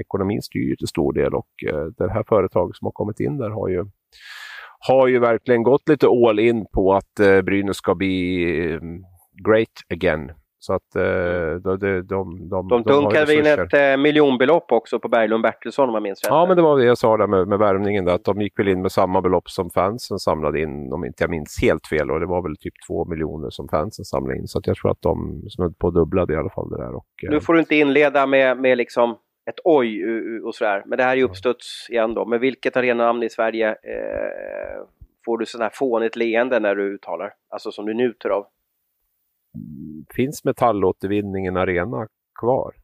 ekonomin 0.00 0.42
styr 0.42 0.68
ju 0.68 0.76
till 0.76 0.88
stor 0.88 1.12
del 1.12 1.34
och 1.34 1.48
eh, 1.66 1.84
det 1.98 2.10
här 2.10 2.24
företaget 2.28 2.76
som 2.76 2.86
har 2.86 2.92
kommit 2.92 3.20
in 3.20 3.38
där 3.38 3.50
har 3.50 3.68
ju, 3.68 3.84
har 4.88 5.06
ju 5.06 5.18
verkligen 5.18 5.62
gått 5.62 5.88
lite 5.88 6.06
all 6.06 6.38
in 6.38 6.66
på 6.72 6.94
att 6.94 7.20
eh, 7.20 7.42
Brynäs 7.42 7.76
ska 7.76 7.94
bli 7.94 8.44
eh, 8.72 8.80
great 9.46 9.68
again. 9.94 10.30
Så 10.60 10.72
att 10.74 10.92
de, 10.92 11.60
de, 11.62 12.06
de, 12.06 12.48
de, 12.48 12.68
De 12.68 12.82
dunkade 12.82 13.34
in 13.34 13.46
ett 13.46 13.74
eh, 13.74 13.96
miljonbelopp 14.02 14.72
också 14.72 14.98
på 15.00 15.08
Berglund 15.08 15.42
Bertilsson 15.42 15.88
om 15.88 15.94
jag 15.94 16.02
minns 16.02 16.22
rätt. 16.24 16.30
Ja, 16.30 16.46
men 16.46 16.56
det 16.56 16.62
var 16.62 16.78
det 16.78 16.84
jag 16.84 16.98
sa 16.98 17.16
där 17.16 17.26
med, 17.26 17.48
med 17.48 17.58
värvningen, 17.58 18.04
där, 18.04 18.14
att 18.14 18.24
de 18.24 18.40
gick 18.40 18.58
väl 18.58 18.68
in 18.68 18.82
med 18.82 18.92
samma 18.92 19.20
belopp 19.20 19.50
som 19.50 19.70
fansen 19.70 20.18
samlade 20.18 20.60
in, 20.60 20.92
om 20.92 21.04
inte 21.04 21.22
jag 21.22 21.30
minns 21.30 21.58
helt 21.62 21.86
fel. 21.86 22.10
Och 22.10 22.20
det 22.20 22.26
var 22.26 22.42
väl 22.42 22.56
typ 22.56 22.74
två 22.88 23.04
miljoner 23.04 23.50
som 23.50 23.68
fansen 23.68 24.04
samlade 24.04 24.38
in. 24.38 24.48
Så 24.48 24.60
jag 24.64 24.76
tror 24.76 24.90
att 24.90 25.02
de 25.02 25.42
snudd 25.50 25.78
på 25.78 25.90
dubblade 25.90 26.32
i 26.32 26.36
alla 26.36 26.50
fall 26.50 26.70
det 26.70 26.76
där. 26.76 26.94
Och, 26.94 27.06
eh, 27.24 27.30
Nu 27.30 27.40
får 27.40 27.52
du 27.54 27.60
inte 27.60 27.76
inleda 27.76 28.26
med, 28.26 28.58
med 28.58 28.78
liksom 28.78 29.16
ett 29.48 29.60
oj 29.64 30.04
och 30.44 30.54
sådär. 30.54 30.82
Men 30.86 30.98
det 30.98 31.04
här 31.04 31.12
är 31.12 31.16
ju 31.16 31.22
uppstuds 31.24 31.90
igen 31.90 32.14
då. 32.14 32.24
Men 32.24 32.40
vilket 32.40 32.76
arenanamn 32.76 33.22
i 33.22 33.30
Sverige 33.30 33.68
eh, 33.68 34.82
får 35.24 35.38
du 35.38 35.46
sån 35.46 35.60
här 35.60 35.70
fånigt 35.74 36.16
leende 36.16 36.60
när 36.60 36.74
du 36.74 36.94
uttalar? 36.94 37.34
Alltså 37.48 37.72
som 37.72 37.86
du 37.86 37.94
njuter 37.94 38.28
av. 38.30 38.46
Finns 40.14 40.44
metallåtervinningen 40.44 41.56
arena 41.56 42.06
kvar? 42.40 42.74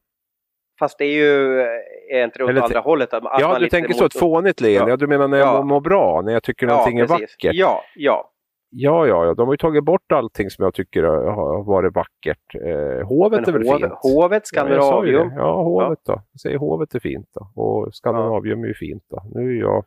Fast 0.78 0.98
det 0.98 1.04
är 1.04 1.14
ju, 1.14 1.60
eh, 1.60 2.16
är 2.18 2.24
inte 2.24 2.38
det 2.38 2.44
åt 2.44 2.50
Eller- 2.50 2.62
andra 2.62 2.80
hållet? 2.80 3.14
Att, 3.14 3.24
att 3.26 3.40
ja, 3.40 3.48
man 3.48 3.60
du 3.60 3.68
tänker 3.68 3.92
så 3.92 4.04
ett 4.04 4.18
fånigt 4.18 4.60
leende. 4.60 4.80
Ja. 4.80 4.92
Ja. 4.92 4.96
du 4.96 5.06
menar 5.06 5.28
när 5.28 5.38
jag 5.38 5.48
Ja. 5.56 5.62
mår, 5.62 5.80
bra, 5.80 6.22
när 6.24 6.32
jag 6.32 6.42
tycker 6.42 6.66
någonting 6.66 6.98
är 6.98 7.06
precis. 7.06 7.20
vackert? 7.20 7.54
Ja, 7.54 7.82
ja. 7.96 8.30
Ja, 8.76 9.06
ja, 9.06 9.24
ja. 9.26 9.34
De 9.34 9.46
har 9.48 9.54
ju 9.54 9.58
tagit 9.58 9.84
bort 9.84 10.12
allting 10.12 10.50
som 10.50 10.64
jag 10.64 10.74
tycker 10.74 11.02
har 11.02 11.64
varit 11.64 11.94
vackert. 11.94 12.54
Eh, 12.54 13.06
hovet 13.08 13.48
är 13.48 13.52
väl 13.52 13.62
hovet, 13.66 13.80
fint? 13.80 13.92
hovet, 14.02 14.42
Ja, 14.52 14.60
Skandinavium. 14.60 15.28
det. 15.28 15.34
Ja, 15.36 15.62
hovet 15.62 15.98
då. 16.06 16.22
Jag 16.32 16.40
säger 16.40 16.58
hovet 16.58 16.94
är 16.94 17.00
fint 17.00 17.28
då. 17.34 17.62
Och 17.62 17.94
Skandinavium 17.94 18.62
är 18.64 18.68
ju 18.68 18.74
fint 18.74 19.04
då. 19.10 19.22
Nu 19.34 19.56
är 19.56 19.60
jag 19.60 19.84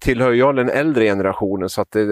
tillhör 0.00 0.32
jag 0.32 0.56
den 0.56 0.68
äldre 0.68 1.04
generationen 1.04 1.68
så 1.68 1.80
att 1.82 1.90
det, 1.90 2.04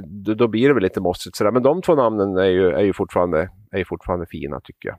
det, 0.00 0.34
då- 0.34 0.48
blir 0.48 0.68
det 0.68 0.74
väl 0.74 0.82
lite 0.82 1.00
mossigt 1.00 1.36
sådär. 1.36 1.50
Men 1.50 1.62
de 1.62 1.82
två 1.82 1.94
namnen 1.94 2.36
är 2.36 2.44
ju, 2.44 2.68
är 2.70 2.82
ju, 2.82 2.92
fortfarande, 2.92 3.50
är 3.72 3.78
ju 3.78 3.84
fortfarande 3.84 4.26
fina 4.26 4.60
tycker 4.60 4.88
jag. 4.88 4.98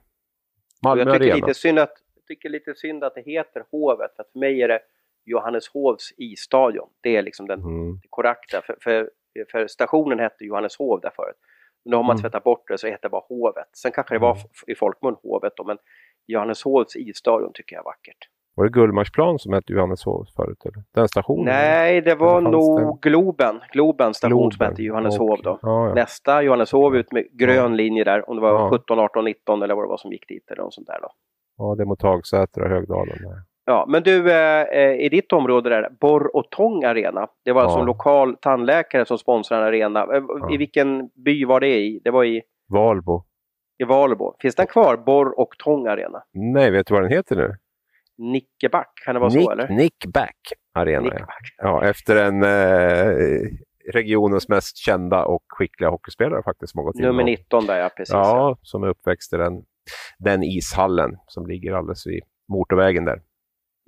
Malmö 0.83 1.03
jag 1.03 1.13
tycker 1.13 1.31
Arena. 1.33 1.47
lite, 1.47 1.59
synd 1.59 1.79
att, 1.79 1.93
jag 2.15 2.25
tycker 2.25 2.49
lite 2.49 2.75
synd 2.75 3.03
att 3.03 3.15
det 3.15 3.21
heter 3.25 3.63
hovet. 3.71 4.11
För 4.15 4.23
att 4.23 4.31
för 4.31 4.39
mig 4.39 4.61
är 4.61 4.67
det 4.67 4.79
Johanneshovs 5.25 6.13
isstadion. 6.17 6.89
Det 7.01 7.15
är 7.17 7.21
liksom 7.21 7.47
den 7.47 7.59
Mm. 7.59 7.99
korrekta. 8.09 8.61
För, 8.61 8.77
för, 8.81 9.09
för 9.51 9.67
stationen 9.67 10.19
hette 10.19 10.43
Johanneshov 10.45 11.01
där 11.01 11.11
förut. 11.15 11.35
Nu 11.85 11.95
har 11.95 12.03
man 12.03 12.15
Mm. 12.15 12.21
tvättat 12.21 12.43
bort 12.43 12.67
det 12.67 12.77
så 12.77 12.87
det 12.87 12.91
heter 12.91 13.09
bara 13.09 13.21
Hovet. 13.29 13.67
Sen 13.77 13.91
kanske 13.91 14.15
det 14.15 14.19
var 14.19 14.31
Mm. 14.35 14.43
i 14.67 14.75
folkmun 14.75 15.15
Hovet 15.23 15.53
då, 15.55 15.63
men 15.63 15.77
Johanneshovs 16.27 16.95
isstadion 16.95 17.51
tycker 17.53 17.75
jag 17.75 17.81
är 17.81 17.85
vackert. 17.85 18.17
Var 18.55 18.63
det 18.65 18.71
Gullmarsplan 18.71 19.39
som 19.39 19.53
hette 19.53 19.73
Johanneshov 19.73 20.25
förut? 20.35 20.65
Eller? 20.65 20.83
Den 20.93 21.07
stationen? 21.07 21.45
Nej, 21.45 22.01
det 22.01 22.15
var 22.15 22.41
nog 22.41 23.01
Globen. 23.01 23.59
Globen 23.71 24.13
station 24.13 24.51
som 24.51 24.57
Globen. 24.57 24.69
hette 24.71 24.83
Johanneshov 24.83 25.39
då. 25.43 25.59
Ja, 25.61 25.87
ja. 25.87 25.93
Nästa 25.93 26.41
Johanneshov 26.41 26.95
ut 26.95 27.11
med 27.11 27.27
grön 27.31 27.75
linje 27.75 28.03
där, 28.03 28.29
om 28.29 28.35
det 28.35 28.41
var 28.41 28.51
Ja. 28.51 28.69
17, 28.69 28.99
18, 28.99 29.25
19 29.25 29.61
eller 29.63 29.75
vad 29.75 29.83
det 29.83 29.89
var 29.89 29.97
som 29.97 30.11
gick 30.11 30.27
dit 30.27 30.51
eller 30.51 30.63
något 30.63 30.73
sånt 30.73 30.87
där 30.87 30.99
då. 31.01 31.09
ja, 31.57 31.75
det 31.75 31.83
är 31.83 31.85
mot 31.85 32.01
Hagsätra 32.01 32.63
och 32.63 32.69
Högdalen. 32.69 33.17
Där. 33.21 33.41
Ja, 33.69 33.85
men 33.87 34.03
du, 34.03 34.31
eh, 34.31 34.61
eh, 34.61 34.91
i 34.93 35.09
ditt 35.09 35.33
område 35.33 35.69
där, 35.69 35.89
Borr 36.01 36.35
och 36.35 36.49
Tång 36.49 36.83
Arena. 36.83 37.27
Det 37.45 37.51
var 37.51 37.61
alltså 37.61 37.77
Ja. 37.77 37.81
en 37.81 37.85
lokal 37.85 38.35
tandläkare 38.41 39.05
som 39.05 39.17
sponsrade 39.17 39.61
en 39.61 39.67
arena. 39.67 39.99
Eh, 40.15 40.23
Ja. 40.39 40.53
I 40.53 40.57
vilken 40.57 41.09
by 41.25 41.45
var 41.45 41.59
det 41.59 41.77
i? 41.77 42.01
Det 42.03 42.11
var 42.11 42.23
i, 42.25 42.41
Valbo. 42.69 43.23
i 43.77 43.83
Valbo. 43.83 44.35
Finns 44.41 44.55
den 44.55 44.67
kvar, 44.67 44.97
Borr 44.97 45.39
och 45.39 45.49
Tång 45.63 45.87
Arena? 45.87 46.23
Nej, 46.33 46.71
vet 46.71 46.87
du 46.87 46.93
vad 46.93 47.03
den 47.03 47.11
heter 47.11 47.35
nu? 47.35 47.55
Nickeback, 48.17 48.91
kan 49.05 49.13
det 49.15 49.19
vara 49.19 49.29
så 49.29 49.37
Nick, 49.39 49.49
eller? 49.51 49.67
Nickback 49.69 50.37
Arena. 50.73 50.97
Ja. 50.97 51.01
Nickeback. 51.13 51.41
Ja, 51.57 51.83
efter 51.85 52.15
en 52.25 52.43
eh, 52.43 53.49
regionens 53.93 54.49
mest 54.49 54.77
kända 54.77 55.25
och 55.25 55.43
skickliga 55.47 55.89
hockeyspelare 55.89 56.43
faktiskt. 56.43 56.71
Som 56.71 56.77
har 56.79 56.85
gått 56.85 56.95
in 56.95 57.01
Nummer 57.01 57.23
och- 57.23 57.25
19 57.25 57.65
där 57.65 57.77
ja, 57.79 57.89
precis. 57.97 58.13
Ja, 58.13 58.57
som 58.61 58.83
är 58.83 58.87
uppväxt 58.87 59.33
i 59.33 59.37
den, 59.37 59.53
den 60.19 60.43
ishallen 60.43 61.11
som 61.27 61.47
ligger 61.47 61.73
alldeles 61.73 62.07
vid 62.07 62.23
motorvägen 62.47 63.05
där. 63.05 63.21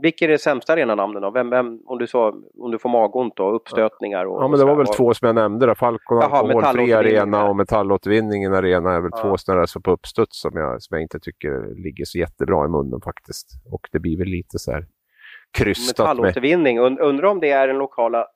Vilket 0.01 0.25
är 0.25 0.27
det 0.27 0.37
sämsta 0.37 0.73
arenanamnet 0.73 1.21
då? 1.21 1.31
Vem, 1.31 1.49
vem, 1.49 1.79
om, 1.85 1.97
du 1.97 2.07
så, 2.07 2.27
om 2.59 2.71
du 2.71 2.79
får 2.79 2.89
magont 2.89 3.35
då, 3.35 3.49
uppstötningar 3.51 4.25
och 4.25 4.43
Ja, 4.43 4.47
men 4.47 4.51
och 4.53 4.57
det 4.59 4.65
var 4.65 4.75
väl 4.75 4.87
två 4.87 5.13
som 5.13 5.25
jag 5.25 5.35
nämnde 5.35 5.65
då. 5.65 5.75
Falcon 5.75 6.17
Jaha, 6.21 6.37
Alkoholfri 6.37 6.93
Arena 6.93 7.49
och 7.49 7.55
Metallåtervinningen 7.55 8.53
Arena 8.53 8.93
är 8.93 9.01
väl 9.01 9.11
Ja. 9.13 9.21
två 9.21 9.37
sådana 9.37 9.59
där 9.59 9.65
som 9.67 9.81
på 9.81 9.91
uppstuds 9.91 10.41
som 10.41 10.51
jag, 10.55 10.81
som 10.83 10.95
jag 10.95 11.01
inte 11.01 11.19
tycker 11.19 11.83
ligger 11.83 12.05
så 12.05 12.17
jättebra 12.17 12.65
i 12.65 12.67
munnen 12.67 13.01
faktiskt. 13.01 13.47
Och 13.71 13.87
det 13.91 13.99
blir 13.99 14.17
väl 14.17 14.27
lite 14.27 14.59
så 14.59 14.71
här 14.71 14.85
krystat 15.57 16.07
med... 16.07 16.15
Metallåtervinning. 16.15 16.81
Und, 16.81 16.99
undrar 16.99 17.27
om 17.27 17.39
det 17.39 17.49
är 17.49 17.67
den 17.67 17.77
lokala 17.77 18.27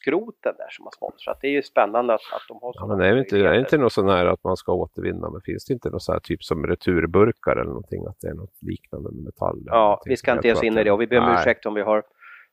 skroten 0.00 0.54
där 0.58 0.70
som 0.70 0.84
har 0.84 0.90
sponsrat. 0.90 1.38
Det 1.40 1.46
är 1.46 1.50
ju 1.50 1.62
spännande 1.62 2.14
att, 2.14 2.20
att 2.32 2.42
de 2.48 2.58
har 2.62 2.72
Ja, 2.74 2.80
sådana 2.80 2.96
men 2.96 3.06
är 3.06 3.14
det 3.14 3.18
inte, 3.20 3.36
är 3.38 3.58
inte 3.58 3.78
något 3.78 3.92
sån 3.92 4.08
här 4.08 4.26
att 4.26 4.44
man 4.44 4.56
ska 4.56 4.72
återvinna, 4.72 5.30
men 5.30 5.40
finns 5.40 5.64
det 5.64 5.72
inte 5.72 5.90
något 5.90 6.02
så 6.02 6.12
här 6.12 6.20
typ 6.20 6.44
som 6.44 6.66
returburkar 6.66 7.52
eller 7.56 7.64
någonting, 7.70 8.06
att 8.06 8.20
det 8.20 8.28
är 8.28 8.34
något 8.34 8.62
liknande 8.62 9.10
med 9.12 9.22
metall? 9.24 9.62
Ja, 9.66 10.02
vi 10.04 10.16
ska 10.16 10.32
inte 10.32 10.48
ge 10.48 10.54
oss 10.54 10.62
in 10.62 10.78
i 10.78 10.84
det 10.84 10.90
och 10.90 11.00
vi 11.00 11.06
ber 11.06 11.18
om 11.18 11.24
Nej. 11.24 11.34
ursäkt 11.40 11.66
om 11.66 11.74
vi 11.74 11.82
har 11.82 12.02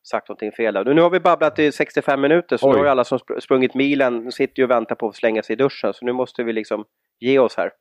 sagt 0.10 0.30
någonting 0.30 0.52
fel. 0.52 0.74
där. 0.74 0.94
Nu 0.94 1.02
har 1.02 1.10
vi 1.10 1.20
babblat 1.20 1.60
i 1.60 1.72
65 1.72 2.22
minuter 2.22 2.58
så 2.58 2.68
Oj. 2.70 2.74
nu 2.76 2.80
har 2.80 2.86
alla 2.86 3.04
som 3.04 3.18
spr- 3.18 3.40
sprungit 3.40 3.74
milen 3.76 4.32
sitter 4.32 4.60
ju 4.60 4.64
och 4.64 4.70
väntar 4.72 4.96
på 4.96 5.08
att 5.08 5.16
slänga 5.16 5.44
sig 5.44 5.54
i 5.54 5.58
duschen 5.58 5.94
så 5.94 6.06
nu 6.06 6.14
måste 6.14 6.44
vi 6.44 6.54
liksom 6.54 6.86
ge 7.20 7.40
oss 7.40 7.58
här. 7.58 7.72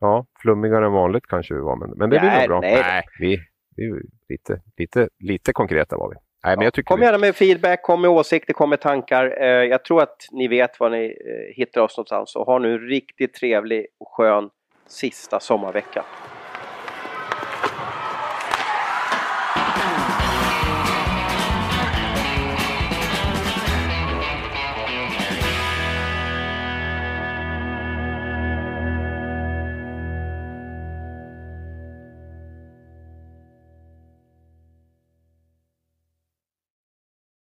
Ja, 0.00 0.26
flummigare 0.42 0.86
än 0.86 0.92
vanligt 0.92 1.26
kanske 1.26 1.54
vi 1.54 1.60
var, 1.60 1.76
men, 1.76 1.90
men 1.90 2.10
det 2.10 2.18
blir 2.20 2.28
Nej, 2.30 2.48
nog 2.48 2.60
bra. 2.60 2.60
nej. 2.60 3.02
vi, 3.20 3.38
vi 3.76 3.92
lite, 4.28 4.60
lite, 4.78 5.08
lite 5.18 5.52
konkreta 5.52 5.96
var 5.96 6.10
vi. 6.10 6.16
Nej, 6.44 6.56
men 6.56 6.64
jag 6.64 6.74
tycker 6.74 6.88
Kom 6.88 7.02
gärna 7.02 7.18
med 7.18 7.36
feedback, 7.36 7.82
kom 7.82 8.00
med 8.00 8.10
åsikter, 8.10 8.52
kom 8.52 8.70
med 8.70 8.80
tankar. 8.80 9.42
Eh, 9.42 9.46
jag 9.46 9.84
tror 9.84 10.02
att 10.02 10.28
ni 10.30 10.48
vet 10.48 10.80
var 10.80 10.90
ni 10.90 11.04
eh, 11.04 11.56
hittar 11.56 11.80
oss 11.80 11.96
någonstans 11.96 12.36
och 12.36 12.46
ha 12.46 12.58
nu 12.58 12.72
en 12.72 12.88
riktigt 12.88 13.34
trevlig 13.34 13.86
och 14.00 14.08
skön 14.08 14.50
sista 14.86 15.40
sommarvecka. 15.40 16.04